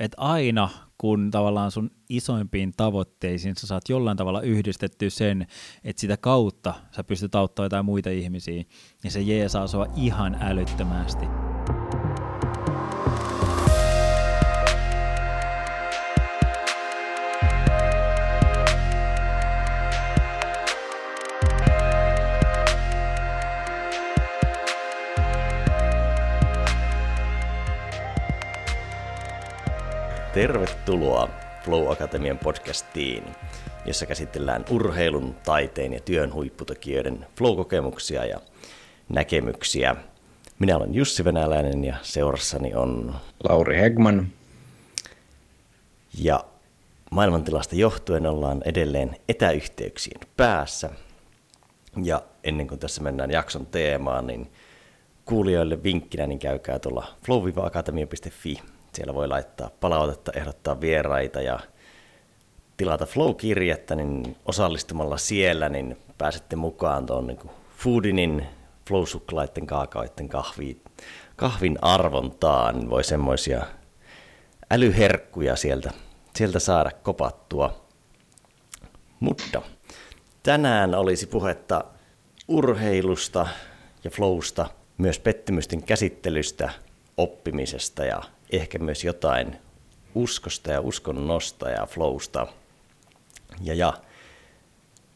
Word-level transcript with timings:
että 0.00 0.16
aina 0.20 0.68
kun 0.98 1.30
tavallaan 1.30 1.70
sun 1.70 1.90
isoimpiin 2.08 2.72
tavoitteisiin 2.76 3.54
sä 3.56 3.66
saat 3.66 3.88
jollain 3.88 4.16
tavalla 4.16 4.40
yhdistetty 4.40 5.10
sen, 5.10 5.46
että 5.84 6.00
sitä 6.00 6.16
kautta 6.16 6.74
sä 6.90 7.04
pystyt 7.04 7.34
auttamaan 7.34 7.66
jotain 7.66 7.84
muita 7.84 8.10
ihmisiä, 8.10 8.64
niin 9.02 9.10
se 9.10 9.20
jeesaa 9.20 9.66
sua 9.66 9.86
ihan 9.96 10.36
älyttömästi. 10.40 11.37
Tervetuloa 30.38 31.28
Flow 31.64 31.92
Akatemian 31.92 32.38
podcastiin, 32.38 33.24
jossa 33.84 34.06
käsitellään 34.06 34.64
urheilun, 34.70 35.34
taiteen 35.44 35.92
ja 35.92 36.00
työn 36.00 36.34
huipputekijöiden 36.34 37.26
flow-kokemuksia 37.38 38.24
ja 38.24 38.40
näkemyksiä. 39.08 39.96
Minä 40.58 40.76
olen 40.76 40.94
Jussi 40.94 41.24
Venäläinen 41.24 41.84
ja 41.84 41.96
seurassani 42.02 42.74
on 42.74 43.14
Lauri 43.48 43.80
Hegman. 43.80 44.28
Ja 46.18 46.44
maailmantilasta 47.10 47.76
johtuen 47.76 48.26
ollaan 48.26 48.62
edelleen 48.64 49.16
etäyhteyksien 49.28 50.20
päässä. 50.36 50.90
Ja 52.02 52.22
ennen 52.44 52.68
kuin 52.68 52.78
tässä 52.80 53.02
mennään 53.02 53.30
jakson 53.30 53.66
teemaan, 53.66 54.26
niin 54.26 54.52
kuulijoille 55.24 55.82
vinkkinä, 55.82 56.26
niin 56.26 56.38
käykää 56.38 56.78
tuolla 56.78 57.06
flow-akatemia.fi 57.26 58.77
siellä 58.98 59.14
voi 59.14 59.28
laittaa 59.28 59.70
palautetta, 59.80 60.32
ehdottaa 60.32 60.80
vieraita 60.80 61.40
ja 61.42 61.60
tilata 62.76 63.06
Flow-kirjettä, 63.06 63.94
niin 63.94 64.36
osallistumalla 64.44 65.16
siellä 65.16 65.68
niin 65.68 65.96
pääsette 66.18 66.56
mukaan 66.56 67.06
tuon 67.06 67.26
niin 67.26 67.50
Foodinin, 67.76 68.46
Flow-suklaiden, 68.88 69.66
kaakaoiden, 69.66 70.28
kahvin, 70.28 70.82
kahvin 71.36 71.78
arvontaan. 71.82 72.90
Voi 72.90 73.04
semmoisia 73.04 73.66
älyherkkuja 74.70 75.56
sieltä, 75.56 75.90
sieltä 76.36 76.58
saada 76.58 76.90
kopattua. 77.02 77.80
Mutta 79.20 79.62
tänään 80.42 80.94
olisi 80.94 81.26
puhetta 81.26 81.84
urheilusta 82.48 83.46
ja 84.04 84.10
flowsta, 84.10 84.66
myös 84.98 85.18
pettymysten 85.18 85.82
käsittelystä, 85.82 86.70
oppimisesta 87.16 88.04
ja 88.04 88.22
ehkä 88.52 88.78
myös 88.78 89.04
jotain 89.04 89.56
uskosta 90.14 90.70
ja 90.70 90.80
uskonnosta 90.80 91.70
ja 91.70 91.86
flowsta. 91.86 92.46
Ja, 93.60 93.74
ja 93.74 93.92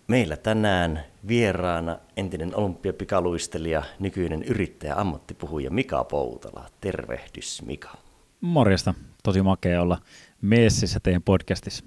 meillä 0.09 0.37
tänään 0.37 1.05
vieraana 1.29 1.99
entinen 2.17 2.57
olympiapikaluistelija, 2.57 3.83
nykyinen 3.99 4.43
yrittäjä, 4.43 4.95
ammattipuhuja 4.95 5.71
Mika 5.71 6.05
Poutala. 6.05 6.67
Tervehdys 6.81 7.63
Mika. 7.67 7.97
Morjesta, 8.41 8.95
tosi 9.23 9.43
makea 9.43 9.83
olla 9.83 9.99
messissä 10.41 11.01
teidän 11.01 11.23
podcastissa. 11.23 11.85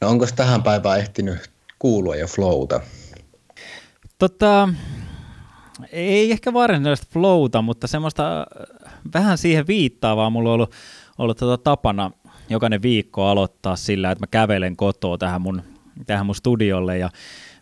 No 0.00 0.08
onko 0.08 0.26
tähän 0.36 0.62
päivään 0.62 0.98
ehtinyt 0.98 1.50
kuulua 1.78 2.16
jo 2.16 2.26
flowta? 2.26 2.80
Tota, 4.18 4.68
ei 5.92 6.32
ehkä 6.32 6.52
varsinaisesti 6.52 7.12
flowta, 7.12 7.62
mutta 7.62 7.86
semmoista 7.86 8.46
vähän 9.14 9.38
siihen 9.38 9.66
viittaavaa 9.66 10.30
mulla 10.30 10.48
on 10.48 10.54
ollut, 10.54 10.72
ollut 11.18 11.36
tota 11.38 11.58
tapana 11.58 12.10
jokainen 12.48 12.82
viikko 12.82 13.26
aloittaa 13.26 13.76
sillä, 13.76 14.10
että 14.10 14.22
mä 14.22 14.26
kävelen 14.26 14.76
kotoa 14.76 15.18
tähän 15.18 15.42
mun, 15.42 15.62
tähän 16.06 16.26
mun 16.26 16.34
studiolle 16.34 16.98
ja 16.98 17.10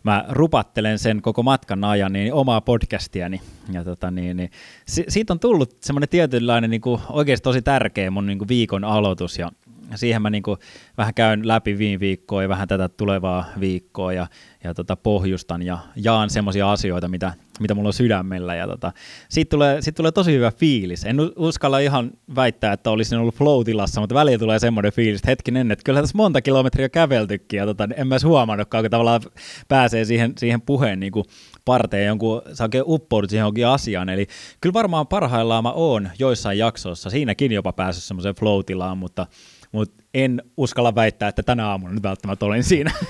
mä 0.03 0.25
rupattelen 0.29 0.99
sen 0.99 1.21
koko 1.21 1.43
matkan 1.43 1.83
ajan 1.83 2.13
niin 2.13 2.33
omaa 2.33 2.61
podcastiani. 2.61 3.41
Ja 3.71 3.83
tota, 3.83 4.11
niin, 4.11 4.37
niin, 4.37 4.51
si- 4.87 5.05
siitä 5.07 5.33
on 5.33 5.39
tullut 5.39 5.77
semmoinen 5.81 6.09
tietynlainen 6.09 6.69
niin 6.69 6.81
kuin, 6.81 7.01
oikeasti 7.09 7.43
tosi 7.43 7.61
tärkeä 7.61 8.11
mun 8.11 8.25
niin 8.25 8.37
kuin 8.37 8.47
viikon 8.47 8.83
aloitus 8.83 9.37
ja 9.37 9.51
siihen 9.95 10.21
mä 10.21 10.29
niin 10.29 10.43
kuin 10.43 10.57
vähän 10.97 11.13
käyn 11.13 11.47
läpi 11.47 11.77
viime 11.77 11.99
viikkoa 11.99 12.41
ja 12.41 12.49
vähän 12.49 12.67
tätä 12.67 12.89
tulevaa 12.89 13.45
viikkoa 13.59 14.13
ja, 14.13 14.27
ja 14.63 14.73
tota 14.73 14.95
pohjustan 14.95 15.61
ja 15.61 15.77
jaan 15.95 16.29
semmoisia 16.29 16.71
asioita, 16.71 17.07
mitä, 17.07 17.33
mitä 17.59 17.75
mulla 17.75 17.89
on 17.89 17.93
sydämellä. 17.93 18.55
Ja 18.55 18.67
tota, 18.67 18.91
siitä, 19.29 19.49
tulee, 19.49 19.81
siitä 19.81 19.97
tulee 19.97 20.11
tosi 20.11 20.33
hyvä 20.33 20.51
fiilis. 20.51 21.05
En 21.05 21.17
uskalla 21.35 21.79
ihan 21.79 22.11
väittää, 22.35 22.73
että 22.73 22.91
olisin 22.91 23.19
ollut 23.19 23.35
flow-tilassa, 23.35 24.01
mutta 24.01 24.15
välillä 24.15 24.37
tulee 24.37 24.59
semmoinen 24.59 24.93
fiilis, 24.93 25.19
että 25.19 25.31
hetkinen, 25.31 25.71
että 25.71 25.83
kyllä 25.83 26.01
tässä 26.01 26.17
monta 26.17 26.41
kilometriä 26.41 26.89
käveltykin 26.89 27.57
ja 27.57 27.65
tota, 27.65 27.87
en 27.95 28.07
mä 28.07 28.15
edes 28.15 28.23
huomannutkaan, 28.23 28.83
kun 28.83 28.91
tavallaan 28.91 29.21
pääsee 29.67 30.05
siihen, 30.05 30.33
siihen 30.37 30.61
puheen 30.61 30.99
niin 30.99 31.11
kuin 31.11 31.25
parteen 31.65 32.07
jonkun, 32.07 32.41
sä 32.53 32.63
oikein 32.63 32.83
uppoudut 32.87 33.29
siihen 33.29 33.41
johonkin 33.41 33.67
asiaan. 33.67 34.09
Eli 34.09 34.27
kyllä 34.61 34.73
varmaan 34.73 35.07
parhaillaan 35.07 35.63
mä 35.63 35.71
oon 35.71 36.09
joissain 36.19 36.57
jaksoissa, 36.57 37.09
siinäkin 37.09 37.51
jopa 37.51 37.73
päässyt 37.73 38.03
semmoiseen 38.03 38.35
flow-tilaan, 38.35 38.97
mutta 38.97 39.27
mutta 39.71 40.03
en 40.13 40.43
uskalla 40.57 40.95
väittää, 40.95 41.29
että 41.29 41.43
tänä 41.43 41.67
aamuna 41.67 41.93
nyt 41.93 42.03
välttämättä 42.03 42.45
olen 42.45 42.63
siinä. 42.63 42.91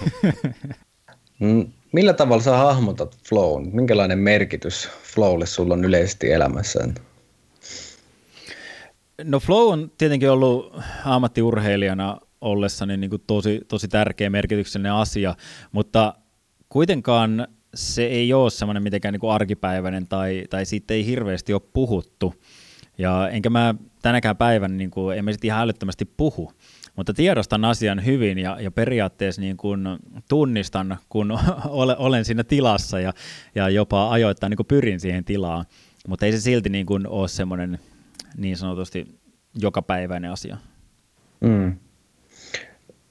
Mm, 1.39 1.67
millä 1.91 2.13
tavalla 2.13 2.43
sä 2.43 2.57
hahmotat 2.57 3.17
flow? 3.29 3.65
Minkälainen 3.71 4.19
merkitys 4.19 4.89
flowlle 5.03 5.45
sulla 5.45 5.73
on 5.73 5.85
yleisesti 5.85 6.31
elämässä? 6.31 6.79
No 9.23 9.39
flow 9.39 9.73
on 9.73 9.91
tietenkin 9.97 10.29
ollut 10.29 10.75
ammattiurheilijana 11.05 12.17
ollessani 12.41 12.97
niin 12.97 13.09
kuin 13.09 13.23
tosi, 13.27 13.61
tosi 13.67 13.87
tärkeä 13.87 14.29
merkityksellinen 14.29 14.93
asia, 14.93 15.35
mutta 15.71 16.13
kuitenkaan 16.69 17.47
se 17.75 18.05
ei 18.05 18.33
ole 18.33 18.49
semmoinen 18.49 18.83
mitenkään 18.83 19.13
niin 19.13 19.19
kuin 19.19 19.31
arkipäiväinen 19.31 20.07
tai, 20.07 20.43
tai 20.49 20.65
siitä 20.65 20.93
ei 20.93 21.05
hirveästi 21.05 21.53
ole 21.53 21.61
puhuttu. 21.73 22.33
Ja 22.97 23.29
enkä 23.29 23.49
mä 23.49 23.75
tänäkään 24.01 24.37
päivänä, 24.37 24.75
niin 24.75 24.91
kuin, 24.91 25.17
emme 25.17 25.31
sitten 25.31 25.47
ihan 25.47 25.61
älyttömästi 25.61 26.05
puhu, 26.05 26.51
mutta 26.99 27.13
tiedostan 27.13 27.65
asian 27.65 28.05
hyvin 28.05 28.37
ja, 28.37 28.57
ja 28.61 28.71
periaatteessa 28.71 29.41
niin 29.41 29.57
kuin 29.57 29.87
tunnistan, 30.29 30.97
kun 31.09 31.31
ole, 31.65 31.95
olen 31.97 32.25
siinä 32.25 32.43
tilassa 32.43 32.99
ja, 32.99 33.13
ja 33.55 33.69
jopa 33.69 34.11
ajoittain 34.11 34.49
niin 34.49 34.65
pyrin 34.67 34.99
siihen 34.99 35.25
tilaan, 35.25 35.65
mutta 36.07 36.25
ei 36.25 36.31
se 36.31 36.41
silti 36.41 36.69
niin 36.69 36.85
kuin 36.85 37.07
ole 37.07 37.27
semmoinen 37.27 37.79
niin 38.37 38.57
sanotusti 38.57 39.19
jokapäiväinen 39.61 40.31
asia. 40.31 40.57
Mm. 41.41 41.75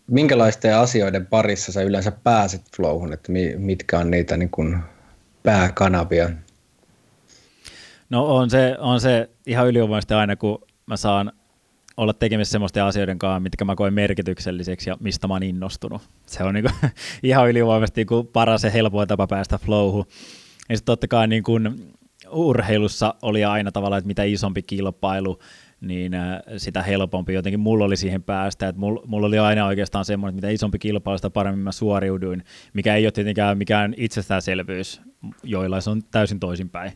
Minkälaisten 0.06 0.76
asioiden 0.76 1.26
parissa 1.26 1.72
sä 1.72 1.82
yleensä 1.82 2.10
pääset 2.10 2.62
flowhun, 2.76 3.12
että 3.12 3.32
mitkä 3.58 3.98
on 3.98 4.10
niitä 4.10 4.36
niin 4.36 4.50
kuin 4.50 4.78
pääkanavia? 5.42 6.30
No 8.10 8.36
on 8.36 8.50
se, 8.50 8.76
on 8.78 9.00
se 9.00 9.30
ihan 9.46 9.68
ylivoimaisesti 9.68 10.14
aina, 10.14 10.36
kun 10.36 10.62
mä 10.86 10.96
saan 10.96 11.32
olla 11.98 12.12
tekemisissä 12.12 12.52
semmoisten 12.52 12.84
asioiden 12.84 13.18
kanssa, 13.18 13.40
mitkä 13.40 13.64
mä 13.64 13.74
koen 13.74 13.94
merkitykselliseksi 13.94 14.90
ja 14.90 14.96
mistä 15.00 15.28
mä 15.28 15.34
oon 15.34 15.42
innostunut. 15.42 16.02
Se 16.26 16.44
on 16.44 16.54
niinku 16.54 16.70
ihan 17.22 17.50
ylivoimaisesti 17.50 18.00
niinku 18.00 18.24
paras 18.24 18.64
ja 18.64 18.70
helpoin 18.70 19.08
tapa 19.08 19.26
päästä 19.26 19.58
flowhun. 19.58 20.04
Ja 20.68 20.76
sitten 20.76 20.92
totta 20.92 21.08
kai 21.08 21.28
niinku 21.28 21.60
urheilussa 22.30 23.14
oli 23.22 23.44
aina 23.44 23.72
tavallaan, 23.72 23.98
että 23.98 24.06
mitä 24.06 24.22
isompi 24.22 24.62
kilpailu, 24.62 25.38
niin 25.80 26.14
äh, 26.14 26.40
sitä 26.56 26.82
helpompi 26.82 27.34
jotenkin 27.34 27.60
mulla 27.60 27.84
oli 27.84 27.96
siihen 27.96 28.22
päästä, 28.22 28.68
että 28.68 28.80
mulla, 28.80 29.02
mulla 29.06 29.26
oli 29.26 29.38
aina 29.38 29.66
oikeastaan 29.66 30.04
semmoinen, 30.04 30.38
että 30.38 30.46
mitä 30.46 30.54
isompi 30.54 30.78
kilpailu, 30.78 31.18
sitä 31.18 31.30
paremmin 31.30 31.64
mä 31.64 31.72
suoriuduin, 31.72 32.44
mikä 32.72 32.94
ei 32.94 33.06
ole 33.06 33.12
tietenkään 33.12 33.58
mikään 33.58 33.94
itsestäänselvyys, 33.96 35.00
joilla 35.42 35.80
se 35.80 35.90
on 35.90 36.02
täysin 36.10 36.40
toisinpäin. 36.40 36.92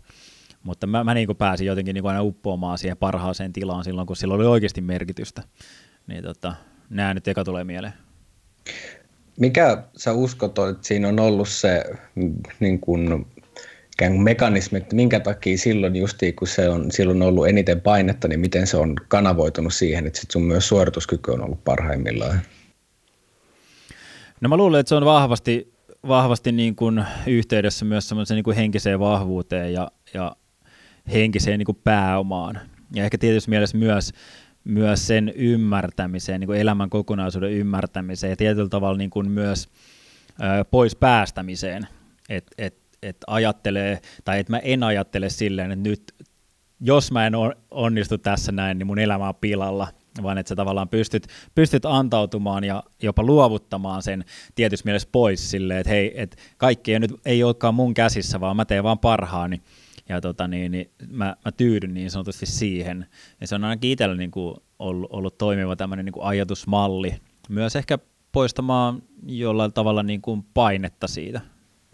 Mutta 0.62 0.86
mä, 0.86 1.04
mä 1.04 1.14
niin 1.14 1.26
kuin 1.26 1.36
pääsin 1.36 1.66
jotenkin 1.66 1.94
niin 1.94 2.02
kuin 2.02 2.10
aina 2.10 2.22
uppoamaan 2.22 2.78
siihen 2.78 2.96
parhaaseen 2.96 3.52
tilaan 3.52 3.84
silloin, 3.84 4.06
kun 4.06 4.16
sillä 4.16 4.34
oli 4.34 4.44
oikeasti 4.44 4.80
merkitystä. 4.80 5.42
Niin 6.06 6.22
tota, 6.22 6.54
nämä 6.90 7.14
nyt 7.14 7.28
eka 7.28 7.44
tulee 7.44 7.64
mieleen. 7.64 7.92
Mikä 9.41 9.82
sä 9.97 10.12
uskot, 10.12 10.59
että 10.59 10.88
siinä 10.88 11.09
on 11.09 11.20
ollut 11.20 11.48
se 11.48 11.84
niin 12.60 12.80
kuin, 12.80 13.26
ikään 13.92 14.12
kuin 14.12 14.22
mekanismi, 14.22 14.78
että 14.78 14.97
minkä 14.97 15.20
takia 15.20 15.59
silloin 15.59 15.97
justiin, 15.97 16.36
kun 16.36 16.48
se 16.48 16.68
on 16.68 16.91
silloin 16.91 17.22
ollut 17.22 17.48
eniten 17.48 17.80
painetta, 17.80 18.28
niin 18.28 18.41
miten 18.41 18.66
se 18.66 18.76
on 18.76 18.97
kanavoitunut 19.08 19.74
siihen, 19.74 20.06
että 20.06 20.20
sit 20.20 20.30
sun 20.30 20.42
myös 20.42 20.68
suorituskyky 20.68 21.30
on 21.30 21.44
ollut 21.44 21.65
parhaimmillaan? 21.65 22.41
No 24.41 24.48
mä 24.48 24.56
luulen, 24.56 24.80
että 24.80 24.88
se 24.88 24.94
on 24.94 25.04
vahvasti, 25.04 25.72
vahvasti 26.08 26.53
niin 26.53 26.76
kuin 26.76 27.04
yhteydessä 27.26 27.84
myös 27.84 28.08
semmoiseen 28.08 28.36
niin 28.36 28.44
kuin 28.44 28.56
henkiseen 28.56 29.00
vahvuuteen 29.00 29.72
ja, 29.72 29.91
ja 30.15 30.36
henkiseen 31.13 31.59
niin 31.59 31.66
kuin 31.66 31.78
pääomaan. 31.84 32.60
Ja 32.95 33.04
ehkä 33.04 33.19
tietysti 33.19 33.51
mielessä 33.51 33.77
myös, 33.77 34.13
myös 34.65 35.07
sen 35.07 35.33
ymmärtämiseen, 35.37 36.41
niin 36.41 36.49
kuin 36.49 36.60
elämän 36.60 36.91
kokonaisuuden 36.91 37.53
ymmärtämiseen 37.53 38.31
ja 38.31 38.37
tietyllä 38.37 38.69
tavalla 38.69 38.99
niin 38.99 39.10
kuin 39.10 39.31
myös 39.31 39.69
pois 40.71 40.97
päästämiseen. 40.97 41.87
Että 42.28 42.54
et, 42.59 42.77
et 43.03 43.16
ajattelee, 43.27 44.01
tai 44.25 44.39
että 44.39 44.53
mä 44.53 44.59
en 44.59 44.83
ajattele 44.83 45.31
silleen, 45.31 45.72
että 45.72 45.89
nyt 45.89 46.15
jos 46.81 47.13
mä 47.13 47.27
en 47.27 47.33
onnistu 47.71 48.19
tässä 48.19 48.53
näin, 48.53 48.78
niin 48.78 48.87
mun 48.87 48.99
elämä 48.99 49.28
on 49.28 49.34
pilalla, 49.34 49.89
vaan 50.22 50.39
että 50.39 50.49
sä 50.49 50.57
tavallaan 50.57 50.89
pystyt, 50.89 51.27
pystyt 51.54 51.84
antautumaan 51.84 52.65
ja 52.65 52.83
jopa 53.03 53.22
luovuttamaan 53.22 54.03
sen 54.03 54.25
tietyssä 54.54 54.84
mielessä 54.84 55.09
pois 55.13 55.51
silleen, 55.51 55.81
että 55.81 55.91
hei, 55.91 56.13
että 56.15 56.37
kaikki 56.57 56.93
ei 56.93 57.01
nyt 57.01 57.13
ei 57.25 57.45
olekaan 57.45 57.75
mun 57.75 57.95
käsissä, 57.95 58.41
vaan 58.41 58.57
mä 58.57 58.65
teen 58.65 58.84
vaan 58.84 58.99
parhaani 58.99 59.63
ja 60.12 60.20
tota, 60.20 60.48
niin, 60.48 60.72
niin 60.72 60.91
mä, 61.09 61.36
mä 61.44 61.53
tyydyn 61.53 61.94
niin 61.94 62.10
sanotusti 62.10 62.47
siihen. 62.47 63.06
Ja 63.41 63.47
se 63.47 63.54
on 63.54 63.64
ainakin 63.64 63.91
itsellä 63.91 64.16
niin 64.16 64.30
kuin 64.30 64.56
ollut, 64.78 65.10
ollut 65.12 65.38
toimiva 65.38 65.76
tämmöinen 65.76 66.04
niin 66.04 66.12
kuin 66.12 66.24
ajatusmalli, 66.24 67.14
myös 67.48 67.76
ehkä 67.76 67.98
poistamaan 68.32 69.03
jollain 69.26 69.72
tavalla 69.72 70.03
niin 70.03 70.22
kuin 70.22 70.44
painetta 70.54 71.06
siitä. 71.06 71.41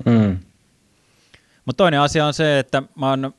Mm. 0.07 0.39
Mutta 1.65 1.83
toinen 1.83 2.01
asia 2.01 2.27
on 2.27 2.35
se, 2.35 2.59
että 2.59 2.83
mä 2.95 3.11
oon, 3.11 3.35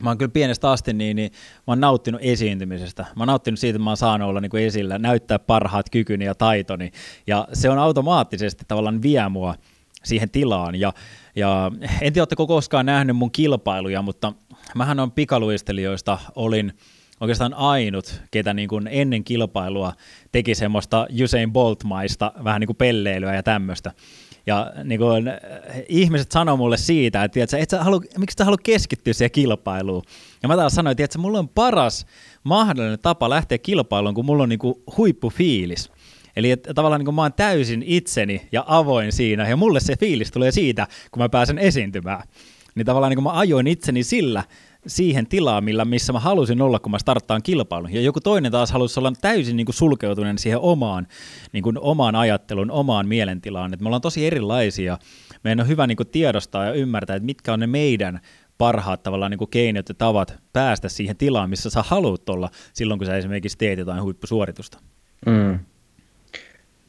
mä 0.00 0.10
oon 0.10 0.18
kyllä 0.18 0.32
pienestä 0.32 0.70
asti 0.70 0.92
niin, 0.92 1.16
niin 1.16 1.30
mä 1.32 1.72
oon 1.72 1.80
nauttinut 1.80 2.20
esiintymisestä. 2.24 3.02
Mä 3.02 3.22
oon 3.22 3.26
nauttinut 3.26 3.60
siitä, 3.60 3.76
että 3.76 3.84
mä 3.84 3.90
oon 3.90 3.96
saanut 3.96 4.28
olla 4.28 4.40
niin 4.40 4.50
kuin 4.50 4.62
esillä, 4.62 4.98
näyttää 4.98 5.38
parhaat 5.38 5.90
kykyni 5.90 6.24
ja 6.24 6.34
taitoni. 6.34 6.90
Ja 7.26 7.48
se 7.52 7.70
on 7.70 7.78
automaattisesti 7.78 8.64
tavallaan 8.68 9.02
vie 9.02 9.28
mua 9.28 9.54
siihen 10.04 10.30
tilaan. 10.30 10.74
Ja, 10.74 10.92
ja 11.36 11.70
en 12.00 12.12
tiedä, 12.12 12.22
oletteko 12.22 12.46
koskaan 12.46 12.86
nähnyt 12.86 13.16
mun 13.16 13.30
kilpailuja, 13.30 14.02
mutta 14.02 14.32
mähän 14.74 15.00
on 15.00 15.12
pikaluistelijoista, 15.12 16.18
olin 16.34 16.72
oikeastaan 17.20 17.54
ainut, 17.54 18.20
ketä 18.30 18.54
niin 18.54 18.68
kuin 18.68 18.88
ennen 18.90 19.24
kilpailua 19.24 19.92
teki 20.32 20.54
semmoista 20.54 21.06
Usain 21.24 21.52
Bolt-maista 21.52 22.32
vähän 22.44 22.60
niin 22.60 22.66
kuin 22.66 22.76
pelleilyä 22.76 23.34
ja 23.34 23.42
tämmöistä. 23.42 23.92
Ja 24.46 24.72
niin 24.84 25.00
kuin, 25.00 25.24
ihmiset 25.88 26.32
sanoo 26.32 26.56
mulle 26.56 26.76
siitä, 26.76 27.24
että 27.24 27.32
tiedätkö, 27.32 27.58
et 27.58 27.70
sä 27.70 27.84
halu, 27.84 28.02
miksi 28.18 28.34
sä 28.38 28.44
haluat 28.44 28.60
keskittyä 28.62 29.12
siihen 29.12 29.30
kilpailuun. 29.30 30.02
Ja 30.42 30.48
mä 30.48 30.56
taas 30.56 30.74
sanoin, 30.74 31.00
että 31.02 31.18
mulla 31.18 31.38
on 31.38 31.48
paras 31.48 32.06
mahdollinen 32.44 32.98
tapa 32.98 33.30
lähteä 33.30 33.58
kilpailuun, 33.58 34.14
kun 34.14 34.24
mulla 34.24 34.42
on 34.42 34.48
niin 34.48 34.58
kuin 34.58 34.74
huippufiilis. 34.96 35.90
Eli 36.38 36.50
että 36.50 36.74
tavallaan 36.74 37.00
niin 37.00 37.04
kuin 37.04 37.14
mä 37.14 37.22
oon 37.22 37.32
täysin 37.32 37.82
itseni 37.86 38.48
ja 38.52 38.64
avoin 38.66 39.12
siinä, 39.12 39.48
ja 39.48 39.56
mulle 39.56 39.80
se 39.80 39.96
fiilis 39.96 40.30
tulee 40.30 40.52
siitä, 40.52 40.86
kun 41.10 41.22
mä 41.22 41.28
pääsen 41.28 41.58
esiintymään. 41.58 42.22
Niin 42.74 42.86
tavallaan 42.86 43.10
niin 43.10 43.16
kuin 43.16 43.24
mä 43.24 43.38
ajoin 43.38 43.66
itseni 43.66 44.02
sillä 44.02 44.44
siihen 44.86 45.26
tilaan, 45.26 45.64
millä, 45.64 45.84
missä 45.84 46.12
mä 46.12 46.20
halusin 46.20 46.62
olla, 46.62 46.78
kun 46.78 46.90
mä 46.90 46.98
starttaan 46.98 47.42
kilpailun. 47.42 47.92
Ja 47.92 48.00
joku 48.00 48.20
toinen 48.20 48.52
taas 48.52 48.72
halusi 48.72 49.00
olla 49.00 49.12
täysin 49.20 49.56
niin 49.56 49.64
kuin 49.64 49.74
sulkeutuneen 49.74 50.38
siihen 50.38 50.58
omaan, 50.58 51.06
niin 51.52 51.62
kuin 51.62 51.78
omaan 51.78 52.14
ajattelun, 52.14 52.70
omaan 52.70 53.08
mielentilaan. 53.08 53.74
Et 53.74 53.80
me 53.80 53.88
ollaan 53.88 54.02
tosi 54.02 54.26
erilaisia. 54.26 54.98
Meidän 55.44 55.60
on 55.60 55.68
hyvä 55.68 55.86
niin 55.86 55.96
kuin 55.96 56.08
tiedostaa 56.08 56.64
ja 56.64 56.72
ymmärtää, 56.72 57.16
että 57.16 57.26
mitkä 57.26 57.52
on 57.52 57.60
ne 57.60 57.66
meidän 57.66 58.20
parhaat 58.58 59.02
tavallaan 59.02 59.30
niin 59.30 59.38
kuin 59.38 59.50
keinot 59.50 59.88
ja 59.88 59.94
tavat 59.94 60.38
päästä 60.52 60.88
siihen 60.88 61.16
tilaan, 61.16 61.50
missä 61.50 61.70
sä 61.70 61.82
haluat 61.86 62.28
olla 62.28 62.50
silloin, 62.72 62.98
kun 62.98 63.06
sä 63.06 63.16
esimerkiksi 63.16 63.58
teet 63.58 63.78
jotain 63.78 64.02
huippusuoritusta. 64.02 64.78
Mm. 65.26 65.58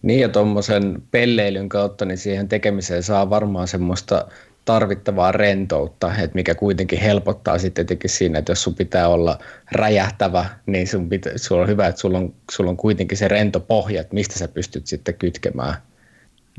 Niin 0.02 0.20
ja 0.20 0.30
tuommoisen 0.30 1.04
pelleilyn 1.12 1.70
kautta, 1.70 2.06
niin 2.06 2.18
siihen 2.18 2.50
tekemiseen 2.50 3.04
saa 3.04 3.30
varmaan 3.30 3.68
semmoista 3.68 4.26
tarvittavaa 4.66 5.32
rentoutta, 5.32 6.16
että 6.16 6.36
mikä 6.36 6.56
kuitenkin 6.56 7.00
helpottaa 7.00 7.60
sitten 7.60 7.86
tietenkin 7.86 8.10
siinä, 8.10 8.40
että 8.40 8.52
jos 8.52 8.64
sun 8.64 8.76
pitää 8.76 9.08
olla 9.08 9.38
räjähtävä, 9.72 10.46
niin 10.66 10.88
sun 10.88 11.10
pitää, 11.10 11.34
sulla 11.36 11.62
on 11.62 11.68
hyvä, 11.68 11.88
että 11.88 12.02
sulla 12.02 12.18
on, 12.18 12.34
sulla 12.52 12.70
on 12.70 12.78
kuitenkin 12.78 13.18
se 13.18 13.28
rento 13.28 13.60
pohja, 13.60 14.02
että 14.02 14.14
mistä 14.14 14.40
sä 14.40 14.48
pystyt 14.48 14.88
sitten 14.88 15.14
kytkemään. 15.14 15.74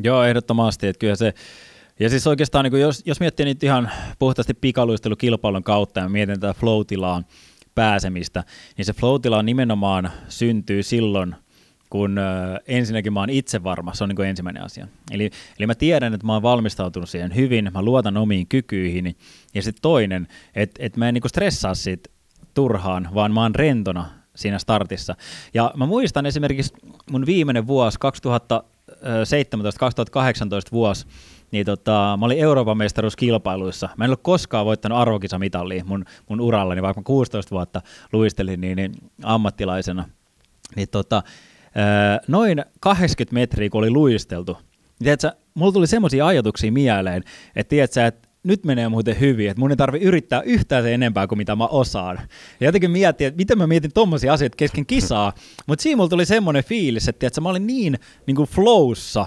Joo, 0.03 0.25
ehdottomasti, 0.25 0.87
että 0.87 1.01
kyllä 1.01 1.17
se, 1.17 1.35
ja 2.01 2.09
siis 2.09 2.27
oikeastaan 2.27 2.65
niin 2.65 2.81
jos, 2.81 3.03
jos 3.05 3.21
miettii 3.21 3.45
niitä 3.45 3.67
ihan 3.67 3.91
puhtaasti 4.19 4.55
pikaluistelukilpailun 4.55 5.63
kautta 5.63 6.01
ja 6.01 6.09
mietin 6.09 6.41
tätä 6.41 6.55
flow 6.61 6.81
pääsemistä, 7.75 8.45
niin 8.77 8.85
se 8.85 8.93
flow 8.93 9.21
nimenomaan 9.43 10.11
syntyy 10.29 10.83
silloin– 10.83 11.35
kun 11.91 12.19
ö, 12.19 12.23
ensinnäkin 12.69 13.13
mä 13.13 13.21
oon 13.21 13.31
itse 13.31 13.65
varma, 13.65 13.95
se 13.95 14.05
on 14.05 14.11
niin 14.11 14.29
ensimmäinen 14.29 14.63
asia. 14.63 14.89
Eli, 15.11 15.31
eli 15.59 15.67
mä 15.67 15.75
tiedän, 15.75 16.15
että 16.15 16.27
mä 16.27 16.33
oon 16.33 16.43
valmistautunut 16.43 17.09
siihen 17.09 17.35
hyvin, 17.35 17.71
mä 17.75 17.83
luotan 17.83 18.17
omiin 18.17 18.47
kykyihin, 18.47 19.17
ja 19.55 19.63
sitten 19.63 19.83
toinen, 19.83 20.29
että 20.55 20.83
et 20.85 20.97
mä 20.97 21.09
en 21.09 21.15
niin 21.15 21.29
stressaa 21.29 21.75
siitä 21.75 22.11
turhaan, 22.55 23.09
vaan 23.15 23.35
mä 23.35 23.43
oon 23.43 23.55
rentona 23.55 24.21
siinä 24.37 24.59
startissa. 24.59 25.15
Ja 25.55 25.73
mä 25.77 25.87
muistan 25.87 26.27
esimerkiksi 26.27 26.75
mun 27.11 27.27
viimeinen 27.27 27.67
vuosi, 27.67 27.99
2017-2018 27.99 28.03
vuosi, 30.73 31.07
niin 31.51 31.67
tota, 31.67 32.17
mä 32.21 32.27
olin 32.27 32.39
Euroopan 32.39 32.77
mestaruuskilpailuissa. 32.77 33.89
Mä 33.97 34.05
en 34.05 34.11
ole 34.11 34.19
koskaan 34.23 34.67
voittanut 34.67 34.99
arvokisamitalia 34.99 35.85
mun, 35.85 36.05
mun 36.29 36.41
urallani, 36.41 36.83
vaikka 36.83 37.01
mä 37.01 37.05
16 37.05 37.51
vuotta 37.51 37.83
luistelin 38.13 38.61
niin, 38.61 38.77
niin 38.77 38.95
ammattilaisena. 39.23 40.09
Niin 40.77 40.89
tota, 40.89 41.23
noin 42.29 42.65
80 42.81 43.35
metriä, 43.35 43.71
kun 43.71 43.79
oli 43.79 43.91
luisteltu, 43.91 44.53
niin 44.53 45.05
tiedätkö, 45.05 45.33
mulla 45.55 45.73
tuli 45.73 45.87
semmoisia 45.87 46.27
ajatuksia 46.27 46.73
mieleen, 46.73 47.23
että 47.57 47.71
tiedätkö, 47.71 48.07
että 48.07 48.29
nyt 48.43 48.65
menee 48.65 48.89
muuten 48.89 49.21
hyvin, 49.21 49.51
että 49.51 49.61
mun 49.61 49.71
ei 49.71 49.77
tarvi 49.77 49.99
yrittää 49.99 50.43
yhtään 50.43 50.83
se 50.83 50.95
enempää 50.95 51.27
kuin 51.27 51.39
mitä 51.39 51.57
mä 51.57 51.67
osaan. 51.67 52.19
Ja 52.61 52.67
jotenkin 52.67 52.91
mietin, 52.91 53.27
että 53.27 53.39
miten 53.39 53.59
mä 53.59 53.67
mietin 53.67 53.93
tommosia 53.93 54.33
asioita 54.33 54.57
kesken 54.57 54.87
kisaa, 54.87 55.33
mutta 55.67 55.83
siinä 55.83 55.97
mulla 55.97 56.09
tuli 56.09 56.27
semmoinen 56.27 56.65
fiilis, 56.65 57.09
että 57.09 57.19
tiedätkö, 57.19 57.41
mä 57.41 57.49
olin 57.49 57.67
niin, 57.67 57.99
niin 58.27 58.37
kuin 58.37 58.49
flowssa, 58.49 59.27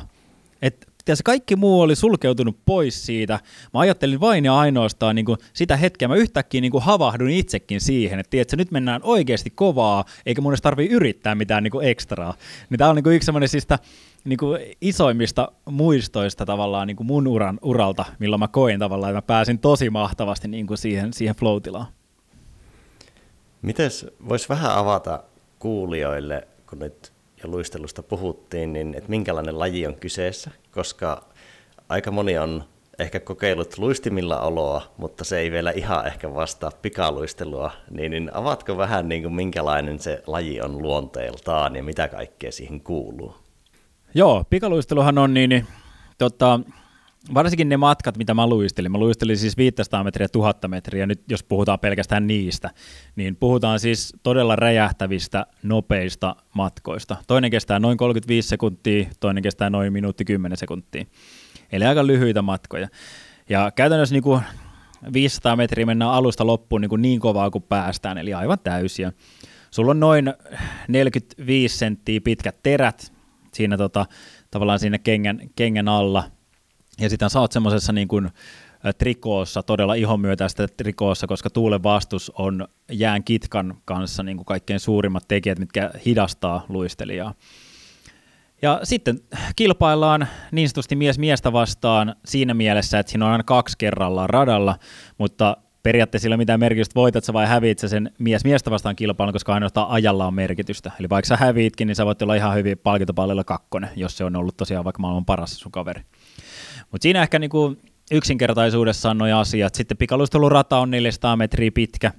että 0.62 0.88
tiedätkö, 1.06 1.22
kaikki 1.26 1.56
muu 1.56 1.82
oli 1.82 1.96
sulkeutunut 1.96 2.58
pois 2.66 3.06
siitä. 3.06 3.40
Mä 3.74 3.80
ajattelin 3.80 4.20
vain 4.20 4.46
ja 4.46 4.58
ainoastaan 4.58 5.16
niin 5.16 5.26
kuin 5.26 5.38
sitä 5.54 5.78
hetkeä. 5.78 6.08
Mä 6.08 6.16
yhtäkkiä 6.16 6.62
niin 6.62 6.72
kuin 6.72 6.84
havahdun 6.84 7.30
itsekin 7.30 7.82
siihen, 7.82 8.20
että 8.20 8.30
tiedätkö, 8.30 8.58
nyt 8.58 8.72
mennään 8.72 9.02
oikeasti 9.04 9.50
kovaa, 9.50 10.06
eikä 10.26 10.42
mun 10.42 10.52
edes 10.52 10.62
tarvitse 10.62 10.96
yrittää 10.96 11.36
mitään 11.36 11.64
niin 11.64 11.72
kuin 11.72 11.88
ekstraa. 11.88 12.34
Niin 12.70 12.78
tää 12.78 12.90
on 12.90 12.96
niin 12.96 13.04
kuin 13.04 13.16
yksi 13.16 13.26
semmoinen 13.26 13.50
siis 13.50 13.68
niin 14.26 14.38
kuin 14.38 14.62
isoimmista 14.82 15.52
muistoista 15.70 16.46
tavallaan 16.46 16.88
niin 16.88 16.98
kuin 16.98 17.08
mun 17.08 17.28
uran, 17.28 17.60
uralta, 17.62 18.06
milloin 18.20 18.40
mä 18.40 18.48
koin 18.48 18.80
tavallaan, 18.80 19.10
että 19.10 19.18
mä 19.18 19.22
pääsin 19.22 19.60
tosi 19.60 19.90
mahtavasti 19.90 20.48
niin 20.48 20.68
kuin 20.68 20.78
siihen, 20.78 21.14
siihen 21.14 21.36
flow-tilaan. 21.36 21.88
Mites 23.62 24.06
voisi 24.30 24.50
vähän 24.50 24.72
avata 24.72 25.24
kuulijoille, 25.60 26.48
kun 26.70 26.80
nyt 26.80 27.13
ja 27.44 27.50
luistelusta 27.50 28.04
puhuttiin, 28.04 28.74
niin 28.74 28.96
että 28.96 29.10
minkälainen 29.10 29.60
laji 29.60 29.88
on 29.88 29.96
kyseessä, 29.96 30.52
koska 30.72 31.24
aika 31.90 32.12
moni 32.12 32.38
on 32.38 32.64
ehkä 33.00 33.20
kokeillut 33.20 33.78
luistimilla 33.78 34.40
oloa, 34.40 34.82
mutta 34.98 35.24
se 35.24 35.40
ei 35.40 35.52
vielä 35.52 35.72
ihan 35.72 36.08
ehkä 36.08 36.34
vastaa 36.34 36.72
pikaluistelua, 36.82 37.72
niin, 37.90 38.12
niin 38.12 38.32
avatko 38.34 38.78
vähän 38.78 39.10
niin 39.10 39.22
kuin 39.22 39.34
minkälainen 39.34 40.00
se 40.00 40.24
laji 40.28 40.62
on 40.62 40.82
luonteeltaan 40.82 41.76
ja 41.76 41.84
mitä 41.84 42.08
kaikkea 42.08 42.52
siihen 42.52 42.82
kuuluu? 42.82 43.36
Joo, 44.14 44.44
pikaluisteluhan 44.50 45.18
on 45.18 45.34
niin, 45.34 45.50
niin 45.50 45.68
tota, 46.18 46.60
varsinkin 47.34 47.70
ne 47.70 47.78
matkat, 47.78 48.18
mitä 48.18 48.34
mä 48.34 48.48
luistelin, 48.48 48.92
mä 48.92 48.98
luistelin 48.98 49.38
siis 49.38 49.58
500 49.58 50.04
metriä, 50.04 50.28
1000 50.28 50.68
metriä, 50.68 51.06
nyt 51.06 51.22
jos 51.30 51.44
puhutaan 51.44 51.80
pelkästään 51.80 52.28
niistä, 52.28 52.70
niin 53.16 53.36
puhutaan 53.36 53.80
siis 53.80 54.14
todella 54.24 54.56
räjähtävistä, 54.56 55.46
nopeista 55.64 56.36
matkoista. 56.56 57.18
Toinen 57.28 57.52
kestää 57.52 57.80
noin 57.80 57.98
35 57.98 58.50
sekuntia, 58.50 59.06
toinen 59.20 59.44
kestää 59.44 59.70
noin 59.70 59.94
minuutti 59.94 60.26
10 60.26 60.58
sekuntia. 60.58 61.06
Eli 61.72 61.86
aika 61.86 62.08
lyhyitä 62.08 62.42
matkoja. 62.42 62.88
Ja 63.50 63.72
käytännössä 63.76 64.16
niin 64.16 64.24
kuin 64.24 64.42
500 65.14 65.56
metriä 65.56 65.86
mennään 65.86 66.12
alusta 66.12 66.48
loppuun 66.48 66.82
niin, 66.82 66.90
kuin 66.90 67.02
niin 67.02 67.20
kovaa 67.20 67.52
kuin 67.52 67.64
päästään, 67.64 68.18
eli 68.18 68.34
aivan 68.34 68.60
täysiä. 68.64 69.12
Sulla 69.72 69.92
on 69.92 70.00
noin 70.00 70.34
45 70.88 71.78
senttiä 71.78 72.22
pitkät 72.22 72.64
terät 72.64 73.14
siinä 73.54 73.78
tota, 73.78 74.06
tavallaan 74.52 74.80
siinä 74.80 74.98
kengän, 74.98 75.40
kengän 75.56 75.88
alla– 75.88 76.24
ja 77.00 77.10
sitten 77.10 77.30
sä 77.30 77.40
oot 77.40 77.52
semmoisessa 77.52 77.94
niin 77.94 78.08
kuin 78.08 78.30
trikoossa, 78.98 79.64
todella 79.64 79.94
ihomyötäistä 79.94 80.68
trikoossa, 80.68 81.28
koska 81.28 81.50
tuulen 81.50 81.84
vastus 81.84 82.30
on 82.30 82.68
jään 82.92 83.24
kitkan 83.24 83.78
kanssa 83.86 84.24
niin 84.24 84.38
kuin 84.38 84.46
kaikkein 84.46 84.80
suurimmat 84.80 85.28
tekijät, 85.28 85.60
mitkä 85.60 85.92
hidastaa 86.06 86.66
luistelijaa. 86.70 87.34
Ja 88.62 88.80
sitten 88.84 89.20
kilpaillaan 89.56 90.28
niin 90.52 90.70
sanotusti 90.70 90.96
mies 90.96 91.20
miestä 91.20 91.54
vastaan 91.54 92.16
siinä 92.26 92.54
mielessä, 92.54 93.00
että 93.00 93.12
siinä 93.12 93.26
on 93.26 93.32
aina 93.32 93.44
kaksi 93.44 93.78
kerrallaan 93.78 94.30
radalla, 94.30 94.76
mutta 95.18 95.58
periaatteessa 95.84 96.24
sillä 96.24 96.38
mitään 96.38 96.60
merkitystä, 96.60 96.96
voitat 96.96 97.24
sä 97.24 97.34
vai 97.34 97.48
häviit 97.48 97.80
sä 97.80 97.88
sen 97.88 98.12
mies 98.20 98.44
miestä 98.44 98.72
vastaan 98.72 98.96
kilpailun, 98.96 99.34
koska 99.34 99.54
ainoastaan 99.54 99.90
ajalla 99.90 100.28
on 100.28 100.34
merkitystä. 100.34 100.92
Eli 101.00 101.10
vaikka 101.10 101.28
sä 101.28 101.38
häviitkin, 101.38 101.88
niin 101.88 101.96
sä 101.96 102.06
voit 102.06 102.22
olla 102.22 102.36
ihan 102.36 102.56
hyvin 102.56 102.78
palkintopallilla 102.78 103.44
kakkonen, 103.44 103.90
jos 103.96 104.18
se 104.18 104.24
on 104.24 104.36
ollut 104.36 104.58
tosiaan 104.58 104.84
vaikka 104.84 105.02
maailman 105.02 105.26
paras 105.26 105.60
sun 105.60 105.72
kaveri. 105.72 106.02
Mutta 106.94 107.04
siinä 107.04 107.22
ehkä 107.22 107.40
niinku 107.40 107.76
yksinkertaisuudessaan 108.12 109.18
nuo 109.18 109.38
asiat. 109.38 109.76
Sitten 109.76 109.98
pikaluistelurata 109.98 110.78
on 110.78 110.92
400 110.92 111.36
metriä 111.36 111.72
pitkä, 111.72 112.12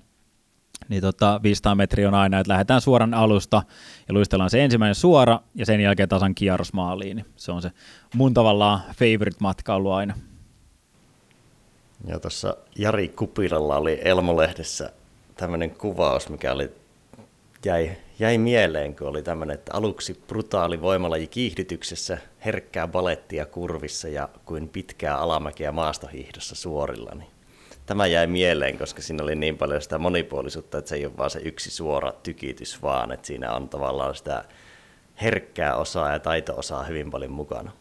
niin 0.88 1.02
tota 1.02 1.40
500 1.42 1.74
metriä 1.74 2.08
on 2.08 2.14
aina, 2.14 2.40
että 2.40 2.52
lähdetään 2.52 2.80
suoran 2.80 3.14
alusta 3.14 3.62
ja 4.08 4.14
luistellaan 4.14 4.50
se 4.50 4.64
ensimmäinen 4.64 4.94
suora 4.94 5.40
ja 5.54 5.66
sen 5.66 5.80
jälkeen 5.80 6.08
tasan 6.08 6.34
kierros 6.34 6.72
maaliin. 6.72 7.24
Se 7.36 7.52
on 7.52 7.62
se 7.62 7.70
mun 8.14 8.34
tavallaan 8.34 8.80
favorite 8.80 9.36
matka 9.40 9.74
ollut 9.74 9.92
aina. 9.92 10.14
Ja 12.06 12.20
tuossa 12.20 12.56
Jari 12.78 13.08
Kupilalla 13.08 13.76
oli 13.76 14.00
Elmolehdessä 14.04 14.92
tämmöinen 15.36 15.70
kuvaus, 15.70 16.28
mikä 16.28 16.52
oli, 16.52 16.72
jäi, 17.64 17.96
jäi 18.18 18.38
mieleen, 18.38 18.96
kun 18.96 19.08
oli 19.08 19.22
tämmöinen, 19.22 19.54
että 19.54 19.74
aluksi 19.74 20.20
brutaali 20.26 20.80
voimalaji 20.80 21.26
kiihdytyksessä, 21.26 22.18
herkkää 22.44 22.88
balettia 22.88 23.46
kurvissa 23.46 24.08
ja 24.08 24.28
kuin 24.44 24.68
pitkää 24.68 25.16
alamäkeä 25.16 25.72
maastohiihdossa 25.72 26.54
suorilla. 26.54 27.10
Niin 27.14 27.28
tämä 27.86 28.06
jäi 28.06 28.26
mieleen, 28.26 28.78
koska 28.78 29.02
siinä 29.02 29.22
oli 29.22 29.34
niin 29.34 29.58
paljon 29.58 29.82
sitä 29.82 29.98
monipuolisuutta, 29.98 30.78
että 30.78 30.88
se 30.88 30.94
ei 30.94 31.06
ole 31.06 31.16
vaan 31.16 31.30
se 31.30 31.40
yksi 31.44 31.70
suora 31.70 32.12
tykitys, 32.12 32.82
vaan 32.82 33.12
että 33.12 33.26
siinä 33.26 33.52
on 33.52 33.68
tavallaan 33.68 34.14
sitä 34.14 34.44
herkkää 35.22 35.76
osaa 35.76 36.12
ja 36.12 36.18
taito-osaa 36.18 36.84
hyvin 36.84 37.10
paljon 37.10 37.32
mukana. 37.32 37.72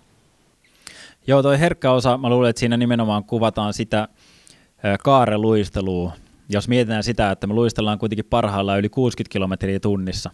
Joo, 1.27 1.43
toi 1.43 1.59
herkkä 1.59 1.91
osa, 1.91 2.17
mä 2.17 2.29
luulen, 2.29 2.49
että 2.49 2.59
siinä 2.59 2.77
nimenomaan 2.77 3.23
kuvataan 3.23 3.73
sitä 3.73 4.07
kaareluistelua. 5.03 6.11
Jos 6.53 6.67
mietitään 6.67 7.03
sitä, 7.03 7.31
että 7.31 7.47
me 7.47 7.53
luistellaan 7.53 7.99
kuitenkin 7.99 8.25
parhaillaan 8.25 8.79
yli 8.79 8.89
60 8.89 9.31
kilometriä 9.33 9.79
tunnissa. 9.79 10.31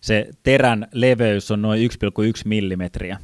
Se 0.00 0.30
terän 0.42 0.88
leveys 0.92 1.50
on 1.50 1.62
noin 1.62 1.90
1,1 1.90 2.42
millimetriä. 2.44 3.18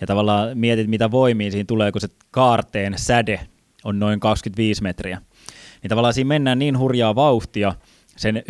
Ja 0.00 0.06
tavallaan 0.06 0.58
mietit, 0.58 0.86
mitä 0.86 1.10
voimia 1.10 1.50
siinä 1.50 1.64
tulee, 1.68 1.92
kun 1.92 2.00
se 2.00 2.08
kaarteen 2.30 2.94
säde 2.96 3.40
on 3.84 3.98
noin 3.98 4.20
25 4.20 4.82
metriä. 4.82 5.22
Niin 5.82 5.88
tavallaan 5.88 6.14
siinä 6.14 6.28
mennään 6.28 6.58
niin 6.58 6.78
hurjaa 6.78 7.14
vauhtia, 7.14 7.74
sen 8.16 8.36
1,1 8.36 8.42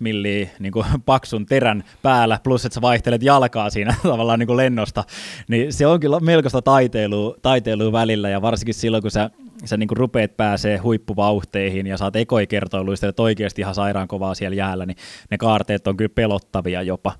milliä 0.00 0.48
niin 0.58 0.72
kuin 0.72 0.86
paksun 1.04 1.46
terän 1.46 1.84
päällä, 2.02 2.40
plus 2.44 2.64
että 2.64 2.74
sä 2.74 2.80
vaihtelet 2.80 3.22
jalkaa 3.22 3.70
siinä 3.70 3.94
tavallaan 4.02 4.38
niin 4.38 4.46
kuin 4.46 4.56
lennosta, 4.56 5.04
niin 5.48 5.72
se 5.72 5.86
on 5.86 6.00
kyllä 6.00 6.20
melkoista 6.20 6.62
taiteilua, 6.62 7.36
taiteilua 7.42 7.92
välillä, 7.92 8.28
ja 8.28 8.42
varsinkin 8.42 8.74
silloin, 8.74 9.02
kun 9.02 9.10
sä, 9.10 9.30
sä 9.64 9.76
niin 9.76 9.88
kuin 9.88 9.98
rupeat 9.98 10.36
pääsee 10.36 10.76
huippuvauhteihin, 10.76 11.86
ja 11.86 11.96
saat 11.96 12.16
ekoi 12.16 12.46
kertoiluistelet 12.46 13.20
oikeasti 13.20 13.62
ihan 13.62 13.74
sairaan 13.74 14.08
kovaa 14.08 14.34
siellä 14.34 14.54
jäällä, 14.54 14.86
niin 14.86 14.96
ne 15.30 15.38
kaarteet 15.38 15.86
on 15.86 15.96
kyllä 15.96 16.12
pelottavia 16.14 16.82
jopa. 16.82 17.12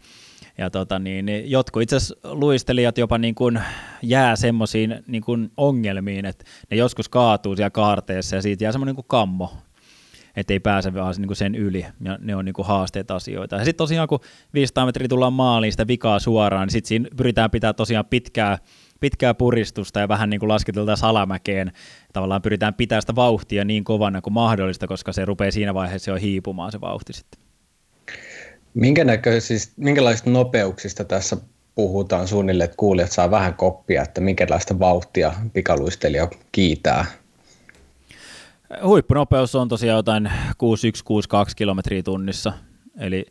Ja 0.58 0.70
tota, 0.70 0.98
niin, 0.98 1.26
niin 1.26 1.50
jotkut 1.50 1.82
itse 1.82 1.96
asiassa 1.96 2.14
luistelijat 2.24 2.98
jopa 2.98 3.18
niin 3.18 3.34
kuin 3.34 3.60
jää 4.02 4.36
semmoisiin 4.36 5.04
niin 5.06 5.50
ongelmiin, 5.56 6.24
että 6.24 6.44
ne 6.70 6.76
joskus 6.76 7.08
kaatuu 7.08 7.56
siellä 7.56 7.70
kaarteessa 7.70 8.36
ja 8.36 8.42
siitä 8.42 8.64
jää 8.64 8.72
semmoinen 8.72 8.90
niin 8.90 9.04
kuin 9.04 9.08
kammo 9.08 9.52
ettei 10.36 10.60
pääse 10.60 10.94
vaan 10.94 11.14
niin 11.18 11.26
kuin 11.26 11.36
sen 11.36 11.54
yli, 11.54 11.86
ja 12.04 12.18
ne 12.20 12.36
on 12.36 12.44
niin 12.44 12.52
kuin 12.52 12.66
haasteet 12.66 13.10
asioita. 13.10 13.56
Ja 13.56 13.64
sitten 13.64 13.78
tosiaan, 13.78 14.08
kun 14.08 14.20
500 14.54 14.86
metriä 14.86 15.08
tullaan 15.08 15.32
maaliin 15.32 15.72
sitä 15.72 15.86
vikaa 15.86 16.18
suoraan, 16.18 16.66
niin 16.66 16.72
sitten 16.72 16.88
siinä 16.88 17.08
pyritään 17.16 17.50
pitää 17.50 17.72
tosiaan 17.72 18.04
pitkää, 18.06 18.58
pitkää 19.00 19.34
puristusta 19.34 20.00
ja 20.00 20.08
vähän 20.08 20.30
niin 20.30 20.40
kuin 20.40 20.48
lasketeltaan 20.48 20.96
salamäkeen. 20.96 21.72
Tavallaan 22.12 22.42
pyritään 22.42 22.74
pitää 22.74 23.00
sitä 23.00 23.14
vauhtia 23.14 23.64
niin 23.64 23.84
kovana 23.84 24.20
kuin 24.20 24.34
mahdollista, 24.34 24.86
koska 24.86 25.12
se 25.12 25.24
rupeaa 25.24 25.50
siinä 25.50 25.74
vaiheessa 25.74 26.10
jo 26.10 26.16
hiipumaan 26.16 26.72
se 26.72 26.80
vauhti 26.80 27.12
sitten. 27.12 27.40
Minkä 28.74 29.04
siis, 29.38 29.72
minkälaisista 29.76 30.30
nopeuksista 30.30 31.04
tässä 31.04 31.36
puhutaan 31.74 32.28
suunnilleen, 32.28 32.64
että 32.64 32.76
kuulijat 32.76 33.12
saa 33.12 33.30
vähän 33.30 33.54
koppia, 33.54 34.02
että 34.02 34.20
minkälaista 34.20 34.78
vauhtia 34.78 35.32
pikaluistelija 35.52 36.28
kiitää? 36.52 37.04
Huippunopeus 38.84 39.54
on 39.54 39.68
tosiaan 39.68 39.96
jotain 39.96 40.30
6162 40.58 41.56
kilometriä 41.56 42.02
tunnissa, 42.02 42.52
eli 42.98 43.26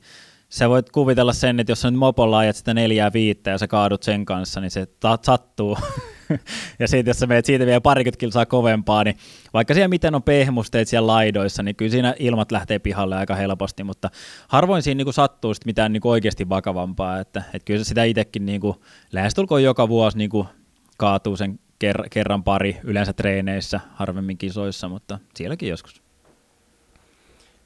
sä 0.49 0.69
voit 0.69 0.89
kuvitella 0.89 1.33
sen, 1.33 1.59
että 1.59 1.71
jos 1.71 1.81
sä 1.81 1.91
nyt 1.91 1.99
mopolla 1.99 2.37
ajat 2.37 2.55
sitä 2.55 2.73
neljää 2.73 3.13
viittä 3.13 3.49
ja 3.49 3.57
sä 3.57 3.67
kaadut 3.67 4.03
sen 4.03 4.25
kanssa, 4.25 4.61
niin 4.61 4.71
se 4.71 4.85
ta- 4.85 5.19
sattuu. 5.21 5.77
ja 6.79 6.87
siitä, 6.87 7.09
jos 7.09 7.19
sä 7.19 7.27
meet 7.27 7.45
siitä 7.45 7.65
vielä 7.65 7.81
parikymmentä 7.81 8.17
kilsaa 8.17 8.45
kovempaa, 8.45 9.03
niin 9.03 9.17
vaikka 9.53 9.73
siellä 9.73 9.87
miten 9.87 10.15
on 10.15 10.23
pehmusteet 10.23 10.87
siellä 10.87 11.07
laidoissa, 11.07 11.63
niin 11.63 11.75
kyllä 11.75 11.91
siinä 11.91 12.15
ilmat 12.19 12.51
lähtee 12.51 12.79
pihalle 12.79 13.15
aika 13.15 13.35
helposti, 13.35 13.83
mutta 13.83 14.09
harvoin 14.47 14.83
siinä 14.83 15.03
niin 15.03 15.13
sattuu 15.13 15.53
sit 15.53 15.65
mitään 15.65 15.93
niin 15.93 16.01
oikeasti 16.03 16.49
vakavampaa, 16.49 17.19
että, 17.19 17.43
että 17.53 17.65
kyllä 17.65 17.83
sitä 17.83 18.03
itsekin 18.03 18.45
niin 18.45 18.61
kuin, 18.61 18.75
lähestulkoon 19.11 19.63
joka 19.63 19.89
vuosi 19.89 20.17
niin 20.17 20.29
kuin, 20.29 20.47
kaatuu 20.97 21.37
sen 21.37 21.59
ker- 21.83 22.07
kerran 22.09 22.43
pari 22.43 22.77
yleensä 22.83 23.13
treeneissä, 23.13 23.79
harvemmin 23.93 24.37
kisoissa, 24.37 24.89
mutta 24.89 25.19
sielläkin 25.35 25.69
joskus. 25.69 26.01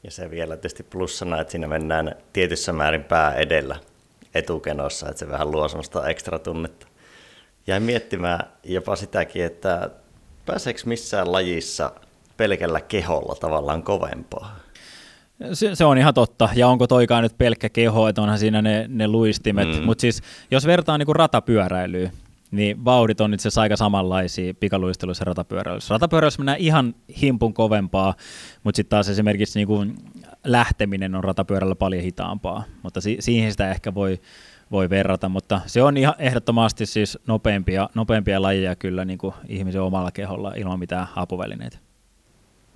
Ja 0.04 0.12
se 0.12 0.32
vielä 0.32 0.56
tietysti 0.56 0.84
plussana, 0.84 1.42
että 1.42 1.52
siinä 1.52 1.68
mennään 1.68 2.16
tietyssä 2.34 2.74
määrin 2.74 3.04
pää 3.04 3.34
edellä 3.34 3.76
etukenossa, 4.36 5.10
että 5.10 5.20
se 5.20 5.30
vähän 5.30 5.52
luo 5.52 5.68
sellaista 5.68 6.10
ekstra 6.10 6.40
tunnetta. 6.40 6.88
Jäin 7.68 7.84
miettimään 7.84 8.40
jopa 8.64 8.96
sitäkin, 8.96 9.46
että 9.46 9.90
pääseekö 10.46 10.82
missään 10.86 11.32
lajissa 11.32 11.92
pelkällä 12.38 12.82
keholla 12.82 13.36
tavallaan 13.36 13.84
kovempaa? 13.84 14.56
Se, 15.54 15.76
se 15.76 15.86
on 15.86 15.98
ihan 15.98 16.14
totta, 16.14 16.50
ja 16.56 16.68
onko 16.68 16.88
toikaan 16.88 17.24
nyt 17.24 17.38
pelkkä 17.38 17.70
keho, 17.70 18.08
että 18.08 18.22
onhan 18.22 18.40
siinä 18.40 18.62
ne, 18.62 18.86
ne 18.88 19.08
luistimet, 19.08 19.68
mm. 19.68 19.84
mutta 19.84 20.02
siis 20.02 20.22
jos 20.52 20.66
vertaa 20.66 20.98
niin 20.98 21.16
ratapyöräilyyn, 21.16 22.12
niin 22.52 22.86
vauhdit 22.86 23.22
on 23.22 23.34
itse 23.34 23.48
asiassa 23.48 23.62
aika 23.62 23.76
samanlaisia 23.76 24.54
pikaluisteluissa 24.54 25.22
ja 25.22 25.26
ratapyöräilyssä. 25.26 25.94
Ratapyöräilyssä 25.94 26.40
mennään 26.40 26.60
ihan 26.60 26.96
himpun 27.22 27.54
kovempaa, 27.54 28.14
mutta 28.64 28.76
sitten 28.76 28.90
taas 28.90 29.10
esimerkiksi 29.10 29.60
niin 29.60 29.68
kuin 29.68 29.96
lähteminen 30.44 31.16
on 31.16 31.24
ratapyörällä 31.24 31.76
paljon 31.76 32.04
hitaampaa, 32.04 32.64
mutta 32.84 33.02
si- 33.02 33.18
siihen 33.20 33.52
sitä 33.52 33.72
ehkä 33.72 33.94
voi, 33.94 34.20
voi 34.72 34.90
verrata, 34.90 35.30
mutta 35.30 35.62
se 35.66 35.84
on 35.84 35.98
ihan 35.98 36.16
ehdottomasti 36.20 36.86
siis 36.86 37.18
nopeampia, 37.28 37.90
nopeampia 37.96 38.42
lajeja 38.42 38.76
kyllä 38.76 39.06
niin 39.06 39.18
kuin 39.18 39.34
ihmisen 39.48 39.82
omalla 39.82 40.12
keholla 40.12 40.54
ilman 40.56 40.80
mitään 40.80 41.08
apuvälineitä. 41.16 41.78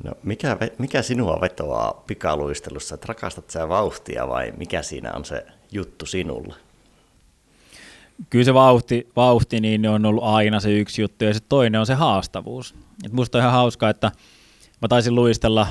No, 0.03 0.11
mikä, 0.23 0.57
mikä 0.77 1.01
sinua 1.01 1.41
vetoaa 1.41 2.03
pikaluistelussa, 2.07 2.95
että 2.95 3.05
rakastat 3.07 3.49
sä 3.49 3.69
vauhtia 3.69 4.27
vai 4.27 4.53
mikä 4.57 4.81
siinä 4.81 5.11
on 5.11 5.25
se 5.25 5.45
juttu 5.71 6.05
sinulle? 6.05 6.55
kyllä 8.29 8.45
se 8.45 8.53
vauhti, 8.53 9.07
vauhti 9.15 9.59
niin 9.59 9.87
on 9.87 10.05
ollut 10.05 10.23
aina 10.23 10.59
se 10.59 10.71
yksi 10.71 11.01
juttu, 11.01 11.25
ja 11.25 11.33
sitten 11.33 11.49
toinen 11.49 11.79
on 11.79 11.85
se 11.85 11.93
haastavuus. 11.93 12.75
Et 13.05 13.11
musta 13.11 13.37
on 13.37 13.41
ihan 13.41 13.53
hauskaa, 13.53 13.89
että 13.89 14.11
mä 14.81 14.87
taisin 14.87 15.15
luistella 15.15 15.67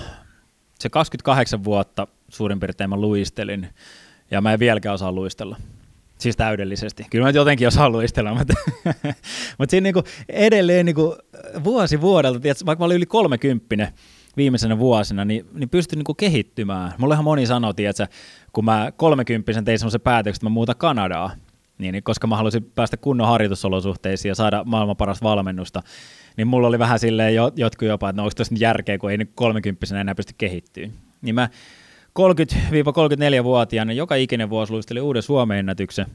se 0.79 0.89
28 0.89 1.65
vuotta 1.65 2.07
suurin 2.29 2.61
piirtein 2.61 2.91
mä 2.91 2.97
luistelin, 2.97 3.69
ja 4.31 4.41
mä 4.41 4.53
en 4.53 4.59
vieläkään 4.59 4.95
osaa 4.95 5.13
luistella. 5.13 5.57
Siis 6.19 6.37
täydellisesti. 6.37 7.07
Kyllä 7.11 7.25
mä 7.25 7.31
jotenkin 7.31 7.69
osaan 7.69 7.93
luistella, 7.93 8.35
mutta, 8.35 8.55
mutta 9.59 9.71
siinä 9.71 9.85
niinku 9.85 10.03
edelleen 10.29 10.87
niinku 10.87 11.17
vuosi 11.65 12.01
vuodelta, 12.01 12.41
tiedätkö, 12.41 12.67
vaikka 12.67 12.83
mä 12.83 12.87
olin 12.87 12.97
yli 12.97 13.07
30 13.07 13.93
viimeisenä 14.37 14.79
vuosina, 14.79 15.25
niin, 15.25 15.47
niin 15.55 15.69
pystyin 15.69 15.99
niinku 15.99 16.15
kehittymään. 16.15 16.93
Mullehan 16.99 17.25
moni 17.25 17.47
sanoi, 17.47 17.75
tiedätkö, 17.75 18.07
kun 18.53 18.65
mä 18.65 18.93
30 18.97 19.63
tein 19.63 19.79
semmoisen 19.79 20.01
päätöksen, 20.01 20.39
että 20.39 20.47
mä 20.47 20.51
muutan 20.51 20.77
Kanadaa, 20.77 21.31
niin, 21.79 21.93
niin, 21.93 22.03
koska 22.03 22.27
mä 22.27 22.37
halusin 22.37 22.71
päästä 22.75 22.97
kunnon 22.97 23.27
harjoitusolosuhteisiin 23.27 24.31
ja 24.31 24.35
saada 24.35 24.65
maailman 24.65 24.97
paras 24.97 25.23
valmennusta, 25.23 25.83
niin 26.37 26.47
mulla 26.47 26.69
oli 26.69 26.79
vähän 26.79 26.99
silleen 26.99 27.35
jotkut 27.35 27.89
jopa, 27.89 28.09
että 28.09 28.23
no 28.23 28.25
onko 28.25 28.35
tässä 28.37 28.55
järkeä, 28.59 28.99
kun 28.99 29.11
ei 29.11 29.17
nyt 29.17 29.31
30 29.35 30.01
enää 30.01 30.15
pysty 30.15 30.35
kehittyä. 30.39 30.89
Niin 31.23 31.35
mä 31.35 31.49
30-34-vuotiaana 32.19 33.93
joka 33.93 34.15
ikinen 34.15 34.51
vuosi 34.51 34.73
luistelin 34.73 35.03
uuden 35.03 35.23
Suomen 35.23 35.59
ennätyksen, 35.59 36.07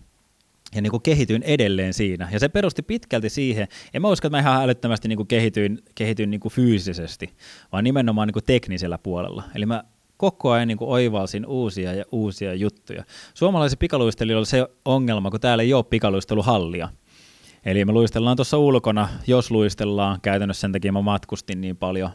ja 0.75 0.81
niin 0.81 0.91
kuin 0.91 1.01
kehityin 1.01 1.43
edelleen 1.43 1.93
siinä. 1.93 2.29
Ja 2.31 2.39
se 2.39 2.50
perusti 2.50 2.81
pitkälti 2.81 3.29
siihen, 3.29 3.67
en 3.93 4.01
mä 4.01 4.07
usko, 4.07 4.27
että 4.27 4.38
mä 4.38 4.41
ihan 4.41 4.63
älyttömästi 4.63 5.07
niin 5.07 5.17
kuin 5.17 5.27
kehityin, 5.27 5.79
kehityin 5.95 6.29
niin 6.29 6.39
kuin 6.39 6.51
fyysisesti, 6.51 7.33
vaan 7.72 7.83
nimenomaan 7.83 8.27
niin 8.27 8.33
kuin 8.33 8.43
teknisellä 8.45 8.98
puolella. 8.98 9.43
Eli 9.55 9.65
mä 9.65 9.83
koko 10.17 10.51
ajan 10.51 10.67
niin 10.67 10.77
kuin 10.77 10.89
oivalsin 10.89 11.45
uusia 11.45 11.93
ja 11.93 12.03
uusia 12.12 12.53
juttuja. 12.53 13.03
Suomalaisen 13.33 13.79
pikaluistelijoilla 13.79 14.41
on 14.41 14.45
se 14.45 14.67
ongelma, 14.86 15.31
kun 15.31 15.39
täällä 15.39 15.62
ei 15.62 15.74
ole 15.74 15.83
pikaluisteluhallia. 15.83 16.89
Eli 17.65 17.86
me 17.86 17.91
luistellaan 17.91 18.38
tuossa 18.38 18.57
ulkona, 18.57 19.10
jos 19.27 19.51
luistellaan, 19.51 20.22
käytännössä 20.22 20.62
sen 20.62 20.72
takia 20.72 20.91
mä 20.91 21.01
matkustin 21.01 21.62
niin 21.62 21.77
paljon 21.77 22.10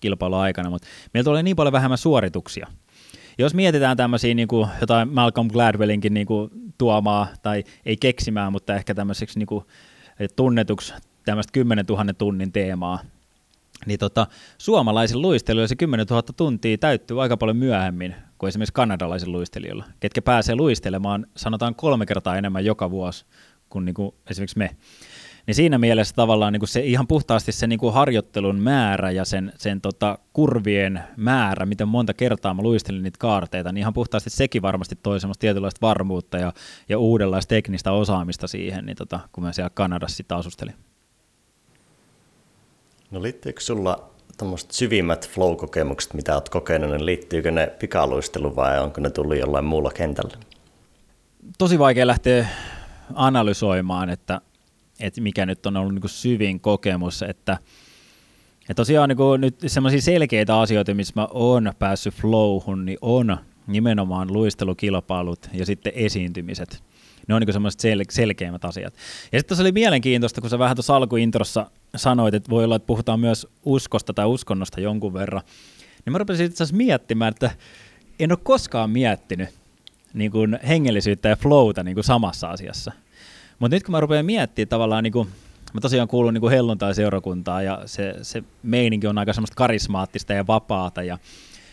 kilpailuaikana, 0.00 0.70
mutta 0.70 0.88
meillä 1.14 1.24
tulee 1.24 1.42
niin 1.42 1.56
paljon 1.56 1.72
vähemmän 1.72 1.98
suorituksia. 1.98 2.66
Jos 3.42 3.54
mietitään 3.54 3.96
tämmöisiä 3.96 4.34
niin 4.34 4.48
kuin 4.48 4.68
jotain 4.80 5.08
Malcolm 5.08 5.48
Gladwellinkin 5.48 6.14
niin 6.14 6.26
kuin 6.26 6.50
tuomaa, 6.78 7.28
tai 7.42 7.64
ei 7.86 7.96
keksimään, 7.96 8.52
mutta 8.52 8.74
ehkä 8.74 8.94
tämmöiseksi 8.94 9.38
niin 9.38 9.46
kuin 9.46 9.64
tunnetuksi 10.36 10.94
tämmöistä 11.24 11.52
10 11.52 11.84
000 11.88 12.14
tunnin 12.18 12.52
teemaa, 12.52 12.98
niin 13.86 13.98
tota, 13.98 14.26
suomalaisen 14.58 15.22
luistelijoilla 15.22 15.68
se 15.68 15.76
10 15.76 16.06
000 16.10 16.22
tuntia 16.22 16.78
täyttyy 16.78 17.22
aika 17.22 17.36
paljon 17.36 17.56
myöhemmin 17.56 18.14
kuin 18.38 18.48
esimerkiksi 18.48 18.72
kanadalaisen 18.72 19.32
luistelijoilla, 19.32 19.84
ketkä 20.00 20.22
pääsee 20.22 20.54
luistelemaan 20.54 21.26
sanotaan 21.36 21.74
kolme 21.74 22.06
kertaa 22.06 22.36
enemmän 22.36 22.64
joka 22.64 22.90
vuosi 22.90 23.24
kuin, 23.68 23.84
niin 23.84 23.94
kuin 23.94 24.14
esimerkiksi 24.30 24.58
me. 24.58 24.70
Niin 25.46 25.54
siinä 25.54 25.78
mielessä 25.78 26.14
tavallaan 26.14 26.52
niin 26.52 26.60
kuin 26.60 26.68
se 26.68 26.80
ihan 26.80 27.06
puhtaasti 27.06 27.52
se 27.52 27.66
niin 27.66 27.78
kuin 27.78 27.94
harjoittelun 27.94 28.60
määrä 28.60 29.10
ja 29.10 29.24
sen, 29.24 29.52
sen 29.56 29.80
tota 29.80 30.18
kurvien 30.32 31.02
määrä, 31.16 31.66
miten 31.66 31.88
monta 31.88 32.14
kertaa 32.14 32.54
mä 32.54 32.62
luistelin 32.62 33.02
niitä 33.02 33.18
kaarteita, 33.18 33.72
niin 33.72 33.80
ihan 33.80 33.92
puhtaasti 33.92 34.30
sekin 34.30 34.62
varmasti 34.62 34.98
toi 35.02 35.20
semmoista 35.20 35.40
tietynlaista 35.40 35.86
varmuutta 35.86 36.38
ja, 36.38 36.52
ja 36.88 36.98
uudenlaista 36.98 37.48
teknistä 37.48 37.92
osaamista 37.92 38.46
siihen, 38.46 38.86
niin 38.86 38.96
tota, 38.96 39.20
kun 39.32 39.44
mä 39.44 39.52
siellä 39.52 39.70
Kanadassa 39.74 40.16
sitten 40.16 40.36
asustelin. 40.36 40.74
No 43.10 43.22
liittyykö 43.22 43.60
sulla 43.60 44.10
tuommoiset 44.38 44.70
syvimmät 44.70 45.28
flow-kokemukset, 45.28 46.14
mitä 46.14 46.34
olet 46.34 46.48
kokenut, 46.48 46.90
niin 46.90 47.06
liittyykö 47.06 47.50
ne 47.50 47.66
pikaluisteluun 47.78 48.56
vai 48.56 48.80
onko 48.80 49.00
ne 49.00 49.10
tullut 49.10 49.38
jollain 49.38 49.64
muulla 49.64 49.90
kentällä? 49.90 50.36
tosi 51.58 51.78
vaikea 51.78 52.06
lähteä 52.06 52.46
analysoimaan, 53.14 54.10
että, 54.10 54.40
että 55.02 55.20
mikä 55.20 55.46
nyt 55.46 55.66
on 55.66 55.76
ollut 55.76 55.94
niin 55.94 56.00
kuin 56.00 56.10
syvin 56.10 56.60
kokemus, 56.60 57.22
että, 57.22 57.58
että 58.60 58.74
tosiaan 58.74 59.08
niin 59.08 59.16
kuin 59.16 59.40
nyt 59.40 59.56
semmoisia 59.66 60.00
selkeitä 60.00 60.60
asioita, 60.60 60.94
missä 60.94 61.12
mä 61.16 61.28
oon 61.30 61.72
päässyt 61.78 62.14
flowhun, 62.14 62.84
niin 62.84 62.98
on 63.00 63.36
nimenomaan 63.66 64.32
luistelukilpailut 64.32 65.48
ja 65.52 65.66
sitten 65.66 65.92
esiintymiset. 65.96 66.82
Ne 67.28 67.34
on 67.34 67.42
niin 67.42 67.52
semmoiset 67.52 67.80
sel- 67.80 68.06
selkeimmät 68.10 68.64
asiat. 68.64 68.94
Ja 69.32 69.38
sitten 69.38 69.56
se 69.56 69.62
oli 69.62 69.72
mielenkiintoista, 69.72 70.40
kun 70.40 70.50
sä 70.50 70.58
vähän 70.58 70.76
tuossa 70.76 70.96
alkuintrossa 70.96 71.70
sanoit, 71.96 72.34
että 72.34 72.50
voi 72.50 72.64
olla, 72.64 72.76
että 72.76 72.86
puhutaan 72.86 73.20
myös 73.20 73.46
uskosta 73.64 74.14
tai 74.14 74.26
uskonnosta 74.26 74.80
jonkun 74.80 75.14
verran, 75.14 75.42
niin 76.04 76.12
mä 76.12 76.18
rupesin 76.18 76.46
itse 76.46 76.64
asiassa 76.64 76.76
miettimään, 76.76 77.30
että 77.30 77.50
en 78.18 78.32
ole 78.32 78.38
koskaan 78.42 78.90
miettinyt 78.90 79.48
niin 80.14 80.30
kuin 80.30 80.58
hengellisyyttä 80.68 81.28
ja 81.28 81.36
flowta 81.36 81.82
niin 81.82 81.94
kuin 81.94 82.04
samassa 82.04 82.48
asiassa. 82.48 82.92
Mutta 83.58 83.76
nyt 83.76 83.82
kun 83.82 83.92
mä 83.92 84.00
rupean 84.00 84.26
miettimään 84.26 84.68
tavallaan, 84.68 85.04
niin 85.04 85.12
kuin, 85.12 85.28
mä 85.72 85.80
tosiaan 85.80 86.08
kuulun 86.08 86.34
niin 86.34 86.50
helluntai-seurakuntaan 86.50 87.64
ja 87.64 87.82
se, 87.86 88.14
se 88.22 88.42
meininki 88.62 89.06
on 89.06 89.18
aika 89.18 89.32
semmoista 89.32 89.56
karismaattista 89.56 90.32
ja 90.32 90.46
vapaata 90.46 91.02
ja 91.02 91.18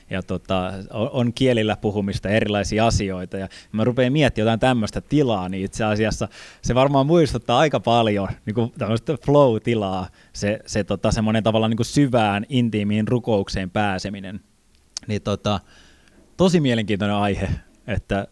ja 0.10 0.24
tota, 0.24 0.74
on 0.92 1.34
kielillä 1.34 1.78
puhumista, 1.78 2.30
erilaisia 2.30 2.88
asioita, 2.88 3.38
ja 3.38 3.48
mä 3.72 3.84
rupean 3.84 4.14
miettimään 4.14 4.46
jotain 4.46 4.60
tämmöistä 4.60 5.02
tilaa, 5.02 5.50
niin 5.50 5.66
itse 5.66 5.84
asiassa 5.84 6.28
se 6.62 6.76
varmaan 6.76 7.08
muistuttaa 7.08 7.60
aika 7.60 7.80
paljon 7.80 8.28
niin 8.46 8.54
kuin 8.54 8.72
tämmöistä 8.78 9.18
flow-tilaa, 9.26 10.08
se, 10.34 10.60
se 10.66 10.84
tota, 10.84 11.12
semmoinen 11.12 11.44
tavallaan 11.44 11.70
niin 11.70 11.78
kuin 11.78 11.86
syvään, 11.86 12.46
intiimiin 12.50 13.08
rukoukseen 13.08 13.70
pääseminen. 13.70 14.40
Niin 15.08 15.22
tota, 15.22 15.60
tosi 16.38 16.60
mielenkiintoinen 16.60 17.18
aihe, 17.18 17.50
että 17.88 18.28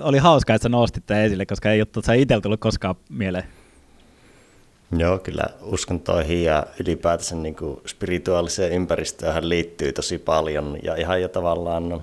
oli 0.00 0.18
hauska, 0.18 0.54
että 0.54 0.62
sä 0.62 0.68
nostit 0.68 1.06
tämän 1.06 1.24
esille, 1.24 1.46
koska 1.46 1.70
ei 1.70 1.80
ole 1.80 2.16
itsellä 2.16 2.40
tullut 2.40 2.60
koskaan 2.60 2.94
mieleen. 3.08 3.44
Joo, 4.98 5.18
kyllä 5.18 5.44
uskontoihin 5.62 6.44
ja 6.44 6.66
ylipäätänsä 6.80 7.36
niin 7.36 7.56
kuin 7.56 7.80
spirituaaliseen 7.86 8.72
ympäristöön 8.72 9.48
liittyy 9.48 9.92
tosi 9.92 10.18
paljon 10.18 10.78
ja 10.82 10.94
ihan 10.94 11.22
jo 11.22 11.28
tavallaan 11.28 11.88
no, 11.88 12.02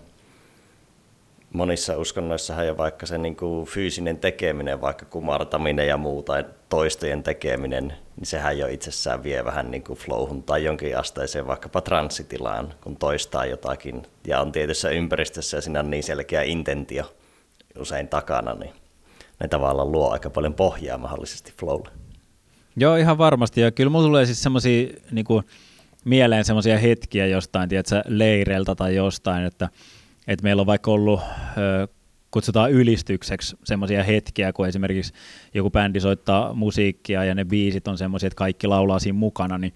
monissa 1.54 1.98
uskonnoissahan 1.98 2.68
jo 2.68 2.78
vaikka 2.78 3.06
se 3.06 3.18
niin 3.18 3.36
kuin 3.36 3.66
fyysinen 3.66 4.18
tekeminen, 4.18 4.82
vaikka 4.82 5.06
kumartaminen 5.06 5.88
ja 5.88 5.98
muu 5.98 6.24
tai 6.24 6.46
toistojen 6.70 7.24
tekeminen, 7.24 7.88
niin 7.88 8.26
sehän 8.26 8.58
jo 8.58 8.68
itsessään 8.68 9.24
vie 9.24 9.46
vähän 9.46 9.72
niin 9.72 9.84
kuin 9.84 10.00
flowhun 10.00 10.44
tai 10.44 10.64
jonkin 10.64 10.98
asteeseen 10.98 11.48
vaikkapa 11.48 11.82
transsitilaan, 11.82 12.74
kun 12.84 12.96
toistaa 12.96 13.46
jotakin 13.46 14.04
ja 14.28 14.42
on 14.42 14.52
tietyssä 14.52 14.90
ympäristössä 14.90 15.58
ja 15.58 15.62
siinä 15.62 15.80
on 15.80 15.92
niin 15.92 16.04
selkeä 16.04 16.42
intentio 16.42 17.16
usein 17.80 18.08
takana, 18.08 18.54
niin 18.54 18.74
ne 19.40 19.48
tavallaan 19.48 19.92
luo 19.92 20.12
aika 20.12 20.30
paljon 20.30 20.54
pohjaa 20.54 20.98
mahdollisesti 20.98 21.54
flowlle. 21.60 21.90
Joo, 22.76 22.96
ihan 22.96 23.18
varmasti. 23.18 23.62
Ja 23.62 23.72
kyllä 23.72 23.90
mulla 23.90 24.08
tulee 24.08 24.26
siis 24.26 24.44
semmoisia 24.44 24.88
niin 25.12 25.26
mieleen 26.06 26.46
semmoisia 26.46 26.78
hetkiä 26.78 27.28
jostain, 27.28 27.70
tiedätkö, 27.70 28.02
leireiltä 28.08 28.76
tai 28.76 28.96
jostain, 28.96 29.46
että, 29.46 29.70
että 30.28 30.44
meillä 30.44 30.60
on 30.60 30.66
vaikka 30.66 30.92
ollut, 30.92 31.20
kutsutaan 32.32 32.72
ylistykseksi 32.72 33.58
semmoisia 33.64 34.04
hetkiä, 34.04 34.54
kun 34.54 34.68
esimerkiksi 34.68 35.14
joku 35.54 35.70
bändi 35.70 36.00
soittaa 36.00 36.54
musiikkia 36.54 37.24
ja 37.24 37.36
ne 37.36 37.46
biisit 37.46 37.88
on 37.88 37.98
semmoisia, 37.98 38.28
että 38.28 38.38
kaikki 38.38 38.68
laulaa 38.68 39.00
siinä 39.00 39.18
mukana, 39.18 39.58
niin 39.58 39.74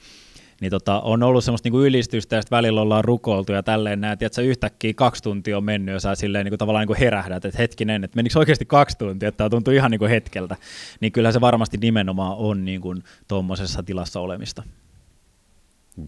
niin 0.62 0.70
tota, 0.72 1.00
on 1.00 1.24
ollut 1.24 1.44
semmoista 1.44 1.66
niinku 1.66 1.82
ylistystä 1.82 2.36
ja 2.36 2.42
sitten 2.42 2.56
välillä 2.58 2.82
ollaan 2.82 3.04
rukoiltu 3.04 3.51
ja 3.51 3.63
tälleen 3.63 4.01
näet, 4.01 4.22
että 4.22 4.42
yhtäkkiä 4.42 4.94
kaksi 4.94 5.24
tuntia 5.24 5.58
on 5.58 5.63
mennyt 5.63 5.94
ja 5.94 6.00
sä 6.00 6.16
silleen 6.16 6.46
niinku 6.46 6.58
tavallaan 6.58 6.88
niinku 6.88 7.04
herähdät, 7.04 7.46
että 7.46 7.58
hetkinen, 7.58 8.04
että 8.04 8.16
menikö 8.16 8.39
oikeasti 8.39 8.66
kaksi 8.66 8.98
tuntia, 8.98 9.30
että 9.30 9.38
tämä 9.38 9.50
tuntuu 9.50 9.74
ihan 9.74 9.92
niinku 9.92 10.06
hetkeltä, 10.06 10.56
niin 11.00 11.12
kyllä 11.12 11.32
se 11.32 11.42
varmasti 11.42 11.78
nimenomaan 11.78 12.38
on 12.38 12.66
niinku 12.66 12.96
tuommoisessa 13.28 13.84
tilassa 13.84 14.20
olemista. 14.20 14.64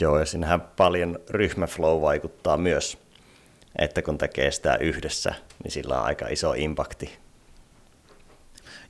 Joo, 0.02 0.20
ja 0.20 0.26
siinähän 0.26 0.62
paljon 0.62 1.20
ryhmäflow 1.30 2.02
vaikuttaa 2.02 2.58
myös, 2.58 2.98
että 3.80 4.02
kun 4.02 4.18
tekee 4.18 4.52
sitä 4.52 4.76
yhdessä, 4.76 5.34
niin 5.64 5.72
sillä 5.72 6.00
on 6.00 6.06
aika 6.06 6.28
iso 6.28 6.54
impakti. 6.54 7.18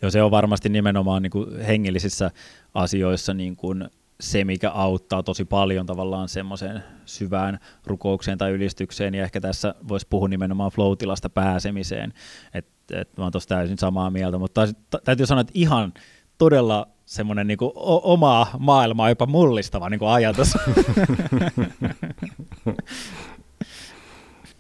Joo, 0.02 0.12
se 0.12 0.22
on 0.22 0.32
varmasti 0.32 0.70
nimenomaan 0.70 1.22
niin 1.22 1.32
kuin 1.32 1.62
hengellisissä 1.62 2.32
asioissa 2.74 3.34
niin 3.34 3.56
kuin 3.56 3.90
se, 4.22 4.44
mikä 4.44 4.70
auttaa 4.70 5.24
tosi 5.24 5.46
paljon 5.46 5.86
tavallaan 5.86 6.30
semmoiseen 6.30 6.84
syvään 7.06 7.60
rukoukseen 7.86 8.38
tai 8.38 8.52
ylistykseen, 8.52 9.16
ja 9.16 9.24
ehkä 9.24 9.42
tässä 9.42 9.76
voisi 9.88 10.08
puhua 10.10 10.28
nimenomaan 10.28 10.72
flow 10.72 10.94
pääsemiseen, 11.34 12.14
että 12.54 12.72
et 13.02 13.18
mä 13.18 13.24
oon 13.24 13.32
tuossa 13.32 13.50
täysin 13.50 13.78
samaa 13.78 14.10
mieltä, 14.10 14.38
mutta 14.38 14.68
täytyy 15.04 15.26
sanoa, 15.26 15.42
että 15.42 15.52
ihan 15.56 15.94
todella 16.38 16.88
semmoinen 17.06 17.48
niin 17.48 17.58
omaa 18.04 18.48
maailmaa 18.60 19.10
jopa 19.10 19.26
mullistava 19.26 19.90
niin 19.90 20.00
ajatus. 20.04 20.54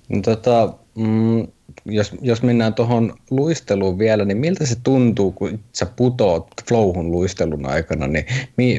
no, 0.10 0.22
tota, 0.24 0.74
mm, 0.98 1.48
jos, 1.86 2.12
jos 2.22 2.44
mennään 2.44 2.74
tuohon 2.74 3.14
luisteluun 3.30 4.00
vielä, 4.00 4.26
niin 4.26 4.38
miltä 4.38 4.66
se 4.66 4.76
tuntuu, 4.84 5.32
kun 5.32 5.60
sä 5.74 5.86
putoat 5.86 6.48
flowhun 6.68 7.12
luistelun 7.12 7.66
aikana, 7.66 8.08
niin 8.08 8.26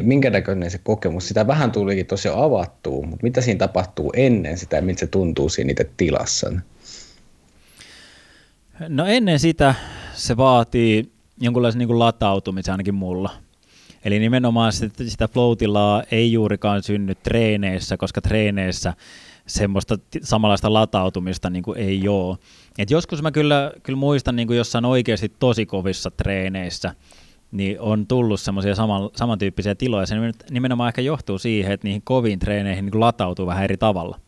minkä 0.07 0.31
näköinen 0.31 0.71
se 0.71 0.79
kokemus? 0.79 1.29
Sitä 1.29 1.47
vähän 1.47 1.73
tulikin 1.73 2.07
tosiaan 2.07 2.45
avattua, 2.45 3.07
mutta 3.07 3.23
mitä 3.23 3.41
siinä 3.41 3.59
tapahtuu 3.59 4.12
ennen 4.17 4.59
sitä 4.59 4.77
ja 4.77 4.83
miltä 4.83 5.01
se 5.01 5.07
tuntuu 5.07 5.49
siinä 5.49 5.71
itse 5.71 5.91
tilassa? 5.97 6.53
No 8.88 9.07
ennen 9.07 9.38
sitä 9.38 9.75
se 10.15 10.37
vaatii 10.37 11.12
jonkunlaisen 11.41 11.79
niin 11.79 11.88
kuin 11.88 11.99
latautumisen 11.99 12.73
ainakin 12.73 12.95
mulla. 12.95 13.31
Eli 14.05 14.19
nimenomaan 14.19 14.73
sitä, 14.73 15.05
sitä 15.05 15.29
flow 15.29 15.53
ei 16.11 16.33
juurikaan 16.33 16.83
synny 16.83 17.15
treeneissä, 17.15 17.97
koska 17.97 18.21
treeneissä 18.21 18.95
semmoista 19.47 19.99
samanlaista 20.23 20.73
latautumista 20.73 21.51
niin 21.51 21.62
kuin 21.62 21.79
ei 21.79 22.09
ole. 22.09 22.38
Et 22.78 22.90
joskus 22.90 23.22
mä 23.22 23.30
kyllä, 23.30 23.72
kyllä 23.82 23.96
muistan 23.96 24.37
niin 24.37 24.46
kuin 24.48 24.56
jossain 24.56 24.85
oikeasti 24.85 25.32
tosi 25.38 25.66
kovissa 25.66 26.11
treeneissä, 26.11 26.94
niin 27.52 27.80
on 27.80 28.06
tullut 28.06 28.40
semmoisia 28.40 28.74
saman, 28.74 29.11
samantyyppisiä 29.16 29.74
tiloja. 29.74 30.06
Se 30.06 30.14
nimenomaan 30.50 30.88
ehkä 30.88 31.02
johtuu 31.02 31.38
siihen, 31.38 31.72
että 31.72 31.87
niihin 31.87 32.02
koviin 32.04 32.38
treeneihin 32.38 32.85
niin 32.85 32.92
kuin 32.92 33.00
latautuu 33.00 33.46
vähän 33.46 33.64
eri 33.64 33.76
tavalla. 33.76 34.20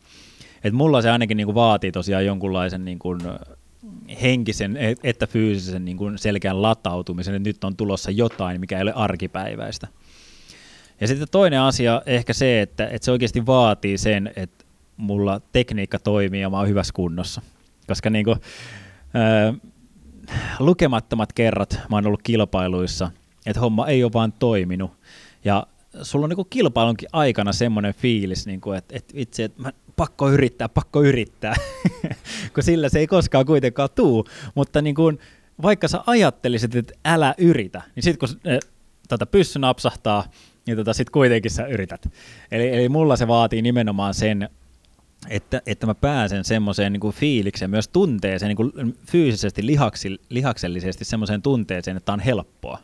Et 0.63 0.73
mulla 0.73 1.01
se 1.01 1.11
ainakin 1.11 1.37
niin 1.37 1.47
kuin 1.47 1.55
vaatii 1.55 1.91
tosiaan 1.91 2.25
jonkunlaisen 2.25 2.85
niin 2.85 2.99
kuin 2.99 3.19
henkisen 4.21 4.77
e-, 4.77 4.95
että 5.03 5.27
fyysisen 5.27 5.85
niin 5.85 5.97
kuin 5.97 6.17
selkeän 6.17 6.61
latautumisen, 6.61 7.35
että 7.35 7.49
nyt 7.49 7.63
on 7.63 7.75
tulossa 7.75 8.11
jotain, 8.11 8.59
mikä 8.59 8.77
ei 8.77 8.81
ole 8.81 8.93
arkipäiväistä. 8.95 9.87
Ja 11.01 11.07
sitten 11.07 11.27
toinen 11.31 11.61
asia 11.61 12.01
ehkä 12.05 12.33
se, 12.33 12.61
että, 12.61 12.87
että 12.87 13.05
se 13.05 13.11
oikeasti 13.11 13.45
vaatii 13.45 13.97
sen, 13.97 14.31
että 14.35 14.65
mulla 14.97 15.41
tekniikka 15.51 15.99
toimii 15.99 16.41
ja 16.41 16.49
mä 16.49 16.57
oon 16.57 16.67
hyvässä 16.67 16.93
kunnossa. 16.93 17.41
Koska 17.87 18.09
niin 18.09 18.25
kuin, 18.25 18.39
ää, 19.13 19.53
lukemattomat 20.59 21.33
kerrat 21.33 21.79
mä 21.89 21.95
oon 21.95 22.07
ollut 22.07 22.21
kilpailuissa, 22.21 23.11
että 23.45 23.59
homma 23.59 23.87
ei 23.87 24.03
ole 24.03 24.13
vaan 24.13 24.33
toiminut. 24.33 24.91
Ja 25.45 25.67
sulla 26.01 26.25
on 26.25 26.29
niin 26.29 26.35
kuin 26.35 26.47
kilpailunkin 26.49 27.09
aikana 27.13 27.53
semmoinen 27.53 27.93
fiilis, 27.93 28.47
niin 28.47 28.61
kuin, 28.61 28.77
että, 28.77 28.95
että 28.97 29.13
itse, 29.17 29.43
että 29.43 29.61
mä, 29.61 29.71
pakko 29.95 30.29
yrittää, 30.29 30.69
pakko 30.69 31.03
yrittää, 31.03 31.55
kun 32.53 32.63
sillä 32.63 32.89
se 32.89 32.99
ei 32.99 33.07
koskaan 33.07 33.45
kuitenkaan 33.45 33.89
tuu. 33.95 34.25
Mutta 34.55 34.81
niin 34.81 34.95
kuin, 34.95 35.19
vaikka 35.61 35.87
sä 35.87 36.03
ajattelisit, 36.07 36.75
että 36.75 36.93
älä 37.05 37.35
yritä, 37.37 37.81
niin 37.95 38.03
sitten 38.03 38.29
kun 38.29 38.39
tätä 39.07 39.25
pyssy 39.25 39.59
napsahtaa, 39.59 40.23
niin 40.65 40.77
tota 40.77 40.93
sit 40.93 41.09
kuitenkin 41.09 41.51
sä 41.51 41.65
yrität. 41.65 42.09
Eli, 42.51 42.69
eli 42.69 42.89
mulla 42.89 43.15
se 43.15 43.27
vaatii 43.27 43.61
nimenomaan 43.61 44.13
sen 44.13 44.49
että, 45.29 45.61
että 45.65 45.85
mä 45.85 45.95
pääsen 45.95 46.43
semmoiseen 46.43 46.93
niin 46.93 47.13
fiilikseen, 47.13 47.71
myös 47.71 47.87
tunteeseen, 47.87 48.47
niin 48.47 48.71
kuin 48.71 48.97
fyysisesti, 49.11 49.65
lihaksi, 49.65 50.19
lihaksellisesti 50.29 51.05
semmoiseen 51.05 51.41
tunteeseen, 51.41 51.97
että 51.97 52.13
on 52.13 52.19
helppoa. 52.19 52.79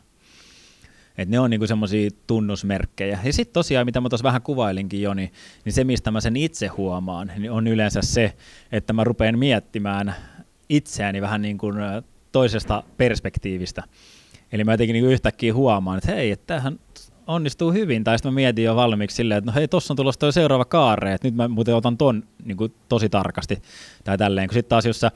Et 1.18 1.28
ne 1.28 1.40
on 1.40 1.50
niinku 1.50 1.66
semmoisia 1.66 2.10
tunnusmerkkejä. 2.26 3.18
Ja 3.24 3.32
sitten 3.32 3.52
tosiaan, 3.52 3.86
mitä 3.86 4.00
mä 4.00 4.08
tuossa 4.08 4.24
vähän 4.24 4.42
kuvailinkin 4.42 5.02
jo, 5.02 5.14
niin, 5.14 5.32
niin 5.64 5.72
se, 5.72 5.84
mistä 5.84 6.10
mä 6.10 6.20
sen 6.20 6.36
itse 6.36 6.66
huomaan, 6.66 7.32
niin 7.38 7.50
on 7.50 7.66
yleensä 7.66 8.02
se, 8.02 8.32
että 8.72 8.92
mä 8.92 9.04
rupean 9.04 9.38
miettimään 9.38 10.14
itseäni 10.68 11.20
vähän 11.20 11.42
niin 11.42 11.58
kuin 11.58 11.74
toisesta 12.32 12.82
perspektiivistä. 12.96 13.82
Eli 14.52 14.64
mä 14.64 14.72
jotenkin 14.72 14.94
niin 14.94 15.04
yhtäkkiä 15.04 15.54
huomaan, 15.54 15.98
että 15.98 16.12
hei, 16.12 16.30
että 16.30 16.46
tämähän 16.46 16.78
onnistuu 17.26 17.72
hyvin, 17.72 18.04
tai 18.04 18.18
sitten 18.18 18.32
mä 18.32 18.34
mietin 18.34 18.64
jo 18.64 18.76
valmiiksi 18.76 19.14
silleen, 19.14 19.38
että 19.38 19.50
no 19.50 19.54
hei, 19.54 19.68
tossa 19.68 19.92
on 19.92 19.96
tulossa 19.96 20.18
toi 20.18 20.32
seuraava 20.32 20.64
kaare, 20.64 21.12
että 21.14 21.28
nyt 21.28 21.34
mä 21.34 21.48
muuten 21.48 21.74
otan 21.74 21.96
ton 21.96 22.22
niin 22.44 22.56
kuin, 22.56 22.74
tosi 22.88 23.08
tarkasti, 23.08 23.62
tai 24.04 24.18
tälleen, 24.18 24.48
kun 24.48 24.54
sitten 24.54 24.68
taas 24.68 24.86
jos 24.86 25.00
sä 25.00 25.10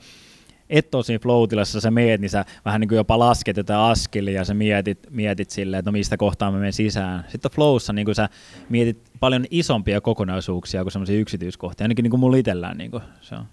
et 0.69 0.95
ole 0.95 1.03
siinä 1.03 1.19
flow 1.19 1.43
sä 1.63 1.91
meet, 1.91 2.21
niin 2.21 2.29
sä 2.29 2.45
vähän 2.65 2.81
niin 2.81 2.87
kuin 2.89 2.97
jopa 2.97 3.19
lasket 3.19 3.57
jotain 3.57 3.79
askelia 3.79 4.33
ja 4.33 4.45
sä 4.45 4.53
mietit, 4.53 4.99
mietit 5.09 5.49
silleen, 5.49 5.79
että 5.79 5.91
no 5.91 5.93
mistä 5.93 6.17
kohtaa 6.17 6.51
mä 6.51 6.57
menen 6.57 6.73
sisään. 6.73 7.25
Sitten 7.27 7.51
flowssa 7.51 7.93
niin 7.93 8.15
sä 8.15 8.29
mietit 8.69 9.11
paljon 9.19 9.45
isompia 9.51 10.01
kokonaisuuksia 10.01 10.83
kuin 10.83 10.91
semmoisia 10.91 11.19
yksityiskohtia, 11.19 11.83
ainakin 11.83 12.03
niin 12.03 12.11
kuin 12.11 12.19
mulla 12.19 12.37
itsellään 12.37 12.77
niin 12.77 12.91
kuin 12.91 13.03
se 13.21 13.35
on. 13.35 13.45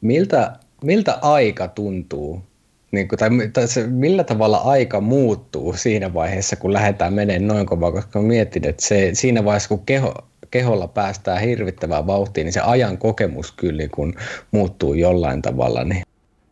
Miltä, 0.00 0.56
miltä 0.84 1.18
aika 1.22 1.68
tuntuu 1.68 2.42
niin 2.92 3.08
kuin, 3.08 3.18
tai, 3.18 3.30
tai 3.52 3.68
se, 3.68 3.86
millä 3.86 4.24
tavalla 4.24 4.58
aika 4.58 5.00
muuttuu 5.00 5.72
siinä 5.72 6.14
vaiheessa, 6.14 6.56
kun 6.56 6.72
lähdetään 6.72 7.14
menemään 7.14 7.46
noin 7.46 7.66
kovaa, 7.66 7.92
koska 7.92 8.22
mietin, 8.22 8.68
että 8.68 8.86
se, 8.86 9.10
siinä 9.12 9.44
vaiheessa, 9.44 9.68
kun 9.68 9.86
keho, 9.86 10.14
keholla 10.50 10.88
päästään 10.88 11.40
hirvittävään 11.40 12.06
vauhtiin, 12.06 12.44
niin 12.44 12.52
se 12.52 12.60
ajan 12.60 12.98
kokemus 12.98 13.52
kyllä 13.52 13.76
niin 13.76 13.90
kun 13.90 14.14
muuttuu 14.50 14.94
jollain 14.94 15.42
tavalla. 15.42 15.84
Niin. 15.84 16.02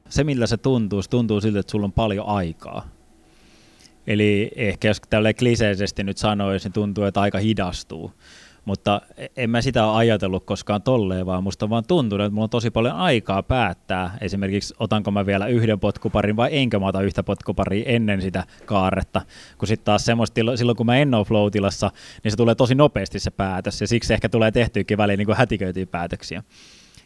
Se, 0.08 0.24
millä 0.24 0.46
se 0.46 0.56
tuntuu, 0.56 1.02
se 1.02 1.10
tuntuu 1.10 1.40
siltä, 1.40 1.60
että 1.60 1.70
sulla 1.70 1.84
on 1.84 1.92
paljon 1.92 2.26
aikaa. 2.26 2.88
Eli 4.06 4.50
ehkä 4.56 4.88
jos 4.88 5.00
tälleen 5.10 5.34
kliseisesti 5.34 6.04
nyt 6.04 6.18
sanoisi, 6.18 6.68
niin 6.68 6.72
tuntuu, 6.72 7.04
että 7.04 7.20
aika 7.20 7.38
hidastuu. 7.38 8.12
Mutta 8.70 9.00
en 9.36 9.50
mä 9.50 9.62
sitä 9.62 9.86
ole 9.86 9.96
ajatellut 9.96 10.44
koskaan 10.44 10.82
tolleen, 10.82 11.26
vaan 11.26 11.42
musta 11.42 11.66
on 11.66 11.70
vaan 11.70 11.84
tuntunut, 11.88 12.24
että 12.24 12.34
mulla 12.34 12.44
on 12.44 12.50
tosi 12.50 12.70
paljon 12.70 12.94
aikaa 12.94 13.42
päättää. 13.42 14.18
Esimerkiksi 14.20 14.74
otanko 14.78 15.10
mä 15.10 15.26
vielä 15.26 15.46
yhden 15.46 15.80
potkuparin 15.80 16.36
vai 16.36 16.48
enkö 16.52 16.78
mä 16.78 16.86
ota 16.86 17.02
yhtä 17.02 17.22
potkuparia 17.22 17.84
ennen 17.86 18.22
sitä 18.22 18.44
kaaretta. 18.64 19.22
Kun 19.58 19.68
sitten 19.68 19.84
taas 19.84 20.04
semmoista, 20.04 20.56
silloin 20.56 20.76
kun 20.76 20.86
mä 20.86 20.96
en 20.96 21.14
ole 21.14 21.24
flow 21.24 21.48
niin 21.52 22.30
se 22.30 22.36
tulee 22.36 22.54
tosi 22.54 22.74
nopeasti 22.74 23.18
se 23.18 23.30
päätös. 23.30 23.80
Ja 23.80 23.86
siksi 23.86 24.12
ehkä 24.12 24.28
tulee 24.28 24.50
tehtyykin 24.50 24.98
väliin 24.98 25.18
niin 25.18 25.36
hätiköityjä 25.36 25.86
päätöksiä. 25.86 26.42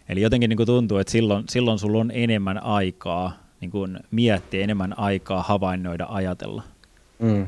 Eli 0.08 0.20
jotenkin 0.20 0.48
niin 0.48 0.56
kuin 0.56 0.66
tuntuu, 0.66 0.98
että 0.98 1.10
silloin, 1.10 1.44
silloin 1.48 1.78
sulla 1.78 1.98
on 1.98 2.10
enemmän 2.14 2.62
aikaa 2.62 3.32
niin 3.60 3.70
kuin 3.70 3.98
miettiä, 4.10 4.64
enemmän 4.64 4.98
aikaa 4.98 5.42
havainnoida, 5.42 6.06
ajatella. 6.08 6.62
Mm. 7.18 7.46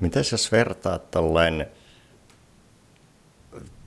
Mitäs 0.00 0.32
jos 0.32 0.52
vertaat 0.52 1.10
tolleen 1.10 1.66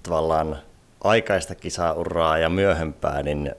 tavallaan 0.03 0.57
aikaista 1.03 1.55
kisauraa 1.55 2.37
ja 2.37 2.49
myöhempää, 2.49 3.23
niin 3.23 3.51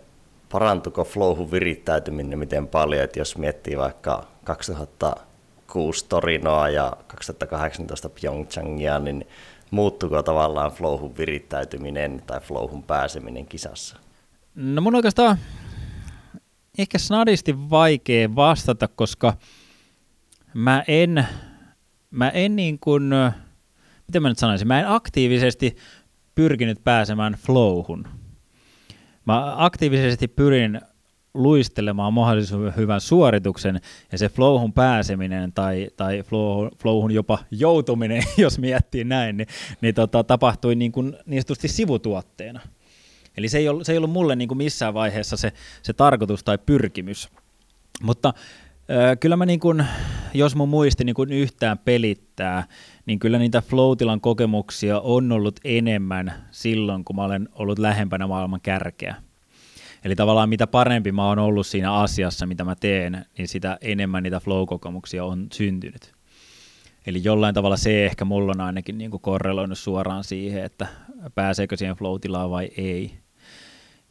parantuko 0.52 1.04
flowhun 1.04 1.50
virittäytyminen 1.50 2.38
miten 2.38 2.68
paljon, 2.68 3.04
että 3.04 3.18
jos 3.18 3.38
miettii 3.38 3.78
vaikka 3.78 4.26
2006 4.44 6.07
Torinoa 6.09 6.68
ja 6.68 6.96
2018 7.07 8.09
Pyeongchangia, 8.09 8.98
niin 8.98 9.26
muuttuko 9.70 10.22
tavallaan 10.22 10.70
flowhun 10.70 11.16
virittäytyminen 11.18 12.22
tai 12.26 12.40
flowhun 12.40 12.83
pääseminen 12.83 13.46
kisassa? 13.46 13.96
No 14.54 14.80
mun 14.80 14.94
oikeastaan 14.94 15.38
ehkä 16.78 16.98
snadisti 16.98 17.70
vaikea 17.70 18.35
vastata, 18.35 18.88
koska 18.88 19.37
mä 20.54 20.85
en, 20.88 21.26
mä 22.11 22.28
en 22.28 22.57
niin 22.57 22.78
kuin, 22.78 23.02
miten 24.07 24.22
mä 24.22 24.28
nyt 24.28 24.38
sanoisin, 24.38 24.68
mä 24.68 24.80
en 24.80 24.88
aktiivisesti 24.88 25.76
pyrkinyt 26.35 26.85
pääsemään 26.85 27.33
flowhun. 27.33 28.09
Mä 29.25 29.55
aktiivisesti 29.57 30.29
pyrin 30.29 30.81
luistelemaan 31.35 32.14
mahdollisimman 32.14 32.77
hyvän 32.77 33.01
suorituksen 33.01 33.81
ja 34.12 34.18
se 34.18 34.29
flowhun 34.29 34.73
pääseminen 34.73 35.53
tai, 35.53 35.88
tai 35.97 36.23
flow, 36.23 36.68
flowhun 36.79 37.11
jopa 37.11 37.38
joutuminen, 37.51 38.23
jos 38.37 38.59
miettii 38.59 39.05
näin, 39.05 39.37
niin, 39.37 39.49
niin 39.81 39.94
tota, 39.94 40.25
tapahtui 40.25 40.75
niin, 40.75 40.92
kuin, 40.92 41.16
niin 41.27 41.42
sivutuotteena. 41.66 42.61
Eli 43.37 43.49
se 43.49 43.59
ei 43.59 43.68
ollut, 43.68 43.87
se 43.87 43.92
ei 43.92 43.99
ollut 43.99 44.11
mulle 44.11 44.37
niin 44.37 44.49
kuin 44.49 44.59
missään 44.59 44.94
vaiheessa 44.94 45.37
se, 45.37 45.53
se 45.83 45.92
tarkoitus 45.92 46.44
tai 46.44 46.59
pyrkimys. 46.59 47.29
Mutta 48.03 48.35
Kyllä 49.20 49.37
mä 49.37 49.47
niin 49.47 49.61
kun, 49.61 49.85
jos 50.35 50.57
mun 50.57 50.68
muisti 50.68 51.05
niin 51.05 51.14
kun 51.14 51.33
yhtään 51.33 51.79
pelittää, 51.79 52.64
niin 53.06 53.18
kyllä 53.18 53.38
niitä 53.38 53.60
floatilan 53.60 54.20
kokemuksia 54.20 55.00
on 55.00 55.32
ollut 55.32 55.60
enemmän 55.64 56.32
silloin, 56.50 57.04
kun 57.04 57.16
mä 57.16 57.24
olen 57.24 57.48
ollut 57.52 57.78
lähempänä 57.78 58.26
maailman 58.26 58.60
kärkeä. 58.60 59.14
Eli 60.04 60.16
tavallaan 60.16 60.48
mitä 60.48 60.66
parempi 60.66 61.12
mä 61.12 61.28
oon 61.28 61.38
ollut 61.38 61.66
siinä 61.66 61.94
asiassa, 61.94 62.46
mitä 62.46 62.64
mä 62.64 62.74
teen, 62.74 63.26
niin 63.38 63.48
sitä 63.48 63.78
enemmän 63.80 64.22
niitä 64.22 64.40
flow-kokemuksia 64.40 65.24
on 65.24 65.46
syntynyt. 65.52 66.12
Eli 67.06 67.24
jollain 67.24 67.54
tavalla 67.54 67.76
se 67.76 68.06
ehkä 68.06 68.24
mulla 68.24 68.52
on 68.52 68.60
ainakin 68.60 68.98
niin 68.98 69.10
korreloinut 69.10 69.78
suoraan 69.78 70.24
siihen, 70.24 70.64
että 70.64 70.86
pääseekö 71.34 71.76
siihen 71.76 71.96
flow 71.96 72.18
vai 72.50 72.70
ei. 72.76 73.18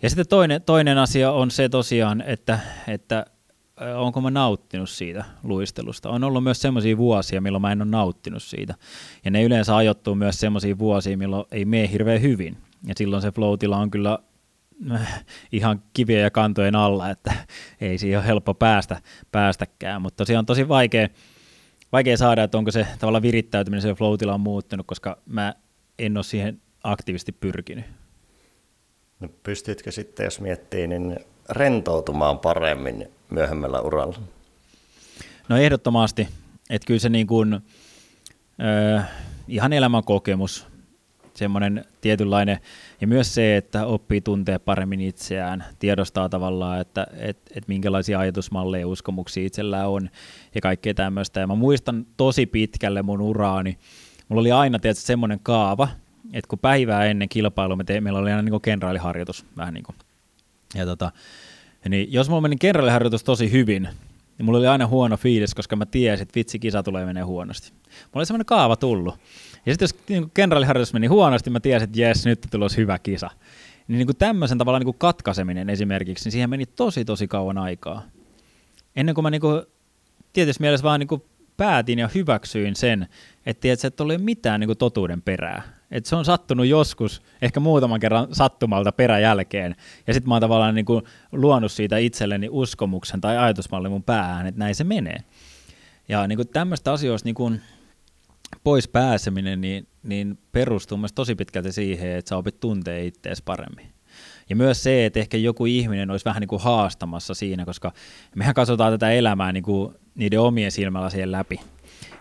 Ja 0.02 0.10
sitten 0.10 0.28
toinen, 0.28 0.62
toinen 0.62 0.98
asia 0.98 1.32
on 1.32 1.52
se 1.52 1.70
tosiaan, 1.70 2.22
että, 2.22 2.60
että 2.88 3.26
onko 3.96 4.22
mä 4.22 4.32
nauttinut 4.32 4.90
siitä 4.90 5.26
luistelusta. 5.44 6.10
On 6.10 6.24
ollut 6.24 6.44
myös 6.44 6.62
semmoisia 6.62 6.98
vuosia, 6.98 7.42
milloin 7.42 7.62
mä 7.62 7.72
en 7.72 7.82
ole 7.82 7.90
nauttinut 7.90 8.44
siitä. 8.44 8.76
Ja 9.26 9.32
ne 9.32 9.44
yleensä 9.44 9.76
ajoittuu 9.76 10.16
myös 10.16 10.40
semmoisia 10.40 10.78
vuosia, 10.78 11.18
milloin 11.18 11.46
ei 11.52 11.66
mene 11.66 11.92
hirveän 11.92 12.22
hyvin. 12.22 12.58
Ja 12.88 12.94
silloin 12.98 13.22
se 13.22 13.32
flow 13.32 13.58
on 13.82 13.92
kyllä 13.92 14.20
äh, 14.92 15.26
ihan 15.52 15.84
kivien 15.94 16.22
ja 16.22 16.32
kantojen 16.32 16.76
alla, 16.76 17.10
että 17.10 17.34
ei 17.82 17.98
siihen 17.98 18.20
ole 18.20 18.28
helppo 18.28 18.54
päästä, 18.54 19.02
päästäkään. 19.32 20.02
Mutta 20.02 20.18
tosiaan 20.18 20.40
on 20.40 20.46
tosi 20.46 20.68
vaikea, 20.68 21.08
vaikea 21.92 22.18
saada, 22.18 22.44
että 22.44 22.58
onko 22.58 22.72
se 22.72 22.88
tavallaan 23.00 23.22
virittäytyminen, 23.22 23.82
se 23.82 23.94
flow 23.94 24.18
on 24.34 24.42
muuttunut, 24.42 24.88
koska 24.88 25.18
mä 25.26 25.56
en 26.00 26.18
ole 26.18 26.24
siihen 26.24 26.62
aktiivisesti 26.84 27.32
pyrkinyt. 27.32 27.86
No 29.20 29.30
pystytkö 29.44 29.92
sitten, 29.92 30.24
jos 30.24 30.42
miettii, 30.42 30.88
niin 30.88 31.20
rentoutumaan 31.50 32.40
paremmin 32.40 33.08
myöhemmällä 33.34 33.82
uralla? 33.82 34.20
No 35.50 35.58
ehdottomasti, 35.58 36.28
että 36.70 36.86
kyllä 36.86 37.00
se 37.00 37.10
niin 37.10 37.28
kuin, 37.28 37.54
äh, 38.94 39.10
ihan 39.48 39.74
elämän 39.74 40.04
kokemus, 40.04 40.68
semmoinen 41.34 41.86
tietynlainen, 42.02 42.60
ja 43.02 43.08
myös 43.08 43.36
se, 43.36 43.58
että 43.58 43.86
oppii 43.86 44.22
tuntee 44.22 44.60
paremmin 44.60 45.02
itseään, 45.02 45.64
tiedostaa 45.80 46.30
tavallaan, 46.30 46.82
että 46.82 47.08
et, 47.18 47.38
et 47.56 47.68
minkälaisia 47.68 48.20
ajatusmalleja 48.20 48.82
ja 48.82 48.88
uskomuksia 48.88 49.46
itsellään 49.46 49.90
on, 49.90 50.10
ja 50.56 50.62
kaikkea 50.62 50.94
tämmöistä. 50.94 51.40
Ja 51.40 51.48
mä 51.48 51.56
muistan 51.56 52.06
tosi 52.18 52.46
pitkälle 52.46 53.02
mun 53.02 53.22
uraani, 53.22 53.78
mulla 54.30 54.40
oli 54.40 54.52
aina 54.52 54.80
tietysti 54.80 55.06
semmoinen 55.06 55.40
kaava, 55.44 55.88
että 56.34 56.50
kun 56.50 56.60
päivää 56.60 57.06
ennen 57.06 57.30
kilpailua 57.30 57.76
me 57.76 57.84
tein, 57.84 58.04
meillä 58.04 58.20
oli 58.20 58.30
aina 58.30 58.42
niin 58.42 58.52
kuin 58.52 58.62
kenraaliharjoitus, 58.62 59.46
vähän 59.58 59.74
niin 59.74 59.84
kuin, 59.84 59.96
ja 60.76 60.86
tota, 60.86 61.12
niin 61.90 62.14
jos 62.14 62.30
mulla 62.30 62.42
meni 62.42 62.56
kenraaliharjoitus 62.56 63.24
tosi 63.24 63.52
hyvin, 63.52 63.84
niin 64.38 64.46
mulla 64.46 64.60
oli 64.60 64.68
aina 64.68 64.88
huono 64.88 65.18
fiilis, 65.18 65.56
koska 65.56 65.76
mä 65.76 65.86
tiesin, 65.86 66.22
että 66.22 66.36
vitsi, 66.36 66.60
kisa 66.60 66.84
tulee 66.84 67.06
menee 67.06 67.24
huonosti. 67.24 67.72
Mulla 67.72 68.10
oli 68.16 68.26
semmoinen 68.26 68.46
kaava 68.46 68.76
tullut. 68.76 69.16
Ja 69.66 69.74
sitten 69.74 69.86
jos 69.86 69.96
niin 70.10 70.32
kenraaliharjoitus 70.34 70.94
meni 70.94 71.08
huonosti, 71.08 71.50
mä 71.50 71.60
tiesin, 71.60 71.84
että 71.84 72.02
jes, 72.02 72.26
nyt 72.26 72.48
tulos 72.52 72.78
hyvä 72.78 73.00
kisa. 73.00 73.30
Niin, 73.88 73.98
niin 73.98 74.08
kuin 74.08 74.18
tämmöisen 74.18 74.58
tavalla 74.58 74.80
niin 74.80 74.86
kuin 74.86 74.98
katkaiseminen 74.98 75.70
esimerkiksi, 75.70 76.26
niin 76.26 76.32
siihen 76.32 76.50
meni 76.50 76.66
tosi 76.66 77.06
tosi 77.06 77.28
kauan 77.28 77.58
aikaa. 77.58 78.04
Ennen 78.96 79.16
kuin 79.16 79.24
mä 79.24 79.30
niin 79.30 79.42
kuin, 79.42 79.62
tietysti 80.34 80.62
mielessä 80.62 80.84
vaan 80.84 81.00
niin 81.00 81.08
kuin 81.08 81.24
päätin 81.58 82.00
ja 82.00 82.10
hyväksyin 82.16 82.76
sen, 82.76 83.08
että, 83.46 83.62
tiedät, 83.62 83.86
että 83.86 84.04
oli 84.04 84.18
mitään 84.18 84.60
niin 84.60 84.68
kuin 84.68 84.78
totuuden 84.78 85.22
perää 85.22 85.62
että 85.94 86.10
se 86.10 86.16
on 86.16 86.26
sattunut 86.26 86.66
joskus, 86.66 87.22
ehkä 87.42 87.60
muutaman 87.60 88.00
kerran 88.00 88.28
sattumalta 88.32 88.92
peräjälkeen, 88.92 89.76
ja 90.08 90.14
sitten 90.14 90.30
mä 90.30 90.36
oon 90.36 90.42
tavallaan 90.42 90.76
niin 90.76 90.86
kuin 90.86 91.04
luonut 91.32 91.72
siitä 91.72 91.98
itselleni 91.98 92.48
uskomuksen 92.52 93.22
tai 93.22 93.38
ajatusmallin 93.38 93.92
mun 93.92 94.04
päähän, 94.04 94.48
että 94.48 94.60
näin 94.60 94.76
se 94.76 94.84
menee. 94.84 95.18
Ja 96.10 96.28
niin 96.28 96.38
kuin 96.38 96.48
tämmöistä 96.48 96.92
asioista 96.92 97.28
niin 97.28 97.36
kuin 97.36 97.62
pois 98.64 98.88
pääseminen 98.88 99.62
niin, 99.62 99.88
niin 100.04 100.40
perustuu 100.52 100.98
myös 100.98 101.14
tosi 101.14 101.36
pitkälti 101.36 101.72
siihen, 101.72 102.12
että 102.12 102.30
sä 102.30 102.38
opit 102.38 102.60
tuntee 102.60 103.06
ittees 103.06 103.42
paremmin. 103.42 103.94
Ja 104.50 104.56
myös 104.56 104.84
se, 104.84 105.06
että 105.06 105.20
ehkä 105.20 105.38
joku 105.38 105.66
ihminen 105.66 106.12
olisi 106.12 106.26
vähän 106.26 106.42
niin 106.42 106.48
kuin 106.48 106.62
haastamassa 106.62 107.34
siinä, 107.34 107.66
koska 107.66 107.92
mehän 108.36 108.56
katsotaan 108.56 108.94
tätä 108.94 109.12
elämää 109.12 109.52
niin 109.52 109.64
kuin 109.64 109.96
niiden 110.16 110.40
omien 110.40 110.72
silmällä 110.72 111.10
siihen 111.10 111.32
läpi 111.32 111.60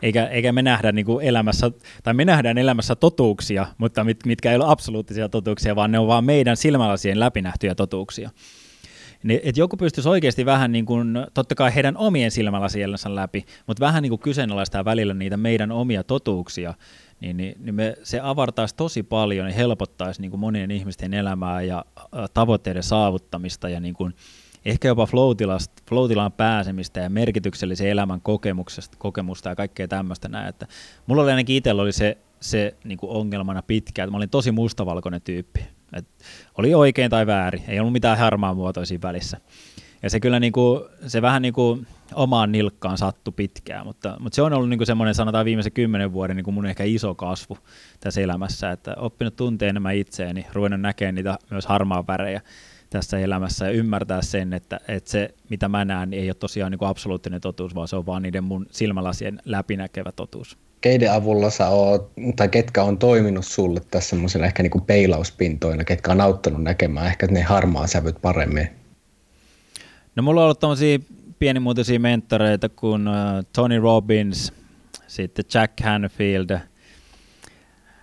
eikä, 0.03 0.27
eikä 0.27 0.53
me 0.53 0.63
nähdä 0.63 0.93
niin 0.93 1.07
kuin 1.07 1.27
elämässä, 1.27 1.71
tai 2.03 2.15
me 2.15 2.25
nähdään 2.25 2.59
elämässä 2.59 2.97
totuuksia, 2.97 3.67
mutta 3.79 4.05
mit, 4.05 4.27
mitkä 4.27 4.51
ei 4.51 4.57
ole 4.57 4.65
absoluuttisia 4.67 5.29
totuuksia, 5.29 5.77
vaan 5.77 5.93
ne 5.93 5.99
on 5.99 6.07
vaan 6.07 6.25
meidän 6.25 6.57
silmälasien 6.57 7.21
läpinähtyjä 7.21 7.75
totuuksia. 7.75 8.31
Niin, 9.23 9.41
että 9.43 9.61
joku 9.61 9.77
pystyisi 9.77 10.09
oikeasti 10.09 10.47
vähän, 10.47 10.73
niin 10.73 10.87
kuin, 10.87 11.15
totta 11.35 11.55
kai 11.55 11.75
heidän 11.75 11.97
omien 11.97 12.31
silmälasiensa 12.31 13.15
läpi, 13.15 13.45
mutta 13.67 13.81
vähän 13.81 14.03
niin 14.03 14.11
kuin 14.11 14.21
kyseenalaistaa 14.21 14.85
välillä 14.85 15.15
niitä 15.15 15.37
meidän 15.37 15.73
omia 15.73 16.05
totuuksia, 16.05 16.75
niin, 17.21 17.37
niin, 17.37 17.55
niin 17.59 17.75
me, 17.75 17.95
se 18.03 18.21
avartaisi 18.23 18.77
tosi 18.77 19.03
paljon 19.03 19.47
ja 19.47 19.55
helpottaisi 19.55 20.21
niin 20.21 20.31
kuin 20.31 20.41
monien 20.41 20.71
ihmisten 20.71 21.15
elämää 21.15 21.63
ja 21.63 21.85
tavoitteiden 22.35 22.83
saavuttamista 22.83 23.69
ja 23.69 23.81
niin 23.81 23.95
kuin, 23.95 24.15
ehkä 24.65 24.89
jopa 24.89 25.07
flow-tilaan 25.87 26.33
pääsemistä 26.33 27.01
ja 27.01 27.11
merkityksellisen 27.11 27.89
elämän 27.89 28.21
kokemuksesta, 28.21 28.97
kokemusta 28.99 29.49
ja 29.49 29.57
kaikkea 29.57 29.89
tämmöistä 29.89 30.29
näin. 30.29 30.49
Että 30.49 30.67
mulla 31.07 31.23
oli 31.23 31.31
ainakin 31.31 31.57
itsellä 31.57 31.83
oli 31.83 31.93
se, 31.93 32.19
se 32.41 32.77
niin 32.85 32.99
kuin 32.99 33.13
ongelmana 33.13 33.63
pitkään, 33.63 34.07
että 34.07 34.11
mä 34.11 34.17
olin 34.17 34.31
tosi 34.31 34.53
mustavalkoinen 34.53 35.23
tyyppi. 35.23 35.61
Et 35.93 36.07
oli 36.59 36.75
oikein 36.75 37.11
tai 37.11 37.27
väärin, 37.27 37.63
ei 37.69 37.81
ollut 37.81 37.93
mitään 37.93 38.19
harmaa 38.19 38.55
muotoisia 38.55 38.99
välissä. 39.03 39.41
Ja 40.03 40.11
se 40.11 40.21
kyllä 40.21 40.41
niin 40.41 40.53
kuin, 40.53 40.83
se 41.07 41.23
vähän 41.23 41.43
niin 41.43 41.55
kuin 41.55 41.87
omaan 42.15 42.53
nilkkaan 42.53 42.99
sattu 42.99 43.33
pitkään, 43.33 43.87
mutta, 43.87 44.17
mutta 44.21 44.37
se 44.37 44.43
on 44.43 44.53
ollut 44.53 44.69
niin 44.69 44.79
kuin 44.79 44.87
semmoinen 44.87 45.15
sanotaan 45.15 45.45
viimeisen 45.45 45.73
kymmenen 45.73 46.13
vuoden 46.13 46.37
niin 46.37 46.45
kuin 46.45 46.55
mun 46.55 46.67
ehkä 46.67 46.85
iso 46.85 47.15
kasvu 47.15 47.59
tässä 48.01 48.21
elämässä, 48.21 48.71
että 48.71 48.95
oppinut 48.97 49.37
tuntee 49.37 49.69
enemmän 49.69 49.97
itseäni, 49.97 50.47
ruvennut 50.53 50.81
näkemään 50.81 51.15
niitä 51.15 51.39
myös 51.51 51.67
harmaa 51.67 52.07
värejä 52.07 52.41
tässä 52.93 53.19
elämässä 53.19 53.65
ja 53.65 53.71
ymmärtää 53.71 54.23
sen, 54.23 54.53
että, 54.53 54.81
että 54.89 55.11
se, 55.11 55.35
mitä 55.49 55.69
mä 55.69 55.85
näen, 55.85 56.11
niin 56.11 56.23
ei 56.23 56.29
ole 56.29 56.35
tosiaan 56.35 56.71
niin 56.71 56.79
kuin 56.79 56.89
absoluuttinen 56.89 57.41
totuus, 57.41 57.75
vaan 57.75 57.89
se 57.89 57.97
on 57.97 58.07
vaan 58.07 58.23
niiden 58.23 58.45
mun 58.45 58.67
silmälasien 58.71 59.41
läpinäkevä 59.45 60.13
totuus. 60.13 60.59
Keiden 60.81 61.13
avulla 61.13 61.51
sä 61.51 61.69
oot, 61.69 62.13
tai 62.37 62.49
ketkä 62.49 62.83
on 62.83 62.99
toiminut 62.99 63.47
sulle 63.47 63.81
tässä 63.91 64.11
semmoisena 64.11 64.47
ehkä 64.47 64.63
niin 64.63 64.71
kuin 64.71 64.85
peilauspintoina, 64.85 65.85
ketkä 65.85 66.13
on 66.13 66.21
auttanut 66.21 66.63
näkemään 66.63 67.07
ehkä 67.07 67.27
ne 67.27 67.43
harmaa 67.43 67.87
sävyt 67.87 68.17
paremmin? 68.23 68.69
No 70.17 70.23
mulla 70.23 70.41
on 70.41 70.45
ollut 70.45 70.61
tämmöisiä 70.61 70.99
pienimuotoisia 71.39 72.01
mentoreita 72.01 72.69
kuin 72.69 73.09
uh, 73.09 73.15
Tony 73.53 73.81
Robbins, 73.81 74.53
sitten 75.07 75.45
Jack 75.55 75.81
Hanfield, 75.81 76.59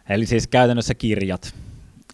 eli 0.09 0.25
siis 0.25 0.47
käytännössä 0.47 0.93
kirjat. 0.93 1.53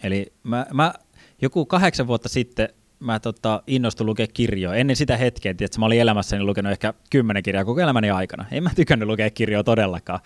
Eli 0.04 0.34
mä, 0.44 0.66
mä 0.74 0.94
joku 1.42 1.66
kahdeksan 1.66 2.08
vuotta 2.08 2.30
sitten 2.30 2.70
mä 3.00 3.20
tota, 3.20 3.64
innostuin 3.68 4.06
lukea 4.06 4.28
kirjoja. 4.34 4.78
Ennen 4.78 4.96
sitä 4.96 5.18
hetkeä, 5.18 5.52
että 5.52 5.80
mä 5.80 5.86
olin 5.86 6.00
elämässäni 6.00 6.44
lukenut 6.44 6.72
ehkä 6.72 6.94
kymmenen 7.10 7.44
kirjaa 7.44 7.66
koko 7.66 7.82
elämäni 7.82 8.10
aikana. 8.10 8.46
En 8.52 8.64
mä 8.64 8.70
tykännyt 8.76 9.08
lukea 9.08 9.30
kirjoja 9.30 9.64
todellakaan. 9.64 10.20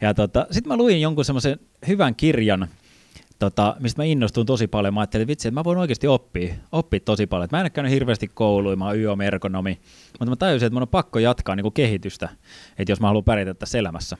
Ja 0.00 0.14
tota, 0.14 0.46
sitten 0.50 0.68
mä 0.68 0.76
luin 0.76 1.00
jonkun 1.00 1.24
semmoisen 1.24 1.58
hyvän 1.88 2.14
kirjan, 2.14 2.68
tota, 3.38 3.76
mistä 3.80 4.02
mä 4.02 4.04
innostuin 4.04 4.46
tosi 4.46 4.66
paljon. 4.66 4.94
Mä 4.94 5.00
ajattelin, 5.00 5.22
että 5.22 5.30
vitsi, 5.30 5.48
että 5.48 5.60
mä 5.60 5.64
voin 5.64 5.78
oikeasti 5.78 6.06
oppia, 6.06 6.54
oppia 6.72 7.00
tosi 7.00 7.26
paljon. 7.26 7.48
Mä 7.52 7.58
en 7.58 7.64
ole 7.64 7.70
käynyt 7.70 7.92
hirveästi 7.92 8.28
kouluja, 8.34 8.76
mä 8.76 8.86
oon 8.86 8.98
YOM-ergonomi, 8.98 9.78
mutta 10.12 10.30
mä 10.30 10.36
tajusin, 10.36 10.66
että 10.66 10.74
mun 10.74 10.82
on 10.82 10.88
pakko 10.88 11.18
jatkaa 11.18 11.56
niin 11.56 11.64
kuin 11.64 11.72
kehitystä, 11.72 12.28
että 12.78 12.92
jos 12.92 13.00
mä 13.00 13.06
haluan 13.06 13.24
pärjätä 13.24 13.54
tässä 13.54 13.78
elämässä. 13.78 14.16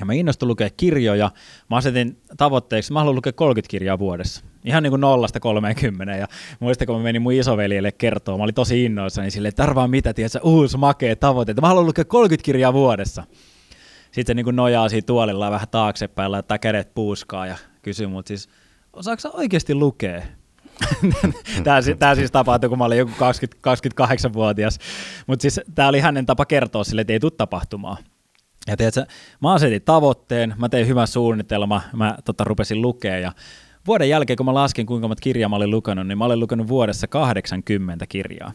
Ja 0.00 0.06
mä 0.06 0.12
innostuin 0.12 0.48
lukea 0.48 0.70
kirjoja. 0.76 1.30
Mä 1.70 1.76
asetin 1.76 2.18
tavoitteeksi, 2.36 2.92
mä 2.92 2.98
haluan 2.98 3.16
lukea 3.16 3.32
30 3.32 3.70
kirjaa 3.70 3.98
vuodessa. 3.98 4.44
Ihan 4.64 4.82
niin 4.82 4.90
kuin 4.90 5.00
nollasta 5.00 5.40
30. 5.40 6.16
Ja 6.16 6.26
muistan, 6.60 6.86
kun 6.86 6.96
mä 6.96 7.02
menin 7.02 7.22
mun 7.22 7.32
isoveljelle 7.32 7.92
kertoa, 7.92 8.36
mä 8.36 8.44
olin 8.44 8.54
tosi 8.54 8.84
innoissani 8.84 9.30
silleen, 9.30 9.48
että 9.48 9.62
arvaa 9.62 9.88
mitä, 9.88 10.14
tiedätkö, 10.14 10.40
uusi 10.42 10.76
makea 10.76 11.16
tavoite, 11.16 11.54
mä 11.60 11.68
haluan 11.68 11.86
lukea 11.86 12.04
30 12.04 12.44
kirjaa 12.44 12.72
vuodessa. 12.72 13.24
Sitten 14.04 14.26
se 14.26 14.34
niin 14.34 14.44
kuin 14.44 14.56
nojaa 14.56 14.88
siinä 14.88 15.06
tuolilla 15.06 15.50
vähän 15.50 15.68
taaksepäin, 15.70 16.32
laittaa 16.32 16.58
kädet 16.58 16.94
puuskaa 16.94 17.46
ja 17.46 17.56
kysyy 17.82 18.06
mut 18.06 18.26
siis, 18.26 18.48
osaako 18.92 19.20
sä 19.20 19.30
oikeasti 19.30 19.74
lukea? 19.74 20.22
tämä, 21.64 21.80
tämä 21.98 22.14
siis 22.14 22.30
tapahtui, 22.30 22.68
kun 22.68 22.78
mä 22.78 22.84
olin 22.84 22.98
joku 22.98 23.12
20, 23.18 23.74
28-vuotias. 24.28 24.78
Mutta 25.26 25.42
siis 25.42 25.60
tämä 25.74 25.88
oli 25.88 26.00
hänen 26.00 26.26
tapa 26.26 26.46
kertoa 26.46 26.84
sille, 26.84 27.00
että 27.00 27.12
ei 27.12 27.20
tule 27.20 27.32
tapahtumaan. 27.36 27.96
Ja 28.66 28.76
tiedätkö, 28.76 29.06
mä 29.40 29.52
asetin 29.52 29.82
tavoitteen, 29.82 30.54
mä 30.58 30.68
tein 30.68 30.86
hyvän 30.86 31.06
suunnitelma, 31.06 31.82
mä 31.92 32.18
tota, 32.24 32.44
rupesin 32.44 32.82
lukea 32.82 33.18
ja 33.18 33.32
vuoden 33.86 34.08
jälkeen, 34.08 34.36
kun 34.36 34.46
mä 34.46 34.54
laskin 34.54 34.86
kuinka 34.86 35.08
monta 35.08 35.20
kirjaa 35.20 35.48
mä 35.48 35.56
olin 35.56 35.70
lukenut, 35.70 36.06
niin 36.06 36.18
mä 36.18 36.24
olin 36.24 36.40
lukenut 36.40 36.68
vuodessa 36.68 37.06
80 37.06 38.06
kirjaa. 38.06 38.52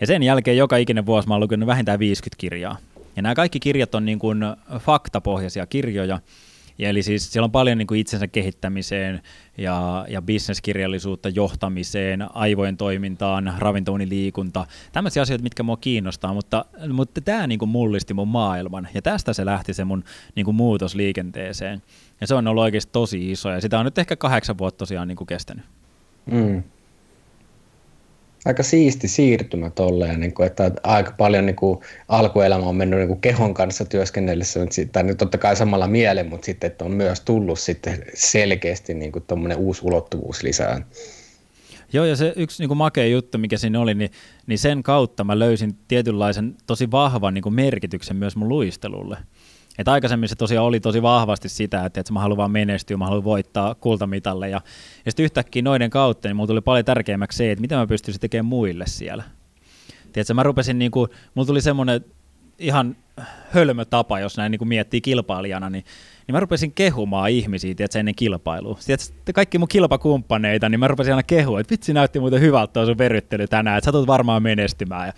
Ja 0.00 0.06
sen 0.06 0.22
jälkeen 0.22 0.56
joka 0.56 0.76
ikinen 0.76 1.06
vuosi 1.06 1.28
mä 1.28 1.34
olen 1.34 1.42
lukenut 1.42 1.66
vähintään 1.66 1.98
50 1.98 2.40
kirjaa. 2.40 2.76
Ja 3.16 3.22
nämä 3.22 3.34
kaikki 3.34 3.60
kirjat 3.60 3.94
on 3.94 4.04
niin 4.04 4.18
kuin 4.18 4.38
faktapohjaisia 4.78 5.66
kirjoja, 5.66 6.20
ja 6.78 6.88
eli 6.88 7.02
siis 7.02 7.32
siellä 7.32 7.44
on 7.44 7.52
paljon 7.52 7.78
niin 7.78 7.86
kuin 7.86 8.00
itsensä 8.00 8.28
kehittämiseen 8.28 9.22
ja, 9.58 10.06
ja 10.08 10.22
bisneskirjallisuutta, 10.22 11.28
johtamiseen, 11.28 12.36
aivojen 12.36 12.76
toimintaan, 12.76 13.54
ravintouniliikunta, 13.58 14.66
tämmöisiä 14.92 15.22
asioita, 15.22 15.42
mitkä 15.42 15.62
mua 15.62 15.76
kiinnostaa, 15.76 16.34
mutta, 16.34 16.64
mutta 16.92 17.20
tämä 17.20 17.46
niin 17.46 17.58
kuin 17.58 17.68
mullisti 17.68 18.14
mun 18.14 18.28
maailman 18.28 18.88
ja 18.94 19.02
tästä 19.02 19.32
se 19.32 19.44
lähti 19.44 19.74
se 19.74 19.84
mun 19.84 20.04
niin 20.34 20.44
kuin 20.44 20.54
muutos 20.54 20.94
liikenteeseen. 20.94 21.82
Ja 22.20 22.26
se 22.26 22.34
on 22.34 22.46
ollut 22.46 22.62
oikeasti 22.62 22.92
tosi 22.92 23.30
iso 23.30 23.50
ja 23.50 23.60
sitä 23.60 23.78
on 23.78 23.84
nyt 23.84 23.98
ehkä 23.98 24.16
kahdeksan 24.16 24.58
vuotta 24.58 24.78
tosiaan 24.78 25.08
niin 25.08 25.16
kuin 25.16 25.26
kestänyt. 25.26 25.64
Mm 26.26 26.62
aika 28.46 28.62
siisti 28.62 29.08
siirtymä 29.08 29.70
tolleen, 29.70 30.20
niin 30.20 30.34
kuin, 30.34 30.46
että 30.46 30.70
aika 30.82 31.12
paljon 31.18 31.46
niin 31.46 31.56
kuin, 31.56 31.80
alkuelämä 32.08 32.66
on 32.66 32.76
mennyt 32.76 32.98
niin 32.98 33.08
kuin, 33.08 33.20
kehon 33.20 33.54
kanssa 33.54 33.84
työskennellessä, 33.84 34.60
tai 34.92 35.02
nyt 35.02 35.18
totta 35.18 35.38
kai 35.38 35.56
samalla 35.56 35.86
mielen, 35.86 36.28
mutta 36.28 36.44
sitten 36.44 36.70
että 36.70 36.84
on 36.84 36.90
myös 36.90 37.20
tullut 37.20 37.58
sitten 37.58 38.04
selkeästi 38.14 38.94
niin 38.94 39.12
kuin, 39.12 39.24
uusi 39.56 39.80
ulottuvuus 39.84 40.42
lisää. 40.42 40.82
Joo, 41.92 42.04
ja 42.04 42.16
se 42.16 42.32
yksi 42.36 42.62
niin 42.62 42.68
kuin 42.68 42.78
makea 42.78 43.06
juttu, 43.06 43.38
mikä 43.38 43.56
siinä 43.56 43.80
oli, 43.80 43.94
niin, 43.94 44.10
niin 44.46 44.58
sen 44.58 44.82
kautta 44.82 45.24
mä 45.24 45.38
löysin 45.38 45.78
tietynlaisen 45.88 46.54
tosi 46.66 46.90
vahvan 46.90 47.34
niin 47.34 47.42
kuin 47.42 47.54
merkityksen 47.54 48.16
myös 48.16 48.36
mun 48.36 48.48
luistelulle. 48.48 49.16
Et 49.78 49.88
aikaisemmin 49.88 50.28
se 50.28 50.34
tosiaan 50.34 50.66
oli 50.66 50.80
tosi 50.80 51.02
vahvasti 51.02 51.48
sitä, 51.48 51.84
että, 51.84 52.00
että 52.00 52.12
mä 52.12 52.20
haluan 52.20 52.36
vaan 52.36 52.50
menestyä, 52.50 52.96
mä 52.96 53.04
haluan 53.04 53.24
voittaa 53.24 53.74
kultamitalle. 53.74 54.48
Ja, 54.48 54.60
ja 55.04 55.12
sitten 55.12 55.24
yhtäkkiä 55.24 55.62
noiden 55.62 55.90
kautta, 55.90 56.28
niin 56.28 56.36
mulla 56.36 56.46
tuli 56.46 56.60
paljon 56.60 56.84
tärkeämmäksi 56.84 57.38
se, 57.38 57.50
että 57.50 57.60
mitä 57.60 57.76
mä 57.76 57.86
pystyisin 57.86 58.20
tekemään 58.20 58.46
muille 58.46 58.84
siellä. 58.86 59.24
Tiedätkö, 60.12 60.34
mä 60.34 60.42
rupesin, 60.42 60.78
niin 60.78 60.90
kuin, 60.90 61.10
mulla 61.34 61.46
tuli 61.46 61.60
semmoinen 61.60 62.04
ihan 62.58 62.96
hölmö 63.50 63.84
tapa, 63.84 64.20
jos 64.20 64.36
näin 64.36 64.50
niin 64.50 64.58
kuin 64.58 64.68
miettii 64.68 65.00
kilpailijana, 65.00 65.70
niin, 65.70 65.84
niin 66.26 66.32
mä 66.32 66.40
rupesin 66.40 66.72
kehumaan 66.72 67.30
ihmisiä 67.30 67.74
tiedätkö, 67.74 67.98
ennen 67.98 68.14
kilpailua. 68.14 68.78
Tiedätkö, 68.86 69.32
kaikki 69.34 69.58
mun 69.58 69.68
kilpakumppaneita, 69.68 70.68
niin 70.68 70.80
mä 70.80 70.88
rupesin 70.88 71.12
aina 71.12 71.22
kehua, 71.22 71.60
että 71.60 71.70
vitsi 71.70 71.92
näytti 71.92 72.20
muuten 72.20 72.40
hyvältä 72.40 72.72
tuo 72.72 72.86
sun 72.86 72.98
verryttely 72.98 73.46
tänään, 73.46 73.78
että 73.78 73.84
sä 73.88 73.92
tulet 73.92 74.06
varmaan 74.06 74.42
menestymään. 74.42 75.06
Ja 75.06 75.12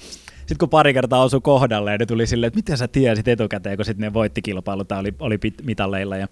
sitten 0.48 0.58
kun 0.58 0.68
pari 0.68 0.94
kertaa 0.94 1.22
osui 1.22 1.40
kohdalle, 1.40 1.98
ne 1.98 2.06
tuli 2.06 2.26
silleen, 2.26 2.48
että 2.48 2.58
miten 2.58 2.76
sä 2.76 2.88
tiesit 2.88 3.28
etukäteen, 3.28 3.76
kun 3.76 3.84
sitten 3.84 4.04
ne 4.04 4.14
voitti 4.14 4.42
kilpailu 4.42 4.84
tai 4.84 5.00
oli, 5.00 5.14
oli 5.20 5.38
mitalleilla. 5.62 6.16
Ja, 6.16 6.28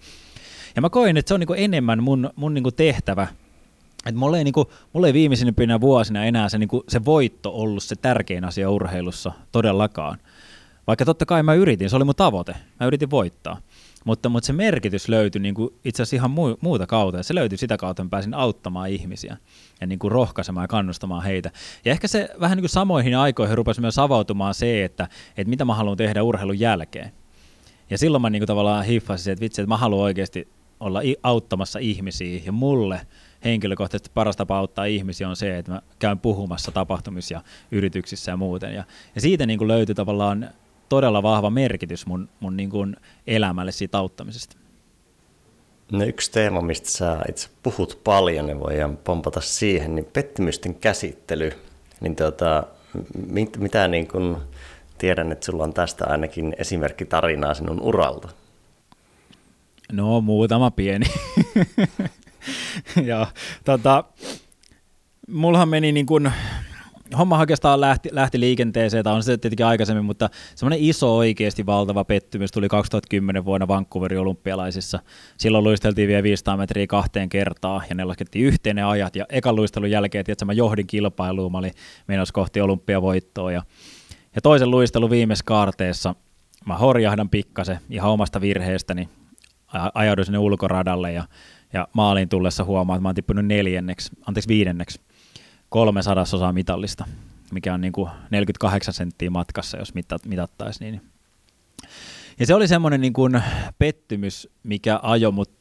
ja 0.75 0.81
mä 0.81 0.89
koin, 0.89 1.17
että 1.17 1.29
se 1.29 1.33
on 1.33 1.39
niinku 1.39 1.53
enemmän 1.53 2.03
mun, 2.03 2.29
mun 2.35 2.53
niinku 2.53 2.71
tehtävä, 2.71 3.27
että 4.05 4.19
mulla 4.19 4.37
ei, 4.37 4.43
niinku, 4.43 4.71
mulla 4.93 5.07
ei 5.07 5.13
viimeisimpinä 5.13 5.81
vuosina 5.81 6.25
enää 6.25 6.49
se, 6.49 6.57
niinku, 6.57 6.83
se 6.87 7.05
voitto 7.05 7.51
ollut 7.51 7.83
se 7.83 7.95
tärkein 7.95 8.45
asia 8.45 8.69
urheilussa 8.71 9.31
todellakaan. 9.51 10.17
Vaikka 10.87 11.05
totta 11.05 11.25
kai 11.25 11.43
mä 11.43 11.53
yritin, 11.53 11.89
se 11.89 11.95
oli 11.95 12.03
mun 12.03 12.15
tavoite, 12.15 12.55
mä 12.79 12.87
yritin 12.87 13.11
voittaa. 13.11 13.61
Mutta, 14.07 14.29
mutta 14.29 14.47
se 14.47 14.53
merkitys 14.53 15.09
löytyi 15.09 15.41
niin 15.41 15.55
kuin 15.55 15.69
itse 15.85 16.03
asiassa 16.03 16.15
ihan 16.15 16.31
muu, 16.31 16.57
muuta 16.61 16.87
kautta, 16.87 17.17
ja 17.17 17.23
se 17.23 17.35
löytyi 17.35 17.57
sitä 17.57 17.77
kautta, 17.77 18.03
että 18.03 18.09
pääsin 18.09 18.33
auttamaan 18.33 18.89
ihmisiä 18.89 19.37
ja 19.81 19.87
niin 19.87 19.99
kuin 19.99 20.11
rohkaisemaan 20.11 20.63
ja 20.63 20.67
kannustamaan 20.67 21.23
heitä. 21.23 21.51
Ja 21.85 21.91
ehkä 21.91 22.07
se 22.07 22.29
vähän 22.39 22.55
niin 22.55 22.63
kuin 22.63 22.69
samoihin 22.69 23.17
aikoihin 23.17 23.57
rupesi 23.57 23.81
myös 23.81 23.99
avautumaan 23.99 24.53
se, 24.53 24.83
että, 24.83 25.07
että 25.37 25.49
mitä 25.49 25.65
mä 25.65 25.75
haluan 25.75 25.97
tehdä 25.97 26.23
urheilun 26.23 26.59
jälkeen. 26.59 27.11
Ja 27.89 27.97
silloin 27.97 28.21
mä 28.21 28.29
niin 28.29 28.39
kuin 28.39 28.47
tavallaan 28.47 28.85
hiffasin, 28.85 29.33
että 29.33 29.43
vitsi, 29.43 29.61
että 29.61 29.69
mä 29.69 29.77
haluan 29.77 30.03
oikeasti 30.03 30.47
olla 30.79 30.99
auttamassa 31.23 31.79
ihmisiä, 31.79 32.41
ja 32.45 32.51
mulle 32.51 33.01
henkilökohtaisesti 33.43 34.11
paras 34.13 34.35
tapa 34.35 34.57
auttaa 34.57 34.85
ihmisiä 34.85 35.29
on 35.29 35.35
se, 35.35 35.57
että 35.57 35.71
mä 35.71 35.81
käyn 35.99 36.19
puhumassa 36.19 36.71
tapahtumissa 36.71 37.33
ja 37.33 37.41
yrityksissä 37.71 38.31
ja 38.31 38.37
muuten. 38.37 38.73
Ja, 38.73 38.83
ja 39.15 39.21
siitä 39.21 39.45
niin 39.45 39.57
kuin 39.57 39.67
löytyi 39.67 39.95
tavallaan 39.95 40.49
todella 40.89 41.23
vahva 41.23 41.49
merkitys 41.49 42.05
mun, 42.05 42.29
mun 42.39 42.57
niin 42.57 42.69
kuin 42.69 42.95
elämälle 43.27 43.71
siitä 43.71 43.97
auttamisesta. 43.97 44.57
No 45.91 46.03
yksi 46.03 46.31
teema, 46.31 46.61
mistä 46.61 46.89
sä 46.89 47.19
itse 47.29 47.49
puhut 47.63 47.99
paljon, 48.03 48.45
niin 48.45 48.59
voidaan 48.59 48.97
pompata 48.97 49.41
siihen, 49.41 49.95
niin 49.95 50.05
pettymysten 50.13 50.75
käsittely. 50.75 51.51
Niin 52.01 52.15
tuota, 52.15 52.63
mit, 53.27 53.57
mitä 53.57 53.87
niin 53.87 54.07
kun, 54.07 54.37
tiedän, 54.97 55.31
että 55.31 55.45
sulla 55.45 55.63
on 55.63 55.73
tästä 55.73 56.05
ainakin 56.05 56.55
esimerkki 56.57 57.05
tarinaa 57.05 57.53
sinun 57.53 57.81
uralta. 57.81 58.29
No 59.91 60.21
muutama 60.21 60.71
pieni. 60.71 61.05
ja, 63.09 63.27
tota, 63.63 64.03
mullahan 65.27 65.69
meni 65.69 65.91
niin 65.91 66.05
kuin 66.05 66.31
homma 67.17 67.39
oikeastaan 67.39 67.81
lähti, 67.81 68.09
lähti 68.11 68.39
liikenteeseen, 68.39 69.03
tai 69.03 69.13
on 69.13 69.23
se 69.23 69.37
tietenkin 69.37 69.65
aikaisemmin, 69.65 70.05
mutta 70.05 70.29
semmoinen 70.55 70.79
iso 70.81 71.17
oikeasti 71.17 71.65
valtava 71.65 72.03
pettymys 72.03 72.51
tuli 72.51 72.67
2010 72.67 73.45
vuonna 73.45 73.67
Vancouverin 73.67 74.19
olympialaisissa. 74.19 74.99
Silloin 75.37 75.63
luisteltiin 75.63 76.07
vielä 76.07 76.23
500 76.23 76.57
metriä 76.57 76.87
kahteen 76.87 77.29
kertaan, 77.29 77.83
ja 77.89 77.95
ne 77.95 78.03
laskettiin 78.03 78.45
yhteen 78.45 78.85
ajat, 78.85 79.15
ja 79.15 79.25
ekan 79.29 79.55
luistelun 79.55 79.91
jälkeen, 79.91 80.23
että 80.27 80.45
mä 80.45 80.53
johdin 80.53 80.87
kilpailuun, 80.87 81.51
mä 81.51 81.57
olin 81.57 81.73
menossa 82.07 82.33
kohti 82.33 82.61
olympiavoittoa, 82.61 83.51
ja, 83.51 83.61
ja 84.35 84.41
toisen 84.41 84.71
luistelun 84.71 85.09
viimeisessä 85.09 85.45
kaarteessa 85.45 86.15
mä 86.65 86.77
horjahdan 86.77 87.29
pikkasen 87.29 87.79
ihan 87.89 88.11
omasta 88.11 88.41
virheestäni, 88.41 89.09
ajauduin 89.93 90.25
sinne 90.25 90.39
ulkoradalle, 90.39 91.11
ja, 91.13 91.23
ja 91.73 91.87
maalin 91.93 92.29
tullessa 92.29 92.63
huomaa, 92.63 92.95
että 92.95 93.01
mä 93.01 93.07
oon 93.07 93.15
tippunut 93.15 93.45
neljänneksi, 93.45 94.11
anteeksi 94.27 94.47
viidenneksi, 94.47 95.01
kolme 95.69 96.01
sadasosaa 96.03 96.53
mitallista, 96.53 97.05
mikä 97.51 97.73
on 97.73 97.81
niin 97.81 97.93
kuin 97.93 98.09
48 98.29 98.93
senttiä 98.93 99.29
matkassa, 99.29 99.77
jos 99.77 99.93
mitat, 99.93 100.25
mitattaisiin. 100.25 100.91
Niin. 100.91 101.01
Ja 102.39 102.45
se 102.45 102.55
oli 102.55 102.67
semmoinen 102.67 103.01
niin 103.01 103.13
kuin 103.13 103.41
pettymys, 103.79 104.49
mikä 104.63 104.99
ajoi 105.03 105.31
mut 105.31 105.51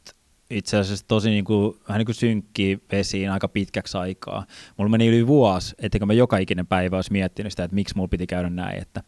itse 0.51 0.77
asiassa 0.77 1.05
tosi 1.09 1.31
niin 1.31 1.45
kuin, 1.45 1.77
vähän 1.89 1.99
niin 1.99 2.07
kuin 2.07 2.15
synkkiä 2.15 2.79
vesiin 2.93 3.31
aika 3.31 3.49
pitkäksi 3.49 3.99
aikaa. 3.99 4.47
Mulla 4.77 4.91
meni 4.91 5.07
yli 5.07 5.27
vuosi, 5.27 5.75
etteikö 5.79 6.07
mä 6.07 6.13
joka 6.13 6.39
ikinen 6.39 6.67
päivä 6.67 6.97
olisi 6.97 7.13
miettinyt 7.13 7.53
sitä, 7.53 7.65
että 7.65 7.75
miksi 7.75 7.97
mulla 7.97 8.09
piti 8.09 8.27
käydä 8.27 8.51
näin. 8.51 8.83
Että. 8.83 9.03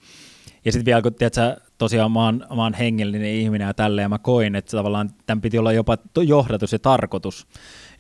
Ja 0.65 0.73
sitten 0.73 0.85
vielä 0.85 1.03
kun 1.03 1.15
tiedätkö, 1.15 1.57
tosiaan 1.79 2.13
mä 2.13 2.25
oon, 2.25 2.47
mä 2.57 2.63
oon 2.63 2.75
hengellinen 2.75 3.35
ihminen 3.35 3.67
ja 3.67 3.75
tälleen, 3.75 4.05
ja 4.05 4.09
mä 4.09 4.19
koin, 4.19 4.55
että 4.55 4.77
tavallaan 4.77 5.11
tämän 5.27 5.41
piti 5.41 5.59
olla 5.59 5.73
jopa 5.73 5.99
johdatus 6.27 6.73
ja 6.73 6.79
tarkoitus, 6.79 7.47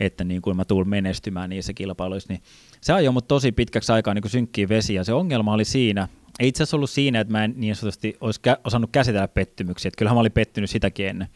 että 0.00 0.24
niin 0.24 0.42
kuin 0.42 0.56
mä 0.56 0.64
tulen 0.64 0.88
menestymään 0.88 1.50
niissä 1.50 1.72
kilpailuissa, 1.72 2.32
niin 2.32 2.42
se 2.80 2.92
ajoi 2.92 3.12
mut 3.12 3.28
tosi 3.28 3.52
pitkäksi 3.52 3.92
aikaa 3.92 4.14
niin 4.14 4.30
synkkiä 4.30 4.68
vesiä. 4.68 5.04
Se 5.04 5.12
ongelma 5.12 5.52
oli 5.52 5.64
siinä, 5.64 6.08
ei 6.38 6.48
itse 6.48 6.62
asiassa 6.62 6.76
ollut 6.76 6.90
siinä, 6.90 7.20
että 7.20 7.32
mä 7.32 7.44
en 7.44 7.54
niin 7.56 7.76
sanotusti 7.76 8.16
olisi 8.20 8.40
kä- 8.48 8.60
osannut 8.64 8.90
käsitellä 8.92 9.28
pettymyksiä, 9.28 9.88
että 9.88 9.98
kyllähän 9.98 10.16
mä 10.16 10.20
olin 10.20 10.32
pettynyt 10.32 10.70
sitäkin 10.70 11.06
ennen, 11.06 11.28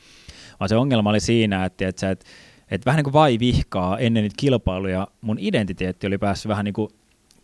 vaan 0.60 0.68
se 0.68 0.76
ongelma 0.76 1.10
oli 1.10 1.20
siinä, 1.20 1.64
että, 1.64 1.88
että, 1.88 2.10
että, 2.10 2.26
että 2.70 2.84
vähän 2.84 2.96
niin 2.96 3.04
kuin 3.04 3.12
vai 3.12 3.38
vihkaa 3.38 3.98
ennen 3.98 4.22
niitä 4.22 4.36
kilpailuja, 4.38 5.08
mun 5.20 5.38
identiteetti 5.40 6.06
oli 6.06 6.18
päässyt 6.18 6.48
vähän 6.48 6.64
niin 6.64 6.74
kuin 6.74 6.90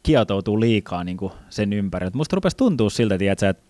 kietoutuu 0.03 0.61
liikaa 0.61 1.05
niin 1.05 1.17
kuin 1.17 1.33
sen 1.51 1.73
ympärille. 1.73 2.13
Musta 2.15 2.35
rupesi 2.37 2.57
tuntua 2.57 2.91
siltä, 2.91 3.19
tiedätkö, 3.19 3.49
että 3.49 3.68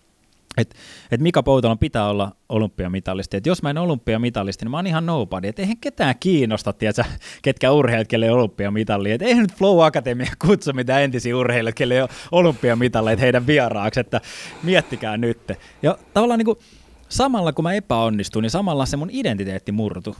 että 0.61 0.75
et 1.11 1.21
Mika 1.21 1.43
Poutalon 1.43 1.79
pitää 1.79 2.09
olla 2.09 2.31
olympiamitalisti. 2.49 3.37
Et 3.37 3.45
jos 3.45 3.63
mä 3.63 3.69
en 3.69 3.77
olympiamitalisti, 3.77 4.65
niin 4.65 4.71
mä 4.71 4.77
oon 4.77 4.87
ihan 4.87 5.05
nobody. 5.05 5.47
Että 5.47 5.61
eihän 5.61 5.77
ketään 5.77 6.15
kiinnosta, 6.19 6.73
tiedätkö, 6.73 7.03
ketkä 7.41 7.71
urheilijat, 7.71 8.07
kelle 8.07 8.25
ei 8.25 8.31
olympiamitalli. 8.31 9.11
Että 9.11 9.25
eihän 9.25 9.41
nyt 9.41 9.53
Flow 9.53 9.85
Akatemia 9.85 10.31
kutsu 10.45 10.73
mitään 10.73 11.01
entisiä 11.01 11.37
urheilijoita, 11.37 11.77
kelle 11.77 11.93
ei 11.93 12.01
ole 12.01 12.09
olympiamitalleita 12.31 13.21
heidän 13.21 13.47
vieraaksi. 13.47 13.99
Että 13.99 14.21
miettikää 14.63 15.17
nyt. 15.17 15.51
Ja 15.81 15.97
tavallaan 16.13 16.37
niin 16.37 16.45
kuin, 16.45 16.57
samalla 17.09 17.53
kun 17.53 17.63
mä 17.63 17.73
epäonnistuin, 17.73 18.43
niin 18.43 18.51
samalla 18.51 18.85
se 18.85 18.97
mun 18.97 19.09
identiteetti 19.11 19.71
murtu. 19.71 20.15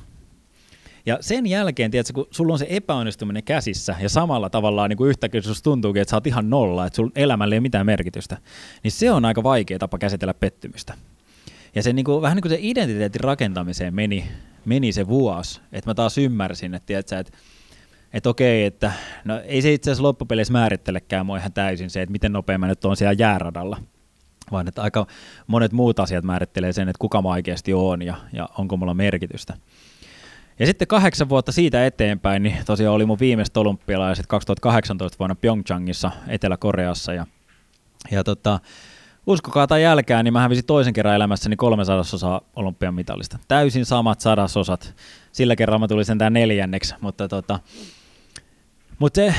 Ja 1.09 1.17
sen 1.21 1.47
jälkeen, 1.47 1.91
tiedätkö, 1.91 2.13
kun 2.13 2.27
sulla 2.31 2.53
on 2.53 2.59
se 2.59 2.67
epäonnistuminen 2.69 3.43
käsissä 3.43 3.95
ja 3.99 4.09
samalla 4.09 4.49
tavallaan 4.49 4.89
niin 4.89 4.97
kuin 4.97 5.09
yhtäkkiä 5.09 5.41
susta 5.41 5.63
tuntuukin, 5.63 6.01
että 6.01 6.09
sä 6.09 6.17
oot 6.17 6.27
ihan 6.27 6.49
nolla, 6.49 6.85
että 6.85 6.95
sun 6.95 7.11
elämällä 7.15 7.55
ei 7.55 7.57
ole 7.57 7.61
mitään 7.61 7.85
merkitystä, 7.85 8.37
niin 8.83 8.91
se 8.91 9.11
on 9.11 9.25
aika 9.25 9.43
vaikea 9.43 9.79
tapa 9.79 9.97
käsitellä 9.97 10.33
pettymystä. 10.33 10.93
Ja 11.75 11.83
se 11.83 11.93
niin 11.93 12.05
kuin, 12.05 12.21
vähän 12.21 12.35
niin 12.35 12.41
kuin 12.41 12.49
se 12.49 12.57
identiteetin 12.61 13.21
rakentamiseen 13.21 13.95
meni, 13.95 14.27
meni 14.65 14.91
se 14.91 15.07
vuosi, 15.07 15.61
että 15.71 15.89
mä 15.89 15.93
taas 15.93 16.17
ymmärsin, 16.17 16.73
että, 16.73 16.85
tiedätkö, 16.85 17.19
että 17.19 17.37
että 18.13 18.29
okei, 18.29 18.65
että 18.65 18.91
no 19.25 19.41
ei 19.45 19.61
se 19.61 19.73
itse 19.73 19.91
asiassa 19.91 20.03
loppupeleissä 20.03 20.51
määrittelekään 20.51 21.25
mua 21.25 21.37
ihan 21.37 21.53
täysin 21.53 21.89
se, 21.89 22.01
että 22.01 22.11
miten 22.11 22.33
nopea 22.33 22.57
mä 22.57 22.67
nyt 22.67 22.85
on 22.85 22.97
siellä 22.97 23.15
jääradalla, 23.17 23.77
vaan 24.51 24.67
että 24.67 24.81
aika 24.81 25.07
monet 25.47 25.71
muut 25.71 25.99
asiat 25.99 26.23
määrittelee 26.23 26.73
sen, 26.73 26.89
että 26.89 26.99
kuka 26.99 27.21
mä 27.21 27.29
oikeasti 27.29 27.73
oon 27.73 28.01
ja, 28.01 28.15
ja 28.33 28.49
onko 28.57 28.77
mulla 28.77 28.93
merkitystä. 28.93 29.57
Ja 30.59 30.65
sitten 30.65 30.87
kahdeksan 30.87 31.29
vuotta 31.29 31.51
siitä 31.51 31.85
eteenpäin, 31.85 32.43
niin 32.43 32.57
tosiaan 32.65 32.95
oli 32.95 33.05
mun 33.05 33.19
viimeiset 33.19 33.57
olympialaiset 33.57 34.27
2018 34.27 35.19
vuonna 35.19 35.35
Pyeongchangissa 35.35 36.11
Etelä-Koreassa. 36.27 37.13
Ja, 37.13 37.25
ja 38.11 38.23
tota, 38.23 38.59
uskokaa 39.27 39.67
tai 39.67 39.83
jälkeen, 39.83 40.25
niin 40.25 40.33
mä 40.33 40.41
hävisin 40.41 40.65
toisen 40.65 40.93
kerran 40.93 41.15
elämässäni 41.15 41.55
kolme 41.55 41.85
sadasosaa 41.85 42.41
olympian 42.55 42.93
mitallista. 42.93 43.39
Täysin 43.47 43.85
samat 43.85 44.21
sadasosat. 44.21 44.95
Sillä 45.31 45.55
kerralla 45.55 45.79
mä 45.79 45.87
tulin 45.87 46.05
sentään 46.05 46.33
neljänneksi, 46.33 46.95
mutta 47.01 47.27
tota, 47.27 47.59
mutta 48.99 49.15
se, 49.15 49.33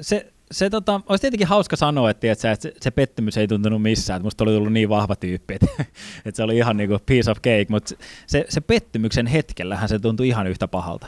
se, 0.00 0.32
se 0.50 0.70
tota, 0.70 1.00
olisi 1.08 1.20
tietenkin 1.22 1.46
hauska 1.46 1.76
sanoa, 1.76 2.10
että, 2.10 2.32
että 2.32 2.54
se, 2.54 2.72
se 2.80 2.90
pettymys 2.90 3.36
ei 3.36 3.48
tuntunut 3.48 3.82
missään, 3.82 4.16
että 4.16 4.24
musta 4.24 4.44
oli 4.44 4.52
tullut 4.52 4.72
niin 4.72 4.88
vahva 4.88 5.16
tyyppi, 5.16 5.54
että, 5.54 5.66
että 6.24 6.36
se 6.36 6.42
oli 6.42 6.56
ihan 6.56 6.76
niin 6.76 6.88
kuin 6.88 7.00
piece 7.06 7.30
of 7.30 7.36
cake, 7.36 7.66
mutta 7.68 7.94
se, 8.26 8.44
se 8.48 8.60
pettymyksen 8.60 9.26
hetkellähän 9.26 9.88
se 9.88 9.98
tuntui 9.98 10.28
ihan 10.28 10.46
yhtä 10.46 10.68
pahalta. 10.68 11.06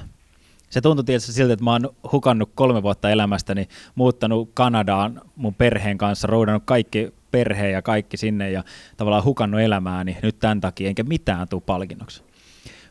Se 0.70 0.80
tuntui 0.80 1.04
tietysti 1.04 1.32
siltä, 1.32 1.52
että 1.52 1.64
mä 1.64 1.70
oon 1.70 1.94
hukannut 2.12 2.50
kolme 2.54 2.82
vuotta 2.82 3.10
elämästäni, 3.10 3.68
muuttanut 3.94 4.50
Kanadaan 4.54 5.20
mun 5.36 5.54
perheen 5.54 5.98
kanssa, 5.98 6.26
roudannut 6.26 6.62
kaikki 6.66 7.14
perheen 7.30 7.72
ja 7.72 7.82
kaikki 7.82 8.16
sinne 8.16 8.50
ja 8.50 8.64
tavallaan 8.96 9.24
hukannut 9.24 9.60
elämääni 9.60 10.16
nyt 10.22 10.38
tämän 10.38 10.60
takia, 10.60 10.88
enkä 10.88 11.02
mitään 11.02 11.48
tuu 11.48 11.60
palkinnoksi. 11.60 12.22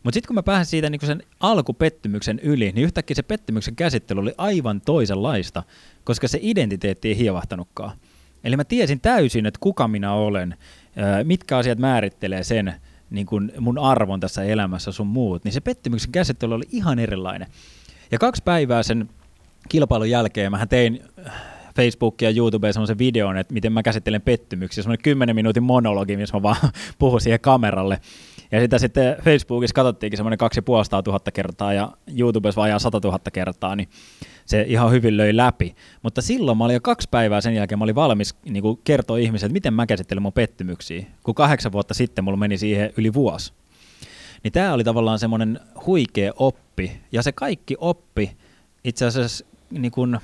Mutta 0.04 0.14
sitten 0.16 0.28
kun 0.28 0.36
mä 0.36 0.44
pääsin 0.44 0.70
siitä 0.70 0.90
niin 0.90 1.02
sen 1.06 1.24
alkupettymyksen 1.40 2.40
yli, 2.40 2.72
niin 2.72 2.86
yhtäkkiä 2.86 3.16
se 3.16 3.24
pettymyksen 3.24 3.76
käsittely 3.76 4.20
oli 4.20 4.34
aivan 4.38 4.82
toisenlaista, 4.82 5.64
koska 6.04 6.28
se 6.28 6.40
identiteetti 6.42 7.08
ei 7.08 7.18
hievahtanutkaan. 7.18 7.98
Eli 8.44 8.58
mä 8.58 8.64
tiesin 8.64 9.02
täysin, 9.02 9.46
että 9.46 9.58
kuka 9.60 9.88
minä 9.88 10.14
olen, 10.14 10.58
mitkä 11.24 11.58
asiat 11.58 11.80
määrittelee 11.80 12.44
sen 12.44 12.74
niin 13.12 13.26
kun 13.26 13.52
mun 13.60 13.80
arvon 13.80 14.20
tässä 14.20 14.44
elämässä 14.44 14.92
sun 14.92 15.08
muut, 15.08 15.44
niin 15.44 15.52
se 15.52 15.62
pettymyksen 15.62 16.12
käsittely 16.12 16.54
oli 16.54 16.64
ihan 16.72 17.00
erilainen. 17.00 17.48
Ja 18.12 18.20
kaksi 18.20 18.44
päivää 18.44 18.84
sen 18.84 19.10
kilpailun 19.70 20.10
jälkeen 20.10 20.52
mä 20.52 20.66
tein 20.66 21.04
Facebookia 21.76 22.30
ja 22.30 22.38
YouTubeen 22.38 22.74
semmoisen 22.74 22.98
videon, 22.98 23.38
että 23.38 23.54
miten 23.54 23.74
mä 23.74 23.84
käsittelen 23.84 24.22
pettymyksiä, 24.22 24.84
semmoinen 24.84 25.04
10 25.04 25.36
minuutin 25.36 25.64
monologi, 25.64 26.18
missä 26.18 26.38
mä 26.38 26.44
vaan 26.44 26.72
puhun 27.00 27.22
siihen 27.22 27.40
kameralle. 27.40 28.02
Ja 28.52 28.60
sitä 28.60 28.80
sitten 28.80 29.18
Facebookissa 29.24 29.74
katsottiinkin 29.74 30.18
semmoinen 30.18 30.38
2500 30.38 31.32
kertaa 31.34 31.74
ja 31.74 31.92
YouTubessa 32.18 32.62
vajaa 32.62 32.80
100 32.80 33.00
000 33.04 33.20
kertaa, 33.34 33.76
niin 33.76 33.90
se 34.46 34.66
ihan 34.68 34.92
hyvin 34.92 35.18
löi 35.18 35.38
läpi. 35.38 35.76
Mutta 36.04 36.22
silloin 36.22 36.58
mä 36.58 36.66
olin 36.66 36.74
jo 36.74 36.82
kaksi 36.82 37.08
päivää 37.12 37.42
sen 37.42 37.56
jälkeen, 37.56 37.80
mä 37.80 37.84
olin 37.84 37.96
valmis 37.96 38.36
niin 38.46 38.62
kuin 38.62 38.80
kertoa 38.84 39.18
ihmisille, 39.18 39.48
että 39.48 39.54
miten 39.54 39.74
mä 39.74 39.86
käsittelen 39.86 40.22
mun 40.22 40.34
pettymyksiä, 40.34 41.06
kun 41.24 41.36
kahdeksan 41.36 41.72
vuotta 41.72 41.94
sitten 41.94 42.24
mulla 42.24 42.38
meni 42.38 42.58
siihen 42.58 42.94
yli 42.98 43.14
vuosi. 43.14 43.54
Niin 44.44 44.52
tämä 44.52 44.74
oli 44.74 44.84
tavallaan 44.84 45.20
semmoinen 45.20 45.60
huikea 45.86 46.32
oppi, 46.36 46.92
ja 47.12 47.22
se 47.22 47.32
kaikki 47.32 47.76
oppi 47.80 48.38
itse 48.84 49.06
asiassa 49.06 49.46
niin 49.72 49.92
kuin 49.92 50.20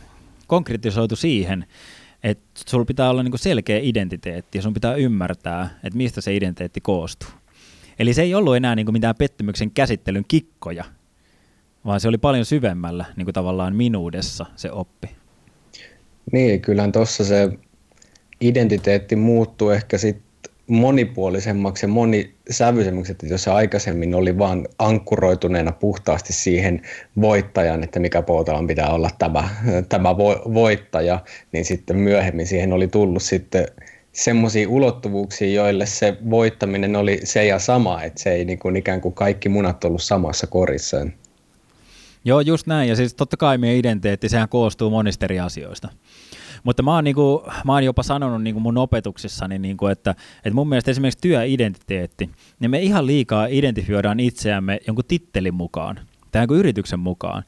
konkretisoitu 0.48 1.16
siihen, 1.16 1.66
että 2.24 2.62
sulla 2.68 2.86
pitää 2.86 3.10
olla 3.10 3.24
niin 3.24 3.32
kuin 3.32 3.40
selkeä 3.40 3.80
identiteetti, 3.82 4.58
ja 4.58 4.62
sun 4.62 4.74
pitää 4.74 4.96
ymmärtää, 4.96 5.70
että 5.84 5.98
mistä 5.98 6.22
se 6.22 6.36
identiteetti 6.36 6.82
koostuu. 6.82 7.30
Eli 8.00 8.14
se 8.14 8.22
ei 8.22 8.36
ollut 8.36 8.56
enää 8.56 8.76
niin 8.76 8.86
kuin 8.86 8.94
mitään 8.94 9.16
pettymyksen 9.16 9.72
käsittelyn 9.72 10.26
kikkoja, 10.28 10.84
vaan 11.86 12.00
se 12.00 12.08
oli 12.08 12.18
paljon 12.18 12.46
syvemmällä 12.46 13.06
niin 13.16 13.26
kuin 13.26 13.34
tavallaan 13.34 13.76
minuudessa 13.76 14.46
se 14.56 14.72
oppi. 14.72 15.10
Niin, 16.32 16.62
kyllähän 16.62 16.92
tuossa 16.92 17.26
se 17.26 17.50
identiteetti 18.42 19.16
muuttuu 19.16 19.70
ehkä 19.70 19.98
sit 19.98 20.28
monipuolisemmaksi 20.68 21.86
ja 21.86 21.88
monisävyisemmäksi, 21.88 23.12
että 23.12 23.26
jos 23.26 23.44
se 23.44 23.52
aikaisemmin 23.52 24.16
oli 24.16 24.38
vaan 24.38 24.68
ankkuroituneena 24.80 25.72
puhtaasti 25.72 26.34
siihen 26.34 26.82
voittajan, 27.22 27.84
että 27.84 28.00
mikä 28.00 28.22
Poutalan 28.22 28.68
pitää 28.68 28.90
olla 28.90 29.10
tämä, 29.20 29.50
tämä 29.90 30.18
voittaja, 30.54 31.20
niin 31.52 31.66
sitten 31.66 31.98
myöhemmin 31.98 32.48
siihen 32.48 32.74
oli 32.74 32.88
tullut 32.88 33.24
sitten 33.24 33.66
semmoisia 34.18 34.70
ulottuvuuksia, 34.70 35.50
joille 35.50 35.86
se 35.86 36.18
voittaminen 36.30 36.96
oli 36.96 37.20
se 37.24 37.46
ja 37.46 37.60
sama, 37.60 38.04
että 38.04 38.24
se 38.24 38.32
ei 38.32 38.46
niin 38.46 38.60
kuin 38.60 38.76
ikään 38.76 39.02
kuin 39.02 39.14
kaikki 39.14 39.50
munat 39.50 39.84
ollut 39.84 40.02
samassa 40.04 40.48
korissa. 40.48 40.98
Joo, 42.26 42.42
just 42.42 42.68
näin. 42.68 42.90
Ja 42.90 42.96
siis 42.96 43.14
totta 43.14 43.38
kai 43.38 43.58
meidän 43.58 43.78
identiteetti, 43.80 44.30
sehän 44.30 44.50
koostuu 44.50 44.90
monista 44.90 45.26
eri 45.26 45.40
asioista. 45.40 45.90
Mutta 46.64 46.84
mä 46.84 46.96
oon, 46.96 47.04
niinku, 47.04 47.44
mä 47.66 47.74
oon 47.74 47.84
jopa 47.84 48.04
sanonut 48.04 48.44
niinku 48.44 48.60
mun 48.60 48.78
opetuksissani, 48.78 49.60
niinku, 49.60 49.88
että, 49.88 50.16
että 50.38 50.54
mun 50.54 50.70
mielestä 50.70 50.92
esimerkiksi 50.92 51.22
työidentiteetti, 51.22 52.30
niin 52.60 52.72
me 52.72 52.80
ihan 52.80 53.06
liikaa 53.06 53.48
identifioidaan 53.50 54.20
itseämme 54.20 54.80
jonkun 54.88 55.06
tittelin 55.08 55.54
mukaan 55.54 56.00
tai 56.32 56.42
jonkun 56.42 56.58
yrityksen 56.58 57.00
mukaan. 57.00 57.44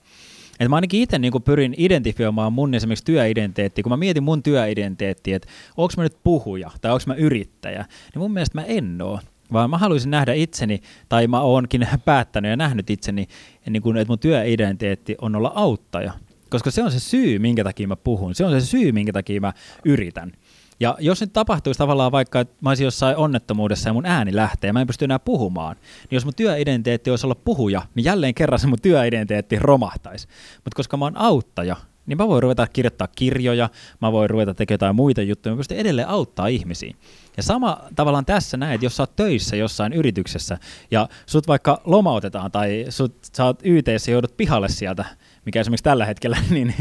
Et 0.60 0.70
mä 0.70 0.76
ainakin 0.76 1.02
itse 1.02 1.20
niin 1.20 1.44
pyrin 1.46 1.76
identifioimaan 1.78 2.54
mun 2.54 2.74
esimerkiksi 2.74 3.06
työidentiteettiä, 3.06 3.84
kun 3.84 3.92
mä 3.92 3.98
mietin 3.98 4.24
mun 4.24 4.44
työidentiteettiä, 4.44 5.36
että 5.36 5.48
onko 5.78 5.94
mä 5.98 6.04
nyt 6.04 6.18
puhuja 6.24 6.72
tai 6.82 6.92
onko 6.92 7.04
mä 7.08 7.14
yrittäjä, 7.14 7.86
niin 8.14 8.20
mun 8.20 8.34
mielestä 8.34 8.58
mä 8.58 8.64
en 8.66 9.02
oo 9.02 9.20
vaan 9.54 9.70
mä 9.70 9.78
haluaisin 9.78 10.12
nähdä 10.12 10.34
itseni, 10.34 10.82
tai 11.10 11.28
mä 11.28 11.42
oonkin 11.42 11.88
päättänyt 12.06 12.50
ja 12.50 12.58
nähnyt 12.58 12.90
itseni, 12.90 13.28
niin 13.70 13.82
kun, 13.82 13.98
että 13.98 14.12
mun 14.12 14.20
työidentiteetti 14.20 15.16
on 15.22 15.36
olla 15.36 15.52
auttaja. 15.56 16.14
Koska 16.50 16.72
se 16.72 16.84
on 16.84 16.92
se 16.92 17.00
syy, 17.00 17.40
minkä 17.40 17.64
takia 17.64 17.88
mä 17.88 17.96
puhun. 17.96 18.36
Se 18.36 18.46
on 18.46 18.62
se 18.62 18.66
syy, 18.66 18.92
minkä 18.92 19.14
takia 19.14 19.42
mä 19.42 19.54
yritän. 19.86 20.32
Ja 20.80 20.98
jos 21.00 21.22
nyt 21.22 21.34
tapahtuisi 21.34 21.78
tavallaan 21.78 22.12
vaikka, 22.12 22.40
että 22.40 22.56
mä 22.62 22.70
olisin 22.70 22.84
jossain 22.84 23.18
onnettomuudessa 23.18 23.90
ja 23.90 23.94
mun 23.94 24.06
ääni 24.06 24.36
lähtee 24.36 24.68
ja 24.68 24.74
mä 24.74 24.82
en 24.82 24.88
pysty 24.88 25.06
enää 25.06 25.20
puhumaan, 25.20 25.76
niin 25.76 26.16
jos 26.18 26.26
mun 26.26 26.34
työidentiteetti 26.36 27.10
olisi 27.10 27.26
olla 27.26 27.36
puhuja, 27.36 27.82
niin 27.96 28.04
jälleen 28.04 28.34
kerran 28.34 28.60
se 28.60 28.68
mun 28.68 28.82
työidentiteetti 28.82 29.60
romahtaisi. 29.60 30.28
Mutta 30.56 30.76
koska 30.76 30.98
mä 30.98 31.06
oon 31.06 31.18
auttaja, 31.18 31.76
niin 32.06 32.18
mä 32.18 32.28
voin 32.28 32.44
ruveta 32.44 32.68
kirjoittaa 32.68 33.08
kirjoja, 33.08 33.70
mä 34.02 34.12
voin 34.12 34.30
ruveta 34.30 34.54
tekemään 34.54 34.76
jotain 34.76 34.96
muita 34.96 35.22
juttuja, 35.22 35.54
mä 35.54 35.58
pystyn 35.58 35.78
edelleen 35.78 36.08
auttaa 36.08 36.48
ihmisiä. 36.48 36.94
Ja 37.38 37.44
sama 37.44 37.82
tavallaan 37.96 38.26
tässä 38.26 38.58
näet, 38.58 38.84
jos 38.84 38.96
sä 38.96 39.04
oot 39.04 39.16
töissä 39.16 39.56
jossain 39.56 39.94
yrityksessä 39.94 40.58
ja 40.92 41.10
sut 41.26 41.48
vaikka 41.48 41.82
lomautetaan 41.86 42.52
tai 42.52 42.86
sut, 42.90 43.16
sä 43.36 43.46
oot 43.46 43.60
YTssä 43.64 44.12
joudut 44.12 44.38
pihalle 44.38 44.70
sieltä, 44.70 45.06
mikä 45.46 45.60
esimerkiksi 45.60 45.84
tällä 45.84 46.06
hetkellä 46.06 46.38
niin 46.50 46.74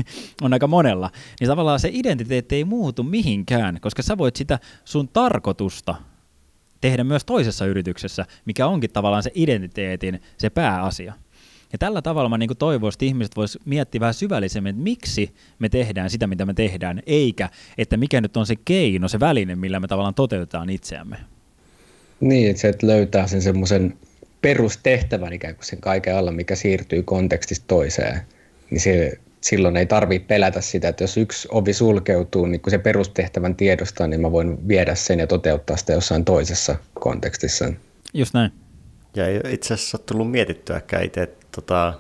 on 0.43 0.53
aika 0.53 0.67
monella, 0.67 1.11
niin 1.41 1.49
tavallaan 1.49 1.81
se 1.81 1.91
identiteetti 1.93 2.57
ei 2.57 2.65
muutu 2.65 3.03
mihinkään, 3.03 3.79
koska 3.81 4.03
sä 4.03 4.19
voit 4.19 4.37
sitä 4.37 4.59
sun 4.85 5.09
tarkoitusta 5.09 5.95
tehdä 6.81 7.05
myös 7.05 7.25
toisessa 7.25 7.67
yrityksessä, 7.67 8.25
mikä 8.45 8.67
onkin 8.67 8.91
tavallaan 8.93 9.23
se 9.23 9.31
identiteetin 9.35 10.23
se 10.39 10.51
pääasia. 10.51 11.13
Ja 11.73 11.79
tällä 11.79 12.03
tavalla 12.03 12.29
mä 12.29 12.39
niin 12.39 12.51
toivoisin, 12.59 12.97
että 12.97 13.05
ihmiset 13.05 13.37
vois 13.37 13.59
miettiä 13.65 14.01
vähän 14.01 14.15
syvällisemmin, 14.15 14.71
että 14.71 14.83
miksi 14.83 15.35
me 15.59 15.69
tehdään 15.69 16.11
sitä, 16.11 16.27
mitä 16.27 16.47
me 16.47 16.55
tehdään, 16.55 17.03
eikä 17.07 17.49
että 17.79 17.97
mikä 17.97 18.21
nyt 18.21 18.37
on 18.37 18.47
se 18.47 18.55
keino, 18.65 19.09
se 19.09 19.21
väline, 19.21 19.57
millä 19.57 19.81
me 19.81 19.89
tavallaan 19.89 20.15
toteutetaan 20.15 20.71
itseämme. 20.71 21.17
Niin, 22.21 22.51
että 22.51 22.61
se 22.61 22.69
että 22.69 22.87
löytää 22.87 23.27
sen 23.27 23.43
semmoisen 23.43 23.99
perustehtävän 24.41 25.33
ikään 25.33 25.55
kuin 25.55 25.65
sen 25.65 25.81
kaiken 25.81 26.17
alla, 26.17 26.33
mikä 26.33 26.55
siirtyy 26.55 27.03
kontekstista 27.03 27.65
toiseen. 27.67 28.21
Niin 28.71 28.81
se, 28.81 29.19
silloin 29.41 29.77
ei 29.77 29.87
tarvitse 29.87 30.27
pelätä 30.29 30.61
sitä, 30.61 30.89
että 30.89 31.05
jos 31.05 31.17
yksi 31.17 31.49
ovi 31.51 31.73
sulkeutuu, 31.73 32.47
niin 32.47 32.61
kun 32.61 32.71
se 32.71 32.79
perustehtävän 32.79 33.57
tiedostaa, 33.57 34.07
niin 34.07 34.21
mä 34.21 34.33
voin 34.33 34.69
viedä 34.69 34.95
sen 34.95 35.19
ja 35.19 35.27
toteuttaa 35.27 35.77
sitä 35.77 35.93
jossain 35.93 36.25
toisessa 36.25 36.77
kontekstissa. 36.95 37.73
Just 38.15 38.35
näin. 38.35 38.53
Ja 39.17 39.27
ei 39.27 39.41
itse 39.49 39.75
asiassa 39.75 39.99
tullut 39.99 40.31
mietittyäkään 40.31 41.05
itse, 41.05 41.29
tota, 41.53 41.95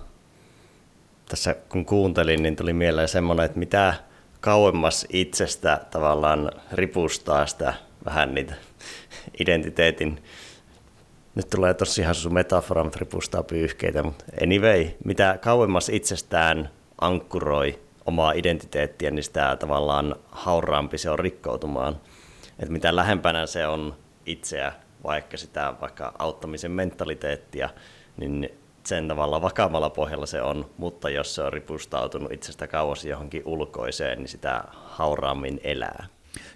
tässä 1.29 1.57
kun 1.69 1.85
kuuntelin, 1.85 2.43
niin 2.43 2.57
tuli 2.57 2.73
mieleen 2.73 3.09
semmoinen, 3.09 3.47
että 3.47 3.59
mitä 3.59 3.95
kauemmas 4.41 5.07
itsestä 5.13 5.81
tavallaan 5.91 6.53
ripustaa 6.73 7.47
sitä 7.47 7.75
vähän 8.05 8.35
niitä 8.35 8.55
identiteetin 9.41 10.19
nyt 11.39 11.51
tulee 11.51 11.75
tosi 11.75 12.03
hassu 12.03 12.31
metafora, 12.31 12.85
mutta 12.85 12.99
ripustaa 12.99 13.43
pyyhkeitä, 13.43 14.03
mutta 14.03 14.25
anyway, 14.43 14.87
mitä 15.05 15.39
kauemmas 15.41 15.89
itsestään 15.89 16.71
ankkuroi 17.01 17.79
omaa 18.07 18.33
identiteettiä, 18.33 19.11
niin 19.11 19.23
sitä 19.23 19.57
tavallaan 19.61 20.17
hauraampi 20.31 20.99
se 20.99 21.11
on 21.11 21.19
rikkoutumaan. 21.19 22.01
Että 22.59 22.73
mitä 22.73 22.97
lähempänä 22.97 23.47
se 23.47 23.67
on 23.67 23.95
itseä, 24.27 24.73
vaikka 25.05 25.37
sitä 25.37 25.75
vaikka 25.81 26.13
auttamisen 26.19 26.71
mentaliteettia, 26.71 27.71
niin 28.17 28.51
sen 28.85 29.09
tavalla 29.09 29.43
vakavalla 29.43 29.91
pohjalla 29.91 30.27
se 30.27 30.43
on, 30.43 30.71
mutta 30.77 31.11
jos 31.11 31.35
se 31.35 31.43
on 31.43 31.53
ripustautunut 31.53 32.33
itsestä 32.33 32.67
kauas 32.67 33.05
johonkin 33.05 33.43
ulkoiseen, 33.45 34.19
niin 34.19 34.29
sitä 34.29 34.65
hauraammin 34.73 35.61
elää. 35.65 36.07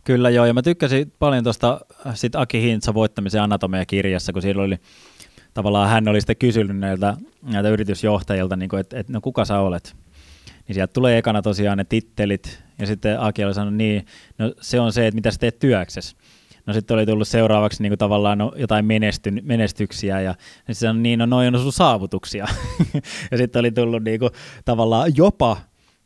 Kyllä 0.04 0.30
joo, 0.30 0.46
ja 0.46 0.54
mä 0.54 0.62
tykkäsin 0.62 1.12
paljon 1.18 1.44
tuosta 1.44 1.80
sit 2.14 2.36
Aki 2.36 2.62
Hintsa 2.62 2.94
voittamisen 2.94 3.42
anatomia-kirjassa, 3.42 4.32
kun 4.32 4.42
siellä 4.42 4.62
oli 4.62 4.78
tavallaan 5.54 5.90
hän 5.90 6.08
oli 6.08 6.20
sitten 6.20 6.36
kysynyt 6.36 6.76
näiltä, 6.76 7.16
näiltä 7.42 7.68
yritysjohtajilta, 7.68 8.56
niin 8.56 8.78
että 8.80 8.98
et, 8.98 9.08
no 9.08 9.20
kuka 9.20 9.44
sä 9.44 9.58
olet? 9.58 9.96
Niin 10.68 10.74
sieltä 10.74 10.92
tulee 10.92 11.18
ekana 11.18 11.42
tosiaan 11.42 11.78
ne 11.78 11.84
tittelit, 11.84 12.62
ja 12.78 12.86
sitten 12.86 13.20
Aki 13.20 13.44
oli 13.44 13.54
sanonut 13.54 13.76
niin, 13.76 14.06
no 14.38 14.54
se 14.60 14.80
on 14.80 14.92
se, 14.92 15.06
että 15.06 15.14
mitä 15.14 15.30
sä 15.30 15.38
teet 15.38 15.58
työksessä. 15.58 16.16
No 16.66 16.72
sitten 16.72 16.94
oli 16.94 17.06
tullut 17.06 17.28
seuraavaksi 17.28 17.82
niin 17.82 17.90
kuin 17.90 17.98
tavallaan 17.98 18.38
no, 18.38 18.52
jotain 18.56 18.84
menesty, 18.84 19.30
menestyksiä 19.42 20.20
ja 20.20 20.34
sitten 20.56 20.74
sanoi, 20.74 21.02
niin 21.02 21.18
no 21.18 21.26
noin 21.26 21.54
on 21.54 21.62
sun 21.62 21.72
saavutuksia. 21.72 22.46
ja 23.30 23.38
sitten 23.38 23.60
oli 23.60 23.70
tullut 23.70 24.04
niin 24.04 24.20
kuin, 24.20 24.30
tavallaan 24.64 25.16
jopa 25.16 25.56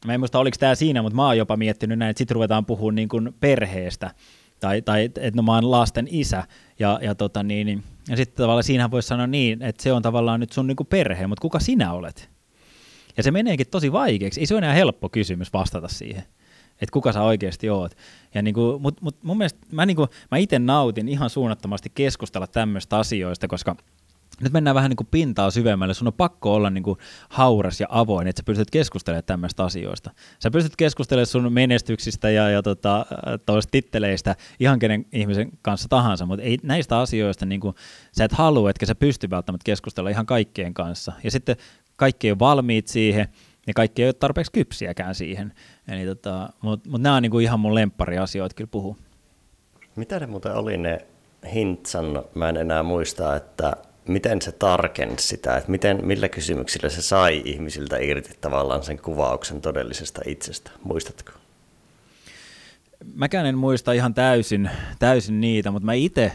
Mä 0.05 0.15
en 0.15 0.21
muista, 0.21 0.39
oliko 0.39 0.57
tämä 0.61 0.75
siinä, 0.75 1.03
mutta 1.03 1.17
mä 1.17 1.27
oon 1.27 1.39
jopa 1.39 1.57
miettinyt 1.57 1.99
näin, 1.99 2.11
että 2.11 2.19
sitten 2.19 2.35
ruvetaan 2.35 2.67
puhumaan 2.67 2.95
niin 2.95 3.09
kuin 3.09 3.35
perheestä, 3.41 4.11
tai, 4.61 4.83
tai 4.83 5.05
että 5.05 5.31
no 5.35 5.43
mä 5.43 5.55
oon 5.55 5.71
lasten 5.71 6.09
isä, 6.11 6.45
ja, 6.79 6.99
ja, 7.03 7.15
tota 7.15 7.43
niin, 7.43 7.67
niin, 7.67 7.83
ja 8.09 8.17
sitten 8.17 8.37
tavallaan 8.37 8.65
siinähän 8.65 8.91
voisi 8.91 9.09
sanoa 9.09 9.27
niin, 9.27 9.63
että 9.63 9.83
se 9.83 9.93
on 9.93 10.03
tavallaan 10.03 10.41
nyt 10.41 10.53
sun 10.53 10.67
niin 10.67 10.77
kuin 10.77 10.87
perhe, 10.87 11.27
mutta 11.27 11.43
kuka 11.43 11.61
sinä 11.61 11.93
olet? 11.93 12.31
Ja 13.17 13.23
se 13.23 13.31
meneekin 13.31 13.67
tosi 13.71 13.93
vaikeaksi, 13.93 14.41
ei 14.41 14.47
se 14.47 14.55
ole 14.55 14.59
enää 14.59 14.75
helppo 14.75 15.09
kysymys 15.09 15.53
vastata 15.53 15.89
siihen, 15.89 16.23
että 16.73 16.93
kuka 16.93 17.13
sä 17.13 17.23
oikeasti 17.23 17.71
oot. 17.71 17.97
Ja 18.35 18.43
niin 18.43 18.55
kuin, 18.55 18.83
mut, 18.83 19.01
mut 19.01 19.23
mun 19.23 19.39
mielestä 19.39 19.61
mä, 19.73 19.87
niin 19.87 19.97
kuin, 19.97 20.09
mä 20.31 20.39
itse 20.39 20.59
nautin 20.59 21.09
ihan 21.09 21.31
suunnattomasti 21.31 21.91
keskustella 21.95 22.47
tämmöistä 22.47 22.99
asioista, 22.99 23.49
koska– 23.49 23.77
nyt 24.41 24.53
mennään 24.53 24.75
vähän 24.75 24.91
niin 24.91 24.97
kuin 24.97 25.09
pintaa 25.11 25.51
syvemmälle. 25.51 25.95
Sun 25.95 26.07
on 26.07 26.13
pakko 26.13 26.55
olla 26.55 26.71
niin 26.71 26.83
kuin 26.83 26.99
hauras 27.29 27.81
ja 27.81 27.87
avoin, 27.91 28.29
että 28.29 28.41
sä 28.41 28.45
pystyt 28.47 28.71
keskustelemaan 28.71 29.25
tämmöistä 29.25 29.65
asioista. 29.65 30.11
Sä 30.39 30.51
pystyt 30.51 30.77
keskustelemaan 30.77 31.27
sun 31.27 31.53
menestyksistä 31.53 32.31
ja, 32.31 32.51
ja 32.51 32.63
tota, 32.63 33.07
titteleistä 33.71 34.37
ihan 34.61 34.79
kenen 34.79 35.07
ihmisen 35.13 35.51
kanssa 35.63 35.89
tahansa, 35.89 36.27
mutta 36.27 36.43
ei 36.43 36.59
näistä 36.63 36.99
asioista 36.99 37.47
niin 37.47 37.61
kuin, 37.61 37.75
sä 38.13 38.25
et 38.25 38.33
halua, 38.33 38.71
etkä 38.71 38.87
sä 38.87 38.95
pysty 38.95 39.31
välttämättä 39.31 39.65
keskustella 39.65 40.11
ihan 40.11 40.27
kaikkien 40.27 40.75
kanssa. 40.75 41.13
Ja 41.25 41.31
sitten 41.31 41.57
kaikki 41.97 42.33
on 42.33 42.39
valmiit 42.39 42.87
siihen, 42.87 43.29
ja 43.67 43.75
kaikki 43.75 44.03
ei 44.03 44.09
ole 44.09 44.13
tarpeeksi 44.13 44.53
kypsiäkään 44.53 45.15
siihen. 45.15 45.53
Eli 45.89 46.07
tota, 46.07 46.49
mutta 46.63 46.91
mut 46.91 47.01
nämä 47.01 47.17
on 47.17 47.23
niin 47.23 47.31
kuin 47.31 47.45
ihan 47.45 47.61
mun 47.61 47.75
lemppariasioita 47.75 48.55
kyllä 48.55 48.71
puhuu. 48.71 48.97
Mitä 49.97 50.21
ne 50.21 50.27
muuten 50.27 50.55
oli 50.55 50.77
ne 50.77 51.07
Hintsan, 51.55 52.23
mä 52.35 52.49
en 52.49 52.57
enää 52.57 52.83
muista, 52.83 53.37
että 53.37 53.73
miten 54.13 54.43
se 54.43 54.53
tarkensi 54.53 55.29
sitä, 55.29 55.57
että 55.57 55.71
miten, 55.71 56.07
millä 56.07 56.29
kysymyksillä 56.29 56.89
se 56.89 57.03
sai 57.03 57.43
ihmisiltä 57.45 57.99
irti 57.99 58.31
tavallaan 58.41 58.83
sen 58.83 58.99
kuvauksen 58.99 59.61
todellisesta 59.61 60.21
itsestä, 60.27 60.71
muistatko? 60.85 61.33
Mäkään 63.15 63.47
en 63.47 63.59
muista 63.59 63.93
ihan 63.93 64.15
täysin, 64.15 64.71
täysin 64.99 65.41
niitä, 65.41 65.71
mutta 65.71 65.87
mä 65.87 65.93
itse 65.93 66.33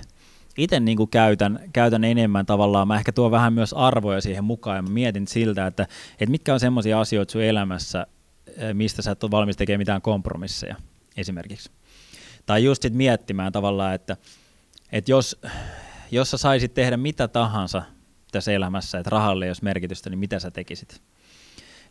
itse 0.57 0.79
niin 0.79 1.09
käytän, 1.11 1.59
käytän 1.73 2.03
enemmän 2.03 2.45
tavallaan, 2.45 2.87
mä 2.87 2.95
ehkä 2.95 3.11
tuon 3.11 3.31
vähän 3.31 3.53
myös 3.53 3.73
arvoja 3.73 4.21
siihen 4.21 4.43
mukaan 4.43 4.75
ja 4.75 4.81
mä 4.81 4.89
mietin 4.89 5.27
siltä, 5.27 5.67
että, 5.67 5.83
että 6.11 6.31
mitkä 6.31 6.53
on 6.53 6.59
semmoisia 6.59 6.99
asioita 6.99 7.31
sun 7.31 7.41
elämässä, 7.41 8.07
eh, 8.57 8.73
mistä 8.73 9.01
sä 9.01 9.11
et 9.11 9.23
ole 9.23 9.31
valmis 9.31 9.57
tekemään 9.57 9.79
mitään 9.79 10.01
kompromisseja 10.01 10.75
esimerkiksi. 11.17 11.71
Tai 12.45 12.63
just 12.63 12.81
sit 12.81 12.93
miettimään 12.93 13.51
tavallaan, 13.51 13.95
että, 13.95 14.17
että 14.91 15.11
jos, 15.11 15.41
jos 16.11 16.31
sä 16.31 16.37
saisit 16.37 16.73
tehdä 16.73 16.97
mitä 16.97 17.27
tahansa 17.27 17.83
tässä 18.31 18.51
elämässä, 18.51 18.97
että 18.99 19.09
rahalle 19.09 19.45
ei 19.45 19.49
olisi 19.49 19.63
merkitystä, 19.63 20.09
niin 20.09 20.19
mitä 20.19 20.39
sä 20.39 20.51
tekisit? 20.51 21.01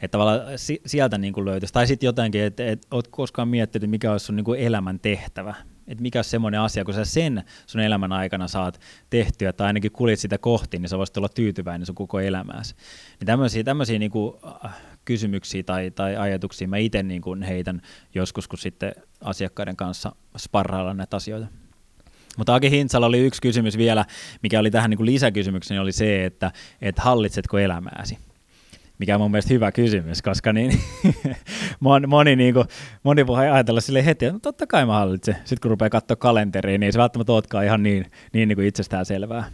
Että 0.01 0.13
tavallaan 0.19 0.43
sieltä 0.87 1.19
niin 1.19 1.33
kuin 1.33 1.45
löytyisi. 1.45 1.75
Tai 1.75 1.87
sitten 1.87 2.07
jotenkin, 2.07 2.43
että 2.43 2.67
et, 2.67 2.87
oot 2.91 3.09
koskaan 3.09 3.49
miettinyt, 3.49 3.91
mikä 3.91 4.13
olisi 4.13 4.27
sun 4.27 4.37
niin 4.37 4.45
kuin 4.45 4.61
elämän 4.61 5.01
tehtävä. 5.01 5.55
Että 5.87 6.03
mikä 6.03 6.19
olisi 6.19 6.31
semmoinen 6.31 6.61
asia, 6.61 6.85
kun 6.85 6.95
sä 6.95 7.05
sen 7.05 7.45
sun 7.67 7.81
elämän 7.81 8.13
aikana 8.13 8.49
saat 8.49 8.81
tehtyä, 9.11 9.53
tai 9.53 9.67
ainakin 9.67 9.93
kuljet 9.93 10.19
sitä 10.19 10.39
kohti, 10.39 10.79
niin 10.79 10.89
sä 10.89 10.99
voisit 10.99 11.17
olla 11.17 11.29
tyytyväinen 11.29 11.87
sun 11.87 11.95
koko 11.95 12.21
elämääsi. 12.21 12.75
Niin 13.21 13.27
tämmöisiä, 13.27 13.65
tämmöisiä 13.65 13.99
niin 13.99 14.11
kuin 14.11 14.35
äh, 14.65 14.77
kysymyksiä 15.05 15.63
tai, 15.63 15.91
tai 15.91 16.17
ajatuksia 16.17 16.69
mä 16.69 16.77
itse 16.77 17.03
niin 17.03 17.43
heitän 17.49 17.83
joskus, 18.15 18.49
kun 18.49 18.59
sitten 18.59 18.93
asiakkaiden 19.21 19.77
kanssa 19.77 20.13
sparraillaan 20.39 20.97
näitä 20.97 21.17
asioita. 21.17 21.47
Mutta 22.37 22.55
Aki 22.55 22.71
Hintsalla 22.71 23.07
oli 23.07 23.19
yksi 23.19 23.43
kysymys 23.43 23.79
vielä, 23.79 24.05
mikä 24.43 24.61
oli 24.61 24.71
tähän 24.71 24.91
niin 24.91 25.07
lisäkysymykseen, 25.07 25.81
oli 25.81 25.93
se, 25.93 26.25
että, 26.25 26.53
että 26.83 27.03
hallitsetko 27.03 27.59
elämääsi? 27.59 28.19
Mikä 28.99 29.15
on 29.15 29.21
mun 29.21 29.31
mielestä 29.31 29.55
hyvä 29.55 29.73
kysymys, 29.73 30.23
koska 30.23 30.53
niin, 30.53 30.81
moni, 31.81 32.07
moni, 32.07 32.37
niin 32.37 32.55
kuin, 32.55 32.67
moni 33.03 33.27
voi 33.27 33.49
ajatella 33.49 33.81
sille 33.81 34.05
heti, 34.05 34.25
että 34.25 34.33
no 34.33 34.39
totta 34.39 34.67
kai 34.67 34.87
mä 34.87 34.93
hallitsen. 34.93 35.35
Sitten 35.35 35.59
kun 35.63 35.71
rupeaa 35.71 35.91
katsoa 35.91 36.17
kalenteriin, 36.17 36.81
niin 36.81 36.87
ei 36.87 36.93
se 36.93 36.99
välttämättä 36.99 37.33
olekaan 37.33 37.65
ihan 37.65 37.83
niin, 37.83 38.07
niin, 38.33 38.49
niin 38.49 38.57
kuin 38.57 38.67
itsestään 38.67 39.07
selvää. 39.07 39.45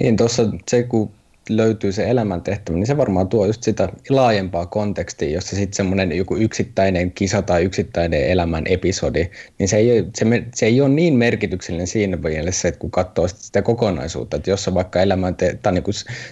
Niin, 0.00 0.16
tuossa 0.16 0.42
se 0.68 0.82
kun 0.82 1.10
löytyy 1.48 1.92
se 1.92 2.10
elämäntehtävä, 2.10 2.78
niin 2.78 2.86
se 2.86 2.96
varmaan 2.96 3.28
tuo 3.28 3.46
just 3.46 3.62
sitä 3.62 3.88
laajempaa 4.08 4.66
kontekstia, 4.66 5.30
jossa 5.30 5.56
sitten 5.56 5.76
semmoinen 5.76 6.12
joku 6.12 6.36
yksittäinen 6.36 7.12
kisa 7.12 7.42
tai 7.42 7.64
yksittäinen 7.64 8.26
elämän 8.26 8.64
episodi, 8.66 9.30
niin 9.58 9.68
se 9.68 9.76
ei, 9.76 10.04
se, 10.14 10.24
se 10.54 10.66
ei 10.66 10.80
ole 10.80 10.88
niin 10.88 11.14
merkityksellinen 11.14 11.86
siinä 11.86 12.16
mielessä, 12.16 12.68
että 12.68 12.80
kun 12.80 12.90
katsoo 12.90 13.28
sitä 13.28 13.62
kokonaisuutta, 13.62 14.36
että 14.36 14.50
jos 14.50 14.74
vaikka 14.74 15.02
elämän 15.02 15.36
tai 15.62 15.72
niin 15.72 15.84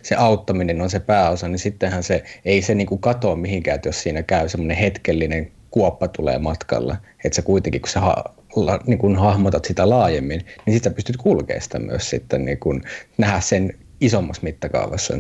se 0.03 0.15
auttaminen 0.15 0.81
on 0.81 0.91
se 0.91 1.01
pääosa, 1.01 1.49
niin 1.49 1.59
sittenhän 1.59 2.03
se 2.03 2.25
ei 2.45 2.63
se 2.63 2.75
niin 2.75 2.87
kuin 2.87 3.01
katoa 3.01 3.37
mihinkään, 3.37 3.75
että 3.75 3.89
jos 3.89 4.03
siinä 4.03 4.23
käy 4.23 4.49
semmoinen 4.49 4.77
hetkellinen 4.77 5.53
kuoppa 5.71 6.09
tulee 6.09 6.39
matkalla, 6.39 6.97
että 7.25 7.37
se 7.37 7.43
kuitenkin, 7.43 7.81
kun 7.81 7.91
sä 7.91 8.01
ha, 8.01 8.25
la, 8.57 8.81
niin 8.87 8.99
kun 8.99 9.17
hahmotat 9.17 9.65
sitä 9.65 9.91
laajemmin, 9.91 10.47
niin 10.67 10.75
sitten 10.75 10.95
pystyt 10.95 11.17
kulkemaan 11.17 11.63
sitä 11.63 11.79
myös 11.79 12.11
sitten 12.11 12.45
niin 12.45 12.59
kun 12.59 12.83
nähdä 13.19 13.41
sen 13.41 13.75
isommassa 14.03 14.43
mittakaavassa. 14.43 15.15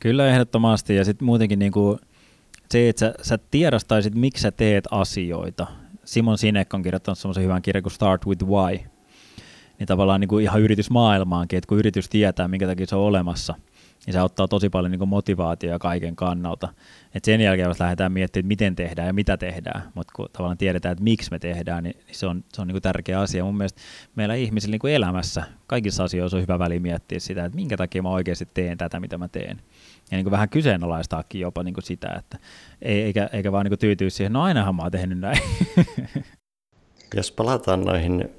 Kyllä 0.00 0.28
ehdottomasti 0.28 0.96
ja 0.96 1.04
sitten 1.04 1.26
muutenkin 1.26 1.58
niin 1.58 1.72
kuin 1.72 1.98
se, 2.70 2.88
että 2.88 3.00
sä, 3.00 3.14
sä 3.22 3.38
tiedostaisit, 3.50 4.14
miksi 4.14 4.42
sä 4.42 4.50
teet 4.52 4.84
asioita. 4.90 5.66
Simon 6.04 6.38
Sinek 6.38 6.74
on 6.74 6.82
kirjoittanut 6.82 7.18
semmoisen 7.18 7.44
hyvän 7.44 7.62
kirjan 7.62 7.82
kuin 7.82 7.92
Start 7.92 8.26
with 8.26 8.44
Why. 8.44 8.78
Niin 9.78 9.86
tavallaan 9.86 10.20
niin 10.20 10.28
kuin 10.28 10.42
ihan 10.42 10.60
yritysmaailmaankin, 10.60 11.56
että 11.56 11.68
kun 11.68 11.78
yritys 11.78 12.08
tietää, 12.08 12.48
minkä 12.48 12.66
takia 12.66 12.86
se 12.86 12.96
on 12.96 13.02
olemassa– 13.02 13.54
niin 14.06 14.12
se 14.12 14.18
auttaa 14.18 14.48
tosi 14.48 14.70
paljon 14.70 14.92
niin 14.92 15.08
motivaatiota 15.08 15.78
kaiken 15.78 16.16
kannalta. 16.16 16.68
Et 17.14 17.24
sen 17.24 17.40
jälkeen 17.40 17.68
jos 17.68 17.80
lähdetään 17.80 18.12
miettimään, 18.12 18.42
että 18.44 18.48
miten 18.48 18.76
tehdään 18.76 19.06
ja 19.06 19.12
mitä 19.12 19.36
tehdään, 19.36 19.82
mutta 19.94 20.12
kun 20.16 20.28
tavallaan 20.32 20.58
tiedetään, 20.58 20.92
että 20.92 21.04
miksi 21.04 21.30
me 21.30 21.38
tehdään, 21.38 21.84
niin 21.84 21.96
se 22.12 22.26
on, 22.26 22.44
se 22.52 22.62
on 22.62 22.68
niin 22.68 22.82
tärkeä 22.82 23.20
asia. 23.20 23.44
Mun 23.44 23.56
mielestä 23.56 23.80
meillä 24.16 24.34
ihmisillä 24.34 24.76
niin 24.82 24.94
elämässä, 24.94 25.42
kaikissa 25.66 26.04
asioissa 26.04 26.36
on 26.36 26.42
hyvä 26.42 26.58
väli 26.58 26.80
miettiä 26.80 27.20
sitä, 27.20 27.44
että 27.44 27.56
minkä 27.56 27.76
takia 27.76 28.02
mä 28.02 28.10
oikeasti 28.10 28.48
teen 28.54 28.78
tätä, 28.78 29.00
mitä 29.00 29.18
mä 29.18 29.28
teen. 29.28 29.60
Ja 30.10 30.16
niin 30.16 30.30
vähän 30.30 30.48
kyseenalaistaakin 30.48 31.40
jopa 31.40 31.62
niin 31.62 31.74
sitä, 31.82 32.14
että 32.18 32.38
ei, 32.82 33.02
eikä, 33.02 33.30
eikä 33.32 33.52
vaan 33.52 33.66
niin 33.66 33.78
tyytyä 33.78 34.10
siihen, 34.10 34.32
no 34.32 34.42
ainahan 34.42 34.74
mä 34.74 34.82
oon 34.82 34.92
tehnyt 34.92 35.18
näin. 35.18 35.38
Jos 37.14 37.32
palataan 37.32 37.84
noihin 37.84 38.30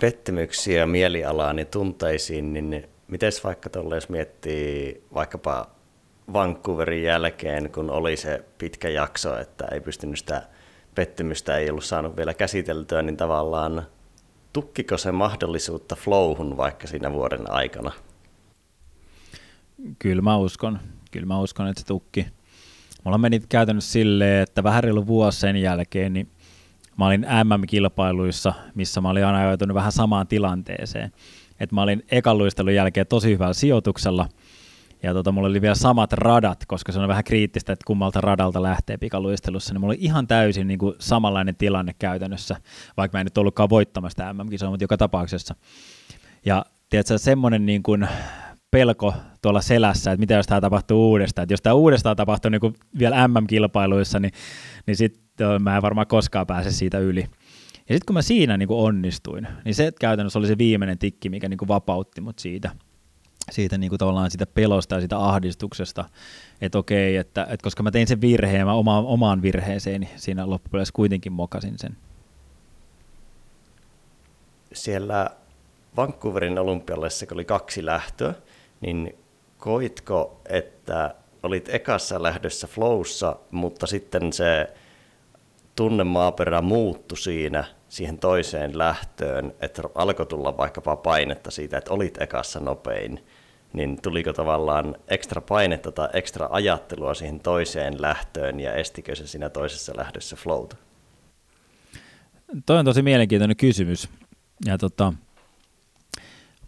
pettymyksiä 0.00 0.86
mielialaan 0.86 1.58
ja 1.58 1.64
tunteisiin, 1.64 2.52
niin 2.52 2.88
Miten 3.08 3.32
vaikka 3.44 3.70
tuolla, 3.70 3.94
jos 3.94 4.08
miettii 4.08 5.04
vaikkapa 5.14 5.70
Vancouverin 6.32 7.02
jälkeen, 7.02 7.70
kun 7.72 7.90
oli 7.90 8.16
se 8.16 8.44
pitkä 8.58 8.88
jakso, 8.88 9.38
että 9.38 9.68
ei 9.72 9.80
pystynyt 9.80 10.18
sitä 10.18 10.42
pettymystä, 10.94 11.56
ei 11.56 11.70
ollut 11.70 11.84
saanut 11.84 12.16
vielä 12.16 12.34
käsiteltyä, 12.34 13.02
niin 13.02 13.16
tavallaan 13.16 13.86
tukkiko 14.52 14.98
se 14.98 15.12
mahdollisuutta 15.12 15.96
flowhun 15.96 16.56
vaikka 16.56 16.86
siinä 16.86 17.12
vuoden 17.12 17.50
aikana? 17.50 17.92
Kyllä 19.98 20.22
mä 20.22 20.36
uskon. 20.36 20.78
Kyllä 21.10 21.26
mä 21.26 21.40
uskon, 21.40 21.68
että 21.68 21.80
se 21.80 21.86
tukki. 21.86 22.26
Mulla 23.04 23.18
meni 23.18 23.40
käytännössä 23.48 23.92
silleen, 23.92 24.42
että 24.42 24.62
vähän 24.62 24.84
reilu 24.84 25.06
vuosi 25.06 25.40
sen 25.40 25.56
jälkeen, 25.56 26.12
niin 26.12 26.30
mä 26.96 27.06
olin 27.06 27.26
MM-kilpailuissa, 27.44 28.54
missä 28.74 29.00
mä 29.00 29.10
olin 29.10 29.24
aina 29.24 29.44
joutunut 29.44 29.74
vähän 29.74 29.92
samaan 29.92 30.26
tilanteeseen. 30.26 31.12
Että 31.60 31.74
mä 31.74 31.82
olin 31.82 32.04
ekan 32.10 32.38
luistelun 32.38 32.74
jälkeen 32.74 33.06
tosi 33.06 33.30
hyvällä 33.30 33.54
sijoituksella, 33.54 34.28
ja 35.02 35.14
tota, 35.14 35.32
mulla 35.32 35.48
oli 35.48 35.60
vielä 35.60 35.74
samat 35.74 36.12
radat, 36.12 36.66
koska 36.66 36.92
se 36.92 36.98
on 36.98 37.08
vähän 37.08 37.24
kriittistä, 37.24 37.72
että 37.72 37.84
kummalta 37.86 38.20
radalta 38.20 38.62
lähtee 38.62 38.96
pikaluistelussa, 38.96 39.74
niin 39.74 39.80
mulla 39.80 39.92
oli 39.92 40.04
ihan 40.04 40.26
täysin 40.26 40.66
niin 40.66 40.78
kuin 40.78 40.94
samanlainen 40.98 41.56
tilanne 41.56 41.94
käytännössä, 41.98 42.56
vaikka 42.96 43.18
mä 43.18 43.20
en 43.20 43.26
nyt 43.26 43.38
ollutkaan 43.38 43.70
voittamassa 43.70 44.32
MM-kisoa, 44.32 44.70
mutta 44.70 44.84
joka 44.84 44.96
tapauksessa. 44.96 45.54
Ja 46.46 46.64
tiedätkö, 46.90 47.18
semmoinen 47.18 47.66
niin 47.66 47.82
kuin 47.82 48.08
pelko 48.70 49.14
tuolla 49.42 49.60
selässä, 49.60 50.12
että 50.12 50.20
mitä 50.20 50.34
jos 50.34 50.46
tämä 50.46 50.60
tapahtuu 50.60 51.10
uudestaan. 51.10 51.42
Että 51.42 51.52
jos 51.52 51.62
tämä 51.62 51.74
uudestaan 51.74 52.16
tapahtuu 52.16 52.50
niin 52.50 52.60
kuin 52.60 52.74
vielä 52.98 53.28
MM-kilpailuissa, 53.28 54.20
niin, 54.20 54.32
niin 54.86 54.96
sitten 54.96 55.62
mä 55.62 55.76
en 55.76 55.82
varmaan 55.82 56.06
koskaan 56.06 56.46
pääse 56.46 56.70
siitä 56.70 56.98
yli. 56.98 57.26
Ja 57.88 57.94
sitten 57.94 58.06
kun 58.06 58.14
mä 58.14 58.22
siinä 58.22 58.56
niin 58.56 58.68
kuin 58.68 58.80
onnistuin, 58.80 59.48
niin 59.64 59.74
se 59.74 59.92
käytännössä 60.00 60.38
oli 60.38 60.46
se 60.46 60.58
viimeinen 60.58 60.98
tikki, 60.98 61.28
mikä 61.28 61.48
niin 61.48 61.58
kuin 61.58 61.68
vapautti 61.68 62.20
mut 62.20 62.38
siitä, 62.38 62.70
siitä 63.50 63.78
niin 63.78 63.88
kuin 63.88 63.98
tavallaan 63.98 64.30
siitä 64.30 64.46
pelosta 64.46 64.94
ja 64.94 65.00
siitä 65.00 65.18
ahdistuksesta, 65.18 66.04
että 66.60 66.78
okei, 66.78 67.16
että, 67.16 67.42
että 67.42 67.64
koska 67.64 67.82
mä 67.82 67.90
tein 67.90 68.06
sen 68.06 68.20
virheen, 68.20 68.66
mä 68.66 68.72
oma, 68.72 68.98
omaan 68.98 69.42
virheeseen, 69.42 70.00
niin 70.00 70.10
siinä 70.16 70.50
loppupeleissä 70.50 70.92
kuitenkin 70.92 71.32
mokasin 71.32 71.74
sen. 71.78 71.96
Siellä 74.72 75.30
Vancouverin 75.96 76.58
olympialaisissa, 76.58 77.26
kun 77.26 77.36
oli 77.36 77.44
kaksi 77.44 77.86
lähtöä, 77.86 78.34
niin 78.80 79.14
koitko, 79.58 80.40
että 80.48 81.14
olit 81.42 81.68
ekassa 81.68 82.22
lähdössä 82.22 82.66
flowssa, 82.66 83.36
mutta 83.50 83.86
sitten 83.86 84.32
se 84.32 84.72
tunnemaaperä 85.76 86.62
muuttui 86.62 87.18
siinä 87.18 87.64
siihen 87.88 88.18
toiseen 88.18 88.78
lähtöön, 88.78 89.54
että 89.60 89.82
alkoi 89.94 90.26
tulla 90.26 90.56
vaikkapa 90.56 90.96
painetta 90.96 91.50
siitä, 91.50 91.78
että 91.78 91.94
olit 91.94 92.22
ekassa 92.22 92.60
nopein, 92.60 93.24
niin 93.72 94.02
tuliko 94.02 94.32
tavallaan 94.32 94.96
ekstra 95.08 95.40
painetta 95.40 95.92
tai 95.92 96.08
ekstra 96.12 96.48
ajattelua 96.50 97.14
siihen 97.14 97.40
toiseen 97.40 98.02
lähtöön 98.02 98.60
ja 98.60 98.74
estikö 98.74 99.16
se 99.16 99.26
siinä 99.26 99.50
toisessa 99.50 99.92
lähdössä 99.96 100.36
flowta? 100.36 100.76
Toi 102.66 102.78
on 102.78 102.84
tosi 102.84 103.02
mielenkiintoinen 103.02 103.56
kysymys. 103.56 104.08
Ja 104.66 104.78
tota, 104.78 105.12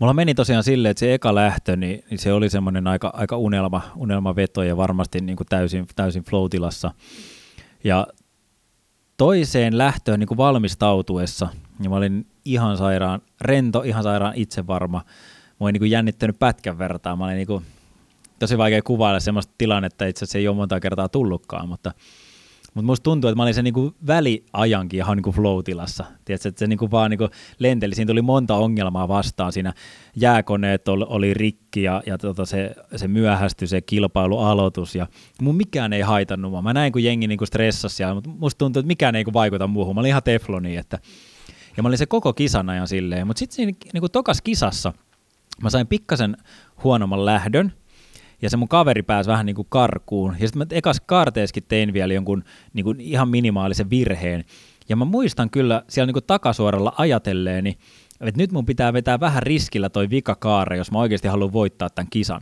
Mulla 0.00 0.14
meni 0.14 0.34
tosiaan 0.34 0.64
silleen, 0.64 0.90
että 0.90 0.98
se 0.98 1.14
eka 1.14 1.34
lähtö, 1.34 1.76
niin, 1.76 2.04
niin 2.10 2.18
se 2.18 2.32
oli 2.32 2.50
semmoinen 2.50 2.86
aika, 2.86 3.10
aika 3.14 3.36
unelma, 3.36 3.82
unelmaveto 3.96 4.62
ja 4.62 4.76
varmasti 4.76 5.20
niin 5.20 5.36
kuin 5.36 5.46
täysin, 5.46 5.86
täysin 5.96 6.24
flow-tilassa. 6.24 6.90
Ja 7.84 8.06
toiseen 9.20 9.78
lähtöön 9.78 10.20
niin 10.20 10.28
kuin 10.28 10.38
valmistautuessa, 10.38 11.48
niin 11.78 11.90
mä 11.90 11.96
olin 11.96 12.26
ihan 12.44 12.76
sairaan 12.76 13.22
rento, 13.40 13.82
ihan 13.82 14.02
sairaan 14.02 14.32
itsevarma. 14.36 14.98
Mä 15.48 15.56
olin 15.60 15.72
niin 15.72 15.80
kuin 15.80 15.90
jännittänyt 15.90 16.38
pätkän 16.38 16.78
vertaa. 16.78 17.16
Mä 17.16 17.24
olin 17.24 17.36
niin 17.36 17.46
kuin, 17.46 17.64
tosi 18.38 18.58
vaikea 18.58 18.82
kuvailla 18.82 19.20
semmoista 19.20 19.54
tilannetta, 19.58 20.06
itse 20.06 20.24
asiassa 20.24 20.38
ei 20.38 20.48
ole 20.48 20.56
monta 20.56 20.80
kertaa 20.80 21.08
tullutkaan, 21.08 21.68
mutta 21.68 21.94
mutta 22.74 22.86
musta 22.86 23.04
tuntuu, 23.04 23.30
että 23.30 23.36
mä 23.36 23.42
olin 23.42 23.54
se 23.54 23.62
niinku 23.62 23.94
väliajankin 24.06 24.96
ihan 24.98 25.16
niinku 25.16 25.32
flow-tilassa. 25.32 26.04
Tiedätkö, 26.24 26.48
että 26.48 26.58
se 26.58 26.66
niinku 26.66 26.90
vaan 26.90 27.10
niinku 27.10 27.28
lenteli. 27.58 27.94
Siinä 27.94 28.08
tuli 28.08 28.22
monta 28.22 28.54
ongelmaa 28.54 29.08
vastaan. 29.08 29.52
Siinä 29.52 29.72
jääkoneet 30.16 30.88
oli, 30.88 31.04
oli 31.08 31.34
rikki 31.34 31.82
ja, 31.82 32.02
ja 32.06 32.18
tota 32.18 32.44
se, 32.44 32.74
se 32.96 33.08
myöhästyi 33.08 33.68
se 33.68 33.80
kilpailualoitus. 33.80 34.94
Ja 34.94 35.06
mun 35.42 35.56
mikään 35.56 35.92
ei 35.92 36.00
haitannut 36.00 36.50
mua. 36.50 36.62
Mä 36.62 36.72
näin, 36.72 36.92
kun 36.92 37.04
jengi 37.04 37.26
niinku 37.26 37.46
stressasi 37.46 38.02
mutta 38.14 38.30
musta 38.30 38.58
tuntuu, 38.58 38.80
että 38.80 38.86
mikään 38.86 39.14
ei 39.14 39.18
niinku 39.18 39.32
vaikuta 39.32 39.66
muuhun. 39.66 39.94
Mä 39.94 40.00
olin 40.00 40.08
ihan 40.08 40.22
tefloni. 40.22 40.76
Että, 40.76 40.98
ja 41.76 41.82
mä 41.82 41.88
olin 41.88 41.98
se 41.98 42.06
koko 42.06 42.32
kisan 42.32 42.70
ajan 42.70 42.88
silleen. 42.88 43.26
Mutta 43.26 43.38
sitten 43.38 43.56
siinä 43.56 43.72
niinku 43.92 44.08
tokas 44.08 44.42
kisassa 44.42 44.92
mä 45.62 45.70
sain 45.70 45.86
pikkasen 45.86 46.36
huonomman 46.84 47.24
lähdön, 47.24 47.72
ja 48.42 48.50
se 48.50 48.56
mun 48.56 48.68
kaveri 48.68 49.02
pääsi 49.02 49.30
vähän 49.30 49.46
niin 49.46 49.56
kuin 49.56 49.66
karkuun. 49.70 50.36
Ja 50.40 50.48
sitten 50.48 50.58
mä 50.58 50.66
ekas 50.70 51.00
kaarteeskin 51.00 51.62
tein 51.68 51.92
vielä 51.92 52.14
jonkun 52.14 52.44
niin 52.72 52.84
kuin 52.84 53.00
ihan 53.00 53.28
minimaalisen 53.28 53.90
virheen. 53.90 54.44
Ja 54.88 54.96
mä 54.96 55.04
muistan 55.04 55.50
kyllä 55.50 55.82
siellä 55.88 56.06
niin 56.06 56.14
kuin 56.14 56.24
takasuoralla 56.26 56.92
ajatelleeni, 56.98 57.78
että 58.20 58.40
nyt 58.40 58.52
mun 58.52 58.66
pitää 58.66 58.92
vetää 58.92 59.20
vähän 59.20 59.42
riskillä 59.42 59.88
toi 59.88 60.10
vikakaare, 60.10 60.76
jos 60.76 60.90
mä 60.90 60.98
oikeasti 60.98 61.28
haluan 61.28 61.52
voittaa 61.52 61.90
tämän 61.90 62.10
kisan. 62.10 62.40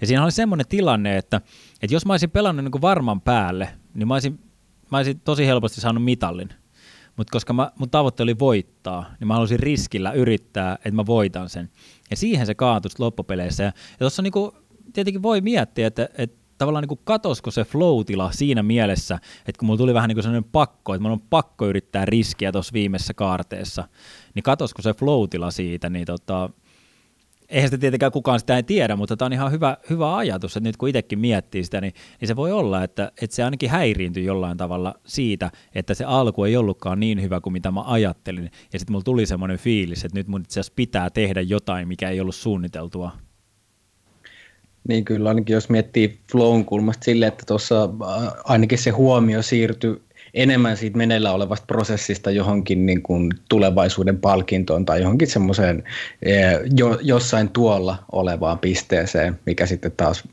Ja 0.00 0.06
siinä 0.06 0.24
oli 0.24 0.32
semmoinen 0.32 0.66
tilanne, 0.68 1.16
että, 1.16 1.40
että 1.82 1.94
jos 1.94 2.06
mä 2.06 2.12
olisin 2.12 2.30
pelannut 2.30 2.64
niin 2.64 2.72
kuin 2.72 2.82
varman 2.82 3.20
päälle, 3.20 3.68
niin 3.94 4.08
mä 4.08 4.14
olisin, 4.14 4.40
mä 4.90 4.96
olisin 4.96 5.20
tosi 5.20 5.46
helposti 5.46 5.80
saanut 5.80 6.04
mitallin. 6.04 6.48
Mutta 7.16 7.30
koska 7.32 7.52
mä, 7.52 7.72
mun 7.78 7.90
tavoite 7.90 8.22
oli 8.22 8.38
voittaa, 8.38 9.14
niin 9.20 9.28
mä 9.28 9.34
halusin 9.34 9.60
riskillä 9.60 10.12
yrittää, 10.12 10.74
että 10.74 10.92
mä 10.92 11.06
voitan 11.06 11.48
sen. 11.48 11.70
Ja 12.10 12.16
siihen 12.16 12.46
se 12.46 12.54
kaatui 12.54 12.90
loppupeleissä. 12.98 13.62
Ja, 13.62 13.66
ja 13.66 13.98
tuossa 13.98 14.22
niinku 14.22 14.54
tietenkin 14.92 15.22
voi 15.22 15.40
miettiä, 15.40 15.86
että, 15.86 16.08
että 16.18 16.38
tavallaan 16.58 16.84
niin 16.88 17.00
katosko 17.04 17.50
se 17.50 17.64
flow 17.64 18.00
siinä 18.30 18.62
mielessä, 18.62 19.18
että 19.46 19.58
kun 19.58 19.66
mulla 19.66 19.78
tuli 19.78 19.94
vähän 19.94 20.08
niin 20.08 20.22
sellainen 20.22 20.50
pakko, 20.52 20.94
että 20.94 21.02
mulla 21.02 21.14
on 21.14 21.26
pakko 21.30 21.66
yrittää 21.66 22.04
riskiä 22.04 22.52
tuossa 22.52 22.72
viimeisessä 22.72 23.14
kaarteessa, 23.14 23.84
niin 24.34 24.42
katosko 24.42 24.82
se 24.82 24.94
flow 24.94 25.28
siitä, 25.50 25.90
niin 25.90 26.06
tota, 26.06 26.50
eihän 27.48 27.68
sitä 27.68 27.78
tietenkään 27.78 28.12
kukaan 28.12 28.40
sitä 28.40 28.56
ei 28.56 28.62
tiedä, 28.62 28.96
mutta 28.96 29.16
tämä 29.16 29.26
on 29.26 29.32
ihan 29.32 29.52
hyvä, 29.52 29.76
hyvä 29.90 30.16
ajatus, 30.16 30.56
että 30.56 30.68
nyt 30.68 30.76
kun 30.76 30.88
itsekin 30.88 31.18
miettii 31.18 31.64
sitä, 31.64 31.80
niin, 31.80 31.94
niin 32.20 32.28
se 32.28 32.36
voi 32.36 32.52
olla, 32.52 32.84
että, 32.84 33.12
että 33.22 33.36
se 33.36 33.44
ainakin 33.44 33.70
häiriintyi 33.70 34.24
jollain 34.24 34.56
tavalla 34.56 34.94
siitä, 35.06 35.50
että 35.74 35.94
se 35.94 36.04
alku 36.04 36.44
ei 36.44 36.56
ollutkaan 36.56 37.00
niin 37.00 37.22
hyvä 37.22 37.40
kuin 37.40 37.52
mitä 37.52 37.70
mä 37.70 37.82
ajattelin, 37.86 38.50
ja 38.72 38.78
sitten 38.78 38.92
mulla 38.92 39.04
tuli 39.04 39.26
semmoinen 39.26 39.58
fiilis, 39.58 40.04
että 40.04 40.18
nyt 40.18 40.28
mun 40.28 40.40
itse 40.40 40.60
asiassa 40.60 40.72
pitää 40.76 41.10
tehdä 41.10 41.40
jotain, 41.40 41.88
mikä 41.88 42.10
ei 42.10 42.20
ollut 42.20 42.34
suunniteltua. 42.34 43.10
Niin 44.88 45.04
kyllä, 45.04 45.28
ainakin 45.28 45.54
jos 45.54 45.68
miettii 45.68 46.18
flown 46.32 46.64
kulmasta 46.64 47.04
silleen, 47.04 47.28
että 47.28 47.44
tuossa 47.46 47.84
äh, 47.84 48.32
ainakin 48.44 48.78
se 48.78 48.90
huomio 48.90 49.42
siirtyy 49.42 50.02
enemmän 50.34 50.76
siitä 50.76 50.96
meneillä 50.96 51.32
olevasta 51.32 51.66
prosessista 51.66 52.30
johonkin 52.30 52.86
niin 52.86 53.02
kuin 53.02 53.32
tulevaisuuden 53.48 54.18
palkintoon 54.18 54.84
tai 54.84 55.00
johonkin 55.00 55.28
semmoiseen 55.28 55.84
eh, 56.22 56.60
jo, 56.76 56.98
jossain 57.02 57.48
tuolla 57.48 58.04
olevaan 58.12 58.58
pisteeseen, 58.58 59.38
mikä 59.46 59.66
sitten 59.66 59.92
taas 59.96 60.28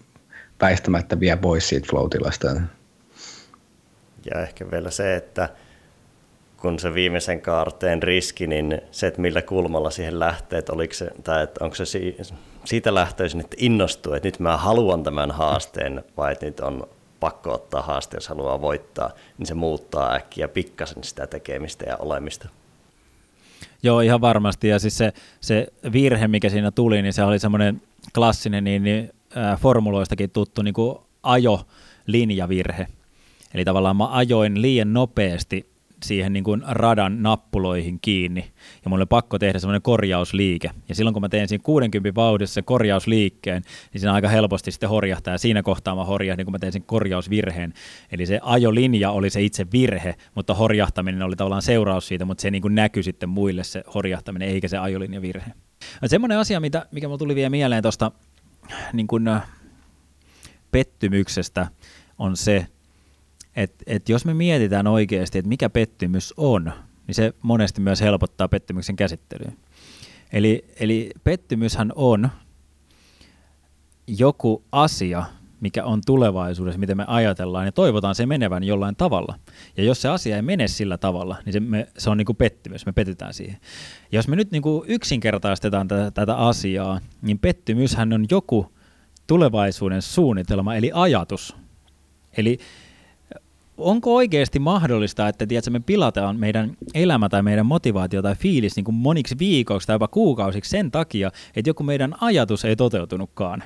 väistämättä 0.61 1.19
vie 1.19 1.35
pois 1.35 1.69
siitä 1.69 1.87
flow 1.89 2.07
Ja 4.25 4.41
ehkä 4.41 4.71
vielä 4.71 4.91
se, 4.91 5.15
että 5.15 5.49
kun 6.66 6.80
se 6.80 6.93
viimeisen 6.93 7.41
kaarteen 7.41 8.03
riski, 8.03 8.47
niin 8.47 8.82
se, 8.91 9.07
että 9.07 9.22
millä 9.22 9.41
kulmalla 9.41 9.89
siihen 9.89 10.20
lähtee, 10.20 10.59
että, 10.59 10.74
oliko 10.74 10.93
se, 10.93 11.11
tai 11.24 11.43
että 11.43 11.63
onko 11.63 11.76
se 11.76 11.86
siitä 12.66 12.93
lähtöisin, 12.93 13.39
että 13.39 13.55
innostuu, 13.59 14.13
että 14.13 14.28
nyt 14.28 14.39
mä 14.39 14.57
haluan 14.57 15.03
tämän 15.03 15.32
haasteen, 15.32 16.03
vai 16.18 16.32
että 16.32 16.45
nyt 16.45 16.59
on 16.59 16.88
pakko 17.20 17.53
ottaa 17.53 17.82
haaste, 17.82 18.18
jos 18.18 18.28
haluaa 18.28 18.61
voittaa, 18.61 19.11
niin 19.38 19.45
se 19.45 19.53
muuttaa 19.53 20.13
äkkiä 20.13 20.47
pikkasen 20.47 21.03
sitä 21.03 21.28
tekemistä 21.28 21.86
ja 21.86 21.97
olemista. 21.97 22.49
Joo, 23.84 23.99
ihan 23.99 24.22
varmasti. 24.22 24.68
Ja 24.68 24.80
siis 24.80 24.97
se, 24.97 25.13
se 25.41 25.68
virhe, 25.91 26.28
mikä 26.28 26.49
siinä 26.49 26.72
tuli, 26.72 27.01
niin 27.01 27.13
se 27.13 27.24
oli 27.24 27.39
semmoinen 27.39 27.82
klassinen 28.16 28.63
niin, 28.63 28.84
niin, 28.84 29.11
äh, 29.38 29.59
formuloistakin 29.59 30.30
tuttu 30.30 30.61
niin 30.61 30.74
kuin 30.74 30.97
ajo-linjavirhe. 31.24 32.88
Eli 33.53 33.66
tavallaan 33.66 33.97
mä 33.97 34.07
ajoin 34.07 34.61
liian 34.61 34.93
nopeasti 34.93 35.74
siihen 36.08 36.34
niin 36.34 36.43
kuin 36.43 36.64
radan 36.68 37.24
nappuloihin 37.24 37.99
kiinni, 38.01 38.41
ja 38.84 38.89
mulla 38.89 39.01
oli 39.01 39.06
pakko 39.06 39.39
tehdä 39.39 39.60
semmoinen 39.60 39.82
korjausliike. 39.82 40.72
Ja 40.89 40.95
silloin 40.95 41.14
kun 41.14 41.22
mä 41.22 41.30
tein 41.30 41.47
siinä 41.47 41.64
60 41.64 42.16
vauhdissa 42.16 42.53
sen 42.53 42.64
korjausliikkeen, 42.64 43.62
niin 43.93 44.01
siinä 44.01 44.14
aika 44.14 44.30
helposti 44.30 44.72
sitten 44.72 44.89
horjahtaa, 44.89 45.34
ja 45.34 45.38
siinä 45.38 45.64
kohtaa 45.64 45.95
mä 45.95 46.03
horjahdin, 46.06 46.45
kun 46.45 46.51
mä 46.51 46.60
tein 46.60 46.74
sen 46.74 46.84
korjausvirheen. 46.84 47.74
Eli 48.12 48.26
se 48.26 48.39
ajolinja 48.43 49.12
oli 49.12 49.30
se 49.30 49.41
itse 49.41 49.68
virhe, 49.72 50.16
mutta 50.36 50.53
horjahtaminen 50.53 51.22
oli 51.22 51.36
tavallaan 51.36 51.62
seuraus 51.62 52.08
siitä, 52.08 52.26
mutta 52.26 52.41
se 52.41 52.51
niin 52.51 52.62
kuin 52.62 52.76
näkyi 52.76 53.03
sitten 53.03 53.30
muille 53.30 53.64
se 53.64 53.84
horjahtaminen, 53.93 54.49
eikä 54.49 54.68
se 54.68 54.78
ajolinjavirhe. 54.78 55.51
Ja 56.01 56.10
semmoinen 56.10 56.38
asia, 56.38 56.60
mitä, 56.60 56.86
mikä 56.91 57.08
mulla 57.08 57.18
tuli 57.18 57.36
vielä 57.36 57.49
mieleen 57.49 57.82
tuosta 57.82 58.12
niin 58.93 59.08
kuin, 59.08 59.30
pettymyksestä, 60.72 61.68
on 62.18 62.38
se, 62.38 62.68
että 63.56 63.84
et 63.88 64.10
jos 64.10 64.26
me 64.26 64.34
mietitään 64.34 64.88
oikeasti, 64.88 65.38
että 65.38 65.49
mikä 65.49 65.70
pettymys 65.70 66.34
on, 66.38 66.72
niin 67.08 67.16
se 67.16 67.34
monesti 67.41 67.82
myös 67.82 68.01
helpottaa 68.01 68.47
pettymyksen 68.47 68.95
käsittelyä. 68.95 69.51
Eli, 70.34 70.66
eli 70.80 71.10
pettymyshän 71.24 71.91
on 71.95 72.30
joku 74.08 74.64
asia, 74.72 75.24
mikä 75.60 75.86
on 75.86 76.01
tulevaisuudessa, 76.06 76.80
miten 76.80 76.97
me 76.97 77.03
ajatellaan 77.08 77.66
ja 77.66 77.72
toivotaan 77.72 78.16
se 78.16 78.26
menevän 78.26 78.64
jollain 78.64 78.95
tavalla. 78.95 79.39
Ja 79.78 79.84
jos 79.84 80.01
se 80.01 80.10
asia 80.10 80.36
ei 80.36 80.41
mene 80.41 80.68
sillä 80.68 80.97
tavalla, 80.97 81.36
niin 81.45 81.53
se, 81.53 81.60
me, 81.60 81.88
se 81.97 82.10
on 82.10 82.18
niin 82.18 82.26
kuin 82.26 82.36
pettymys, 82.36 82.86
me 82.86 82.91
petytään 82.91 83.34
siihen. 83.34 83.58
Ja 84.12 84.18
jos 84.18 84.28
me 84.28 84.36
nyt 84.36 84.51
niin 84.51 84.62
kuin 84.62 84.89
yksinkertaistetaan 84.89 85.88
tätä, 85.88 86.12
tätä 86.12 86.36
asiaa, 86.36 86.99
niin 87.22 87.39
pettymyshän 87.39 88.14
on 88.14 88.26
joku 88.32 88.74
tulevaisuuden 89.28 90.01
suunnitelma, 90.01 90.76
eli 90.76 90.91
ajatus. 90.93 91.56
Eli 92.38 92.60
onko 93.78 94.15
oikeasti 94.15 94.59
mahdollista, 94.59 95.28
että 95.28 95.47
tiedätkö, 95.47 95.71
me 95.71 95.80
pilataan 95.80 96.39
meidän 96.39 96.78
elämä 96.93 97.30
tai 97.30 97.43
meidän 97.43 97.65
motivaatio 97.65 98.21
tai 98.21 98.36
fiilis 98.36 98.76
niin 98.76 98.84
kuin 98.84 98.95
moniksi 98.95 99.39
viikoksi 99.39 99.88
tai 99.88 99.95
jopa 99.95 100.07
kuukausiksi 100.07 100.69
sen 100.69 100.91
takia, 100.91 101.32
että 101.55 101.69
joku 101.69 101.84
meidän 101.84 102.15
ajatus 102.21 102.65
ei 102.65 102.76
toteutunutkaan. 102.76 103.63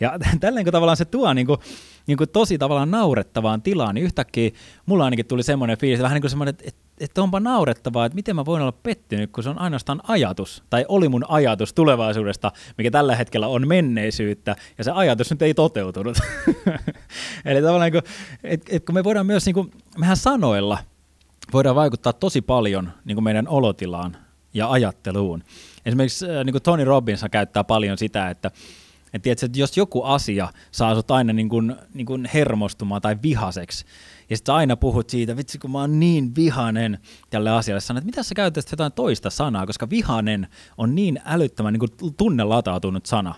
Ja 0.00 0.18
tälleen 0.40 0.66
kun 0.66 0.72
tavallaan 0.72 0.96
se 0.96 1.04
tuo 1.04 1.34
niin 1.34 1.46
kuin, 1.46 1.58
niin 2.06 2.18
kuin 2.18 2.30
tosi 2.30 2.58
tavallaan 2.58 2.90
naurettavaan 2.90 3.62
tilaan, 3.62 3.94
niin 3.94 4.04
yhtäkkiä 4.04 4.50
mulla 4.86 5.04
ainakin 5.04 5.26
tuli 5.26 5.42
semmoinen 5.42 5.78
fiilis, 5.78 6.02
vähän 6.02 6.14
niin 6.14 6.22
kuin 6.22 6.30
semmoinen, 6.30 6.54
että, 6.64 6.82
että 7.02 7.22
onpa 7.22 7.40
naurettavaa, 7.40 8.06
että 8.06 8.16
miten 8.16 8.36
mä 8.36 8.44
voin 8.44 8.62
olla 8.62 8.72
pettynyt, 8.72 9.32
kun 9.32 9.44
se 9.44 9.50
on 9.50 9.58
ainoastaan 9.58 10.00
ajatus, 10.08 10.62
tai 10.70 10.84
oli 10.88 11.08
mun 11.08 11.24
ajatus 11.28 11.72
tulevaisuudesta, 11.72 12.52
mikä 12.78 12.90
tällä 12.90 13.16
hetkellä 13.16 13.48
on 13.48 13.68
menneisyyttä, 13.68 14.56
ja 14.78 14.84
se 14.84 14.90
ajatus 14.90 15.30
nyt 15.30 15.42
ei 15.42 15.54
toteutunut. 15.54 16.18
Eli 17.44 17.62
tavallaan, 17.62 17.92
niin 17.92 18.02
että, 18.44 18.76
että 18.76 18.86
kun 18.86 18.94
me 18.94 19.04
voidaan 19.04 19.26
myös, 19.26 19.46
niin 19.46 19.54
kuin, 19.54 19.70
mehän 19.98 20.16
sanoilla 20.16 20.78
voidaan 21.52 21.76
vaikuttaa 21.76 22.12
tosi 22.12 22.40
paljon 22.40 22.92
niin 23.04 23.16
kuin 23.16 23.24
meidän 23.24 23.48
olotilaan 23.48 24.16
ja 24.54 24.70
ajatteluun. 24.70 25.44
Esimerkiksi 25.86 26.26
niin 26.44 26.52
kuin 26.52 26.62
Tony 26.62 26.84
Robbins 26.84 27.24
käyttää 27.30 27.64
paljon 27.64 27.98
sitä, 27.98 28.30
että 28.30 28.50
et 29.12 29.22
tiedätkö, 29.22 29.46
että 29.46 29.58
jos 29.58 29.76
joku 29.76 30.02
asia 30.02 30.48
saa 30.70 30.94
sut 30.94 31.10
aina 31.10 31.32
niin 31.32 31.48
kuin, 31.48 31.76
niin 31.94 32.06
kuin 32.06 32.28
hermostumaan 32.34 33.02
tai 33.02 33.16
vihaseksi, 33.22 33.84
ja 34.32 34.36
sitten 34.36 34.54
aina 34.54 34.76
puhut 34.76 35.10
siitä, 35.10 35.36
vitsi 35.36 35.58
kun 35.58 35.70
mä 35.70 35.80
oon 35.80 36.00
niin 36.00 36.34
vihanen 36.36 36.98
tälle 37.30 37.50
asialle, 37.50 37.80
sanoit, 37.80 38.02
että 38.02 38.06
mitä 38.06 38.22
sä 38.22 38.34
käytät 38.34 38.70
jotain 38.70 38.92
toista 38.92 39.30
sanaa, 39.30 39.66
koska 39.66 39.90
vihanen 39.90 40.48
on 40.78 40.94
niin 40.94 41.20
älyttömän 41.24 41.72
niin 41.72 41.80
kuin 41.98 42.14
tunnelatautunut 42.16 43.06
sana. 43.06 43.34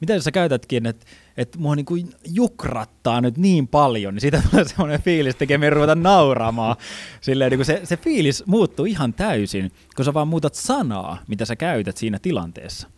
Mitä 0.00 0.20
sä 0.20 0.30
käytätkin, 0.30 0.86
että, 0.86 1.06
että 1.36 1.58
mua 1.58 1.76
niin 1.76 1.86
kuin 1.86 2.10
jukrattaa 2.24 3.20
nyt 3.20 3.38
niin 3.38 3.68
paljon, 3.68 4.14
niin 4.14 4.20
siitä 4.20 4.42
tulee 4.50 4.64
semmoinen 4.64 5.02
fiilis, 5.02 5.30
että 5.30 5.38
tekee 5.38 5.70
ruveta 5.70 5.94
nauramaan. 5.94 6.76
Silleen, 7.20 7.52
niin 7.52 7.64
se, 7.64 7.80
se 7.84 7.96
fiilis 7.96 8.46
muuttuu 8.46 8.84
ihan 8.84 9.14
täysin, 9.14 9.72
kun 9.96 10.04
sä 10.04 10.14
vaan 10.14 10.28
muutat 10.28 10.54
sanaa, 10.54 11.18
mitä 11.28 11.44
sä 11.44 11.56
käytät 11.56 11.96
siinä 11.96 12.18
tilanteessa. 12.18 12.88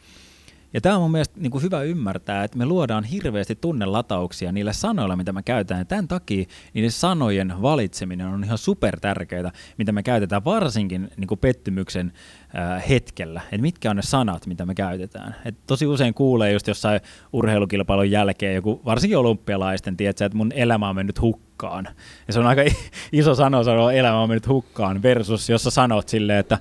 Ja 0.72 0.80
tämä 0.80 0.96
on 0.96 1.02
mun 1.02 1.10
mielestä 1.10 1.40
niin 1.40 1.50
kuin 1.50 1.62
hyvä 1.62 1.82
ymmärtää, 1.82 2.44
että 2.44 2.58
me 2.58 2.66
luodaan 2.66 3.04
hirveästi 3.04 3.58
tunnelatauksia 3.60 4.52
niillä 4.52 4.72
sanoilla, 4.72 5.16
mitä 5.16 5.32
me 5.32 5.42
käytetään. 5.42 5.80
Ja 5.80 5.84
tämän 5.84 6.08
takia 6.08 6.44
niiden 6.74 6.90
sanojen 6.90 7.54
valitseminen 7.62 8.26
on 8.26 8.44
ihan 8.44 8.58
super 8.58 9.00
tärkeää, 9.00 9.52
mitä 9.78 9.92
me 9.92 10.02
käytetään 10.02 10.44
varsinkin 10.44 11.10
niin 11.16 11.28
kuin 11.28 11.38
pettymyksen 11.38 12.12
äh, 12.58 12.88
hetkellä. 12.88 13.40
Että 13.44 13.62
mitkä 13.62 13.90
on 13.90 13.96
ne 13.96 14.02
sanat, 14.02 14.46
mitä 14.46 14.66
me 14.66 14.74
käytetään. 14.74 15.36
Et 15.44 15.56
tosi 15.66 15.86
usein 15.86 16.14
kuulee 16.14 16.52
just 16.52 16.66
jossain 16.66 17.00
urheilukilpailun 17.32 18.10
jälkeen 18.10 18.54
joku, 18.54 18.80
varsinkin 18.84 19.18
olympialaisten, 19.18 19.96
tiedätkö, 19.96 20.24
että 20.24 20.38
mun 20.38 20.52
elämä 20.52 20.88
on 20.88 20.96
mennyt 20.96 21.20
hukkaan. 21.20 21.88
Ja 22.26 22.32
se 22.32 22.40
on 22.40 22.46
aika 22.46 22.62
iso 23.12 23.34
sana 23.34 23.64
sanoa, 23.64 23.92
elämä 23.92 24.20
on 24.20 24.28
mennyt 24.28 24.48
hukkaan 24.48 25.02
versus, 25.02 25.48
jos 25.48 25.62
sä 25.62 25.70
sanot 25.70 26.08
silleen, 26.08 26.38
että 26.38 26.58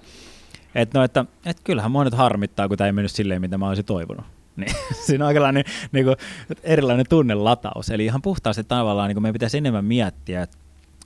että 0.76 1.00
no, 1.00 1.04
että, 1.04 1.26
että 1.46 1.62
kyllähän 1.64 1.92
mua 1.92 2.04
nyt 2.04 2.14
harmittaa, 2.14 2.68
kun 2.68 2.78
tämä 2.78 2.86
ei 2.86 2.92
mennyt 2.92 3.12
silleen, 3.12 3.42
mitä 3.42 3.58
mä 3.58 3.68
olisin 3.68 3.86
toivonut. 3.86 4.26
Niin, 4.60 4.76
siinä 5.06 5.26
on 5.26 5.28
aika 5.28 5.52
niin 5.52 6.06
kuin, 6.06 6.16
erilainen 6.64 7.06
tunnelataus. 7.10 7.90
Eli 7.90 8.06
ihan 8.06 8.22
puhtaasti 8.22 8.64
tavallaan 8.64 9.08
niin 9.08 9.16
kuin 9.16 9.22
meidän 9.22 9.34
pitäisi 9.34 9.58
enemmän 9.58 9.86
miettiä, 9.86 10.42
että 10.42 10.58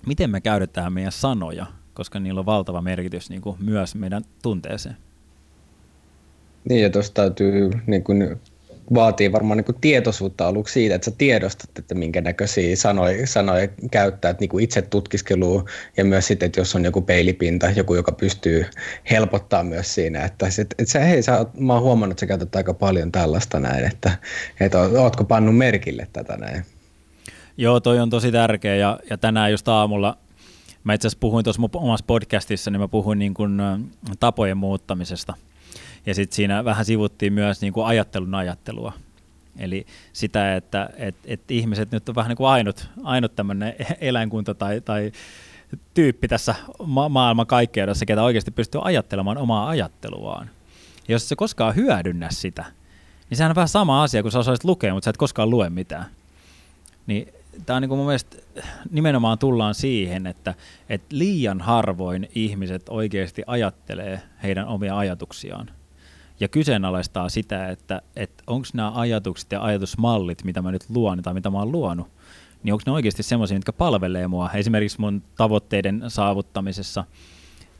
miten 0.05 0.29
me 0.29 0.41
käytetään 0.41 0.93
meidän 0.93 1.11
sanoja, 1.11 1.65
koska 1.93 2.19
niillä 2.19 2.39
on 2.39 2.45
valtava 2.45 2.81
merkitys 2.81 3.29
niin 3.29 3.41
kuin 3.41 3.57
myös 3.59 3.95
meidän 3.95 4.23
tunteeseen. 4.41 4.97
Niin, 6.69 6.81
ja 6.81 6.89
tuossa 6.89 7.13
täytyy 7.13 7.71
niin 7.87 8.03
kuin 8.03 8.39
vaatii 8.93 9.31
varmaan 9.31 9.57
niin 9.57 9.81
tietoisuutta 9.81 10.47
aluksi 10.47 10.73
siitä, 10.73 10.95
että 10.95 11.05
sä 11.05 11.11
tiedostat, 11.17 11.69
että 11.79 11.95
minkä 11.95 12.21
näköisiä 12.21 12.75
sanoja, 12.75 13.27
sanoja 13.27 13.67
käyttää, 13.91 14.31
että 14.31 14.41
niin 14.41 14.59
itse 14.59 14.81
tutkiskelua 14.81 15.65
ja 15.97 16.05
myös 16.05 16.27
sitten, 16.27 16.45
että 16.45 16.59
jos 16.59 16.75
on 16.75 16.85
joku 16.85 17.01
peilipinta, 17.01 17.69
joku, 17.69 17.95
joka 17.95 18.11
pystyy 18.11 18.65
helpottaa 19.11 19.63
myös 19.63 19.95
siinä, 19.95 20.25
että, 20.25 20.47
että, 20.47 20.75
että 20.79 20.91
sä, 20.91 20.99
hei, 20.99 21.23
sä, 21.23 21.45
mä 21.59 21.73
oon 21.73 21.83
huomannut, 21.83 22.13
että 22.13 22.19
sä 22.19 22.25
käytät 22.25 22.55
aika 22.55 22.73
paljon 22.73 23.11
tällaista 23.11 23.59
näin, 23.59 23.85
että, 23.85 24.17
että 24.59 24.79
ootko 24.79 25.23
pannut 25.23 25.57
merkille 25.57 26.07
tätä 26.13 26.37
näin. 26.37 26.65
Joo, 27.57 27.79
toi 27.79 27.99
on 27.99 28.09
tosi 28.09 28.31
tärkeä 28.31 28.75
ja, 28.75 28.99
ja 29.09 29.17
tänään 29.17 29.51
just 29.51 29.67
aamulla 29.67 30.17
Mä 30.83 30.93
itse 30.93 31.07
asiassa 31.07 31.19
puhuin 31.19 31.43
tuossa 31.43 31.61
omassa 31.73 32.05
podcastissa, 32.07 32.71
niin 32.71 32.81
mä 32.81 32.87
puhuin 32.87 33.19
niin 33.19 33.33
kuin 33.33 33.61
tapojen 34.19 34.57
muuttamisesta– 34.57 35.33
ja 36.05 36.15
sitten 36.15 36.35
siinä 36.35 36.65
vähän 36.65 36.85
sivuttiin 36.85 37.33
myös 37.33 37.61
niin 37.61 37.73
kuin 37.73 37.85
ajattelun 37.85 38.35
ajattelua. 38.35 38.93
Eli 39.57 39.85
sitä, 40.13 40.55
että 40.55 40.89
et, 40.97 41.15
et 41.25 41.51
ihmiset 41.51 41.91
nyt 41.91 42.09
on 42.09 42.15
vähän 42.15 42.29
niin 42.29 42.37
kuin 42.37 42.47
ainut, 42.47 42.89
ainut 43.03 43.35
tämmöinen 43.35 43.75
eläinkunta 44.01 44.53
tai, 44.53 44.81
tai 44.81 45.11
tyyppi 45.93 46.27
tässä 46.27 46.55
ma- 46.85 47.09
maailman 47.09 47.47
kaikkeudessa, 47.47 48.05
ketä 48.05 48.23
oikeasti 48.23 48.51
pystyy 48.51 48.81
ajattelemaan 48.83 49.37
omaa 49.37 49.69
ajatteluaan. 49.69 50.49
Ja 51.07 51.15
jos 51.15 51.29
se 51.29 51.35
koskaan 51.35 51.75
hyödynnä 51.75 52.27
sitä, 52.31 52.65
niin 53.29 53.37
sehän 53.37 53.51
on 53.51 53.55
vähän 53.55 53.67
sama 53.67 54.03
asia, 54.03 54.21
kun 54.21 54.31
sä 54.31 54.39
osaisit 54.39 54.63
lukea, 54.63 54.93
mutta 54.93 55.05
sä 55.05 55.09
et 55.09 55.17
koskaan 55.17 55.49
lue 55.49 55.69
mitään. 55.69 56.05
Niin 57.07 57.27
tämä 57.65 57.77
on 57.77 57.81
niin 57.81 57.89
kuin 57.89 57.97
mun 57.97 58.07
mielestä 58.07 58.37
nimenomaan 58.91 59.37
tullaan 59.37 59.75
siihen, 59.75 60.27
että, 60.27 60.55
että 60.89 61.07
liian 61.09 61.61
harvoin 61.61 62.29
ihmiset 62.35 62.83
oikeasti 62.89 63.43
ajattelee 63.47 64.21
heidän 64.43 64.67
omia 64.67 64.97
ajatuksiaan 64.97 65.69
ja 66.39 66.47
kyseenalaistaa 66.47 67.29
sitä, 67.29 67.69
että, 67.69 68.01
että 68.15 68.43
onko 68.47 68.67
nämä 68.73 68.91
ajatukset 68.95 69.51
ja 69.51 69.63
ajatusmallit, 69.63 70.43
mitä 70.43 70.61
mä 70.61 70.71
nyt 70.71 70.89
luon 70.89 71.21
tai 71.21 71.33
mitä 71.33 71.49
mä 71.49 71.59
oon 71.59 71.71
luonut, 71.71 72.07
niin 72.63 72.73
onko 72.73 72.83
ne 72.85 72.91
oikeasti 72.91 73.23
semmoisia, 73.23 73.57
mitkä 73.57 73.73
palvelee 73.73 74.27
mua 74.27 74.51
esimerkiksi 74.51 75.01
mun 75.01 75.23
tavoitteiden 75.37 76.03
saavuttamisessa 76.07 77.03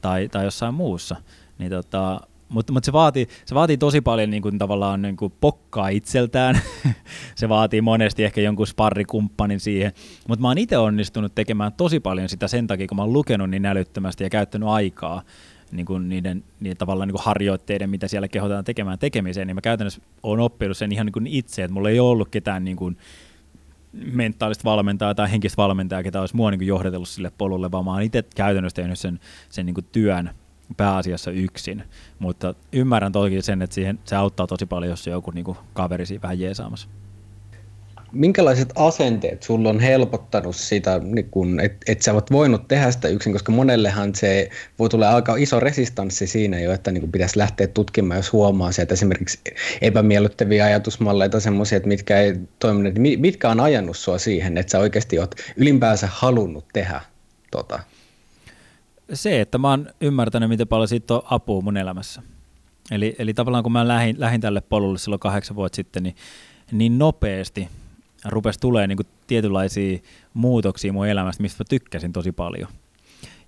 tai, 0.01 0.30
tai 0.30 0.45
jossain 0.45 0.74
muussa. 0.74 1.16
Niin 1.58 1.72
tota, 1.72 2.22
mutta 2.49 2.74
mut 2.74 2.84
se, 2.84 2.93
vaatii, 2.93 3.28
se 3.45 3.56
vaatii 3.56 3.78
tosi 3.78 4.01
paljon 4.01 4.30
niin 4.30 4.41
kuin, 4.41 4.58
tavallaan 4.58 5.01
niin 5.01 5.18
kuin 5.18 5.34
pokkaa 5.41 5.88
itseltään. 5.88 6.62
se 7.36 7.49
vaatii 7.49 7.82
monesti 7.82 8.24
ehkä 8.24 8.41
jonkun 8.41 8.68
sparrikumppanin 8.68 9.60
siihen. 9.60 9.91
Mutta 10.28 10.41
mä 10.41 10.47
oon 10.47 10.58
itse 10.58 10.78
onnistunut 10.78 11.36
tekemään 11.36 11.74
tosi 11.74 11.99
paljon 11.99 12.30
sitä 12.30 12.47
sen 12.47 12.68
takia, 12.68 12.88
kun 12.88 12.95
mä 12.95 13.01
oon 13.01 13.14
lukenut 13.14 13.49
niin 13.49 13.66
älyttömästi 13.66 14.24
ja 14.24 14.30
käyttänyt 14.30 14.70
aikaa 14.70 15.22
niin 15.74 15.86
kuin 15.86 16.09
niiden, 16.09 16.43
niiden 16.59 16.78
tavallaan 16.78 17.07
niin 17.07 17.15
kuin 17.15 17.26
harjoitteiden, 17.26 17.89
mitä 17.89 18.07
siellä 18.07 18.28
kehotetaan 18.28 18.65
tekemään 18.65 18.99
tekemiseen, 18.99 19.47
niin 19.47 19.55
mä 19.55 19.61
käytännössä 19.61 20.01
olen 20.24 20.39
oppinut 20.39 20.78
sen 20.78 20.91
ihan 20.91 21.05
niin 21.05 21.13
kuin 21.13 21.28
itse, 21.28 21.63
että 21.63 21.74
mulla 21.74 21.89
ei 21.89 21.99
ollut 21.99 22.30
ketään 22.30 22.63
niin 22.63 22.78
kuin 22.78 22.97
mentaalista 23.93 24.63
valmentajaa 24.63 25.15
tai 25.15 25.32
henkistä 25.32 25.57
valmentajaa, 25.57 26.03
ketä 26.03 26.21
olisi 26.21 26.36
mua 26.36 26.51
niin 26.51 26.59
kuin 26.59 26.67
johdetellut 26.67 27.09
sille 27.09 27.32
polulle, 27.38 27.71
vaan 27.71 27.86
mä 27.86 27.91
oon 27.91 28.01
itse 28.01 28.24
käytännössä 28.36 28.76
tehnyt 28.76 28.99
sen, 28.99 29.19
sen 29.49 29.65
niin 29.65 29.74
kuin 29.74 29.86
työn 29.91 30.30
pääasiassa 30.78 31.32
yksin, 31.32 31.84
mutta 32.19 32.55
ymmärrän 32.71 33.11
toki 33.11 33.41
sen, 33.41 33.61
että 33.61 33.74
siihen, 33.74 33.99
se 34.05 34.15
auttaa 34.15 34.47
tosi 34.47 34.65
paljon, 34.65 34.89
jos 34.89 35.07
joku 35.07 35.32
niin 35.32 35.45
kuin 35.45 35.57
kaveri 35.74 36.05
siinä 36.05 36.21
vähän 36.21 36.39
jeesaamassa 36.39 36.88
minkälaiset 38.14 38.74
asenteet 38.76 39.43
sulla 39.43 39.70
on 39.70 39.80
helpottanut 39.80 40.55
sitä, 40.55 40.99
niin 41.03 41.30
kun, 41.30 41.59
et 41.88 42.01
sä 42.01 42.14
oot 42.14 42.32
voinut 42.32 42.68
tehdä 42.68 42.91
sitä 42.91 43.07
yksin, 43.07 43.34
koska 43.34 43.51
monellehan 43.51 44.16
se 44.16 44.49
voi 44.80 44.89
tulla 44.89 45.16
aika 45.16 45.36
iso 45.36 45.59
resistanssi 45.59 46.28
siinä 46.28 46.59
jo, 46.59 46.72
että 46.72 46.91
niin 46.91 47.11
pitäisi 47.11 47.39
lähteä 47.39 47.68
tutkimaan, 47.68 48.18
jos 48.18 48.34
huomaa 48.34 48.72
se, 48.72 48.82
että 48.82 48.93
esimerkiksi 48.93 49.39
epämiellyttäviä 49.82 50.66
ajatusmalleja 50.66 51.30
tai 51.30 51.41
semmoisia, 51.41 51.78
että 51.78 51.88
mitkä 51.88 52.20
ei 52.20 52.36
toimineet, 52.59 52.95
mitkä 53.18 53.49
on 53.49 53.59
ajanut 53.59 53.97
sua 53.97 54.18
siihen, 54.18 54.57
että 54.57 54.72
sä 54.72 54.80
oikeasti 54.80 55.20
oot 55.20 55.36
ylimpäänsä 55.57 56.07
halunnut 56.11 56.66
tehdä 56.74 57.01
tota? 57.51 57.80
Se, 59.14 59.41
että 59.41 59.57
mä 59.57 59.70
oon 59.70 59.89
ymmärtänyt, 60.01 60.49
miten 60.49 60.68
paljon 60.68 60.88
siitä 60.88 61.14
on 61.14 61.22
apua 61.26 61.61
mun 61.61 61.78
elämässä. 61.78 62.22
Eli, 62.91 63.16
eli 63.20 63.34
tavallaan 63.34 63.64
kun 63.64 63.72
mä 63.72 63.88
lähdin, 63.88 64.16
lähdin 64.20 64.41
tälle 64.41 64.61
polulle 64.61 64.97
silloin 64.97 65.20
kahdeksan 65.20 65.55
vuotta 65.55 65.76
sitten, 65.76 66.03
niin, 66.03 66.16
niin 66.72 66.97
nopeasti– 66.97 67.68
rupesi 68.26 68.59
tulee 68.59 68.88
niin 68.88 68.97
tietynlaisia 69.28 69.99
muutoksia 70.34 70.93
mun 70.93 71.07
elämästä, 71.07 71.43
mistä 71.43 71.63
mä 71.63 71.65
tykkäsin 71.69 72.13
tosi 72.13 72.32
paljon. 72.32 72.69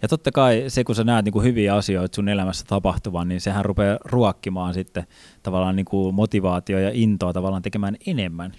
Ja 0.02 0.08
totta 0.08 0.32
kai 0.32 0.64
se, 0.68 0.84
kun 0.84 0.96
sä 0.96 1.04
näet 1.04 1.26
niin 1.26 1.34
kuin 1.34 1.46
hyviä 1.46 1.76
asioita 1.76 2.16
sun 2.16 2.30
elämässä 2.30 2.66
tapahtuvan, 2.68 3.28
niin 3.28 3.42
sehän 3.42 3.66
rupeaa 3.66 3.98
ruokkimaan 4.06 4.74
sitten 4.74 5.08
tavallaan 5.44 5.76
niin 5.76 5.86
kuin 5.86 6.16
motivaatio 6.16 6.80
ja 6.80 6.92
intoa 6.94 7.34
tavallaan 7.34 7.62
tekemään 7.62 7.96
enemmän. 8.08 8.52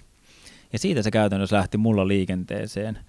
Ja 0.73 0.79
siitä 0.79 1.01
se 1.01 1.11
käytännössä 1.11 1.55
lähti 1.55 1.77
mulla 1.77 2.07
liikenteeseen. 2.07 2.99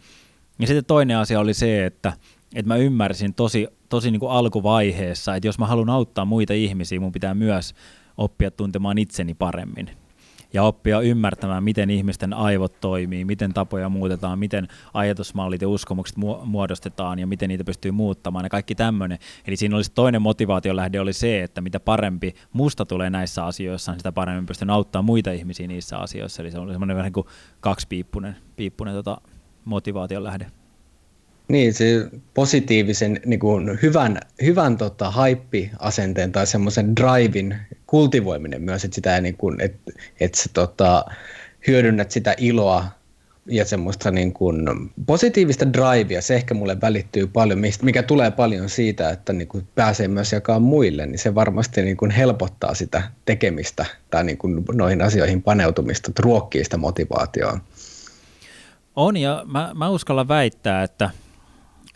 Ja 0.59 0.67
sitten 0.67 0.85
toinen 0.85 1.17
asia 1.17 1.41
oli 1.41 1.55
se, 1.55 1.87
että, 1.87 2.13
että 2.55 2.69
mä 2.69 2.77
ymmärsin 2.77 3.35
tosi, 3.35 3.69
tosi 3.89 4.11
niin 4.11 4.21
kuin 4.21 4.33
alkuvaiheessa, 4.33 5.37
että 5.37 5.49
jos 5.49 5.59
mä 5.59 5.67
haluan 5.67 5.91
auttaa 5.91 6.25
muita 6.25 6.53
ihmisiä, 6.53 7.01
mun 7.01 7.13
pitää 7.13 7.35
myös 7.35 7.75
oppia 8.17 8.51
tuntemaan 8.51 8.99
itseni 8.99 9.35
paremmin 9.35 9.91
ja 10.53 10.63
oppia 10.63 11.01
ymmärtämään, 11.01 11.65
miten 11.65 11.91
ihmisten 11.91 12.33
aivot 12.35 12.81
toimii, 12.81 13.25
miten 13.25 13.55
tapoja 13.55 13.89
muutetaan, 13.89 14.39
miten 14.39 14.69
ajatusmallit 14.95 15.63
ja 15.63 15.69
uskomukset 15.69 16.17
muodostetaan 16.45 17.19
ja 17.19 17.27
miten 17.27 17.49
niitä 17.49 17.65
pystyy 17.65 17.91
muuttamaan 17.91 18.45
ja 18.45 18.49
kaikki 18.49 18.75
tämmöinen. 18.75 19.19
Eli 19.47 19.57
siinä 19.57 19.77
olisi 19.77 19.93
toinen 19.95 20.23
motivaation 20.23 20.77
lähde 20.77 21.01
oli 21.01 21.13
se, 21.13 21.43
että 21.43 21.61
mitä 21.61 21.81
parempi 21.81 22.35
musta 22.53 22.87
tulee 22.87 23.11
näissä 23.11 23.45
asioissa, 23.45 23.93
niin 23.93 24.01
sitä 24.01 24.13
paremmin 24.13 24.47
pystyn 24.47 24.71
auttamaan 24.71 25.05
muita 25.05 25.33
ihmisiä 25.33 25.67
niissä 25.67 25.99
asioissa. 25.99 26.43
Eli 26.43 26.51
se 26.51 26.59
on 26.59 26.71
semmoinen 26.71 26.97
vähän 26.97 27.13
kuin 27.13 27.27
kaksipiippunen 27.61 28.37
piippunen, 28.57 28.95
tota, 28.95 29.21
motivaation 29.65 30.25
lähde. 30.25 30.58
Niin, 31.49 31.75
se 31.75 32.09
positiivisen, 32.35 33.21
niin 33.27 33.41
kuin 33.41 33.79
hyvän, 33.83 34.21
hyvän 34.43 34.77
tota, 34.77 35.11
haippi-asenteen 35.11 36.33
tai 36.33 36.47
semmoisen 36.47 36.97
drivein 36.97 37.57
kultivoiminen 37.87 38.63
myös, 38.63 38.85
että 38.85 38.95
sitä 38.95 39.21
niin 39.21 39.37
kuin, 39.37 39.61
että, 39.61 39.93
että 40.21 40.39
sä 40.43 40.51
tota, 40.53 41.05
hyödynnät 41.67 42.11
sitä 42.11 42.35
iloa 42.39 42.85
ja 43.47 43.65
semmoista 43.65 44.11
niin 44.11 44.33
kuin 44.33 44.69
positiivista 45.07 45.73
drivea, 45.73 46.23
se 46.23 46.35
ehkä 46.35 46.55
mulle 46.55 46.81
välittyy 46.81 47.27
paljon, 47.27 47.63
mikä 47.83 48.03
tulee 48.03 48.31
paljon 48.31 48.69
siitä, 48.69 49.11
että 49.11 49.33
niin 49.33 49.49
kuin 49.49 49.69
pääsee 49.75 50.09
myös 50.09 50.33
jakaa 50.33 50.59
muille, 50.59 51.07
niin 51.07 51.19
se 51.19 51.35
varmasti 51.35 51.83
niin 51.83 51.97
kuin 51.97 52.11
helpottaa 52.11 52.75
sitä 52.75 53.03
tekemistä 53.25 53.87
tai 54.11 54.25
niin 54.25 54.39
kuin 54.39 54.65
noihin 54.73 55.03
asioihin 55.03 55.43
paneutumista, 55.43 56.13
ruokkii 56.19 56.65
sitä 56.65 56.77
motivaatioon. 56.77 57.61
On 58.97 59.17
ja 59.17 59.45
mä, 59.47 59.71
mä 59.75 59.89
uskallan 59.89 60.29
väittää, 60.29 60.83
että, 60.83 61.11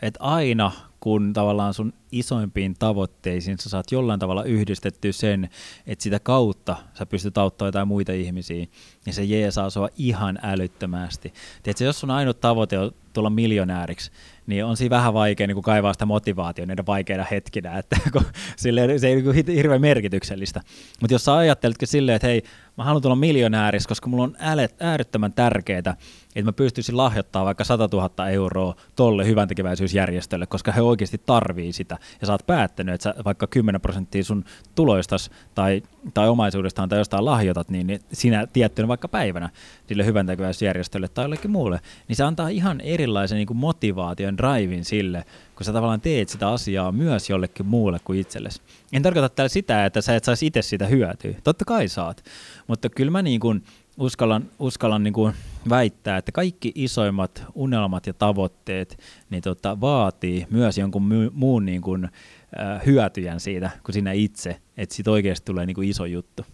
että 0.02 0.20
aina 0.20 0.72
kun 1.00 1.32
tavallaan 1.32 1.74
sun 1.74 1.92
isoimpiin 2.12 2.74
tavoitteisiin 2.78 3.58
sä 3.58 3.70
saat 3.70 3.92
jollain 3.92 4.20
tavalla 4.20 4.44
yhdistetty 4.44 5.12
sen, 5.12 5.48
että 5.86 6.02
sitä 6.02 6.20
kautta 6.20 6.76
sä 6.94 7.06
pystyt 7.06 7.38
auttamaan 7.38 7.68
jotain 7.68 7.88
muita 7.88 8.12
ihmisiä, 8.12 8.66
niin 9.06 9.14
se 9.14 9.24
jeesaa 9.24 9.70
sua 9.70 9.88
ihan 9.98 10.38
älyttömästi. 10.42 11.32
Tiedätkö, 11.62 11.84
jos 11.84 12.00
sun 12.00 12.10
ainut 12.10 12.40
tavoite 12.40 12.78
on 12.78 12.92
tulla 13.12 13.30
miljonääriksi, 13.30 14.10
niin 14.46 14.64
on 14.64 14.76
siinä 14.76 14.96
vähän 14.96 15.14
vaikea 15.14 15.46
niin 15.46 15.54
kuin 15.54 15.64
kaivaa 15.64 15.92
sitä 15.92 16.06
motivaatiota 16.06 16.66
niiden 16.66 16.86
vaikeina 16.86 17.24
hetkinä, 17.30 17.78
että 17.78 17.96
kun, 18.12 18.24
silleen, 18.56 19.00
se 19.00 19.08
ei 19.08 19.22
niin 19.22 19.56
hirveän 19.56 19.80
merkityksellistä. 19.80 20.60
Mutta 21.00 21.14
jos 21.14 21.24
sä 21.24 21.36
ajatteletkin 21.36 21.88
silleen, 21.88 22.16
että 22.16 22.28
hei, 22.28 22.42
mä 22.78 22.84
haluan 22.84 23.02
tulla 23.02 23.16
miljonääriksi, 23.16 23.88
koska 23.88 24.08
mulla 24.08 24.24
on 24.24 24.36
äärettömän 24.80 25.32
tärkeää, 25.32 25.78
että 25.78 25.96
mä 26.44 26.52
pystyisin 26.52 26.96
lahjoittamaan 26.96 27.46
vaikka 27.46 27.64
100 27.64 27.88
000 27.92 28.28
euroa 28.28 28.74
tolle 28.96 29.26
hyvän 29.26 29.48
tekeväisyysjärjestölle, 29.48 30.46
koska 30.46 30.72
he 30.72 30.82
oikeasti 30.82 31.20
tarvii 31.26 31.72
sitä, 31.72 31.98
ja 32.20 32.26
sä 32.26 32.32
oot 32.32 32.46
päättänyt, 32.46 32.94
että 32.94 33.02
sä 33.02 33.14
vaikka 33.24 33.46
10 33.46 33.80
prosenttia 33.80 34.24
sun 34.24 34.44
tuloistas 34.74 35.30
tai, 35.54 35.82
tai 36.14 36.28
omaisuudestaan 36.28 36.88
tai 36.88 36.98
jostain 36.98 37.24
lahjoitat, 37.24 37.68
niin, 37.68 37.86
niin 37.86 38.00
sinä 38.12 38.46
tiettynä 38.46 38.88
vaikka 38.88 39.08
päivänä 39.08 39.50
sille 39.88 40.04
hyvän 40.04 40.26
tekeväisyysjärjestölle 40.26 41.08
tai 41.08 41.24
jollekin 41.24 41.50
muulle, 41.50 41.80
niin 42.08 42.16
se 42.16 42.24
antaa 42.24 42.48
ihan 42.48 42.80
erilaisen 42.80 43.36
niin 43.36 43.56
motivaation, 43.56 44.36
drivin 44.36 44.84
sille, 44.84 45.24
kun 45.56 45.64
sä 45.64 45.72
tavallaan 45.72 46.00
teet 46.00 46.28
sitä 46.28 46.48
asiaa 46.48 46.92
myös 46.92 47.30
jollekin 47.30 47.66
muulle 47.66 47.98
kuin 48.04 48.20
itsellesi. 48.20 48.60
En 48.92 49.02
tarkoita 49.02 49.28
täällä 49.28 49.48
sitä, 49.48 49.86
että 49.86 50.00
sä 50.00 50.16
et 50.16 50.24
saisi 50.24 50.46
itse 50.46 50.62
sitä 50.62 50.86
hyötyä. 50.86 51.34
Totta 51.44 51.64
kai 51.64 51.88
saat, 51.88 52.24
mutta 52.66 52.88
kyllä 52.88 53.10
mä 53.10 53.22
niin 53.22 53.40
kuin 53.40 53.64
uskallan, 53.98 54.50
uskallan 54.58 55.02
niin 55.02 55.14
kuin 55.14 55.34
väittää, 55.68 56.16
että 56.16 56.32
kaikki 56.32 56.72
isoimmat 56.74 57.44
unelmat 57.54 58.06
ja 58.06 58.14
tavoitteet 58.14 58.98
niin 59.30 59.42
tota, 59.42 59.80
vaatii 59.80 60.46
myös 60.50 60.78
jonkun 60.78 61.02
my, 61.02 61.30
muun 61.32 61.66
niin 61.66 61.82
kuin, 61.82 62.04
äh, 62.04 62.86
hyötyjän 62.86 63.40
siitä 63.40 63.70
kuin 63.84 63.94
sinä 63.94 64.12
itse, 64.12 64.56
että 64.76 64.94
siitä 64.94 65.10
oikeasti 65.10 65.44
tulee 65.44 65.66
niin 65.66 65.74
kuin 65.74 65.88
iso 65.88 66.04
juttu. 66.04 66.46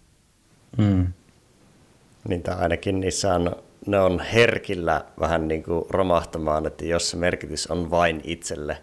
Mm. 0.78 1.06
Niin 2.28 2.42
tai 2.42 2.56
ainakin 2.58 3.00
niissä 3.00 3.34
on, 3.34 3.56
ne 3.86 4.00
on 4.00 4.20
herkillä 4.20 5.04
vähän 5.20 5.48
niin 5.48 5.62
kuin 5.62 5.84
romahtamaan, 5.90 6.66
että 6.66 6.84
jos 6.84 7.10
se 7.10 7.16
merkitys 7.16 7.66
on 7.66 7.90
vain 7.90 8.20
itselle, 8.24 8.78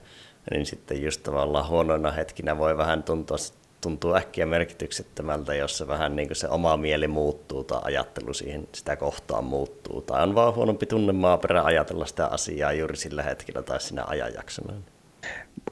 niin 0.51 0.65
sitten 0.65 1.03
just 1.03 1.23
tavallaan 1.23 1.67
huonoina 1.67 2.11
hetkinä 2.11 2.57
voi 2.57 2.77
vähän 2.77 3.03
tuntua 3.03 3.37
tuntuu 3.85 4.15
äkkiä 4.15 4.45
merkityksettömältä, 4.45 5.55
jos 5.55 5.77
se 5.77 5.87
vähän 5.87 6.15
niin 6.15 6.27
kuin 6.27 6.35
se 6.35 6.47
oma 6.47 6.77
mieli 6.77 7.07
muuttuu 7.07 7.63
tai 7.63 7.81
ajattelu 7.83 8.33
siihen 8.33 8.67
sitä 8.75 8.95
kohtaan 8.95 9.43
muuttuu. 9.43 10.01
Tai 10.01 10.23
on 10.23 10.35
vaan 10.35 10.55
huonompi 10.55 10.85
tunne 10.85 11.13
maaperä 11.13 11.63
ajatella 11.63 12.05
sitä 12.05 12.27
asiaa 12.27 12.73
juuri 12.73 12.97
sillä 12.97 13.23
hetkellä 13.23 13.61
tai 13.61 13.81
siinä 13.81 14.03
ajanjaksona. 14.07 14.73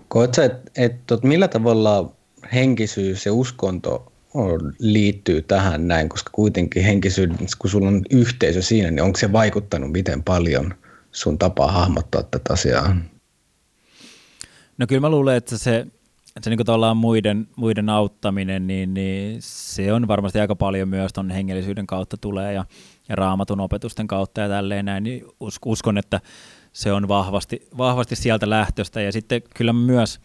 Koetko 0.08 0.42
että 0.42 0.70
et, 0.78 1.12
et, 1.12 1.24
millä 1.24 1.48
tavalla 1.48 2.12
henkisyys 2.54 3.26
ja 3.26 3.34
uskonto 3.34 4.12
liittyy 4.80 5.42
tähän 5.42 5.88
näin, 5.88 6.10
koska 6.10 6.30
kuitenkin 6.34 6.84
henkisyys, 6.84 7.56
kun 7.60 7.70
sulla 7.70 7.88
on 7.88 8.02
yhteisö 8.10 8.62
siinä, 8.62 8.92
niin 8.92 9.04
onko 9.04 9.20
se 9.20 9.32
vaikuttanut 9.32 9.92
miten 9.92 10.24
paljon 10.24 10.74
sun 11.12 11.38
tapaa 11.38 11.72
hahmottaa 11.72 12.24
tätä 12.24 12.54
asiaa? 12.54 12.96
No 14.78 14.88
kyllä 14.88 15.02
mä 15.02 15.10
luulen, 15.10 15.38
että 15.38 15.58
se 15.58 15.88
se 16.42 16.50
niin 16.50 16.66
tavallaan 16.66 16.98
muiden, 16.98 17.48
muiden 17.56 17.90
auttaminen, 17.90 18.68
niin, 18.68 18.94
niin 18.94 19.38
se 19.40 19.94
on 19.94 20.08
varmasti 20.08 20.40
aika 20.40 20.56
paljon 20.56 20.90
myös 20.90 21.14
tuon 21.14 21.32
hengellisyyden 21.32 21.88
kautta 21.88 22.18
tulee 22.18 22.54
ja, 22.54 22.66
ja 23.10 23.16
raamatun 23.16 23.60
opetusten 23.60 24.08
kautta 24.08 24.42
ja 24.42 24.50
tälleen 24.50 24.86
näin, 24.86 25.04
niin 25.04 25.24
uskon, 25.66 25.98
että 25.98 26.22
se 26.74 26.94
on 26.94 27.08
vahvasti, 27.08 27.68
vahvasti 27.78 28.16
sieltä 28.16 28.50
lähtöstä 28.50 29.02
ja 29.02 29.12
sitten 29.12 29.42
kyllä 29.56 29.74
myös, 29.74 30.20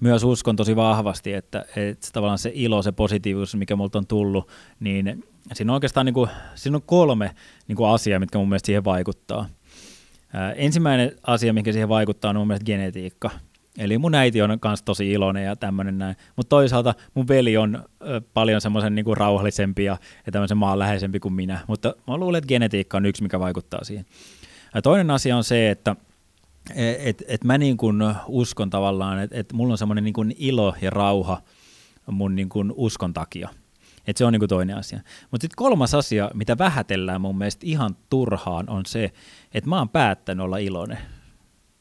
myös 0.00 0.24
uskon 0.24 0.56
tosi 0.56 0.76
vahvasti, 0.76 1.32
että, 1.32 1.64
että 1.76 2.08
tavallaan 2.12 2.38
se 2.38 2.50
ilo, 2.54 2.82
se 2.82 2.92
positiivisuus, 2.92 3.56
mikä 3.56 3.76
multa 3.76 3.98
on 3.98 4.06
tullut, 4.06 4.48
niin 4.80 5.24
siinä 5.52 5.72
on 5.72 5.74
oikeastaan 5.74 6.06
niin 6.06 6.14
kuin, 6.14 6.30
siinä 6.54 6.76
on 6.76 6.82
kolme 6.86 7.34
niin 7.68 7.76
kuin 7.76 7.90
asiaa, 7.90 8.20
mitkä 8.20 8.38
mun 8.38 8.48
mielestä 8.48 8.66
siihen 8.66 8.84
vaikuttaa. 8.84 9.46
Ensimmäinen 10.56 11.12
asia, 11.22 11.52
mikä 11.52 11.72
siihen 11.72 11.88
vaikuttaa, 11.88 12.30
on 12.30 12.36
mun 12.36 12.46
mielestä 12.46 12.64
genetiikka. 12.64 13.30
Eli 13.78 13.98
mun 13.98 14.14
äiti 14.14 14.42
on 14.42 14.58
myös 14.64 14.82
tosi 14.82 15.12
iloinen 15.12 15.44
ja 15.44 15.56
tämmöinen 15.56 15.98
näin. 15.98 16.16
Mutta 16.36 16.48
toisaalta 16.48 16.94
mun 17.14 17.28
veli 17.28 17.56
on 17.56 17.84
ö, 18.06 18.20
paljon 18.34 18.60
semmoisen 18.60 18.94
niinku 18.94 19.14
rauhallisempi 19.14 19.84
ja, 19.84 19.96
ja 20.26 20.32
tämmöisen 20.32 20.56
maanläheisempi 20.56 21.20
kuin 21.20 21.34
minä. 21.34 21.60
Mutta 21.66 21.94
mä 22.06 22.16
luulen, 22.16 22.38
että 22.38 22.48
genetiikka 22.48 22.96
on 22.96 23.06
yksi, 23.06 23.22
mikä 23.22 23.40
vaikuttaa 23.40 23.84
siihen. 23.84 24.06
Ja 24.74 24.82
toinen 24.82 25.10
asia 25.10 25.36
on 25.36 25.44
se, 25.44 25.70
että 25.70 25.96
et, 26.98 27.22
et 27.28 27.44
mä 27.44 27.58
niin 27.58 27.76
kuin 27.76 27.96
uskon 28.26 28.70
tavallaan, 28.70 29.18
että 29.18 29.36
et 29.36 29.52
mulla 29.52 29.72
on 29.74 29.78
semmoinen 29.78 30.04
niin 30.04 30.14
kuin 30.14 30.34
ilo 30.38 30.74
ja 30.80 30.90
rauha 30.90 31.42
mun 32.10 32.34
niin 32.34 32.48
kuin 32.48 32.72
uskon 32.76 33.14
takia. 33.14 33.48
Et 34.06 34.16
se 34.16 34.24
on 34.24 34.32
niin 34.32 34.40
kuin 34.40 34.48
toinen 34.48 34.76
asia. 34.76 35.00
Mutta 35.30 35.44
sitten 35.44 35.56
kolmas 35.56 35.94
asia, 35.94 36.30
mitä 36.34 36.58
vähätellään 36.58 37.20
mun 37.20 37.38
mielestä 37.38 37.66
ihan 37.66 37.96
turhaan, 38.10 38.70
on 38.70 38.86
se, 38.86 39.12
että 39.54 39.70
mä 39.70 39.78
oon 39.78 39.88
päättänyt 39.88 40.44
olla 40.44 40.58
iloinen. 40.58 40.98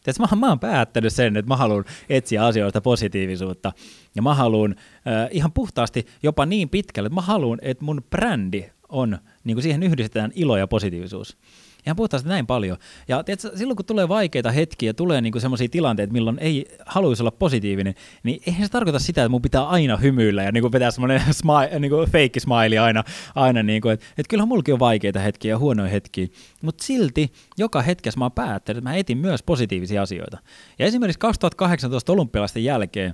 Tiedätkö, 0.05 0.35
mä, 0.35 0.39
mä 0.39 0.49
oon 0.49 0.59
päättänyt 0.59 1.13
sen, 1.13 1.37
että 1.37 1.49
mä 1.49 1.57
haluan 1.57 1.85
etsiä 2.09 2.45
asioista 2.45 2.81
positiivisuutta 2.81 3.71
ja 4.15 4.21
mä 4.21 4.33
haluan 4.33 4.75
äh, 4.79 5.29
ihan 5.31 5.51
puhtaasti 5.51 6.05
jopa 6.23 6.45
niin 6.45 6.69
pitkälle, 6.69 7.07
että 7.07 7.15
mä 7.15 7.21
haluan, 7.21 7.59
että 7.61 7.85
mun 7.85 8.03
brändi 8.09 8.65
on, 8.89 9.17
niin 9.43 9.55
kuin 9.55 9.63
siihen 9.63 9.83
yhdistetään 9.83 10.31
ilo 10.35 10.57
ja 10.57 10.67
positiivisuus. 10.67 11.37
Ihan 11.85 11.95
puhtaasti 11.95 12.29
näin 12.29 12.47
paljon. 12.47 12.77
Ja 13.07 13.23
tiedätkö, 13.23 13.57
silloin 13.57 13.75
kun 13.75 13.85
tulee 13.85 14.07
vaikeita 14.07 14.51
hetkiä, 14.51 14.93
tulee 14.93 15.21
niinku 15.21 15.39
sellaisia 15.39 15.69
tilanteita, 15.69 16.13
milloin 16.13 16.39
ei 16.39 16.65
haluaisi 16.85 17.23
olla 17.23 17.31
positiivinen, 17.31 17.95
niin 18.23 18.41
eihän 18.47 18.65
se 18.65 18.71
tarkoita 18.71 18.99
sitä, 18.99 19.21
että 19.21 19.29
mun 19.29 19.41
pitää 19.41 19.67
aina 19.67 19.97
hymyillä 19.97 20.43
ja 20.43 20.51
niinku 20.51 20.69
pitää 20.69 20.91
semmoinen 20.91 21.21
smile, 21.31 21.79
niinku 21.79 22.05
fake 22.05 22.39
smile 22.39 22.79
aina. 22.79 23.03
aina 23.35 23.63
niinku, 23.63 23.89
että 23.89 24.05
et 24.17 24.27
kyllähän 24.27 24.47
mullakin 24.47 24.73
on 24.73 24.79
vaikeita 24.79 25.19
hetkiä 25.19 25.51
ja 25.51 25.57
huonoja 25.57 25.89
hetkiä, 25.89 26.27
mutta 26.61 26.83
silti 26.83 27.31
joka 27.57 27.81
hetkessä 27.81 28.17
mä 28.19 28.25
oon 28.25 28.31
päättänyt, 28.31 28.77
että 28.77 28.89
mä 28.89 28.95
etin 28.95 29.17
myös 29.17 29.43
positiivisia 29.43 30.01
asioita. 30.01 30.37
Ja 30.79 30.85
esimerkiksi 30.85 31.19
2018 31.19 32.13
olympialaisten 32.13 32.63
jälkeen, 32.63 33.13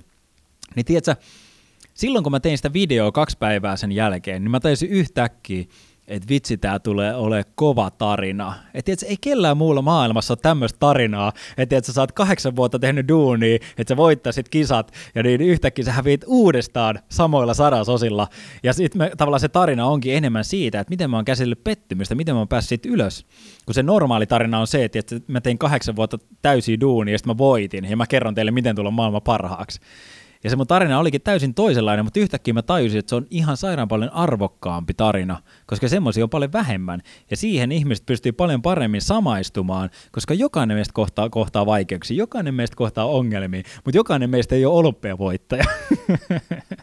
niin 0.76 0.84
tiedätkö, 0.84 1.16
silloin 1.94 2.22
kun 2.22 2.32
mä 2.32 2.40
tein 2.40 2.58
sitä 2.58 2.72
videoa 2.72 3.12
kaksi 3.12 3.38
päivää 3.38 3.76
sen 3.76 3.92
jälkeen, 3.92 4.44
niin 4.44 4.50
mä 4.50 4.60
taisin 4.60 4.88
yhtäkkiä, 4.90 5.64
että 6.08 6.28
vitsi, 6.28 6.56
tämä 6.56 6.78
tulee 6.78 7.14
ole 7.14 7.44
kova 7.54 7.90
tarina. 7.90 8.54
Että 8.74 8.84
tiedätkö, 8.84 9.06
ei 9.06 9.16
kellään 9.20 9.56
muulla 9.56 9.82
maailmassa 9.82 10.32
ole 10.32 10.38
tämmöistä 10.42 10.78
tarinaa, 10.78 11.32
että 11.58 11.80
sä 11.82 11.92
saat 11.92 12.12
kahdeksan 12.12 12.56
vuotta 12.56 12.78
tehnyt 12.78 13.08
duunia, 13.08 13.58
että 13.78 13.92
sä 13.92 13.96
voittaisit 13.96 14.48
kisat, 14.48 14.92
ja 15.14 15.22
niin 15.22 15.40
yhtäkkiä 15.40 15.84
sä 15.84 15.92
häviit 15.92 16.24
uudestaan 16.26 16.98
samoilla 17.08 17.54
sadasosilla. 17.54 18.28
Ja 18.62 18.72
sitten 18.72 19.10
tavallaan 19.16 19.40
se 19.40 19.48
tarina 19.48 19.86
onkin 19.86 20.14
enemmän 20.14 20.44
siitä, 20.44 20.80
että 20.80 20.90
miten 20.90 21.10
mä 21.10 21.16
oon 21.16 21.24
käsitellyt 21.24 21.64
pettymystä, 21.64 22.14
miten 22.14 22.34
mä 22.34 22.38
oon 22.38 22.48
päässyt 22.48 22.86
ylös. 22.86 23.26
Kun 23.66 23.74
se 23.74 23.82
normaali 23.82 24.26
tarina 24.26 24.58
on 24.58 24.66
se, 24.66 24.84
että 24.84 25.16
mä 25.26 25.40
tein 25.40 25.58
kahdeksan 25.58 25.96
vuotta 25.96 26.18
täysiä 26.42 26.80
duunia, 26.80 27.14
ja 27.14 27.18
sitten 27.18 27.34
mä 27.34 27.38
voitin, 27.38 27.84
ja 27.90 27.96
mä 27.96 28.06
kerron 28.06 28.34
teille, 28.34 28.50
miten 28.50 28.76
tulla 28.76 28.90
maailman 28.90 29.22
parhaaksi. 29.22 29.80
Ja 30.44 30.50
se 30.50 30.56
mun 30.56 30.66
tarina 30.66 30.98
olikin 30.98 31.22
täysin 31.22 31.54
toisenlainen, 31.54 32.04
mutta 32.04 32.20
yhtäkkiä 32.20 32.54
mä 32.54 32.62
tajusin, 32.62 32.98
että 32.98 33.10
se 33.10 33.16
on 33.16 33.26
ihan 33.30 33.56
sairaan 33.56 33.88
paljon 33.88 34.12
arvokkaampi 34.12 34.94
tarina, 34.94 35.42
koska 35.66 35.88
semmoisia 35.88 36.24
on 36.24 36.30
paljon 36.30 36.52
vähemmän. 36.52 37.02
Ja 37.30 37.36
siihen 37.36 37.72
ihmiset 37.72 38.06
pystyy 38.06 38.32
paljon 38.32 38.62
paremmin 38.62 39.02
samaistumaan, 39.02 39.90
koska 40.12 40.34
jokainen 40.34 40.76
meistä 40.76 40.92
kohtaa, 40.94 41.30
kohtaa 41.30 41.66
vaikeuksia, 41.66 42.16
jokainen 42.16 42.54
meistä 42.54 42.76
kohtaa 42.76 43.06
ongelmia, 43.06 43.62
mutta 43.84 43.98
jokainen 43.98 44.30
meistä 44.30 44.54
ei 44.54 44.64
ole 44.64 44.78
olympiavoittaja. 44.78 45.64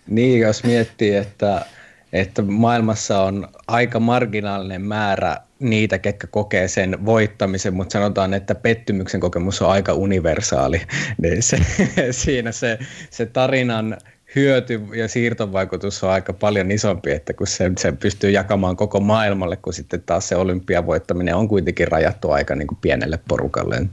Niin, 0.08 0.40
jos 0.40 0.64
miettii, 0.64 1.16
että 1.16 1.66
että 2.14 2.42
maailmassa 2.42 3.22
on 3.24 3.48
aika 3.68 4.00
marginaalinen 4.00 4.82
määrä 4.82 5.38
niitä, 5.60 5.98
ketkä 5.98 6.28
kokee 6.28 6.68
sen 6.68 7.06
voittamisen, 7.06 7.74
mutta 7.74 7.94
sanotaan, 7.94 8.34
että 8.34 8.56
pettymyksen 8.56 9.20
kokemus 9.20 9.62
on 9.62 9.72
aika 9.72 9.94
universaali. 9.94 10.82
Niin 11.22 11.44
se, 11.44 11.58
siinä 12.12 12.52
se, 12.52 12.80
se 13.10 13.26
tarinan 13.26 13.98
hyöty 14.36 14.82
ja 14.96 15.08
siirtovaikutus 15.08 16.04
on 16.04 16.10
aika 16.10 16.34
paljon 16.34 16.72
isompi, 16.72 17.12
että 17.12 17.34
kun 17.34 17.48
se, 17.48 17.72
se 17.78 17.92
pystyy 17.92 18.32
jakamaan 18.32 18.76
koko 18.76 19.00
maailmalle, 19.00 19.56
kun 19.56 19.74
sitten 19.74 20.04
taas 20.06 20.28
se 20.30 20.36
olympiavoittaminen 20.36 21.36
on 21.36 21.48
kuitenkin 21.48 21.88
rajattu 21.88 22.32
aika 22.32 22.56
niin 22.56 22.68
kuin 22.68 22.78
pienelle 22.82 23.20
porukalle. 23.28 23.86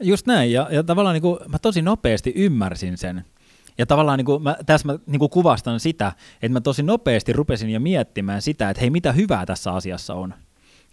Just 0.00 0.26
näin, 0.26 0.52
ja, 0.52 0.68
ja 0.70 0.82
tavallaan 0.82 1.14
niin 1.14 1.22
kuin, 1.22 1.38
mä 1.48 1.58
tosi 1.58 1.82
nopeasti 1.82 2.32
ymmärsin 2.36 2.96
sen. 2.98 3.24
Ja 3.80 3.86
tavallaan 3.86 4.18
niin 4.18 4.26
kuin, 4.26 4.42
mä, 4.42 4.56
tässä 4.66 4.88
mä 4.88 4.98
niin 5.06 5.18
kuin 5.18 5.30
kuvastan 5.30 5.80
sitä, 5.80 6.12
että 6.34 6.52
mä 6.52 6.60
tosi 6.60 6.82
nopeasti 6.82 7.32
rupesin 7.32 7.70
jo 7.70 7.80
miettimään 7.80 8.42
sitä, 8.42 8.70
että 8.70 8.80
hei, 8.80 8.90
mitä 8.90 9.12
hyvää 9.12 9.46
tässä 9.46 9.72
asiassa 9.72 10.14
on. 10.14 10.34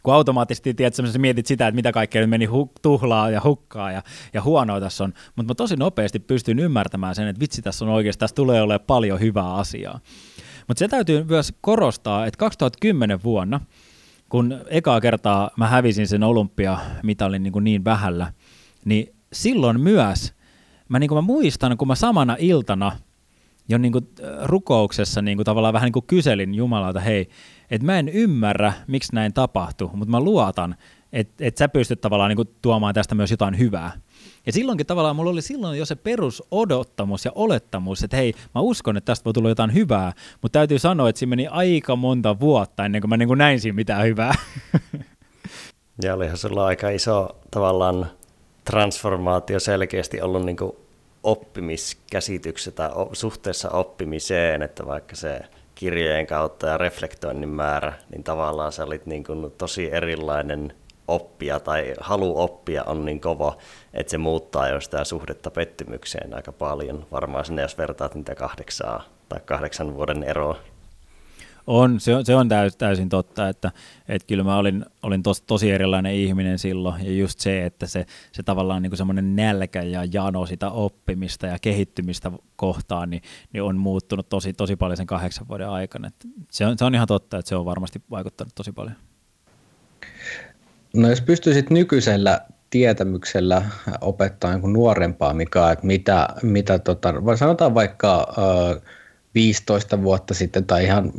Kun 0.03 0.13
automaattisesti 0.13 0.73
tiedät, 0.73 0.93
sä 0.93 1.03
mietit 1.19 1.45
sitä, 1.45 1.67
että 1.67 1.75
mitä 1.75 1.91
kaikkea 1.91 2.21
nyt 2.21 2.29
meni 2.29 2.45
hu- 2.45 2.71
tuhlaa 2.81 3.29
ja 3.29 3.41
hukkaa 3.43 3.91
ja, 3.91 4.03
ja 4.33 4.41
huonoa 4.41 4.79
tässä 4.79 5.03
on, 5.03 5.13
mutta 5.35 5.51
mä 5.51 5.55
tosi 5.55 5.75
nopeasti 5.75 6.19
pystyn 6.19 6.59
ymmärtämään 6.59 7.15
sen, 7.15 7.27
että 7.27 7.39
vitsi, 7.39 7.61
tässä 7.61 7.85
on 7.85 7.91
oikeasti, 7.91 8.19
tässä 8.19 8.35
tulee 8.35 8.61
olemaan 8.61 8.87
paljon 8.87 9.19
hyvää 9.19 9.53
asiaa. 9.53 9.99
Mutta 10.67 10.79
se 10.79 10.87
täytyy 10.87 11.23
myös 11.23 11.53
korostaa, 11.61 12.25
että 12.25 12.37
2010 12.37 13.23
vuonna, 13.23 13.61
kun 14.29 14.61
ekaa 14.67 15.01
kertaa 15.01 15.51
mä 15.57 15.67
hävisin 15.67 16.07
sen 16.07 16.23
olympiamitalin 16.23 17.43
niin, 17.43 17.63
niin 17.63 17.85
vähällä, 17.85 18.33
niin 18.85 19.15
silloin 19.33 19.81
myös, 19.81 20.36
mä, 20.89 20.99
niin 20.99 21.07
kuin 21.07 21.17
mä 21.17 21.21
muistan, 21.21 21.77
kun 21.77 21.87
mä 21.87 21.95
samana 21.95 22.35
iltana 22.39 22.91
jo 23.69 23.77
niin 23.77 23.91
kuin 23.91 24.07
rukouksessa 24.43 25.21
niin 25.21 25.37
kuin 25.37 25.45
tavallaan 25.45 25.73
vähän 25.73 25.85
niin 25.85 25.93
kuin 25.93 26.07
kyselin 26.07 26.55
Jumalalta, 26.55 26.99
hei, 26.99 27.29
että 27.71 27.85
mä 27.85 27.99
en 27.99 28.09
ymmärrä, 28.09 28.73
miksi 28.87 29.15
näin 29.15 29.33
tapahtui, 29.33 29.89
mutta 29.93 30.11
mä 30.11 30.19
luotan, 30.19 30.75
että 31.13 31.45
et 31.45 31.57
sä 31.57 31.69
pystyt 31.69 32.01
tavallaan 32.01 32.29
niin 32.29 32.35
kuin 32.35 32.49
tuomaan 32.61 32.93
tästä 32.93 33.15
myös 33.15 33.31
jotain 33.31 33.59
hyvää. 33.59 33.91
Ja 34.45 34.53
silloinkin 34.53 34.85
tavallaan 34.85 35.15
mulla 35.15 35.31
oli 35.31 35.41
silloin 35.41 35.79
jo 35.79 35.85
se 35.85 35.95
perusodottamus 35.95 37.25
ja 37.25 37.31
olettamus, 37.35 38.03
että 38.03 38.17
hei, 38.17 38.33
mä 38.55 38.61
uskon, 38.61 38.97
että 38.97 39.05
tästä 39.05 39.25
voi 39.25 39.33
tulla 39.33 39.49
jotain 39.49 39.73
hyvää, 39.73 40.13
mutta 40.41 40.59
täytyy 40.59 40.79
sanoa, 40.79 41.09
että 41.09 41.19
siinä 41.19 41.29
meni 41.29 41.47
aika 41.47 41.95
monta 41.95 42.39
vuotta 42.39 42.85
ennen 42.85 43.01
kuin 43.01 43.09
mä 43.09 43.17
niin 43.17 43.27
kuin 43.27 43.37
näin 43.37 43.59
siinä 43.59 43.75
mitään 43.75 44.05
hyvää. 44.05 44.33
Ja 46.03 46.13
olihan 46.13 46.37
sulla 46.37 46.65
aika 46.65 46.89
iso 46.89 47.39
tavallaan 47.51 48.11
transformaatio 48.67 49.59
selkeästi 49.59 50.21
ollut 50.21 50.45
niin 50.45 50.57
oppimiskäsityksessä 51.23 52.71
tai 52.71 52.89
suhteessa 53.13 53.69
oppimiseen, 53.69 54.61
että 54.61 54.85
vaikka 54.85 55.15
se 55.15 55.39
kirjojen 55.75 56.27
kautta 56.27 56.67
ja 56.67 56.77
reflektoinnin 56.77 57.49
määrä, 57.49 57.93
niin 58.09 58.23
tavallaan 58.23 58.71
sä 58.71 58.83
olit 58.83 59.05
niin 59.05 59.23
kuin 59.23 59.51
tosi 59.57 59.93
erilainen 59.93 60.73
oppia 61.07 61.59
tai 61.59 61.93
halu 61.99 62.39
oppia 62.39 62.83
on 62.83 63.05
niin 63.05 63.21
kova, 63.21 63.57
että 63.93 64.11
se 64.11 64.17
muuttaa 64.17 64.69
jo 64.69 64.81
sitä 64.81 65.03
suhdetta 65.03 65.51
pettymykseen 65.51 66.33
aika 66.33 66.51
paljon. 66.51 67.05
Varmaan 67.11 67.45
sinne, 67.45 67.61
jos 67.61 67.77
vertaat 67.77 68.15
niitä 68.15 68.35
kahdeksaa 68.35 69.03
tai 69.29 69.39
kahdeksan 69.45 69.95
vuoden 69.95 70.23
eroa. 70.23 70.57
On, 71.67 71.99
se 71.99 72.15
on, 72.15 72.25
se 72.25 72.35
on 72.35 72.49
täys, 72.49 72.77
täysin 72.77 73.09
totta, 73.09 73.49
että, 73.49 73.71
että 74.07 74.27
kyllä 74.27 74.43
mä 74.43 74.57
olin, 74.57 74.85
olin 75.03 75.23
tos, 75.23 75.41
tosi 75.41 75.71
erilainen 75.71 76.13
ihminen 76.13 76.59
silloin, 76.59 77.05
ja 77.05 77.11
just 77.13 77.39
se, 77.39 77.65
että 77.65 77.87
se, 77.87 78.05
se 78.31 78.43
tavallaan 78.43 78.81
niin 78.81 78.97
semmoinen 78.97 79.35
nälkä 79.35 79.81
ja 79.81 80.05
jano 80.13 80.45
sitä 80.45 80.69
oppimista 80.69 81.47
ja 81.47 81.57
kehittymistä 81.61 82.31
kohtaan, 82.55 83.09
niin, 83.09 83.21
niin 83.53 83.63
on 83.63 83.77
muuttunut 83.77 84.29
tosi, 84.29 84.53
tosi 84.53 84.75
paljon 84.75 84.97
sen 84.97 85.07
kahdeksan 85.07 85.47
vuoden 85.47 85.69
aikana. 85.69 86.07
Että 86.07 86.27
se, 86.51 86.65
on, 86.65 86.77
se 86.77 86.85
on 86.85 86.95
ihan 86.95 87.07
totta, 87.07 87.37
että 87.37 87.49
se 87.49 87.55
on 87.55 87.65
varmasti 87.65 88.01
vaikuttanut 88.11 88.55
tosi 88.55 88.71
paljon. 88.71 88.95
No 90.93 91.09
jos 91.09 91.21
pystyisit 91.21 91.69
nykyisellä 91.69 92.41
tietämyksellä 92.69 93.61
opettaa 94.01 94.57
niin 94.57 94.73
nuorempaa, 94.73 95.33
mikä 95.33 95.71
että 95.71 95.87
mitä, 95.87 96.27
mitä 96.43 96.79
tota, 96.79 97.13
sanotaan 97.35 97.75
vaikka 97.75 98.27
äh, 98.37 98.81
15 99.37 100.03
vuotta 100.03 100.33
sitten 100.33 100.65
tai 100.65 100.83
ihan 100.83 101.11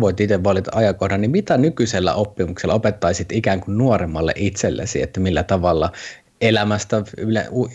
voit 0.00 0.20
itse 0.20 0.44
valita 0.44 0.70
ajankohdan, 0.74 1.20
niin 1.20 1.30
mitä 1.30 1.56
nykyisellä 1.56 2.14
oppimuksella 2.14 2.74
opettaisit 2.74 3.32
ikään 3.32 3.60
kuin 3.60 3.78
nuoremmalle 3.78 4.32
itsellesi, 4.36 5.02
että 5.02 5.20
millä 5.20 5.42
tavalla 5.42 5.92
elämästä 6.40 7.02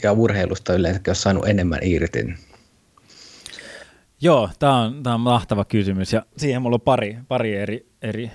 ja 0.03 0.11
urheilusta 0.11 0.73
yleensä 0.73 1.01
olisi 1.07 1.21
saanut 1.21 1.47
enemmän 1.47 1.79
irti? 1.81 2.33
Joo, 4.21 4.49
tämä 4.59 4.81
on, 4.81 5.03
tämä 5.03 5.13
on 5.13 5.21
mahtava 5.21 5.65
kysymys 5.65 6.13
ja 6.13 6.25
siihen 6.37 6.61
mulla 6.61 6.75
on 6.75 6.81
pari, 6.81 7.17
pari 7.27 7.55
eri, 7.55 7.85
eri 8.01 8.31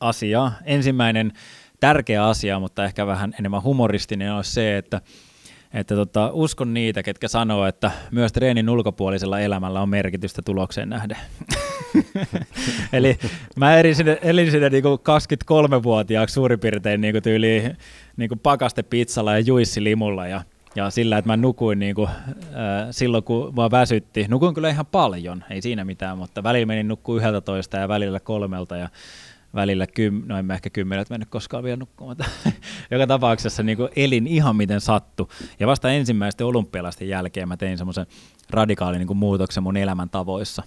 asiaa. 0.00 0.52
Ensimmäinen 0.64 1.32
tärkeä 1.80 2.26
asia, 2.26 2.60
mutta 2.60 2.84
ehkä 2.84 3.06
vähän 3.06 3.34
enemmän 3.38 3.62
humoristinen 3.62 4.32
on 4.32 4.44
se, 4.44 4.78
että 4.78 5.00
että 5.76 5.94
tota, 5.94 6.30
uskon 6.32 6.74
niitä, 6.74 7.02
ketkä 7.02 7.28
sanoo, 7.28 7.66
että 7.66 7.90
myös 8.10 8.32
treenin 8.32 8.70
ulkopuolisella 8.70 9.40
elämällä 9.40 9.82
on 9.82 9.88
merkitystä 9.88 10.42
tulokseen 10.44 10.88
nähden. 10.88 11.16
Eli 12.92 13.18
mä 13.56 13.76
elin 13.76 13.94
sinne, 13.94 14.18
elin 14.22 14.50
sinne 14.50 14.68
niinku 14.68 14.96
23-vuotiaaksi 14.96 16.32
suurin 16.32 16.60
piirtein 16.60 17.00
niinku 17.00 17.20
tyyliin 17.20 17.76
niinku 18.16 18.36
pakastepizzalla 18.36 19.32
ja 19.32 19.40
juissilimulla 19.40 20.26
ja, 20.26 20.42
ja 20.74 20.90
sillä, 20.90 21.18
että 21.18 21.28
mä 21.28 21.36
nukuin 21.36 21.78
niinku, 21.78 22.04
äh, 22.04 22.16
silloin, 22.90 23.24
kun 23.24 23.54
mua 23.54 23.70
väsytti. 23.70 24.26
Nukuin 24.28 24.54
kyllä 24.54 24.68
ihan 24.68 24.86
paljon, 24.86 25.44
ei 25.50 25.62
siinä 25.62 25.84
mitään, 25.84 26.18
mutta 26.18 26.42
välillä 26.42 26.66
menin 26.66 26.88
nukkuu 26.88 27.16
11 27.16 27.76
ja 27.76 27.88
välillä 27.88 28.20
kolmelta 28.20 28.76
ja 28.76 28.88
välillä, 29.56 29.86
kym, 29.86 30.22
no 30.26 30.38
en 30.38 30.44
mä 30.44 30.54
ehkä 30.54 30.70
kymmenet 30.70 31.10
mennyt 31.10 31.28
koskaan 31.28 31.64
vielä 31.64 31.76
nukkumaan, 31.76 32.16
joka 32.90 33.06
tapauksessa 33.06 33.62
niin 33.62 33.76
kuin 33.76 33.88
elin 33.96 34.26
ihan 34.26 34.56
miten 34.56 34.80
sattu. 34.80 35.30
Ja 35.60 35.66
vasta 35.66 35.90
ensimmäisten 35.90 36.46
olympialaisten 36.46 37.08
jälkeen 37.08 37.48
mä 37.48 37.56
tein 37.56 37.78
semmoisen 37.78 38.06
radikaalin 38.50 38.98
niin 38.98 39.16
muutoksen 39.16 39.62
mun 39.62 39.76
elämän 39.76 40.10
tavoissa. 40.10 40.62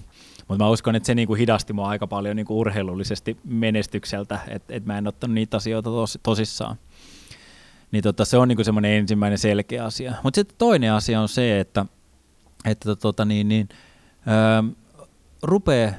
Mutta 0.48 0.64
mä 0.64 0.70
uskon, 0.70 0.96
että 0.96 1.08
se 1.08 1.16
niin 1.16 1.28
kuin 1.28 1.38
hidasti 1.38 1.74
mua 1.74 1.90
aika 1.90 2.08
paljon 2.08 2.36
niin 2.36 2.46
kuin 2.46 2.58
urheilullisesti 2.58 3.38
menestykseltä, 3.44 4.40
että 4.48 4.74
et 4.74 4.86
mä 4.86 4.98
en 4.98 5.08
ottanut 5.08 5.34
niitä 5.34 5.58
asioita 5.58 5.90
tos, 5.90 6.20
tosissaan. 6.24 6.76
Niin 7.92 8.04
tota, 8.04 8.26
se 8.26 8.38
on 8.38 8.48
niin 8.48 8.66
semmoinen 8.66 8.92
ensimmäinen 8.92 9.38
selkeä 9.38 9.86
asia. 9.86 10.14
Mutta 10.24 10.36
sitten 10.36 10.58
toinen 10.58 10.94
asia 10.94 11.22
on 11.22 11.30
se, 11.30 11.60
että, 11.60 11.86
että 12.66 12.96
tota, 12.96 13.26
niin, 13.26 13.48
niin, 13.48 13.70
öö, 14.28 14.72
rupeaa 15.44 15.94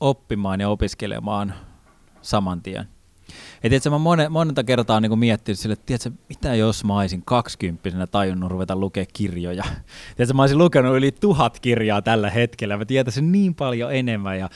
oppimaan 0.00 0.60
ja 0.60 0.68
opiskelemaan 0.68 1.54
saman 2.22 2.62
tien. 2.62 2.88
Et 3.62 3.70
tiedätkö, 3.70 3.90
mä 3.90 3.98
monen, 3.98 4.32
monta 4.32 4.64
kertaa 4.64 5.00
niin 5.00 5.18
miettinyt 5.18 5.58
sille, 5.58 5.72
että 5.72 5.86
tiedätkö, 5.86 6.10
mitä 6.28 6.54
jos 6.54 6.84
mä 6.84 6.98
olisin 6.98 7.22
kaksikymppisenä 7.24 8.06
tajunnut 8.06 8.50
ruveta 8.50 8.76
lukea 8.76 9.04
kirjoja. 9.12 9.64
Tiedätkö, 10.16 10.34
mä 10.34 10.42
olisin 10.42 10.58
lukenut 10.58 10.96
yli 10.96 11.12
tuhat 11.12 11.60
kirjaa 11.60 12.02
tällä 12.02 12.30
hetkellä, 12.30 12.76
mä 12.76 12.84
tietäisin 12.84 13.32
niin 13.32 13.54
paljon 13.54 13.94
enemmän. 13.94 14.38
Ja, 14.38 14.48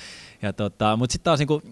ja 0.43 0.53
tota, 0.53 0.97
mutta 0.97 1.13
sitten 1.13 1.25
taas 1.25 1.39
niin 1.39 1.47
kuin, 1.47 1.63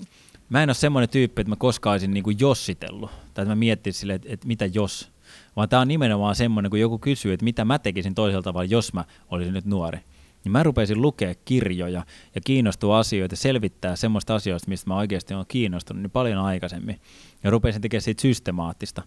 mä 0.48 0.62
en 0.62 0.68
ole 0.68 0.74
semmoinen 0.74 1.08
tyyppi, 1.08 1.40
että 1.40 1.48
mä 1.48 1.56
koskaan 1.56 1.94
olisin 1.94 2.14
niin 2.14 2.24
kuin 2.24 2.36
jossitellut. 2.40 3.10
Tai 3.10 3.42
että 3.42 3.44
mä 3.44 3.54
miettisin 3.54 4.00
sille, 4.00 4.14
että, 4.14 4.28
että 4.30 4.46
mitä 4.46 4.66
jos. 4.66 5.10
Vaan 5.56 5.68
tämä 5.68 5.82
on 5.82 5.88
nimenomaan 5.88 6.34
semmoinen, 6.34 6.70
kun 6.70 6.80
joku 6.80 6.98
kysyy, 6.98 7.32
että 7.32 7.44
mitä 7.44 7.64
mä 7.64 7.78
tekisin 7.78 8.14
toisella 8.14 8.42
tavalla, 8.42 8.64
jos 8.64 8.92
mä 8.92 9.04
olisin 9.30 9.54
nyt 9.54 9.64
nuori 9.64 9.98
niin 10.44 10.52
mä 10.52 10.62
rupesin 10.62 11.02
lukea 11.02 11.34
kirjoja 11.44 12.04
ja 12.34 12.40
kiinnostua 12.44 12.98
asioita, 12.98 13.36
selvittää 13.36 13.96
semmoista 13.96 14.34
asioista, 14.34 14.68
mistä 14.68 14.90
mä 14.90 14.96
oikeasti 14.96 15.34
olen 15.34 15.46
kiinnostunut 15.48 16.02
niin 16.02 16.10
paljon 16.10 16.38
aikaisemmin. 16.38 17.00
Ja 17.44 17.50
rupesin 17.50 17.82
tekemään 17.82 18.02
siitä 18.02 18.22
systemaattista. 18.22 19.02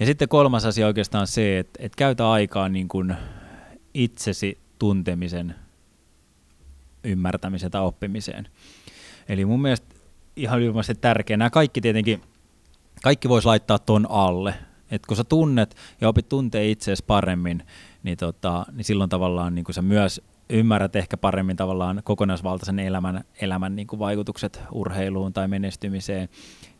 Ja 0.00 0.06
sitten 0.06 0.28
kolmas 0.28 0.64
asia 0.64 0.86
oikeastaan 0.86 1.26
se, 1.26 1.58
että, 1.58 1.80
että 1.82 1.96
käytä 1.96 2.30
aikaa 2.30 2.68
niin 2.68 2.88
kuin 2.88 3.16
itsesi 3.94 4.58
tuntemisen 4.78 5.54
ymmärtämiseen 7.04 7.72
tai 7.72 7.82
oppimiseen. 7.82 8.48
Eli 9.28 9.44
mun 9.44 9.62
mielestä 9.62 9.94
ihan 10.36 10.62
ilmeisesti 10.62 11.00
tärkeää. 11.00 11.36
Nämä 11.36 11.50
kaikki 11.50 11.80
tietenkin, 11.80 12.22
kaikki 13.02 13.28
voisi 13.28 13.46
laittaa 13.46 13.78
ton 13.78 14.06
alle. 14.10 14.54
että 14.90 15.08
kun 15.08 15.16
sä 15.16 15.24
tunnet 15.24 15.76
ja 16.00 16.08
opit 16.08 16.28
tuntee 16.28 16.70
itseesi 16.70 17.04
paremmin, 17.06 17.62
niin, 18.02 18.16
tota, 18.16 18.66
niin 18.72 18.84
silloin 18.84 19.10
tavallaan 19.10 19.54
niin 19.54 19.64
sä 19.70 19.82
myös 19.82 20.20
ymmärrät 20.50 20.96
ehkä 20.96 21.16
paremmin 21.16 21.56
tavallaan 21.56 22.00
kokonaisvaltaisen 22.04 22.78
elämän, 22.78 23.24
elämän 23.40 23.76
niin 23.76 23.86
kuin 23.86 24.00
vaikutukset 24.00 24.62
urheiluun 24.72 25.32
tai 25.32 25.48
menestymiseen. 25.48 26.28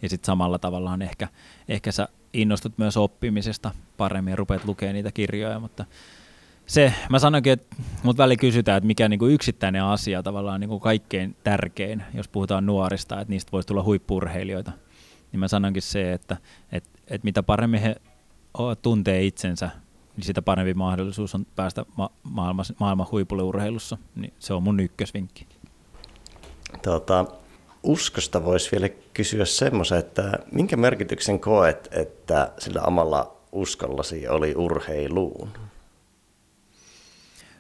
Ja 0.03 0.09
sitten 0.09 0.27
samalla 0.27 0.59
tavallaan 0.59 1.03
ehkä, 1.03 1.29
ehkä 1.69 1.93
sä 1.93 2.09
innostut 2.33 2.79
myös 2.79 2.97
oppimisesta 2.97 3.71
paremmin 3.97 4.31
ja 4.33 4.37
rupeat 4.37 4.65
lukemaan 4.65 4.95
niitä 4.95 5.13
kirjoja, 5.13 5.61
mutta 5.61 5.85
se, 6.67 6.95
mä 7.09 7.19
sanoinkin, 7.19 7.53
että 7.53 7.77
mut 8.03 8.19
väli 8.19 8.37
kysytään, 8.37 8.77
että 8.77 8.87
mikä 8.87 9.09
niinku 9.09 9.27
yksittäinen 9.27 9.85
asia 9.85 10.23
tavallaan 10.23 10.61
niinku 10.61 10.81
kaikkein 10.81 11.37
tärkein, 11.45 12.03
jos 12.15 12.29
puhutaan 12.29 12.67
nuorista, 12.67 13.21
että 13.21 13.33
niistä 13.33 13.53
voisi 13.53 13.69
tulla 13.69 13.83
huippurheilijoita. 13.83 14.73
Niin 15.33 15.41
mä 15.41 15.49
sanoinkin 15.49 15.83
se, 15.83 16.13
että 16.13 16.37
et, 16.73 16.85
et 17.09 17.25
mitä 17.25 17.43
paremmin 17.43 17.81
he 17.81 17.97
tuntee 18.83 19.25
itsensä, 19.25 19.71
niin 20.21 20.27
sitä 20.27 20.43
parempi 20.43 20.75
mahdollisuus 20.75 21.35
on 21.35 21.47
päästä 21.57 21.85
ma- 21.97 22.11
maailman, 22.23 22.65
maailman 22.81 23.07
huipulle 23.13 23.43
urheilussa. 23.43 23.99
Niin 24.15 24.33
se 24.39 24.55
on 24.55 24.63
mun 24.63 24.81
ykkösvinkki. 24.81 25.47
Tota, 26.83 27.25
uskosta 27.83 28.45
voisi 28.45 28.71
vielä 28.73 28.89
kysyä 29.15 29.45
semmoisen, 29.45 29.99
että 29.99 30.39
minkä 30.53 30.77
merkityksen 30.77 31.41
koet, 31.41 31.89
että 31.93 32.53
sillä 32.59 32.83
omalla 32.83 33.37
uskollasi 33.53 34.29
oli 34.29 34.55
urheiluun? 34.57 35.49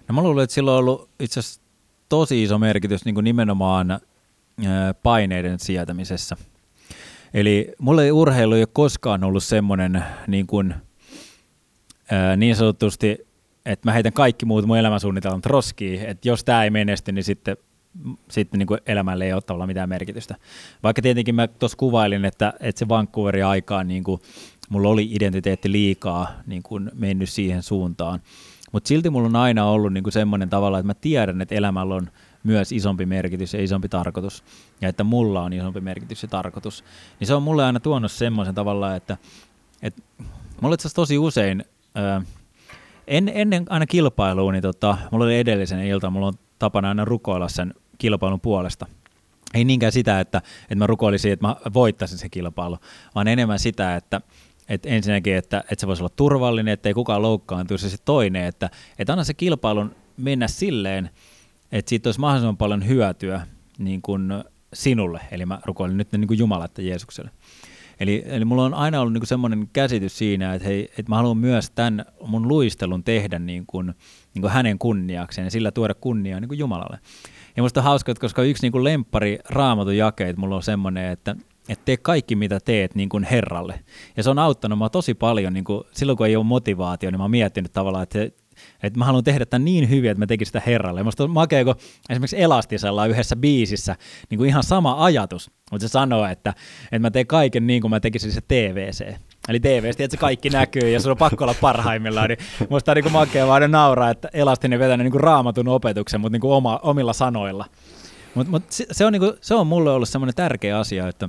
No 0.08 0.14
mä 0.14 0.22
luulen, 0.22 0.44
että 0.44 0.54
sillä 0.54 0.72
on 0.72 0.78
ollut 0.78 1.08
itse 1.20 1.40
asiassa 1.40 1.60
tosi 2.08 2.42
iso 2.42 2.58
merkitys 2.58 3.04
niin 3.04 3.14
kuin 3.14 3.24
nimenomaan 3.24 4.00
paineiden 5.02 5.58
sietämisessä. 5.58 6.36
Eli 7.34 7.72
mulle 7.78 8.12
urheilu 8.12 8.54
ei 8.54 8.60
ole 8.60 8.68
koskaan 8.72 9.24
ollut 9.24 9.44
semmoinen 9.44 10.04
niin 10.26 10.46
kuin– 10.46 10.74
niin 12.36 12.56
sanotusti, 12.56 13.26
että 13.64 13.88
mä 13.88 13.92
heitän 13.92 14.12
kaikki 14.12 14.46
muut 14.46 14.66
mun 14.66 14.78
elämänsuunnitelmat 14.78 15.46
roskiin, 15.46 16.00
että 16.06 16.28
jos 16.28 16.44
tämä 16.44 16.64
ei 16.64 16.70
menesty, 16.70 17.12
niin 17.12 17.24
sitten 17.24 17.56
sitten 18.30 18.58
niin 18.58 18.66
kuin 18.66 18.80
elämälle 18.86 19.24
ei 19.24 19.32
ole 19.32 19.42
tavallaan 19.42 19.68
mitään 19.68 19.88
merkitystä. 19.88 20.36
Vaikka 20.82 21.02
tietenkin 21.02 21.34
mä 21.34 21.48
tuossa 21.48 21.78
kuvailin, 21.78 22.24
että, 22.24 22.52
että 22.60 22.78
se 22.78 22.88
Vancouverin 22.88 23.44
aikaan 23.44 23.88
niin 23.88 24.04
kuin, 24.04 24.20
mulla 24.68 24.88
oli 24.88 25.08
identiteetti 25.12 25.72
liikaa 25.72 26.28
niin 26.46 26.62
kuin 26.62 26.90
mennyt 26.94 27.30
siihen 27.30 27.62
suuntaan, 27.62 28.20
mutta 28.72 28.88
silti 28.88 29.10
mulla 29.10 29.28
on 29.28 29.36
aina 29.36 29.64
ollut 29.64 29.92
niin 29.92 30.12
semmoinen 30.12 30.50
tavalla, 30.50 30.78
että 30.78 30.86
mä 30.86 30.94
tiedän, 30.94 31.40
että 31.40 31.54
elämällä 31.54 31.94
on 31.94 32.10
myös 32.42 32.72
isompi 32.72 33.06
merkitys 33.06 33.54
ja 33.54 33.62
isompi 33.62 33.88
tarkoitus, 33.88 34.44
ja 34.80 34.88
että 34.88 35.04
mulla 35.04 35.42
on 35.42 35.52
isompi 35.52 35.80
merkitys 35.80 36.22
ja 36.22 36.28
tarkoitus. 36.28 36.84
Niin 37.20 37.26
se 37.26 37.34
on 37.34 37.42
mulle 37.42 37.64
aina 37.64 37.80
tuonut 37.80 38.12
semmoisen 38.12 38.54
tavalla, 38.54 38.96
että, 38.96 39.16
että 39.82 40.02
mulla 40.60 40.74
itse 40.74 40.94
tosi 40.94 41.18
usein, 41.18 41.64
en, 43.06 43.30
ennen 43.34 43.64
aina 43.68 43.86
kilpailuun, 43.86 44.52
niin 44.52 44.62
tota, 44.62 44.98
mulla 45.10 45.24
oli 45.24 45.38
edellisen 45.38 45.84
ilta, 45.84 46.10
mulla 46.10 46.26
on 46.26 46.34
tapana 46.58 46.88
aina 46.88 47.04
rukoilla 47.04 47.48
sen 47.48 47.74
kilpailun 47.98 48.40
puolesta. 48.40 48.86
Ei 49.54 49.64
niinkään 49.64 49.92
sitä, 49.92 50.20
että, 50.20 50.42
että 50.62 50.74
mä 50.74 50.86
rukoilisin, 50.86 51.32
että 51.32 51.46
mä 51.46 51.56
voittaisin 51.74 52.18
se 52.18 52.28
kilpailu, 52.28 52.78
vaan 53.14 53.28
enemmän 53.28 53.58
sitä, 53.58 53.96
että, 53.96 54.20
että 54.68 54.88
ensinnäkin, 54.88 55.36
että, 55.36 55.58
että 55.58 55.80
se 55.80 55.86
voisi 55.86 56.02
olla 56.02 56.12
turvallinen, 56.16 56.72
että 56.72 56.88
ei 56.88 56.94
kukaan 56.94 57.22
loukkaantuisi, 57.22 57.90
sitten 57.90 58.04
toinen, 58.04 58.44
että, 58.44 58.70
että 58.98 59.12
anna 59.12 59.24
se 59.24 59.34
kilpailun 59.34 59.94
mennä 60.16 60.48
silleen, 60.48 61.10
että 61.72 61.88
siitä 61.88 62.08
olisi 62.08 62.20
mahdollisimman 62.20 62.56
paljon 62.56 62.88
hyötyä 62.88 63.46
niin 63.78 64.02
kuin 64.02 64.30
sinulle, 64.74 65.20
eli 65.30 65.46
mä 65.46 65.58
rukoilin 65.64 65.96
nyt 65.96 66.12
niin 66.12 66.28
kuin 66.28 66.38
Jumalatta 66.38 66.82
Jeesukselle. 66.82 67.30
Eli, 68.00 68.22
eli 68.26 68.44
mulla 68.44 68.64
on 68.64 68.74
aina 68.74 69.00
ollut 69.00 69.12
niin 69.12 69.20
kuin 69.20 69.28
semmoinen 69.28 69.68
käsitys 69.72 70.18
siinä, 70.18 70.54
että, 70.54 70.68
hei, 70.68 70.84
että 70.84 71.08
mä 71.08 71.16
haluan 71.16 71.36
myös 71.36 71.70
tämän 71.70 72.04
mun 72.26 72.48
luistelun 72.48 73.04
tehdä 73.04 73.38
niin 73.38 73.64
kuin, 73.66 73.86
niin 74.34 74.40
kuin 74.40 74.52
hänen 74.52 74.78
kunniakseen 74.78 75.44
ja 75.44 75.50
sillä 75.50 75.70
tuoda 75.70 75.94
kunniaa 75.94 76.40
niin 76.40 76.48
kuin 76.48 76.58
Jumalalle. 76.58 76.98
Ja 77.56 77.62
musta 77.62 77.80
on 77.80 77.84
hauska, 77.84 78.12
että 78.12 78.20
koska 78.20 78.42
yksi 78.42 78.62
niin 78.62 78.72
kuin 78.72 78.84
lemppari 78.84 79.38
raamatun 79.48 79.96
jakeet 79.96 80.36
mulla 80.36 80.56
on 80.56 80.62
semmoinen, 80.62 81.10
että, 81.10 81.36
että 81.68 81.84
tee 81.84 81.96
kaikki 81.96 82.36
mitä 82.36 82.60
teet 82.60 82.94
niin 82.94 83.08
kuin 83.08 83.24
Herralle. 83.24 83.80
Ja 84.16 84.22
se 84.22 84.30
on 84.30 84.38
auttanut 84.38 84.78
mua 84.78 84.88
tosi 84.88 85.14
paljon, 85.14 85.52
niin 85.52 85.64
kuin, 85.64 85.84
silloin 85.92 86.18
kun 86.18 86.26
ei 86.26 86.36
ole 86.36 86.44
motivaatio, 86.44 87.10
niin 87.10 87.18
mä 87.18 87.24
oon 87.24 87.30
miettinyt 87.30 87.72
tavallaan, 87.72 88.02
että 88.02 88.18
että 88.82 88.98
mä 88.98 89.04
haluan 89.04 89.24
tehdä 89.24 89.46
tämän 89.46 89.64
niin 89.64 89.90
hyvin, 89.90 90.10
että 90.10 90.18
mä 90.18 90.26
tekisin 90.26 90.48
sitä 90.48 90.62
herralle. 90.66 91.02
Musta 91.02 91.24
on 91.24 91.30
makea, 91.30 91.64
kun 91.64 91.74
esimerkiksi 92.10 92.42
Elastisella 92.42 93.06
yhdessä 93.06 93.36
biisissä 93.36 93.96
niin 94.30 94.38
kuin 94.38 94.48
ihan 94.48 94.62
sama 94.62 95.04
ajatus, 95.04 95.50
mutta 95.70 95.88
se 95.88 95.92
sanoo, 95.92 96.26
että, 96.26 96.54
että 96.84 96.98
mä 96.98 97.10
teen 97.10 97.26
kaiken 97.26 97.66
niin 97.66 97.80
kuin 97.80 97.90
mä 97.90 98.00
tekisin 98.00 98.32
se 98.32 98.40
TVC. 98.40 99.14
Eli 99.48 99.60
TVstä, 99.60 100.04
että 100.04 100.16
se 100.16 100.20
kaikki 100.20 100.50
näkyy 100.50 100.90
ja 100.90 101.00
se 101.00 101.10
on 101.10 101.16
pakko 101.16 101.44
olla 101.44 101.54
parhaimmillaan, 101.60 102.28
niin 102.28 102.38
musta 102.68 102.92
on 102.92 102.96
niin 102.96 103.12
makea 103.12 103.46
vaan 103.46 103.70
nauraa, 103.70 104.10
että 104.10 104.28
Elastinen 104.32 104.78
vetänyt 104.78 105.04
niin 105.04 105.12
kuin 105.12 105.20
raamatun 105.20 105.68
opetuksen, 105.68 106.20
mutta 106.20 106.32
niin 106.32 106.40
kuin 106.40 106.52
oma, 106.52 106.80
omilla 106.82 107.12
sanoilla. 107.12 107.66
Mutta 108.34 108.50
mut 108.50 108.62
se, 108.68 109.06
on 109.06 109.12
niin 109.12 109.20
kuin, 109.20 109.32
se 109.40 109.54
on 109.54 109.66
mulle 109.66 109.90
ollut 109.90 110.08
semmoinen 110.08 110.34
tärkeä 110.34 110.78
asia, 110.78 111.08
että, 111.08 111.28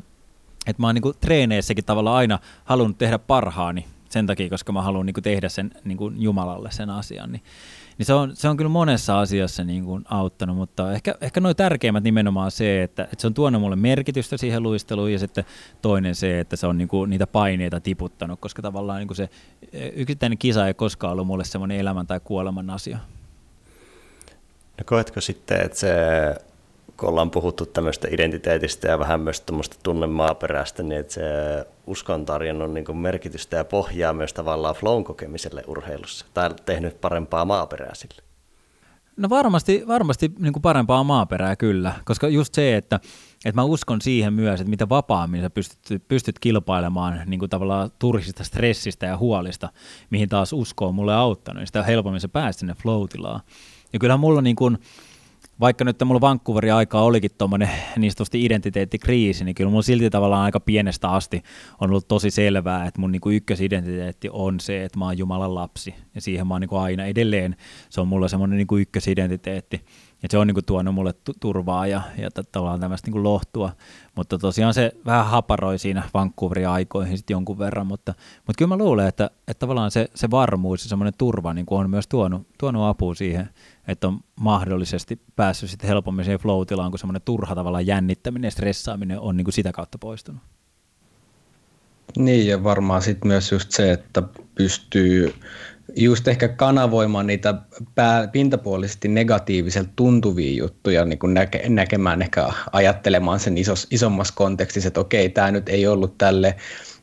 että 0.67 0.81
mä 0.81 0.87
oon 0.87 0.95
niin 0.95 1.01
kuin 1.01 1.15
treeneissäkin 1.21 1.85
tavalla 1.85 2.15
aina 2.15 2.39
halunnut 2.65 2.97
tehdä 2.97 3.19
parhaani 3.19 3.85
sen 4.11 4.27
takia, 4.27 4.49
koska 4.49 4.71
mä 4.71 4.81
haluan 4.81 5.05
niin 5.05 5.13
kuin 5.13 5.23
tehdä 5.23 5.49
sen 5.49 5.71
niin 5.83 5.97
kuin 5.97 6.21
Jumalalle 6.21 6.71
sen 6.71 6.89
asian. 6.89 7.31
Niin, 7.31 7.43
niin 7.97 8.05
se, 8.05 8.13
on, 8.13 8.35
se 8.35 8.49
on 8.49 8.57
kyllä 8.57 8.69
monessa 8.69 9.19
asiassa 9.19 9.63
niin 9.63 9.85
kuin 9.85 10.03
auttanut, 10.09 10.57
mutta 10.57 10.93
ehkä, 10.93 11.15
ehkä 11.21 11.39
noin 11.39 11.55
tärkeimmät 11.55 12.03
nimenomaan 12.03 12.51
se, 12.51 12.83
että, 12.83 13.03
että 13.03 13.21
se 13.21 13.27
on 13.27 13.33
tuonut 13.33 13.61
mulle 13.61 13.75
merkitystä 13.75 14.37
siihen 14.37 14.63
luisteluun 14.63 15.11
ja 15.11 15.19
sitten 15.19 15.45
toinen 15.81 16.15
se, 16.15 16.39
että 16.39 16.55
se 16.55 16.67
on 16.67 16.77
niin 16.77 16.87
kuin 16.87 17.09
niitä 17.09 17.27
paineita 17.27 17.79
tiputtanut, 17.79 18.39
koska 18.39 18.61
tavallaan 18.61 18.99
niin 18.99 19.07
kuin 19.07 19.17
se 19.17 19.29
yksittäinen 19.93 20.37
kisa 20.37 20.67
ei 20.67 20.73
koskaan 20.73 21.13
ollut 21.13 21.27
mulle 21.27 21.43
semmoinen 21.43 21.79
elämän 21.79 22.07
tai 22.07 22.19
kuoleman 22.23 22.69
asia. 22.69 22.97
No 24.77 24.83
koetko 24.85 25.21
sitten, 25.21 25.61
että 25.61 25.77
se 25.77 25.95
kun 27.01 27.09
ollaan 27.09 27.31
puhuttu 27.31 27.65
tämmöistä 27.65 28.07
identiteetistä 28.11 28.87
ja 28.87 28.99
vähän 28.99 29.21
myös 29.21 29.41
tuommoista 29.41 29.77
tunnemaaperästä, 29.83 30.83
niin 30.83 30.99
että 30.99 31.13
se 31.13 31.21
uskon 31.87 32.25
tarjonnut 32.25 32.73
niin 32.73 32.97
merkitystä 32.97 33.57
ja 33.57 33.65
pohjaa 33.65 34.13
myös 34.13 34.33
tavallaan 34.33 34.75
flown 34.75 35.03
kokemiselle 35.03 35.63
urheilussa, 35.67 36.25
tai 36.33 36.49
tehnyt 36.65 37.01
parempaa 37.01 37.45
maaperää 37.45 37.95
sille? 37.95 38.21
No 39.17 39.29
varmasti, 39.29 39.83
varmasti 39.87 40.31
niin 40.39 40.53
kuin 40.53 40.61
parempaa 40.61 41.03
maaperää 41.03 41.55
kyllä, 41.55 41.93
koska 42.05 42.27
just 42.27 42.53
se, 42.53 42.75
että, 42.75 42.99
että 43.45 43.61
mä 43.61 43.63
uskon 43.63 44.01
siihen 44.01 44.33
myös, 44.33 44.61
että 44.61 44.69
mitä 44.69 44.89
vapaammin 44.89 45.41
sä 45.41 45.49
pystyt, 45.49 46.07
pystyt 46.07 46.39
kilpailemaan 46.39 47.21
niin 47.25 47.39
kuin 47.39 47.49
tavallaan 47.49 47.91
turhista 47.99 48.43
stressistä 48.43 49.05
ja 49.05 49.17
huolista, 49.17 49.69
mihin 50.09 50.29
taas 50.29 50.53
usko 50.53 50.87
on 50.87 50.95
mulle 50.95 51.13
auttanut, 51.15 51.59
niin 51.59 51.67
sitä 51.67 51.83
helpommin 51.83 52.21
sä 52.21 52.29
pääset 52.29 52.59
sinne 52.59 52.73
flow 52.73 53.05
Ja 53.93 53.99
kyllähän 53.99 54.19
mulla 54.19 54.41
niin 54.41 54.55
kuin, 54.55 54.77
vaikka 55.61 55.83
nyt 55.83 55.97
mulla 56.05 56.21
Vancouverin 56.21 56.73
aikaa 56.73 57.03
olikin 57.03 57.31
tuommoinen 57.37 57.69
niin 57.97 58.11
identiteettikriisi, 58.33 59.45
niin 59.45 59.55
kyllä 59.55 59.69
mulla 59.69 59.81
silti 59.81 60.09
tavallaan 60.09 60.43
aika 60.43 60.59
pienestä 60.59 61.09
asti 61.09 61.43
on 61.81 61.89
ollut 61.89 62.07
tosi 62.07 62.31
selvää, 62.31 62.85
että 62.85 63.01
mun 63.01 63.11
niin 63.11 63.21
kuin 63.21 63.35
ykkösidentiteetti 63.35 64.29
on 64.31 64.59
se, 64.59 64.83
että 64.83 64.99
mä 64.99 65.05
oon 65.05 65.17
Jumalan 65.17 65.55
lapsi. 65.55 65.95
Ja 66.15 66.21
siihen 66.21 66.47
mä 66.47 66.53
oon 66.53 66.61
niin 66.61 66.69
kuin 66.69 66.81
aina 66.81 67.05
edelleen, 67.05 67.55
se 67.89 68.01
on 68.01 68.07
mulla 68.07 68.27
semmoinen 68.27 68.57
niin 68.57 68.67
kuin 68.67 68.81
ykkösidentiteetti. 68.81 69.81
Ja 70.23 70.29
se 70.31 70.37
on 70.37 70.47
niin 70.47 70.55
kuin 70.55 70.65
tuonut 70.65 70.95
mulle 70.95 71.13
turvaa 71.39 71.87
ja, 71.87 72.01
ja 72.17 72.29
tavallaan 72.51 72.79
tämmöistä 72.79 73.07
niin 73.07 73.11
kuin 73.11 73.23
lohtua. 73.23 73.71
Mutta 74.15 74.37
tosiaan 74.37 74.73
se 74.73 74.91
vähän 75.05 75.25
haparoi 75.25 75.79
siinä 75.79 76.03
Vancouverin 76.13 76.67
aikoihin 76.67 77.17
sitten 77.17 77.33
jonkun 77.33 77.59
verran. 77.59 77.87
Mutta, 77.87 78.13
mutta 78.37 78.57
kyllä 78.57 78.69
mä 78.69 78.77
luulen, 78.77 79.07
että, 79.07 79.29
että 79.47 79.59
tavallaan 79.59 79.91
se, 79.91 80.07
se 80.15 80.31
varmuus 80.31 80.83
ja 80.83 80.89
semmoinen 80.89 81.13
turva 81.17 81.53
niin 81.53 81.65
kuin 81.65 81.79
on 81.79 81.89
myös 81.89 82.07
tuonut, 82.07 82.47
tuonut 82.57 82.85
apua 82.85 83.15
siihen, 83.15 83.49
että 83.87 84.07
on 84.07 84.19
mahdollisesti 84.35 85.21
päässyt 85.35 85.69
sitten 85.69 85.87
helpommin 85.87 86.25
siihen 86.25 86.39
flow 86.39 86.65
kun 86.89 86.99
semmoinen 86.99 87.21
turha 87.25 87.55
tavallaan 87.55 87.87
jännittäminen 87.87 88.47
ja 88.47 88.51
stressaaminen 88.51 89.19
on 89.19 89.37
niin 89.37 89.45
kuin 89.45 89.53
sitä 89.53 89.71
kautta 89.71 89.97
poistunut. 89.97 90.41
Niin 92.17 92.47
ja 92.47 92.63
varmaan 92.63 93.01
sitten 93.01 93.27
myös 93.27 93.51
just 93.51 93.71
se, 93.71 93.91
että 93.91 94.23
pystyy 94.55 95.33
just 95.95 96.27
ehkä 96.27 96.47
kanavoimaan 96.47 97.27
niitä 97.27 97.53
pää, 97.95 98.27
pintapuolisesti 98.27 99.07
negatiiviselta 99.07 99.89
tuntuvia 99.95 100.57
juttuja, 100.57 101.05
niin 101.05 101.19
kuin 101.19 101.33
näke, 101.33 101.63
näkemään 101.69 102.21
ehkä 102.21 102.49
ajattelemaan 102.71 103.39
sen 103.39 103.57
isos, 103.57 103.87
isommassa 103.91 104.33
kontekstissa, 104.37 104.87
että 104.87 104.99
okei, 104.99 105.29
tämä 105.29 105.51
nyt 105.51 105.69
ei 105.69 105.87
ollut 105.87 106.17
tälle 106.17 106.55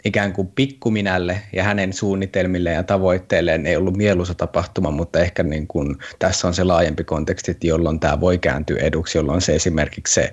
ikään 0.04 0.32
kuin 0.32 0.48
pikkuminälle 0.48 1.42
ja 1.52 1.64
hänen 1.64 1.92
suunnitelmilleen 1.92 2.76
ja 2.76 2.82
tavoitteilleen 2.82 3.66
ei 3.66 3.76
ollut 3.76 3.96
mieluisa 3.96 4.34
tapahtuma, 4.34 4.90
mutta 4.90 5.18
ehkä 5.18 5.42
niin 5.42 5.66
kuin, 5.66 5.96
tässä 6.18 6.48
on 6.48 6.54
se 6.54 6.64
laajempi 6.64 7.04
konteksti, 7.04 7.56
jolloin 7.64 8.00
tämä 8.00 8.20
voi 8.20 8.38
kääntyä 8.38 8.78
eduksi, 8.80 9.18
jolloin 9.18 9.40
se 9.40 9.54
esimerkiksi 9.54 10.14
se 10.14 10.32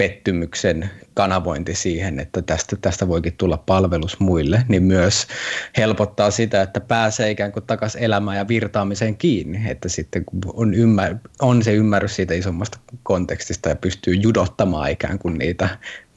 pettymyksen 0.00 0.90
kanavointi 1.14 1.74
siihen, 1.74 2.20
että 2.20 2.42
tästä, 2.42 2.76
tästä 2.80 3.08
voikin 3.08 3.32
tulla 3.38 3.56
palvelus 3.56 4.20
muille, 4.20 4.62
niin 4.68 4.82
myös 4.82 5.26
helpottaa 5.76 6.30
sitä, 6.30 6.62
että 6.62 6.80
pääsee 6.80 7.30
ikään 7.30 7.52
kuin 7.52 7.66
takaisin 7.66 8.02
elämään 8.02 8.36
ja 8.36 8.48
virtaamiseen 8.48 9.16
kiinni, 9.16 9.70
että 9.70 9.88
sitten 9.88 10.24
kun 10.24 10.40
on, 10.54 10.74
ymmär, 10.74 11.16
on 11.42 11.62
se 11.62 11.72
ymmärrys 11.72 12.16
siitä 12.16 12.34
isommasta 12.34 12.78
kontekstista 13.02 13.68
ja 13.68 13.76
pystyy 13.76 14.14
judottamaan 14.14 14.90
ikään 14.90 15.18
kuin 15.18 15.38
niitä 15.38 15.68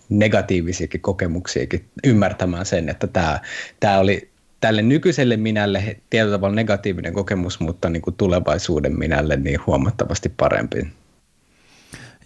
negatiivisiakin 0.09 1.01
kokemuksiakin 1.01 1.85
ymmärtämään 2.03 2.65
sen, 2.65 2.89
että 2.89 3.07
tämä, 3.07 3.39
tämä 3.79 3.99
oli 3.99 4.29
tälle 4.61 4.81
nykyiselle 4.81 5.37
minälle 5.37 5.97
tietyllä 6.09 6.37
tavalla 6.37 6.55
negatiivinen 6.55 7.13
kokemus, 7.13 7.59
mutta 7.59 7.89
niin 7.89 8.01
kuin 8.01 8.15
tulevaisuuden 8.15 8.99
minälle 8.99 9.37
niin 9.37 9.59
huomattavasti 9.67 10.29
parempi. 10.37 11.02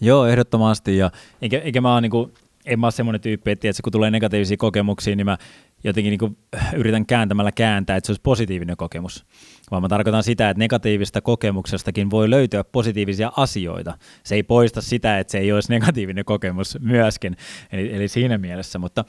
Joo, 0.00 0.26
ehdottomasti. 0.26 0.96
Ja 0.96 1.10
eikä, 1.42 1.58
eikä 1.58 1.80
mä 1.80 1.92
ole 1.92 2.00
niin 2.00 2.90
semmoinen 2.90 3.20
tyyppi, 3.20 3.50
että 3.50 3.68
kun 3.84 3.92
tulee 3.92 4.10
negatiivisia 4.10 4.56
kokemuksia, 4.56 5.16
niin 5.16 5.24
mä 5.24 5.38
jotenkin 5.84 6.10
niin 6.10 6.18
kuin 6.18 6.36
yritän 6.76 7.06
kääntämällä 7.06 7.52
kääntää, 7.52 7.96
että 7.96 8.06
se 8.06 8.10
olisi 8.10 8.22
positiivinen 8.22 8.76
kokemus. 8.76 9.26
Vaan 9.70 9.82
mä 9.82 9.88
tarkoitan 9.88 10.22
sitä, 10.22 10.50
että 10.50 10.58
negatiivista 10.58 11.20
kokemuksestakin 11.20 12.10
voi 12.10 12.30
löytyä 12.30 12.64
positiivisia 12.64 13.32
asioita. 13.36 13.98
Se 14.24 14.34
ei 14.34 14.42
poista 14.42 14.80
sitä, 14.80 15.18
että 15.18 15.30
se 15.30 15.38
ei 15.38 15.52
olisi 15.52 15.70
negatiivinen 15.70 16.24
kokemus 16.24 16.78
myöskin, 16.80 17.36
eli, 17.72 17.94
eli 17.94 18.08
siinä 18.08 18.38
mielessä. 18.38 18.78
Mutta, 18.78 19.04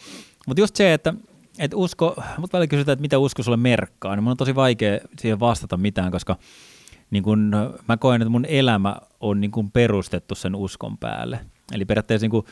mutta 0.48 0.62
just 0.62 0.76
se, 0.76 0.94
että, 0.94 1.14
että 1.60 1.78
usko, 1.78 2.24
mutta 2.38 2.58
välillä 2.58 2.70
kysytään, 2.70 2.94
että 2.94 3.02
mitä 3.02 3.18
usko 3.18 3.44
sulle 3.44 3.58
merkkaa, 3.58 4.16
niin 4.16 4.24
mun 4.24 4.32
on 4.32 4.38
tosi 4.38 4.56
vaikea 4.56 5.00
siihen 5.20 5.40
vastata 5.40 5.78
mitään, 5.78 6.12
koska 6.12 6.38
niin 7.12 7.24
kun, 7.24 7.52
mä 7.88 7.98
koen, 7.98 8.22
että 8.22 8.30
mun 8.30 8.46
elämä 8.46 8.96
on 9.20 9.42
niin 9.42 9.52
kun 9.52 9.72
perustettu 9.72 10.36
sen 10.36 10.56
uskon 10.56 10.98
päälle. 10.98 11.40
Eli 11.74 11.86
periaatteessa 11.86 12.24
niin 12.24 12.32
kun, 12.32 12.44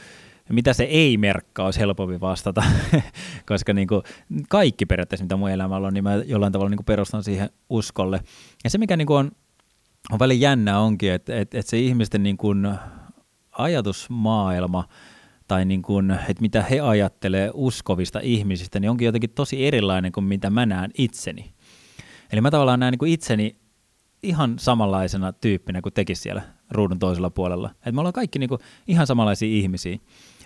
mitä 0.49 0.74
se 0.74 0.84
ei 0.84 1.18
merkkaa, 1.18 1.65
olisi 1.65 1.80
helpompi 1.80 2.22
vastata, 2.22 2.63
koska 3.49 3.74
niin 3.74 3.88
kuin 3.88 4.01
kaikki 4.49 4.86
periaatteessa, 4.86 5.24
mitä 5.24 5.38
mun 5.38 5.49
elämällä 5.49 5.88
on, 5.88 5.93
niin 5.93 6.03
mä 6.03 6.15
jollain 6.15 6.53
tavalla 6.53 6.70
niin 6.70 6.78
kuin 6.78 6.86
perustan 6.86 7.24
siihen 7.24 7.49
uskolle. 7.70 8.22
Ja 8.63 8.70
se, 8.70 8.78
mikä 8.78 8.97
niin 8.97 9.07
kuin 9.07 9.18
on, 9.18 9.32
on 10.11 10.20
välin 10.20 10.41
jännä 10.41 10.80
onkin, 10.80 11.11
että, 11.11 11.39
että, 11.39 11.59
että 11.59 11.70
se 11.70 11.80
ihmisten 11.80 12.24
niin 12.24 12.38
kuin 12.38 12.68
ajatusmaailma 13.51 14.88
tai 15.47 15.65
niin 15.65 15.82
kuin, 15.82 16.11
että 16.11 16.41
mitä 16.41 16.61
he 16.61 16.80
ajattelee 16.80 17.51
uskovista 17.53 18.20
ihmisistä, 18.24 18.80
niin 18.80 18.91
onkin 18.91 19.05
jotenkin 19.05 19.30
tosi 19.30 19.68
erilainen 19.68 20.11
kuin 20.11 20.24
mitä 20.24 20.49
mä 20.49 20.65
näen 20.65 20.91
itseni. 20.97 21.53
Eli 22.32 22.41
mä 22.41 22.51
tavallaan 22.51 22.80
näen 22.80 22.91
niin 22.91 22.99
kuin 22.99 23.11
itseni 23.11 23.55
ihan 24.24 24.59
samanlaisena 24.59 25.34
tyyppinä 25.34 25.82
kuin 25.82 25.93
tekisi 25.93 26.22
siellä 26.22 26.56
ruudun 26.72 26.99
toisella 26.99 27.30
puolella. 27.30 27.70
Et 27.86 27.95
me 27.95 28.01
ollaan 28.01 28.13
kaikki 28.13 28.39
niin 28.39 28.49
kuin 28.49 28.61
ihan 28.88 29.07
samanlaisia 29.07 29.49
ihmisiä. 29.49 29.97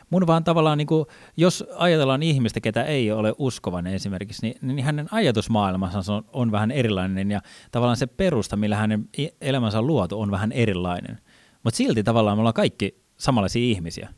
Mun 0.10 0.28
vaan 0.28 0.44
tavallaan, 0.44 0.78
niin 0.78 0.88
kuin, 0.88 1.06
jos 1.38 1.64
ajatellaan 1.76 2.24
ihmistä, 2.24 2.60
ketä 2.60 2.84
ei 2.84 3.12
ole 3.12 3.34
uskovainen 3.38 3.94
esimerkiksi, 3.94 4.42
niin, 4.42 4.76
niin 4.76 4.86
hänen 4.86 5.08
ajatusmaailmansa 5.12 6.14
on, 6.14 6.24
on 6.34 6.52
vähän 6.52 6.72
erilainen 6.72 7.32
ja 7.32 7.42
tavallaan 7.72 7.98
se 7.98 8.08
perusta, 8.08 8.58
millä 8.58 8.76
hänen 8.76 9.10
elämänsä 9.42 9.80
on 9.80 9.88
luotu, 9.88 10.22
on 10.22 10.32
vähän 10.32 10.52
erilainen. 10.52 11.20
Mutta 11.64 11.78
silti 11.78 12.04
tavallaan 12.04 12.38
me 12.38 12.40
ollaan 12.40 12.54
kaikki 12.54 13.02
samanlaisia 13.18 13.64
ihmisiä. 13.64 14.14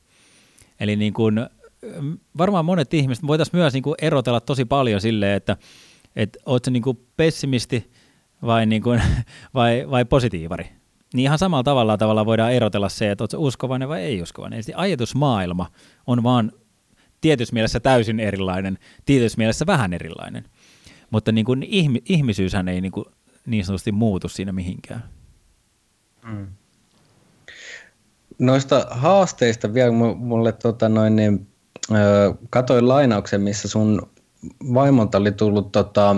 Eli 0.79 0.95
niin 0.95 1.13
kuin, 1.13 1.39
varmaan 2.37 2.65
monet 2.65 2.93
ihmiset 2.93 3.27
voitaisiin 3.27 3.59
myös 3.59 3.73
niin 3.73 3.83
erotella 4.01 4.39
tosi 4.39 4.65
paljon 4.65 5.01
silleen, 5.01 5.37
että, 5.37 5.57
että 6.15 6.39
oletko 6.45 6.71
niin 6.71 6.83
pessimisti 7.17 7.91
vai, 8.41 8.65
niin 8.65 8.81
kuin, 8.81 9.01
vai, 9.53 9.85
vai 9.89 10.05
positiivari. 10.05 10.82
Niin 11.13 11.23
ihan 11.23 11.39
samalla 11.39 11.63
tavalla, 11.63 11.97
tavalla 11.97 12.25
voidaan 12.25 12.53
erotella 12.53 12.89
se, 12.89 13.11
että 13.11 13.23
oletko 13.23 13.37
uskovainen 13.37 13.89
vai 13.89 14.01
ei 14.01 14.21
uskovainen. 14.21 14.59
Eli 14.59 14.73
ajatusmaailma 14.75 15.71
on 16.07 16.23
vaan 16.23 16.51
tietyssä 17.21 17.53
mielessä 17.53 17.79
täysin 17.79 18.19
erilainen, 18.19 18.77
tietyssä 19.05 19.37
mielessä 19.37 19.65
vähän 19.65 19.93
erilainen. 19.93 20.45
Mutta 21.09 21.31
niin 21.31 21.45
kuin 21.45 21.63
ihmi, 21.63 22.01
ihmisyyshän 22.09 22.67
ei 22.67 22.81
niin, 22.81 22.91
kuin 22.91 23.05
niin 23.45 23.65
sanotusti 23.65 23.91
muutu 23.91 24.29
siinä 24.29 24.51
mihinkään. 24.51 25.03
Mm. 26.23 26.47
Noista 28.39 28.87
haasteista 28.89 29.73
vielä 29.73 29.91
mulle 30.15 30.51
tota 30.51 30.89
noin, 30.89 31.15
niin, 31.15 31.47
ö, 31.91 32.33
katoin 32.49 32.87
lainauksen, 32.87 33.41
missä 33.41 33.67
sun 33.67 34.09
vaimolta 34.73 35.17
oli 35.17 35.31
tullut 35.31 35.71
tota, 35.71 36.15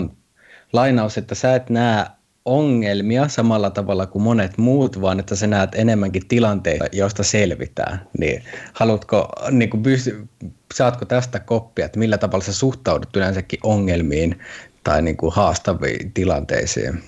lainaus, 0.72 1.18
että 1.18 1.34
sä 1.34 1.54
et 1.54 1.70
näe 1.70 2.06
ongelmia 2.46 3.28
samalla 3.28 3.70
tavalla 3.70 4.06
kuin 4.06 4.22
monet 4.22 4.58
muut, 4.58 5.00
vaan 5.00 5.20
että 5.20 5.36
sä 5.36 5.46
näet 5.46 5.74
enemmänkin 5.74 6.28
tilanteita, 6.28 6.84
joista 6.92 7.22
selvitään. 7.22 8.08
Niin, 8.18 8.42
haluatko, 8.72 9.28
niin 9.50 9.70
kuin 9.70 9.82
pysty, 9.82 10.28
saatko 10.74 11.04
tästä 11.04 11.40
koppia, 11.40 11.84
että 11.84 11.98
millä 11.98 12.18
tavalla 12.18 12.44
sä 12.44 12.52
suhtaudut 12.52 13.16
yleensäkin 13.16 13.58
ongelmiin 13.62 14.38
tai 14.84 15.02
niin 15.02 15.16
kuin 15.16 15.32
haastaviin 15.34 16.12
tilanteisiin? 16.12 17.02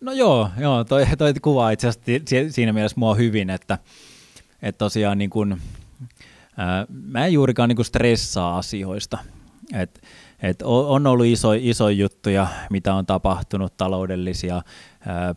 No 0.00 0.12
joo, 0.12 0.50
joo 0.58 0.84
toi, 0.84 1.06
toi 1.18 1.34
kuvaa 1.34 1.70
itse 1.70 1.88
asiassa 1.88 2.54
siinä 2.54 2.72
mielessä 2.72 3.00
mua 3.00 3.14
hyvin, 3.14 3.50
että, 3.50 3.78
että 4.62 4.78
tosiaan 4.78 5.18
niin 5.18 5.30
kuin, 5.30 5.56
ää, 6.56 6.86
mä 6.88 7.26
en 7.26 7.32
juurikaan 7.32 7.68
niin 7.68 7.76
kuin 7.76 7.86
stressaa 7.86 8.58
asioista. 8.58 9.18
Et, 9.74 10.00
et 10.42 10.62
on 10.62 11.06
ollut 11.06 11.26
iso, 11.26 11.52
iso 11.52 11.88
juttuja, 11.88 12.46
mitä 12.70 12.94
on 12.94 13.06
tapahtunut, 13.06 13.76
taloudellisia, 13.76 14.62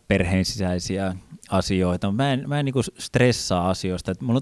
perheen 0.07 0.45
sisäisiä 0.45 1.15
asioita, 1.49 2.11
mä 2.11 2.33
en, 2.33 2.43
mä 2.47 2.59
en 2.59 2.65
niin 2.65 2.73
kuin 2.73 2.85
stressaa 2.97 3.69
asioista. 3.69 4.11
Et 4.11 4.21
mulla, 4.21 4.41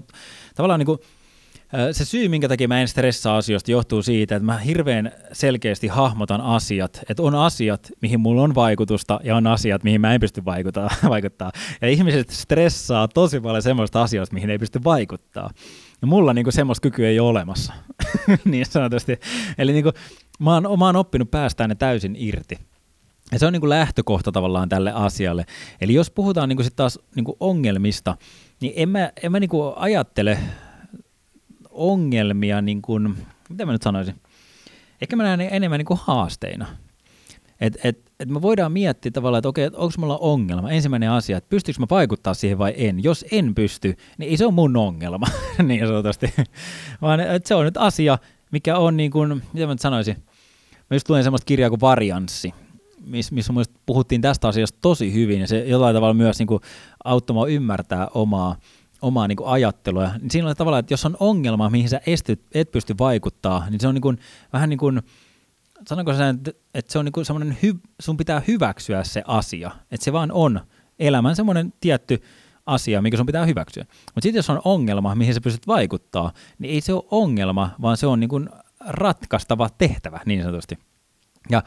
tavallaan 0.54 0.80
niin 0.80 0.86
kuin, 0.86 0.98
se 1.92 2.04
syy, 2.04 2.28
minkä 2.28 2.48
takia 2.48 2.68
mä 2.68 2.80
en 2.80 2.88
stressaa 2.88 3.36
asioista, 3.36 3.70
johtuu 3.70 4.02
siitä, 4.02 4.36
että 4.36 4.46
mä 4.46 4.58
hirveän 4.58 5.12
selkeästi 5.32 5.86
hahmotan 5.86 6.40
asiat, 6.40 7.00
että 7.08 7.22
on 7.22 7.34
asiat, 7.34 7.92
mihin 8.02 8.20
mulla 8.20 8.42
on 8.42 8.54
vaikutusta, 8.54 9.20
ja 9.24 9.36
on 9.36 9.46
asiat, 9.46 9.84
mihin 9.84 10.00
mä 10.00 10.14
en 10.14 10.20
pysty 10.20 10.44
vaikuttaa. 10.44 10.90
vaikuttaa. 11.08 11.52
Ja 11.80 11.88
ihmiset 11.88 12.30
stressaa 12.30 13.08
tosi 13.08 13.40
paljon 13.40 13.62
semmoista 13.62 14.02
asioista, 14.02 14.34
mihin 14.34 14.50
ei 14.50 14.58
pysty 14.58 14.80
vaikuttaa. 14.84 15.50
Ja 16.00 16.06
mulla 16.06 16.32
niinku 16.32 16.50
semmoista 16.50 16.82
kykyä 16.82 17.08
ei 17.08 17.20
ole 17.20 17.28
olemassa, 17.28 17.72
niin 18.44 18.66
sanotusti. 18.66 19.20
Eli 19.58 19.72
niinku, 19.72 19.92
mä, 20.38 20.54
oon, 20.54 20.78
mä 20.78 20.86
oon 20.86 20.96
oppinut 20.96 21.30
päästään 21.30 21.68
ne 21.68 21.74
täysin 21.74 22.16
irti. 22.18 22.58
Ja 23.32 23.38
se 23.38 23.46
on 23.46 23.52
niinku 23.52 23.68
lähtökohta 23.68 24.32
tavallaan 24.32 24.68
tälle 24.68 24.92
asialle. 24.92 25.44
Eli 25.80 25.94
jos 25.94 26.10
puhutaan 26.10 26.48
niinku 26.48 26.62
sit 26.62 26.76
taas 26.76 26.98
niinku 27.14 27.36
ongelmista, 27.40 28.16
niin 28.60 28.72
en 28.76 28.88
mä, 28.88 29.12
en 29.22 29.32
mä 29.32 29.40
niinku 29.40 29.72
ajattele 29.76 30.38
ongelmia, 31.70 32.60
niin 32.60 32.82
kuin, 32.82 33.16
mitä 33.48 33.66
mä 33.66 33.72
nyt 33.72 33.82
sanoisin, 33.82 34.14
ehkä 35.00 35.16
mä 35.16 35.22
näen 35.22 35.40
enemmän 35.40 35.78
niin 35.78 35.86
kuin 35.86 36.00
haasteina. 36.02 36.66
Et, 37.60 37.78
et, 37.84 38.12
et 38.20 38.28
me 38.28 38.42
voidaan 38.42 38.72
miettiä 38.72 39.10
tavallaan, 39.10 39.38
että 39.38 39.48
okei, 39.48 39.64
että 39.64 39.78
onko 39.78 39.94
mulla 39.98 40.18
ongelma. 40.18 40.70
Ensimmäinen 40.70 41.10
asia, 41.10 41.36
että 41.36 41.48
pystyykö 41.48 41.80
mä 41.80 41.86
vaikuttaa 41.90 42.34
siihen 42.34 42.58
vai 42.58 42.74
en. 42.76 43.02
Jos 43.02 43.24
en 43.32 43.54
pysty, 43.54 43.96
niin 44.18 44.30
ei 44.30 44.36
se 44.36 44.44
ole 44.44 44.54
mun 44.54 44.76
ongelma, 44.76 45.26
niin 45.62 45.86
sanotusti. 45.86 46.34
Vaan 47.02 47.20
että 47.20 47.48
se 47.48 47.54
on 47.54 47.64
nyt 47.64 47.76
asia, 47.76 48.18
mikä 48.52 48.78
on 48.78 48.96
niin 48.96 49.10
kuin, 49.10 49.42
mitä 49.52 49.66
mä 49.66 49.72
nyt 49.72 49.80
sanoisin, 49.80 50.16
mä 50.90 50.94
just 50.94 51.08
luen 51.08 51.24
semmoista 51.24 51.46
kirjaa 51.46 51.70
kuin 51.70 51.80
Varianssi, 51.80 52.54
missä 53.06 53.34
miss 53.34 53.50
puhuttiin 53.86 54.20
tästä 54.20 54.48
asiasta 54.48 54.78
tosi 54.80 55.12
hyvin, 55.12 55.40
ja 55.40 55.46
se 55.46 55.58
jollain 55.58 55.94
tavalla 55.94 56.14
myös 56.14 56.38
niin 56.38 56.46
kuin 56.46 56.60
auttamaan 57.04 57.50
ymmärtää 57.50 58.08
omaa 58.14 58.56
omaa 59.02 59.28
niin 59.28 59.36
kuin 59.36 59.48
ajattelua. 59.48 60.10
Niin 60.20 60.30
siinä 60.30 60.48
on 60.48 60.56
tavallaan, 60.56 60.80
että 60.80 60.92
jos 60.92 61.06
on 61.06 61.16
ongelma, 61.20 61.70
mihin 61.70 61.88
sä 61.88 62.00
esty, 62.06 62.40
et 62.52 62.72
pysty 62.72 62.94
vaikuttaa, 62.98 63.66
niin 63.70 63.80
se 63.80 63.88
on 63.88 63.94
niin 63.94 64.02
kuin, 64.02 64.18
vähän 64.52 64.68
niin 64.68 64.78
kuin, 64.78 65.02
sanonko 65.88 66.14
sä, 66.14 66.34
että 66.74 66.92
se 66.92 66.98
on 66.98 67.04
niin 67.04 67.26
semmoinen, 67.26 67.58
hy, 67.62 67.74
sun 68.00 68.16
pitää 68.16 68.42
hyväksyä 68.48 69.04
se 69.04 69.22
asia, 69.26 69.70
että 69.90 70.04
se 70.04 70.12
vaan 70.12 70.32
on 70.32 70.60
elämän 70.98 71.36
semmoinen 71.36 71.72
tietty 71.80 72.22
asia, 72.66 73.02
mikä 73.02 73.16
sun 73.16 73.26
pitää 73.26 73.46
hyväksyä. 73.46 73.84
Mutta 73.84 74.20
sitten 74.20 74.38
jos 74.38 74.50
on 74.50 74.60
ongelma, 74.64 75.14
mihin 75.14 75.34
sä 75.34 75.40
pystyt 75.40 75.66
vaikuttaa, 75.66 76.32
niin 76.58 76.74
ei 76.74 76.80
se 76.80 76.92
ole 76.92 77.04
ongelma, 77.10 77.70
vaan 77.82 77.96
se 77.96 78.06
on 78.06 78.20
niin 78.20 78.28
kuin 78.28 78.48
ratkaistava 78.86 79.68
tehtävä 79.78 80.20
niin 80.26 80.42
sanotusti. 80.42 80.78
Ja 81.50 81.62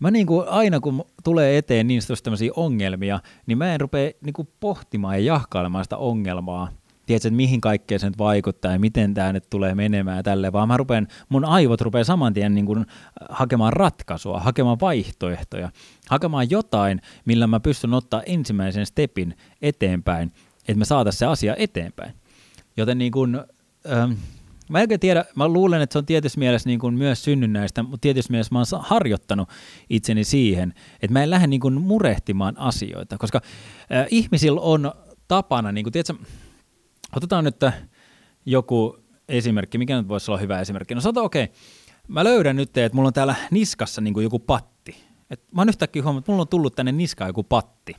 mä 0.00 0.10
niin 0.10 0.26
kuin 0.26 0.48
aina 0.48 0.80
kun 0.80 1.04
tulee 1.24 1.58
eteen 1.58 1.86
niin 1.86 2.02
tämmöisiä 2.22 2.52
ongelmia, 2.56 3.20
niin 3.46 3.58
mä 3.58 3.74
en 3.74 3.80
rupea 3.80 4.10
niin 4.20 4.32
kuin 4.32 4.48
pohtimaan 4.60 5.14
ja 5.14 5.34
jahkailemaan 5.34 5.84
sitä 5.84 5.96
ongelmaa, 5.96 6.68
tiedätkö, 7.10 7.28
että 7.28 7.36
mihin 7.36 7.60
kaikkeen 7.60 8.00
se 8.00 8.06
nyt 8.06 8.18
vaikuttaa 8.18 8.72
ja 8.72 8.78
miten 8.78 9.14
tämä 9.14 9.32
nyt 9.32 9.50
tulee 9.50 9.74
menemään 9.74 10.16
ja 10.16 10.22
tälle, 10.22 10.52
vaan 10.52 10.68
mä 10.68 10.76
rupean, 10.76 11.08
mun 11.28 11.44
aivot 11.44 11.80
rupeaa 11.80 12.04
saman 12.04 12.34
tien 12.34 12.54
niin 12.54 12.66
kuin 12.66 12.86
hakemaan 13.28 13.72
ratkaisua, 13.72 14.40
hakemaan 14.40 14.80
vaihtoehtoja, 14.80 15.70
hakemaan 16.08 16.50
jotain, 16.50 17.00
millä 17.24 17.46
mä 17.46 17.60
pystyn 17.60 17.94
ottaa 17.94 18.22
ensimmäisen 18.22 18.86
stepin 18.86 19.36
eteenpäin, 19.62 20.32
että 20.68 20.78
me 20.78 20.84
saataisiin 20.84 21.18
se 21.18 21.26
asia 21.26 21.54
eteenpäin. 21.58 22.14
Joten 22.76 22.98
niin 22.98 23.12
kuin, 23.12 23.40
ähm, 23.92 24.12
Mä 24.68 24.80
en 24.80 25.00
tiedä, 25.00 25.24
mä 25.36 25.48
luulen, 25.48 25.82
että 25.82 25.92
se 25.92 25.98
on 25.98 26.06
tietyssä 26.06 26.38
mielessä 26.38 26.68
niin 26.68 26.78
kuin 26.78 26.94
myös 26.94 27.24
synnynnäistä, 27.24 27.82
mutta 27.82 27.98
tietyssä 28.00 28.30
mielessä 28.30 28.54
mä 28.54 28.58
oon 28.58 28.84
harjoittanut 28.84 29.48
itseni 29.88 30.24
siihen, 30.24 30.74
että 31.02 31.12
mä 31.12 31.22
en 31.22 31.30
lähde 31.30 31.46
niin 31.46 31.60
kuin 31.60 31.82
murehtimaan 31.82 32.58
asioita, 32.58 33.18
koska 33.18 33.40
äh, 33.92 34.06
ihmisillä 34.10 34.60
on 34.60 34.92
tapana, 35.28 35.72
niin 35.72 35.84
kuin, 35.84 35.92
tiedätkö, 35.92 36.14
otetaan 37.16 37.44
nyt 37.44 37.56
joku 38.46 38.98
esimerkki, 39.28 39.78
mikä 39.78 39.96
nyt 39.96 40.08
voisi 40.08 40.30
olla 40.30 40.40
hyvä 40.40 40.60
esimerkki. 40.60 40.94
No 40.94 41.00
sanotaan, 41.00 41.26
okei, 41.26 41.44
okay, 41.44 41.56
mä 42.08 42.24
löydän 42.24 42.56
nyt, 42.56 42.76
että 42.76 42.96
mulla 42.96 43.06
on 43.06 43.12
täällä 43.12 43.34
niskassa 43.50 44.00
niin 44.00 44.14
kuin 44.14 44.24
joku 44.24 44.38
patti. 44.38 44.96
Et 45.30 45.42
mä 45.54 45.60
oon 45.60 45.68
yhtäkkiä 45.68 46.02
huomannut, 46.02 46.22
että 46.22 46.32
mulla 46.32 46.42
on 46.42 46.48
tullut 46.48 46.74
tänne 46.74 46.92
niskaan 46.92 47.28
joku 47.28 47.42
patti. 47.42 47.96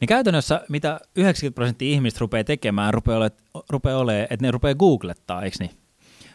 Niin 0.00 0.08
käytännössä 0.08 0.60
mitä 0.68 1.00
90 1.16 1.54
prosenttia 1.54 1.92
ihmistä 1.92 2.20
rupeaa 2.20 2.44
tekemään, 2.44 2.94
rupeaa 2.94 3.18
olemaan, 3.18 3.40
rupeaa 3.70 3.98
olemaan 3.98 4.26
että 4.30 4.46
ne 4.46 4.50
rupeaa 4.50 4.74
googlettaa, 4.74 5.42
eikö 5.42 5.56
niin? 5.60 5.70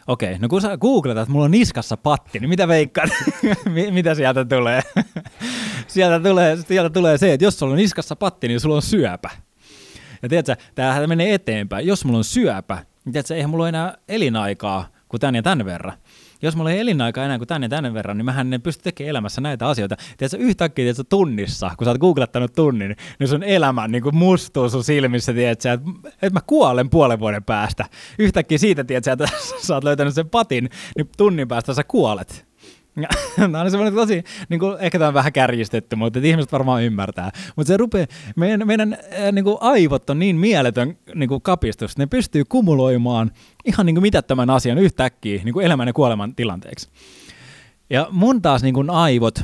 Okei, 0.06 0.38
no 0.38 0.48
kun 0.48 0.60
sä 0.60 0.76
googletat, 0.76 1.22
että 1.22 1.32
mulla 1.32 1.44
on 1.44 1.50
niskassa 1.50 1.96
patti, 1.96 2.38
niin 2.38 2.48
mitä 2.48 2.68
veikkaat? 2.68 3.10
mitä 3.90 4.14
sieltä 4.14 4.44
tulee? 4.44 4.82
sieltä 5.88 6.28
tulee? 6.28 6.56
Sieltä 6.56 6.90
tulee 6.90 7.18
se, 7.18 7.32
että 7.32 7.44
jos 7.44 7.58
sulla 7.58 7.72
on 7.72 7.78
niskassa 7.78 8.16
patti, 8.16 8.48
niin 8.48 8.60
sulla 8.60 8.76
on 8.76 8.82
syöpä. 8.82 9.30
Ja 10.22 10.28
tiedätkö, 10.28 10.56
tämähän 10.74 11.08
menee 11.08 11.34
eteenpäin. 11.34 11.86
Jos 11.86 12.04
mulla 12.04 12.18
on 12.18 12.24
syöpä, 12.24 12.74
niin 13.04 13.12
tiedätkö, 13.12 13.34
eihän 13.34 13.50
mulla 13.50 13.64
ole 13.64 13.68
enää 13.68 13.94
elinaikaa 14.08 14.88
kuin 15.08 15.20
tän 15.20 15.34
ja 15.34 15.42
tän 15.42 15.64
verran 15.64 15.92
jos 16.42 16.56
mulla 16.56 16.70
ei 16.70 16.80
elinaikaa 16.80 17.24
enää 17.24 17.38
kuin 17.38 17.48
tänne 17.48 17.68
tänne 17.68 17.94
verran, 17.94 18.16
niin 18.18 18.24
mähän 18.24 18.52
en 18.52 18.62
pysty 18.62 18.82
tekemään 18.82 19.10
elämässä 19.10 19.40
näitä 19.40 19.68
asioita. 19.68 19.96
Tiedätkö, 20.16 20.38
yhtäkkiä 20.38 20.82
tiedätkö, 20.82 21.04
tunnissa, 21.08 21.70
kun 21.78 21.84
sä 21.84 21.90
oot 21.90 21.98
googlettanut 21.98 22.52
tunnin, 22.52 22.96
niin 23.18 23.28
sun 23.28 23.42
elämä 23.42 23.88
niin 23.88 24.02
kuin 24.02 24.16
mustuu 24.16 24.68
sun 24.68 24.84
silmissä, 24.84 25.32
tiedätkö, 25.32 25.72
että, 25.72 25.90
että 26.12 26.30
mä 26.30 26.40
kuolen 26.46 26.90
puolen 26.90 27.20
vuoden 27.20 27.44
päästä. 27.44 27.84
Yhtäkkiä 28.18 28.58
siitä, 28.58 28.84
tiedätkö, 28.84 29.12
että 29.12 29.28
sä 29.66 29.74
oot 29.74 29.84
löytänyt 29.84 30.14
sen 30.14 30.28
patin, 30.28 30.68
niin 30.96 31.08
tunnin 31.16 31.48
päästä 31.48 31.74
sä 31.74 31.84
kuolet. 31.84 32.47
Tämä 33.36 33.60
on 33.60 33.70
semmoinen 33.70 33.94
tosi, 33.94 34.24
niin 34.48 34.60
kuin, 34.60 34.76
ehkä 34.80 34.98
tämä 34.98 35.08
on 35.08 35.14
vähän 35.14 35.32
kärjistetty, 35.32 35.96
mutta 35.96 36.18
ihmiset 36.22 36.52
varmaan 36.52 36.82
ymmärtää. 36.82 37.30
Mutta 37.56 37.68
se 37.68 37.76
rupeaa, 37.76 38.06
meidän, 38.36 38.66
meidän 38.66 38.96
niin 39.32 39.44
kuin 39.44 39.56
aivot 39.60 40.10
on 40.10 40.18
niin 40.18 40.36
mieletön 40.36 40.98
niin 41.14 41.28
kuin 41.28 41.42
kapistus, 41.42 41.98
ne 41.98 42.06
pystyy 42.06 42.44
kumuloimaan 42.44 43.30
ihan 43.64 43.86
niin 43.86 43.94
kuin 43.94 44.02
mitättömän 44.02 44.50
asian 44.50 44.78
yhtäkkiä 44.78 45.40
niin 45.44 45.52
kuin 45.52 45.66
elämän 45.66 45.88
ja 45.88 45.92
kuoleman 45.92 46.34
tilanteeksi. 46.34 46.88
Ja 47.90 48.08
mun 48.10 48.42
taas 48.42 48.62
niin 48.62 48.74
kuin 48.74 48.90
aivot, 48.90 49.42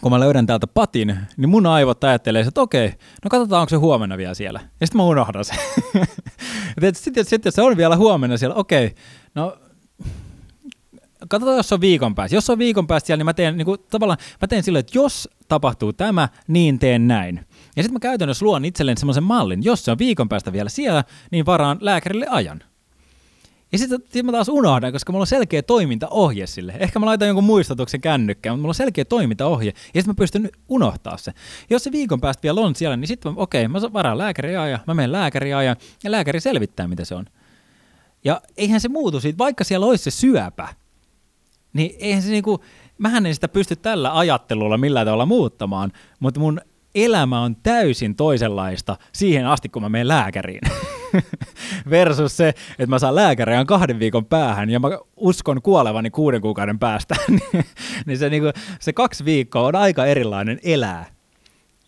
kun 0.00 0.12
mä 0.12 0.20
löydän 0.20 0.46
täältä 0.46 0.66
patin, 0.66 1.16
niin 1.36 1.48
mun 1.48 1.66
aivot 1.66 2.04
ajattelee, 2.04 2.42
että 2.42 2.60
okei, 2.60 2.88
no 3.24 3.28
katsotaan, 3.30 3.60
onko 3.60 3.70
se 3.70 3.76
huomenna 3.76 4.16
vielä 4.16 4.34
siellä. 4.34 4.60
Ja 4.80 4.86
sitten 4.86 4.96
mä 4.96 5.04
unohdan 5.04 5.44
sen. 5.44 5.58
sitten 6.80 6.94
sit, 6.94 7.28
sit, 7.28 7.44
jos 7.44 7.54
se 7.54 7.62
on 7.62 7.76
vielä 7.76 7.96
huomenna 7.96 8.36
siellä, 8.36 8.54
okei, 8.54 8.94
no 9.34 9.56
katsotaan, 11.28 11.56
jos 11.56 11.72
on 11.72 11.80
viikon 11.80 12.14
päästä. 12.14 12.34
Jos 12.34 12.50
on 12.50 12.58
viikon 12.58 12.86
päästä 12.86 13.06
siellä, 13.06 13.20
niin 13.20 13.26
mä 13.26 13.34
teen, 13.34 13.56
niin 13.56 13.66
kuin, 13.66 13.78
tavallaan, 13.90 14.18
mä 14.40 14.48
teen 14.48 14.62
silleen, 14.62 14.80
että 14.80 14.98
jos 14.98 15.28
tapahtuu 15.48 15.92
tämä, 15.92 16.28
niin 16.48 16.78
teen 16.78 17.08
näin. 17.08 17.46
Ja 17.76 17.82
sitten 17.82 17.94
mä 17.94 18.00
käytännössä 18.00 18.44
luon 18.44 18.64
itselleen 18.64 18.98
semmoisen 18.98 19.24
mallin. 19.24 19.64
Jos 19.64 19.84
se 19.84 19.90
on 19.90 19.98
viikon 19.98 20.28
päästä 20.28 20.52
vielä 20.52 20.68
siellä, 20.68 21.04
niin 21.30 21.46
varaan 21.46 21.78
lääkärille 21.80 22.26
ajan. 22.30 22.62
Ja 23.72 23.78
sitten 23.78 23.98
sit 24.10 24.26
mä 24.26 24.32
taas 24.32 24.48
unohdan, 24.48 24.92
koska 24.92 25.12
mulla 25.12 25.22
on 25.22 25.26
selkeä 25.26 25.62
toimintaohje 25.62 26.46
sille. 26.46 26.74
Ehkä 26.78 26.98
mä 26.98 27.06
laitan 27.06 27.28
jonkun 27.28 27.44
muistutuksen 27.44 28.00
kännykkään, 28.00 28.52
mutta 28.52 28.62
mulla 28.62 28.70
on 28.70 28.74
selkeä 28.74 29.04
toimintaohje, 29.04 29.68
ja 29.68 29.74
sitten 29.74 30.06
mä 30.06 30.14
pystyn 30.14 30.50
unohtaa 30.68 31.16
se. 31.16 31.32
Jos 31.70 31.84
se 31.84 31.92
viikon 31.92 32.20
päästä 32.20 32.42
vielä 32.42 32.60
on 32.60 32.74
siellä, 32.74 32.96
niin 32.96 33.08
sitten 33.08 33.32
okei, 33.36 33.66
okay, 33.66 33.72
mä 33.72 33.92
varaan 33.92 34.18
lääkäriajan, 34.18 34.80
mä 34.86 34.94
menen 34.94 35.12
lääkäriajan, 35.12 35.76
ja 36.04 36.10
lääkäri 36.10 36.40
selvittää, 36.40 36.88
mitä 36.88 37.04
se 37.04 37.14
on. 37.14 37.26
Ja 38.24 38.40
eihän 38.56 38.80
se 38.80 38.88
muutu 38.88 39.20
siitä, 39.20 39.38
vaikka 39.38 39.64
siellä 39.64 39.86
olisi 39.86 40.04
se 40.04 40.10
syöpä, 40.10 40.68
niin 41.72 41.94
eihän 41.98 42.22
se 42.22 42.30
niinku, 42.30 42.64
mähän 42.98 43.26
en 43.26 43.34
sitä 43.34 43.48
pysty 43.48 43.76
tällä 43.76 44.18
ajattelulla 44.18 44.78
millään 44.78 45.06
tavalla 45.06 45.26
muuttamaan, 45.26 45.92
mutta 46.20 46.40
mun 46.40 46.60
elämä 46.94 47.40
on 47.40 47.56
täysin 47.56 48.16
toisenlaista 48.16 48.96
siihen 49.12 49.46
asti, 49.46 49.68
kun 49.68 49.82
mä 49.82 49.88
menen 49.88 50.08
lääkäriin. 50.08 50.60
Versus 51.90 52.36
se, 52.36 52.48
että 52.48 52.86
mä 52.86 52.98
saan 52.98 53.14
lääkäriä 53.14 53.64
kahden 53.64 53.98
viikon 53.98 54.26
päähän 54.26 54.70
ja 54.70 54.80
mä 54.80 54.88
uskon 55.16 55.62
kuolevani 55.62 56.10
kuuden 56.10 56.40
kuukauden 56.40 56.78
päästä. 56.78 57.16
niin 58.06 58.18
se, 58.18 58.30
niinku, 58.30 58.50
se 58.80 58.92
kaksi 58.92 59.24
viikkoa 59.24 59.62
on 59.62 59.76
aika 59.76 60.06
erilainen 60.06 60.58
elää. 60.62 61.06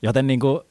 Joten 0.03 0.27
niinku, 0.27 0.63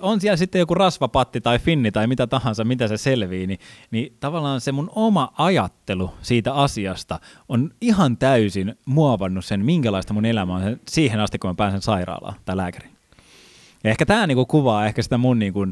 on 0.00 0.20
siellä 0.20 0.36
sitten 0.36 0.58
joku 0.58 0.74
rasvapatti 0.74 1.40
tai 1.40 1.58
finni 1.58 1.92
tai 1.92 2.06
mitä 2.06 2.26
tahansa, 2.26 2.64
mitä 2.64 2.88
se 2.88 2.96
selvii, 2.96 3.46
niin, 3.46 3.58
niin 3.90 4.16
tavallaan 4.20 4.60
se 4.60 4.72
mun 4.72 4.90
oma 4.94 5.32
ajattelu 5.38 6.10
siitä 6.22 6.54
asiasta 6.54 7.20
on 7.48 7.70
ihan 7.80 8.16
täysin 8.16 8.74
muovannut 8.84 9.44
sen, 9.44 9.64
minkälaista 9.64 10.14
mun 10.14 10.24
elämä 10.24 10.54
on 10.54 10.76
siihen 10.88 11.20
asti, 11.20 11.38
kun 11.38 11.50
mä 11.50 11.54
pääsen 11.54 11.82
sairaalaan 11.82 12.34
tai 12.44 12.56
lääkäriin. 12.56 12.92
Ja 13.84 13.90
ehkä 13.90 14.06
tämä 14.06 14.26
niinku 14.26 14.46
kuvaa 14.46 14.86
ehkä 14.86 15.02
sitä 15.02 15.18
mun 15.18 15.38
niinku, 15.38 15.62
äh, 15.62 15.70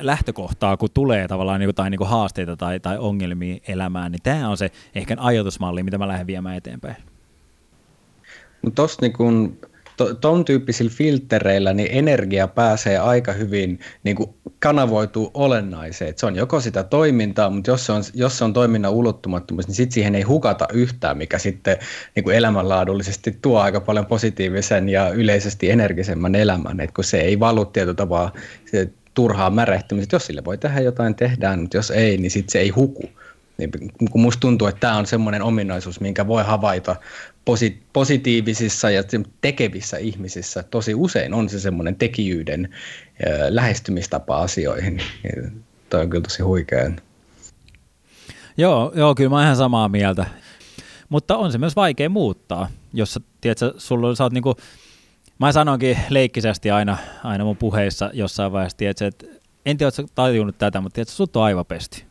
lähtökohtaa, 0.00 0.76
kun 0.76 0.88
tulee 0.94 1.28
tavallaan 1.28 1.60
niinku, 1.60 1.72
tai 1.72 1.90
niinku 1.90 2.04
haasteita 2.04 2.56
tai, 2.56 2.80
tai 2.80 2.98
ongelmia 2.98 3.56
elämään, 3.68 4.12
niin 4.12 4.22
tämä 4.22 4.48
on 4.48 4.56
se 4.56 4.70
ehkä 4.94 5.16
ajatusmalli, 5.18 5.82
mitä 5.82 5.98
mä 5.98 6.08
lähden 6.08 6.26
viemään 6.26 6.56
eteenpäin. 6.56 6.96
Mutta 8.62 8.76
tuossa 8.76 9.02
niin 9.02 9.58
tuon 10.20 10.44
tyyppisillä 10.44 10.92
filtereillä 10.94 11.72
niin 11.72 11.88
energia 11.92 12.48
pääsee 12.48 12.98
aika 12.98 13.32
hyvin 13.32 13.80
niin 14.04 14.16
kuin 14.16 14.30
kanavoituu 14.58 15.30
olennaiseen. 15.34 16.10
Et 16.10 16.18
se 16.18 16.26
on 16.26 16.36
joko 16.36 16.60
sitä 16.60 16.82
toimintaa, 16.82 17.50
mutta 17.50 17.70
jos 17.70 17.86
se 17.86 17.92
on, 17.92 18.02
jos 18.14 18.38
se 18.38 18.44
on 18.44 18.52
toiminnan 18.52 18.92
ulottumattomuus, 18.92 19.66
niin 19.66 19.74
sitten 19.74 19.94
siihen 19.94 20.14
ei 20.14 20.22
hukata 20.22 20.66
yhtään, 20.72 21.18
mikä 21.18 21.38
sitten 21.38 21.76
niin 22.14 22.24
kuin 22.24 22.36
elämänlaadullisesti 22.36 23.38
tuo 23.42 23.60
aika 23.60 23.80
paljon 23.80 24.06
positiivisen 24.06 24.88
ja 24.88 25.08
yleisesti 25.08 25.70
energisemmän 25.70 26.34
elämän, 26.34 26.80
Et 26.80 26.92
kun 26.92 27.04
se 27.04 27.20
ei 27.20 27.40
valu 27.40 27.64
tietyllä 27.64 27.94
tavalla 27.94 28.32
se 28.70 28.88
turhaa 29.14 29.50
märehtymistä. 29.50 30.16
Jos 30.16 30.26
sille 30.26 30.44
voi 30.44 30.58
tehdä 30.58 30.80
jotain, 30.80 31.14
tehdään, 31.14 31.60
mutta 31.60 31.76
jos 31.76 31.90
ei, 31.90 32.16
niin 32.16 32.30
sitten 32.30 32.52
se 32.52 32.58
ei 32.58 32.68
huku. 32.68 33.10
Niin 33.58 33.70
kun 34.10 34.20
musta 34.20 34.40
tuntuu, 34.40 34.68
että 34.68 34.80
tämä 34.80 34.96
on 34.96 35.06
semmoinen 35.06 35.42
ominaisuus, 35.42 36.00
minkä 36.00 36.26
voi 36.26 36.44
havaita 36.44 36.96
posi- 37.44 37.82
positiivisissa 37.92 38.90
ja 38.90 39.02
tekevissä 39.40 39.96
ihmisissä. 39.96 40.62
Tosi 40.62 40.94
usein 40.94 41.34
on 41.34 41.48
se 41.48 41.60
semmoinen 41.60 41.96
tekijyyden 41.96 42.74
lähestymistapa 43.48 44.38
asioihin. 44.38 45.00
Toi 45.90 46.00
on 46.00 46.10
kyllä 46.10 46.22
tosi 46.22 46.42
huikea. 46.42 46.90
Joo, 48.56 48.92
joo, 48.94 49.14
kyllä 49.14 49.30
mä 49.30 49.36
oon 49.36 49.44
ihan 49.44 49.56
samaa 49.56 49.88
mieltä. 49.88 50.26
Mutta 51.08 51.36
on 51.36 51.52
se 51.52 51.58
myös 51.58 51.76
vaikea 51.76 52.08
muuttaa, 52.08 52.68
jos 52.92 53.18
tiedätkö, 53.40 53.72
sulla, 53.78 54.14
sä 54.14 54.24
oot 54.24 54.32
niinku, 54.32 54.56
mä 55.38 55.52
sanoinkin 55.52 55.98
leikkisesti 56.08 56.70
aina, 56.70 56.96
aina 57.24 57.44
mun 57.44 57.56
puheissa 57.56 58.10
jossain 58.12 58.52
vaiheessa, 58.52 58.78
tiedätkö, 58.78 59.06
että 59.06 59.26
en 59.66 59.76
tiedä, 59.76 59.88
ootko 59.88 60.12
tajunnut 60.14 60.58
tätä, 60.58 60.80
mutta 60.80 60.94
tiedätkö, 60.94 61.14
sut 61.14 61.36
on 61.36 61.42
aivopesti 61.42 62.04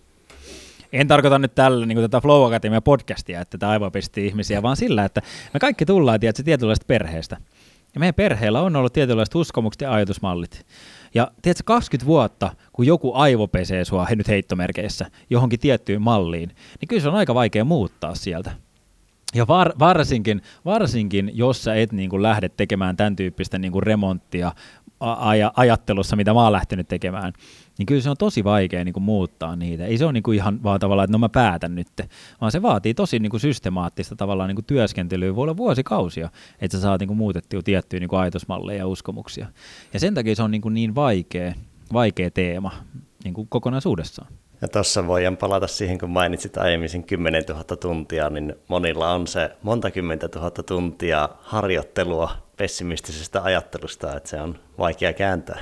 en 0.93 1.07
tarkoita 1.07 1.39
nyt 1.39 1.55
tällä 1.55 1.85
niin 1.85 1.97
tätä 1.97 2.21
Flow 2.21 2.47
Academia 2.47 2.81
podcastia, 2.81 3.41
että 3.41 3.57
tämä 3.57 3.71
aivopesti 3.71 4.25
ihmisiä, 4.25 4.61
vaan 4.61 4.77
sillä, 4.77 5.05
että 5.05 5.21
me 5.53 5.59
kaikki 5.59 5.85
tullaan 5.85 6.19
tiedätkö, 6.19 6.43
tietynlaista 6.43 6.85
perheestä. 6.87 7.37
Ja 7.93 7.99
meidän 7.99 8.15
perheellä 8.15 8.61
on 8.61 8.75
ollut 8.75 8.93
tietynlaiset 8.93 9.35
uskomukset 9.35 9.81
ja 9.81 9.93
ajatusmallit. 9.93 10.65
Ja 11.13 11.31
tiedätkö, 11.41 11.63
20 11.65 12.05
vuotta, 12.05 12.49
kun 12.73 12.85
joku 12.85 13.13
aivo 13.13 13.47
pesee 13.47 13.85
sua, 13.85 14.05
he 14.05 14.15
nyt 14.15 14.27
heittomerkeissä, 14.27 15.05
johonkin 15.29 15.59
tiettyyn 15.59 16.01
malliin, 16.01 16.49
niin 16.49 16.87
kyllä 16.87 17.01
se 17.01 17.09
on 17.09 17.15
aika 17.15 17.35
vaikea 17.35 17.65
muuttaa 17.65 18.15
sieltä. 18.15 18.51
Ja 19.35 19.47
var, 19.47 19.73
varsinkin, 19.79 20.41
varsinkin, 20.65 21.31
jos 21.33 21.63
sä 21.63 21.75
et 21.75 21.91
niin 21.91 22.09
kuin 22.09 22.23
lähde 22.23 22.49
tekemään 22.49 22.97
tämän 22.97 23.15
tyyppistä 23.15 23.59
niin 23.59 23.71
kuin 23.71 23.83
remonttia 23.83 24.51
aj- 25.03 25.53
ajattelussa, 25.55 26.15
mitä 26.15 26.33
mä 26.33 26.43
oon 26.43 26.51
lähtenyt 26.51 26.87
tekemään, 26.87 27.33
niin 27.77 27.85
kyllä 27.85 28.01
se 28.01 28.09
on 28.09 28.17
tosi 28.17 28.43
vaikea 28.43 28.83
niin 28.83 28.93
kuin 28.93 29.03
muuttaa 29.03 29.55
niitä. 29.55 29.85
Ei 29.85 29.97
se 29.97 30.05
ole 30.05 30.13
niin 30.13 30.23
kuin 30.23 30.35
ihan 30.35 30.63
vaan 30.63 30.79
tavallaan, 30.79 31.03
että 31.03 31.11
no 31.11 31.17
mä 31.17 31.29
päätän 31.29 31.75
nyt, 31.75 31.87
vaan 32.41 32.51
se 32.51 32.61
vaatii 32.61 32.93
tosi 32.93 33.19
niin 33.19 33.29
kuin 33.29 33.39
systemaattista 33.39 34.15
tavallaan 34.15 34.47
niin 34.47 34.55
kuin 34.55 34.65
työskentelyä, 34.65 35.35
voi 35.35 35.43
olla 35.43 35.57
vuosikausia, 35.57 36.29
että 36.61 36.77
sä 36.77 36.81
saat 36.81 36.99
niin 36.99 37.07
kuin 37.07 37.17
muutettua 37.17 37.61
tiettyjä 37.61 37.99
niin 37.99 38.09
kuin 38.09 38.19
ajatusmalleja 38.19 38.79
ja 38.79 38.87
uskomuksia. 38.87 39.47
Ja 39.93 39.99
sen 39.99 40.13
takia 40.13 40.35
se 40.35 40.43
on 40.43 40.51
niin, 40.51 40.61
kuin 40.61 40.73
niin 40.73 40.95
vaikea, 40.95 41.53
vaikea 41.93 42.31
teema 42.31 42.71
niin 43.23 43.33
kuin 43.33 43.47
kokonaisuudessaan. 43.47 44.27
Ja 44.61 44.67
tuossa 44.67 45.07
voidaan 45.07 45.37
palata 45.37 45.67
siihen, 45.67 45.97
kun 45.97 46.09
mainitsit 46.09 46.57
aiemmin 46.57 46.89
sen 46.89 47.03
10 47.03 47.43
000 47.49 47.63
tuntia, 47.63 48.29
niin 48.29 48.55
monilla 48.67 49.11
on 49.11 49.27
se 49.27 49.51
monta 49.63 49.91
kymmentä 49.91 50.29
tuhatta 50.29 50.63
tuntia 50.63 51.29
harjoittelua 51.41 52.31
pessimistisestä 52.57 53.43
ajattelusta, 53.43 54.17
että 54.17 54.29
se 54.29 54.41
on 54.41 54.59
vaikea 54.77 55.13
kääntää 55.13 55.59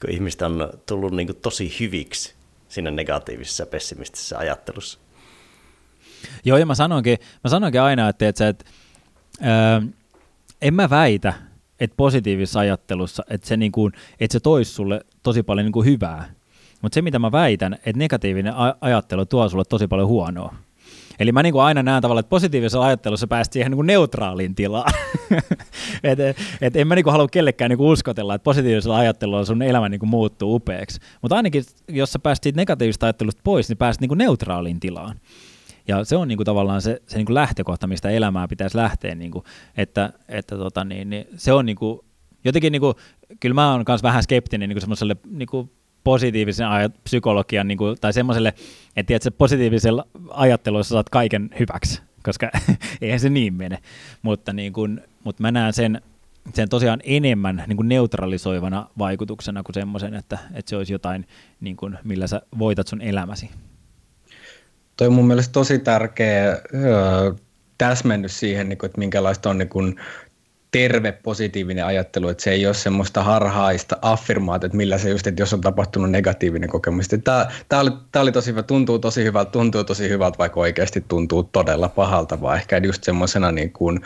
kun 0.00 0.10
ihmistä 0.10 0.46
on 0.46 0.70
tullut 0.86 1.12
niin 1.12 1.26
kuin 1.26 1.36
tosi 1.36 1.76
hyviksi 1.80 2.34
siinä 2.68 2.90
negatiivisessa 2.90 3.66
pessimistisessä 3.66 4.38
ajattelussa. 4.38 4.98
Joo, 6.44 6.58
ja 6.58 6.66
mä 6.66 6.74
sanoinkin, 6.74 7.18
mä 7.44 7.50
sanoinkin 7.50 7.80
aina, 7.80 8.08
että, 8.08 8.28
että, 8.28 8.48
että 8.48 8.64
ää, 9.40 9.82
en 10.62 10.74
mä 10.74 10.90
väitä, 10.90 11.32
että 11.80 11.96
positiivisessa 11.96 12.60
ajattelussa, 12.60 13.24
että 13.30 13.46
se, 13.46 13.56
niin 13.56 13.72
kuin, 13.72 13.92
että 14.20 14.32
se 14.32 14.40
toisi 14.40 14.72
sulle 14.72 15.00
tosi 15.22 15.42
paljon 15.42 15.64
niin 15.64 15.72
kuin 15.72 15.86
hyvää. 15.86 16.34
Mutta 16.82 16.94
se, 16.94 17.02
mitä 17.02 17.18
mä 17.18 17.32
väitän, 17.32 17.74
että 17.74 17.98
negatiivinen 17.98 18.54
ajattelu 18.80 19.26
tuo 19.26 19.48
sulle 19.48 19.64
tosi 19.64 19.86
paljon 19.86 20.08
huonoa. 20.08 20.54
Eli 21.20 21.32
mä 21.32 21.42
niin 21.42 21.52
kuin 21.52 21.62
aina 21.62 21.82
näen 21.82 22.02
tavallaan, 22.02 22.20
että 22.20 22.30
positiivisessa 22.30 22.82
ajattelussa 22.82 23.26
päästä 23.26 23.52
siihen 23.52 23.70
niin 23.70 23.76
kuin 23.76 23.86
neutraaliin 23.86 24.54
tilaan. 24.54 24.92
et, 26.04 26.18
et 26.60 26.76
en 26.76 26.86
mä 26.86 26.94
niin 26.94 27.04
kuin 27.04 27.12
halua 27.12 27.28
kellekään 27.28 27.68
niin 27.68 27.78
kuin 27.78 27.90
uskotella, 27.90 28.34
että 28.34 28.44
positiivisella 28.44 28.96
ajattelulla 28.96 29.44
sun 29.44 29.62
elämä 29.62 29.88
niin 29.88 30.00
kuin 30.00 30.10
muuttuu 30.10 30.54
upeaksi. 30.54 31.00
Mutta 31.22 31.36
ainakin, 31.36 31.64
jos 31.88 32.12
sä 32.12 32.18
pääst 32.18 32.42
siitä 32.42 32.56
negatiivisesta 32.56 33.06
ajattelusta 33.06 33.40
pois, 33.44 33.68
niin 33.68 33.78
pääst 33.78 34.00
niin 34.00 34.08
kuin 34.08 34.18
neutraaliin 34.18 34.80
tilaan. 34.80 35.20
Ja 35.88 36.04
se 36.04 36.16
on 36.16 36.28
niin 36.28 36.38
kuin 36.38 36.44
tavallaan 36.44 36.82
se, 36.82 37.02
se 37.06 37.16
niin 37.16 37.26
kuin 37.26 37.34
lähtökohta, 37.34 37.86
mistä 37.86 38.10
elämää 38.10 38.48
pitäisi 38.48 38.76
lähteä, 38.76 39.14
niin 39.14 39.30
kuin, 39.30 39.44
että, 39.76 40.12
että 40.28 40.56
tota 40.56 40.84
niin, 40.84 41.10
niin 41.10 41.26
se 41.36 41.52
on 41.52 41.66
niin 41.66 41.76
kuin, 41.76 42.00
jotenkin, 42.44 42.72
niin 42.72 42.80
kuin, 42.80 42.94
kyllä 43.40 43.54
mä 43.54 43.72
oon 43.72 43.84
myös 43.88 44.02
vähän 44.02 44.22
skeptinen 44.22 44.68
niin 44.68 44.74
kuin 44.74 44.82
semmoiselle 44.82 45.16
niin 45.30 45.48
kuin 45.48 45.70
positiivisen 46.04 46.68
ajat, 46.68 46.92
psykologian, 47.04 47.68
niin 47.68 47.78
kuin, 47.78 47.96
tai 48.00 48.12
semmoiselle, 48.12 48.48
että 48.96 49.06
tiedät, 49.06 49.38
positiivisella 49.38 50.06
ajattelussa 50.30 50.92
saat 50.92 51.08
kaiken 51.08 51.50
hyväksi, 51.58 52.02
koska 52.22 52.50
eihän 53.00 53.20
se 53.20 53.30
niin 53.30 53.54
mene. 53.54 53.78
Mutta, 54.22 54.52
niin 54.52 54.72
kuin, 54.72 55.00
mutta 55.24 55.42
mä 55.42 55.50
näen 55.50 55.72
sen, 55.72 56.02
sen 56.54 56.68
tosiaan 56.68 57.00
enemmän 57.04 57.64
niin 57.66 57.76
kuin 57.76 57.88
neutralisoivana 57.88 58.86
vaikutuksena 58.98 59.62
kuin 59.62 59.74
semmoisen, 59.74 60.14
että, 60.14 60.38
että 60.54 60.70
se 60.70 60.76
olisi 60.76 60.92
jotain, 60.92 61.26
niin 61.60 61.76
kuin, 61.76 61.98
millä 62.04 62.26
sä 62.26 62.42
voitat 62.58 62.86
sun 62.86 63.00
elämäsi. 63.00 63.50
Toi 64.96 65.06
on 65.06 65.12
mun 65.12 65.26
mielestä 65.26 65.52
tosi 65.52 65.78
tärkeä 65.78 66.58
öö, 66.74 67.32
täsmennys 67.78 68.40
siihen, 68.40 68.68
niin 68.68 68.78
kuin, 68.78 68.88
että 68.88 68.98
minkälaista 68.98 69.50
on 69.50 69.58
niin 69.58 69.68
kuin, 69.68 70.00
terve 70.70 71.12
positiivinen 71.12 71.84
ajattelu, 71.84 72.28
että 72.28 72.42
se 72.42 72.50
ei 72.50 72.66
ole 72.66 72.74
semmoista 72.74 73.22
harhaista 73.22 73.96
affirmaatiota, 74.02 74.66
että 74.66 74.76
millä 74.76 74.98
se 74.98 75.10
just, 75.10 75.26
että 75.26 75.42
jos 75.42 75.52
on 75.52 75.60
tapahtunut 75.60 76.10
negatiivinen 76.10 76.70
kokemus. 76.70 77.08
Tämä, 77.24 77.46
tämä, 77.68 77.82
oli, 77.82 77.90
tämä 78.12 78.22
oli 78.22 78.32
tosi 78.32 78.50
hyvä, 78.50 78.62
tuntuu 78.62 78.98
tosi 78.98 79.24
hyvältä, 79.24 79.50
tuntuu 79.50 79.84
tosi 79.84 80.08
hyvältä, 80.08 80.38
vaikka 80.38 80.60
oikeasti 80.60 81.04
tuntuu 81.08 81.42
todella 81.42 81.88
pahalta, 81.88 82.40
vaan 82.40 82.56
ehkä 82.56 82.78
just 82.78 83.04
semmoisena 83.04 83.52
niin 83.52 83.72
kuin 83.72 84.00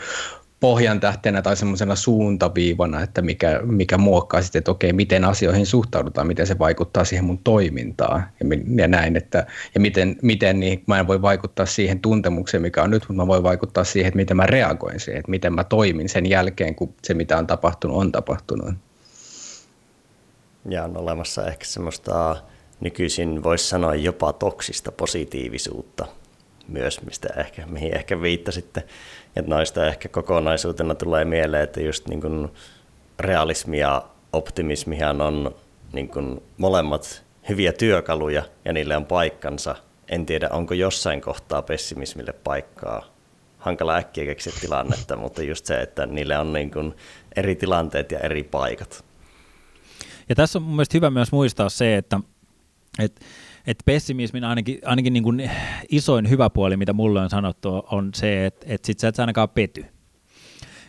pohjan 0.59 0.99
tähtenä 0.99 1.41
tai 1.41 1.55
semmoisena 1.57 1.95
suuntaviivana, 1.95 3.01
että 3.01 3.21
mikä, 3.21 3.59
mikä 3.63 3.97
muokkaa 3.97 4.41
sitten, 4.41 4.59
että 4.59 4.71
okei, 4.71 4.93
miten 4.93 5.25
asioihin 5.25 5.65
suhtaudutaan, 5.65 6.27
miten 6.27 6.47
se 6.47 6.59
vaikuttaa 6.59 7.05
siihen 7.05 7.25
mun 7.25 7.37
toimintaan 7.37 8.23
ja, 8.39 8.57
ja 8.81 8.87
näin, 8.87 9.15
että 9.15 9.47
ja 9.75 9.81
miten, 9.81 10.15
miten 10.21 10.59
niin, 10.59 10.83
mä 10.87 10.99
en 10.99 11.07
voi 11.07 11.21
vaikuttaa 11.21 11.65
siihen 11.65 11.99
tuntemukseen, 11.99 12.61
mikä 12.61 12.83
on 12.83 12.89
nyt, 12.89 13.03
mutta 13.03 13.23
mä 13.23 13.27
voin 13.27 13.43
vaikuttaa 13.43 13.83
siihen, 13.83 14.07
että 14.07 14.17
miten 14.17 14.37
mä 14.37 14.45
reagoin 14.45 14.99
siihen, 14.99 15.19
että 15.19 15.31
miten 15.31 15.53
mä 15.53 15.63
toimin 15.63 16.09
sen 16.09 16.25
jälkeen, 16.25 16.75
kun 16.75 16.93
se 17.03 17.13
mitä 17.13 17.37
on 17.37 17.47
tapahtunut, 17.47 17.97
on 17.97 18.11
tapahtunut. 18.11 18.73
Ja 20.69 20.83
on 20.83 20.97
olemassa 20.97 21.47
ehkä 21.47 21.65
semmoista 21.65 22.35
nykyisin 22.79 23.43
voisi 23.43 23.69
sanoa 23.69 23.95
jopa 23.95 24.33
toksista 24.33 24.91
positiivisuutta, 24.91 26.05
myös, 26.67 27.01
mistä 27.01 27.27
ehkä, 27.37 27.65
mihin 27.65 27.95
ehkä 27.95 28.21
viittasitte. 28.21 28.83
Että 29.35 29.49
noista 29.49 29.87
ehkä 29.87 30.09
kokonaisuutena 30.09 30.95
tulee 30.95 31.25
mieleen, 31.25 31.63
että 31.63 31.81
just 31.81 32.07
niin 32.07 32.21
kuin 32.21 32.49
realismi 33.19 33.79
ja 33.79 34.05
optimismihan 34.33 35.21
on 35.21 35.55
niin 35.93 36.09
kuin 36.09 36.43
molemmat 36.57 37.23
hyviä 37.49 37.73
työkaluja 37.73 38.43
ja 38.65 38.73
niille 38.73 38.97
on 38.97 39.05
paikkansa. 39.05 39.75
En 40.09 40.25
tiedä, 40.25 40.49
onko 40.51 40.73
jossain 40.73 41.21
kohtaa 41.21 41.61
pessimismille 41.61 42.33
paikkaa. 42.33 43.05
Hankala 43.57 43.95
äkkiä 43.95 44.25
keksiä 44.25 44.53
tilannetta, 44.61 45.15
mutta 45.23 45.43
just 45.43 45.65
se, 45.65 45.81
että 45.81 46.05
niille 46.05 46.37
on 46.37 46.53
niin 46.53 46.71
kuin 46.71 46.93
eri 47.35 47.55
tilanteet 47.55 48.11
ja 48.11 48.19
eri 48.19 48.43
paikat. 48.43 49.05
Ja 50.29 50.35
tässä 50.35 50.59
on 50.59 50.63
mun 50.63 50.75
mielestä 50.75 50.97
hyvä 50.97 51.09
myös 51.09 51.31
muistaa 51.31 51.69
se, 51.69 51.95
että, 51.95 52.19
että 52.99 53.21
että 53.67 53.83
pessimismin 53.85 54.43
ainakin, 54.43 54.79
ainakin 54.85 55.13
niin 55.13 55.23
kuin 55.23 55.51
isoin 55.89 56.29
hyvä 56.29 56.49
puoli, 56.49 56.77
mitä 56.77 56.93
mulle 56.93 57.21
on 57.21 57.29
sanottu, 57.29 57.69
on 57.91 58.09
se, 58.15 58.45
että, 58.45 58.65
että 58.69 58.85
sit 58.85 58.99
sä 58.99 59.07
et 59.07 59.19
ainakaan 59.19 59.49
pety. 59.49 59.85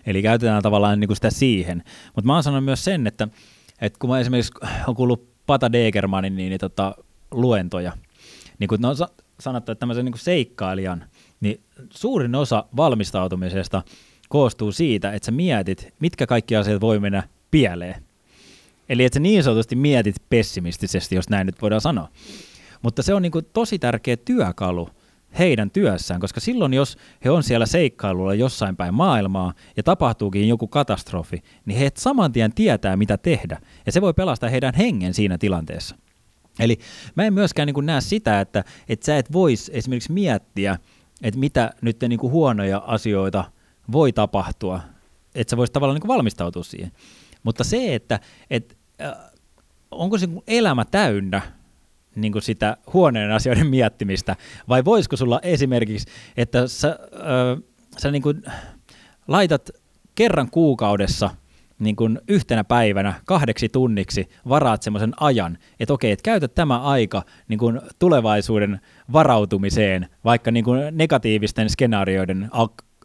Eli 0.06 0.22
käytetään 0.22 0.62
tavallaan 0.62 1.00
niin 1.00 1.08
kuin 1.08 1.16
sitä 1.16 1.30
siihen. 1.30 1.82
Mutta 2.14 2.26
mä 2.26 2.34
oon 2.34 2.42
sanonut 2.42 2.64
myös 2.64 2.84
sen, 2.84 3.06
että, 3.06 3.28
että 3.80 3.98
kun 3.98 4.10
mä 4.10 4.20
esimerkiksi 4.20 4.52
on 4.86 4.94
kuullut 4.94 5.36
Pata 5.46 5.72
Degermanin 5.72 6.36
niin, 6.36 6.50
niin 6.50 6.60
tota, 6.60 6.94
luentoja, 7.30 7.92
niin 8.58 8.68
kun 8.68 8.84
on 8.84 8.96
sanottu, 9.40 9.72
että 9.72 9.80
tämmöisen 9.80 10.04
niin 10.04 10.12
kuin 10.12 10.20
seikkailijan, 10.20 11.04
niin 11.40 11.60
suurin 11.90 12.34
osa 12.34 12.64
valmistautumisesta 12.76 13.82
koostuu 14.28 14.72
siitä, 14.72 15.12
että 15.12 15.26
sä 15.26 15.32
mietit, 15.32 15.94
mitkä 16.00 16.26
kaikki 16.26 16.56
asiat 16.56 16.80
voi 16.80 17.00
mennä 17.00 17.22
pieleen. 17.50 18.02
Eli 18.88 19.04
että 19.04 19.16
sä 19.16 19.20
niin 19.20 19.42
sanotusti 19.42 19.76
mietit 19.76 20.16
pessimistisesti, 20.28 21.14
jos 21.14 21.28
näin 21.28 21.46
nyt 21.46 21.62
voidaan 21.62 21.80
sanoa. 21.80 22.08
Mutta 22.82 23.02
se 23.02 23.14
on 23.14 23.22
niin 23.22 23.32
kuin 23.32 23.44
tosi 23.52 23.78
tärkeä 23.78 24.16
työkalu 24.16 24.88
heidän 25.38 25.70
työssään, 25.70 26.20
koska 26.20 26.40
silloin 26.40 26.74
jos 26.74 26.96
he 27.24 27.30
on 27.30 27.42
siellä 27.42 27.66
seikkailulla 27.66 28.34
jossain 28.34 28.76
päin 28.76 28.94
maailmaa 28.94 29.52
ja 29.76 29.82
tapahtuukin 29.82 30.48
joku 30.48 30.68
katastrofi, 30.68 31.42
niin 31.66 31.78
he 31.78 31.90
saman 31.96 32.32
tien 32.32 32.52
tietää, 32.52 32.96
mitä 32.96 33.18
tehdä. 33.18 33.60
Ja 33.86 33.92
se 33.92 34.00
voi 34.00 34.14
pelastaa 34.14 34.50
heidän 34.50 34.74
hengen 34.74 35.14
siinä 35.14 35.38
tilanteessa. 35.38 35.96
Eli 36.58 36.78
mä 37.14 37.24
en 37.24 37.34
myöskään 37.34 37.66
niin 37.66 37.86
näe 37.86 38.00
sitä, 38.00 38.40
että, 38.40 38.64
että 38.88 39.06
sä 39.06 39.18
et 39.18 39.32
vois 39.32 39.70
esimerkiksi 39.74 40.12
miettiä, 40.12 40.78
että 41.22 41.40
mitä 41.40 41.70
nyt 41.80 42.00
niin 42.08 42.18
kuin 42.18 42.32
huonoja 42.32 42.82
asioita 42.86 43.44
voi 43.92 44.12
tapahtua, 44.12 44.80
että 45.34 45.50
sä 45.50 45.56
voisit 45.56 45.72
tavallaan 45.72 46.00
niin 46.00 46.08
valmistautua 46.08 46.62
siihen. 46.62 46.92
Mutta 47.42 47.64
se, 47.64 47.94
että, 47.94 48.20
että 48.50 48.74
äh, 49.02 49.14
onko 49.90 50.18
se 50.18 50.28
elämä 50.46 50.84
täynnä 50.84 51.42
niin 52.16 52.32
kuin 52.32 52.42
sitä 52.42 52.76
huoneen 52.92 53.30
asioiden 53.32 53.66
miettimistä, 53.66 54.36
vai 54.68 54.84
voisiko 54.84 55.16
sulla 55.16 55.40
esimerkiksi, 55.42 56.06
että 56.36 56.66
sä, 56.66 56.98
äh, 57.14 57.62
sä 57.98 58.10
niin 58.10 58.22
kuin 58.22 58.42
laitat 59.28 59.70
kerran 60.14 60.50
kuukaudessa 60.50 61.30
niin 61.78 61.96
kuin 61.96 62.20
yhtenä 62.28 62.64
päivänä 62.64 63.14
kahdeksi 63.24 63.68
tunniksi 63.68 64.28
varaat 64.48 64.82
semmoisen 64.82 65.12
ajan, 65.20 65.58
että 65.80 65.94
okei, 65.94 66.12
että 66.12 66.22
käytä 66.22 66.48
tämä 66.48 66.80
aika 66.80 67.22
niin 67.48 67.58
kuin 67.58 67.80
tulevaisuuden 67.98 68.80
varautumiseen 69.12 70.08
vaikka 70.24 70.50
niin 70.50 70.64
kuin 70.64 70.80
negatiivisten 70.90 71.70
skenaarioiden 71.70 72.50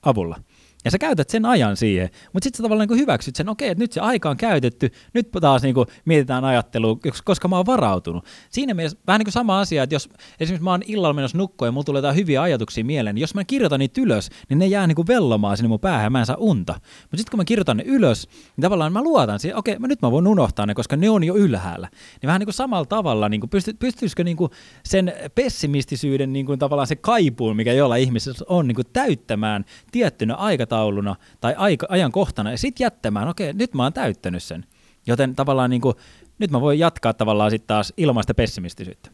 avulla. 0.03 0.39
Ja 0.85 0.91
sä 0.91 0.97
käytät 0.97 1.29
sen 1.29 1.45
ajan 1.45 1.77
siihen, 1.77 2.09
mutta 2.33 2.43
sitten 2.43 2.57
sä 2.57 2.63
tavallaan 2.63 2.89
niin 2.89 2.99
hyväksyt 2.99 3.35
sen, 3.35 3.49
okei, 3.49 3.69
että 3.69 3.83
nyt 3.83 3.91
se 3.91 3.99
aika 3.99 4.29
on 4.29 4.37
käytetty, 4.37 4.91
nyt 5.13 5.29
taas 5.41 5.61
niin 5.61 5.75
kuin 5.75 5.87
mietitään 6.05 6.43
ajattelua, 6.43 6.97
koska 7.23 7.47
mä 7.47 7.55
oon 7.55 7.65
varautunut. 7.65 8.25
Siinä 8.49 8.73
mielessä 8.73 8.97
vähän 9.07 9.19
niin 9.19 9.25
kuin 9.25 9.33
sama 9.33 9.59
asia, 9.59 9.83
että 9.83 9.95
jos 9.95 10.09
esimerkiksi 10.39 10.63
mä 10.63 10.71
oon 10.71 10.81
illalla 10.85 11.13
menossa 11.13 11.37
nukkoon 11.37 11.67
ja 11.67 11.71
mulla 11.71 11.83
tulee 11.83 11.99
jotain 11.99 12.15
hyviä 12.15 12.41
ajatuksia 12.41 12.85
mieleen, 12.85 13.15
niin 13.15 13.21
jos 13.21 13.35
mä 13.35 13.43
kirjoitan 13.43 13.79
niitä 13.79 14.01
ylös, 14.01 14.29
niin 14.49 14.59
ne 14.59 14.67
jää 14.67 14.87
niin 14.87 14.95
kuin 14.95 15.07
vellomaan 15.07 15.57
sinne 15.57 15.67
mun 15.67 15.79
päähän 15.79 16.03
ja 16.03 16.09
mä 16.09 16.19
en 16.19 16.25
saa 16.25 16.35
unta. 16.39 16.73
Mutta 16.73 17.17
sitten 17.17 17.31
kun 17.31 17.37
mä 17.37 17.45
kirjoitan 17.45 17.77
ne 17.77 17.83
ylös, 17.83 18.27
niin 18.57 18.61
tavallaan 18.61 18.93
mä 18.93 19.01
luotan 19.01 19.39
siihen, 19.39 19.57
okei, 19.57 19.79
mä 19.79 19.87
nyt 19.87 20.01
mä 20.01 20.11
voin 20.11 20.27
unohtaa 20.27 20.65
ne, 20.65 20.73
koska 20.73 20.95
ne 20.95 21.09
on 21.09 21.23
jo 21.23 21.35
ylhäällä. 21.35 21.89
Niin 21.91 22.27
vähän 22.27 22.39
niin 22.39 22.47
kuin 22.47 22.53
samalla 22.53 22.85
tavalla, 22.85 23.29
niin 23.29 23.41
kuin 23.41 23.49
pysty, 23.49 23.73
pystyisikö 23.73 24.23
niin 24.23 24.37
kuin 24.37 24.51
sen 24.85 25.13
pessimistisyyden 25.35 26.33
niin 26.33 26.45
kuin 26.45 26.59
tavallaan 26.59 26.87
se 26.87 26.95
kaipuun, 26.95 27.55
mikä 27.55 27.73
jolla 27.73 27.95
ihmisessä 27.95 28.45
on, 28.47 28.67
niin 28.67 28.75
kuin 28.75 28.87
täyttämään 28.93 29.65
tiettynä 29.91 30.35
aikatauluna 30.71 31.15
tai 31.41 31.53
aika, 31.57 31.87
ajankohtana 31.89 32.51
ja 32.51 32.57
sitten 32.57 32.85
jättämään, 32.85 33.27
okei, 33.27 33.53
nyt 33.53 33.73
mä 33.73 33.83
oon 33.83 33.93
täyttänyt 33.93 34.43
sen. 34.43 34.65
Joten 35.07 35.35
tavallaan 35.35 35.69
niin 35.69 35.81
kuin, 35.81 35.95
nyt 36.39 36.51
mä 36.51 36.61
voin 36.61 36.79
jatkaa 36.79 37.13
tavallaan 37.13 37.51
sitten 37.51 37.67
taas 37.67 37.93
ilmaista 37.97 38.33
pessimistisyyttä. 38.33 39.09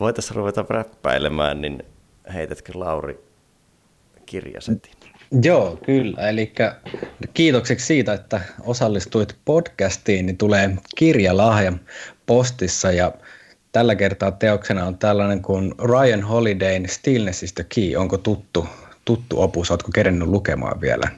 Voitaisiin 0.00 0.36
ruveta 0.36 0.64
räppäilemään, 0.68 1.60
niin 1.60 1.82
heitätkö 2.34 2.72
Lauri 2.74 3.18
kirjasetin? 4.26 4.92
Joo, 5.42 5.78
kyllä. 5.86 6.28
Eli 6.28 6.52
kiitokseksi 7.34 7.86
siitä, 7.86 8.12
että 8.12 8.40
osallistuit 8.60 9.36
podcastiin, 9.44 10.26
niin 10.26 10.38
tulee 10.38 10.70
kirjalahja 10.96 11.72
postissa 12.26 12.92
ja 12.92 13.12
tällä 13.72 13.94
kertaa 13.94 14.30
teoksena 14.30 14.84
on 14.84 14.98
tällainen 14.98 15.42
kuin 15.42 15.74
Ryan 15.78 16.22
Holidayn 16.22 16.88
Stillness 16.88 17.42
is 17.42 17.52
the 17.52 17.64
Key. 17.74 17.96
Onko 17.96 18.18
tuttu 18.18 18.66
tuttu 19.04 19.42
opus, 19.42 19.70
oletko 19.70 19.90
kerennyt 19.94 20.28
lukemaan 20.28 20.80
vielä? 20.80 21.10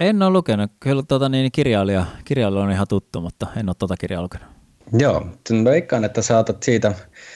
En 0.00 0.22
ole 0.22 0.30
lukenut. 0.30 0.70
Kyllä 0.80 1.02
tuota, 1.08 1.28
niin, 1.28 1.52
kirjailija, 1.52 2.06
kirjailija 2.24 2.62
on 2.62 2.70
ihan 2.70 2.88
tuttu, 2.88 3.20
mutta 3.20 3.46
en 3.56 3.68
ole 3.68 3.76
tuota 3.78 3.96
kirjaa 3.96 4.22
lukenut. 4.22 4.48
Joo, 4.92 5.26
veikkaan, 5.64 6.04
että 6.04 6.22
saatat 6.22 6.62
siitä, 6.62 6.94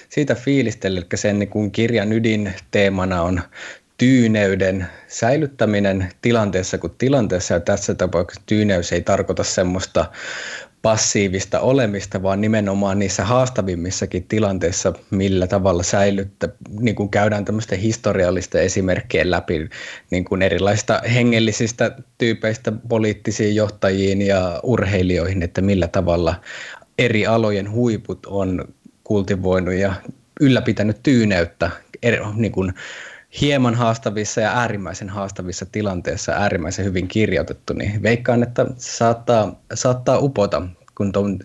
siitä 0.09 0.35
fiilistellä, 0.35 0.99
eli 0.99 1.07
sen 1.15 1.39
niin 1.39 1.49
kuin 1.49 1.71
kirjan 1.71 2.13
ydinteemana 2.13 3.23
on 3.23 3.41
tyyneyden 3.99 4.87
säilyttäminen 5.09 6.09
tilanteessa 6.23 6.79
kuin 6.79 6.95
tilanteessa, 6.99 7.55
ja 7.55 7.61
tässä 7.61 7.95
tapauksessa 7.95 8.43
tyyneys 8.47 8.93
ei 8.93 9.01
tarkoita 9.01 9.45
semmoista 9.45 10.05
passiivista 10.83 11.61
olemista, 11.61 12.23
vaan 12.23 12.41
nimenomaan 12.41 12.99
niissä 12.99 13.25
haastavimmissakin 13.25 14.25
tilanteissa, 14.29 14.93
millä 15.11 15.47
tavalla 15.47 15.83
säilyttä, 15.83 16.49
niin 16.81 16.95
kuin 16.95 17.09
käydään 17.09 17.45
tämmöistä 17.45 17.77
historiallista 17.77 18.61
esimerkkejä 18.61 19.31
läpi 19.31 19.69
niin 20.11 20.25
kuin 20.25 20.43
erilaisista 20.43 21.01
hengellisistä 21.15 21.97
tyypeistä 22.19 22.73
poliittisiin 22.89 23.55
johtajiin 23.55 24.23
ja 24.23 24.61
urheilijoihin, 24.63 25.43
että 25.43 25.61
millä 25.61 25.89
tavalla 25.89 26.35
eri 26.99 27.27
alojen 27.27 27.71
huiput 27.71 28.27
on 28.27 28.65
kultivoinut 29.05 29.75
ja 29.75 29.95
ylläpitänyt 30.41 30.97
tyyneyttä 31.03 31.71
eri, 32.03 32.19
niin 32.35 32.53
kuin 32.53 32.75
hieman 33.41 33.75
haastavissa 33.75 34.41
ja 34.41 34.53
äärimmäisen 34.53 35.09
haastavissa 35.09 35.67
tilanteissa 35.67 36.33
äärimmäisen 36.33 36.85
hyvin 36.85 37.09
kirjoitettu, 37.09 37.73
niin 37.73 38.03
veikkaan, 38.03 38.43
että 38.43 38.67
saattaa, 38.77 39.61
saattaa 39.75 40.19
upota, 40.19 40.63
kun 40.95 41.13
tuon, 41.13 41.39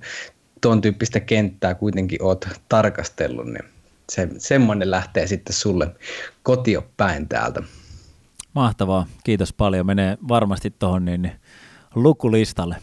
tuon 0.61 0.81
tyyppistä 0.81 1.19
kenttää 1.19 1.75
kuitenkin 1.75 2.23
oot 2.23 2.47
tarkastellut, 2.69 3.45
niin 3.45 3.63
se, 4.09 4.29
semmoinen 4.37 4.91
lähtee 4.91 5.27
sitten 5.27 5.53
sulle 5.53 5.87
kotiopäin 6.43 7.27
täältä. 7.27 7.63
Mahtavaa, 8.53 9.05
kiitos 9.23 9.53
paljon. 9.53 9.85
Menee 9.85 10.17
varmasti 10.27 10.73
tuohon 10.79 11.05
niin, 11.05 11.21
niin 11.21 11.35
lukulistalle. 11.95 12.75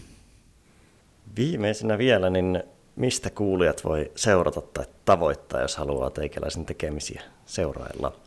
Viimeisenä 1.37 1.99
vielä, 1.99 2.31
niin 2.31 2.63
mistä 2.97 3.31
kuulijat 3.31 3.85
voi 3.85 4.13
seurata 4.15 4.61
tai 4.61 4.85
tavoittaa, 5.05 5.61
jos 5.61 5.77
haluaa 5.77 6.11
teikäläisen 6.11 6.67
tekemisiä 6.67 7.23
seurailla? 7.47 8.24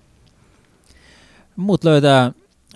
Mut 1.58 1.84
löytää 1.84 2.32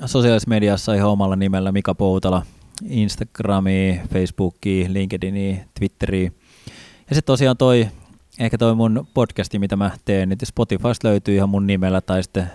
sosiaalisessa 0.06 0.49
mediassa 0.49 0.94
ihan 0.94 1.10
omalla 1.10 1.36
nimellä 1.36 1.72
Mika 1.72 1.95
Poutala, 1.95 2.45
Instagramiin, 2.90 4.02
Facebookiin, 4.14 4.94
LinkedIniin, 4.94 5.64
Twitteriin. 5.80 6.36
Ja 7.10 7.16
sitten 7.16 7.24
tosiaan 7.26 7.58
toi, 7.58 7.88
ehkä 8.40 8.58
toi 8.58 8.76
mun 8.76 9.08
podcasti, 9.14 9.60
mitä 9.60 9.76
mä 9.76 9.91
teen, 10.06 10.30
niin 10.30 10.38
Spotifysta 10.44 11.08
löytyy 11.08 11.36
ihan 11.36 11.49
mun 11.49 11.68
nimellä, 11.68 12.02
tai 12.02 12.24
sitten 12.24 12.52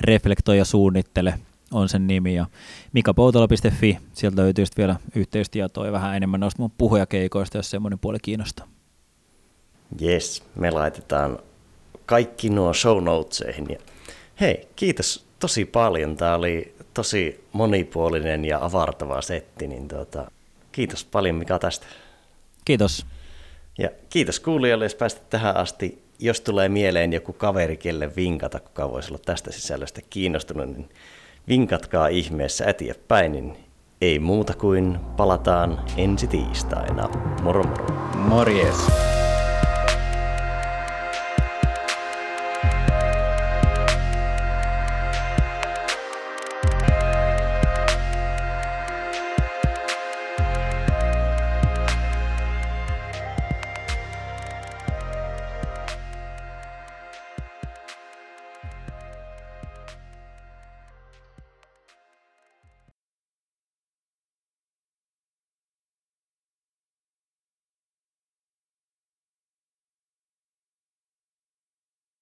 Reflektoi 0.00 0.58
ja 0.58 0.64
suunnittele 0.64 1.34
on 1.72 1.88
sen 1.88 2.06
nimi, 2.06 2.34
ja 2.34 2.46
mikapoutala.fi, 2.92 3.98
sieltä 4.12 4.42
löytyy 4.42 4.66
sitten 4.66 4.82
vielä 4.82 4.96
yhteystietoa 5.14 5.86
ja 5.86 5.92
vähän 5.92 6.16
enemmän 6.16 6.40
noista 6.40 6.62
mun 6.62 6.72
puhujakeikoista, 6.78 7.58
jos 7.58 7.70
semmoinen 7.70 7.98
puoli 7.98 8.18
kiinnostaa. 8.22 8.66
Yes, 10.02 10.42
me 10.54 10.70
laitetaan 10.70 11.38
kaikki 12.06 12.50
nuo 12.50 12.74
show 12.74 13.04
notesihin. 13.04 13.66
Ja 13.70 13.78
hei, 14.40 14.68
kiitos 14.76 15.25
tosi 15.38 15.64
paljon. 15.64 16.16
Tämä 16.16 16.34
oli 16.34 16.74
tosi 16.94 17.44
monipuolinen 17.52 18.44
ja 18.44 18.64
avartava 18.64 19.22
setti, 19.22 19.68
niin 19.68 19.88
tuota, 19.88 20.30
kiitos 20.72 21.04
paljon 21.04 21.36
Mika 21.36 21.58
tästä. 21.58 21.86
Kiitos. 22.64 23.06
Ja 23.78 23.90
kiitos 24.10 24.40
kuulijoille, 24.40 24.84
jos 24.84 24.94
päästit 24.94 25.30
tähän 25.30 25.56
asti. 25.56 26.02
Jos 26.18 26.40
tulee 26.40 26.68
mieleen 26.68 27.12
joku 27.12 27.32
kaveri, 27.32 27.76
kelle 27.76 28.16
vinkata, 28.16 28.60
kuka 28.60 28.90
voisi 28.90 29.10
olla 29.10 29.20
tästä 29.24 29.52
sisällöstä 29.52 30.00
kiinnostunut, 30.10 30.68
niin 30.68 30.88
vinkatkaa 31.48 32.08
ihmeessä 32.08 32.64
eteenpäin, 32.64 33.32
niin 33.32 33.56
ei 34.00 34.18
muuta 34.18 34.54
kuin 34.54 34.98
palataan 35.16 35.80
ensi 35.96 36.26
tiistaina. 36.26 37.08
Moro 37.42 37.62
moro. 37.62 37.86
Morjes. 38.14 38.76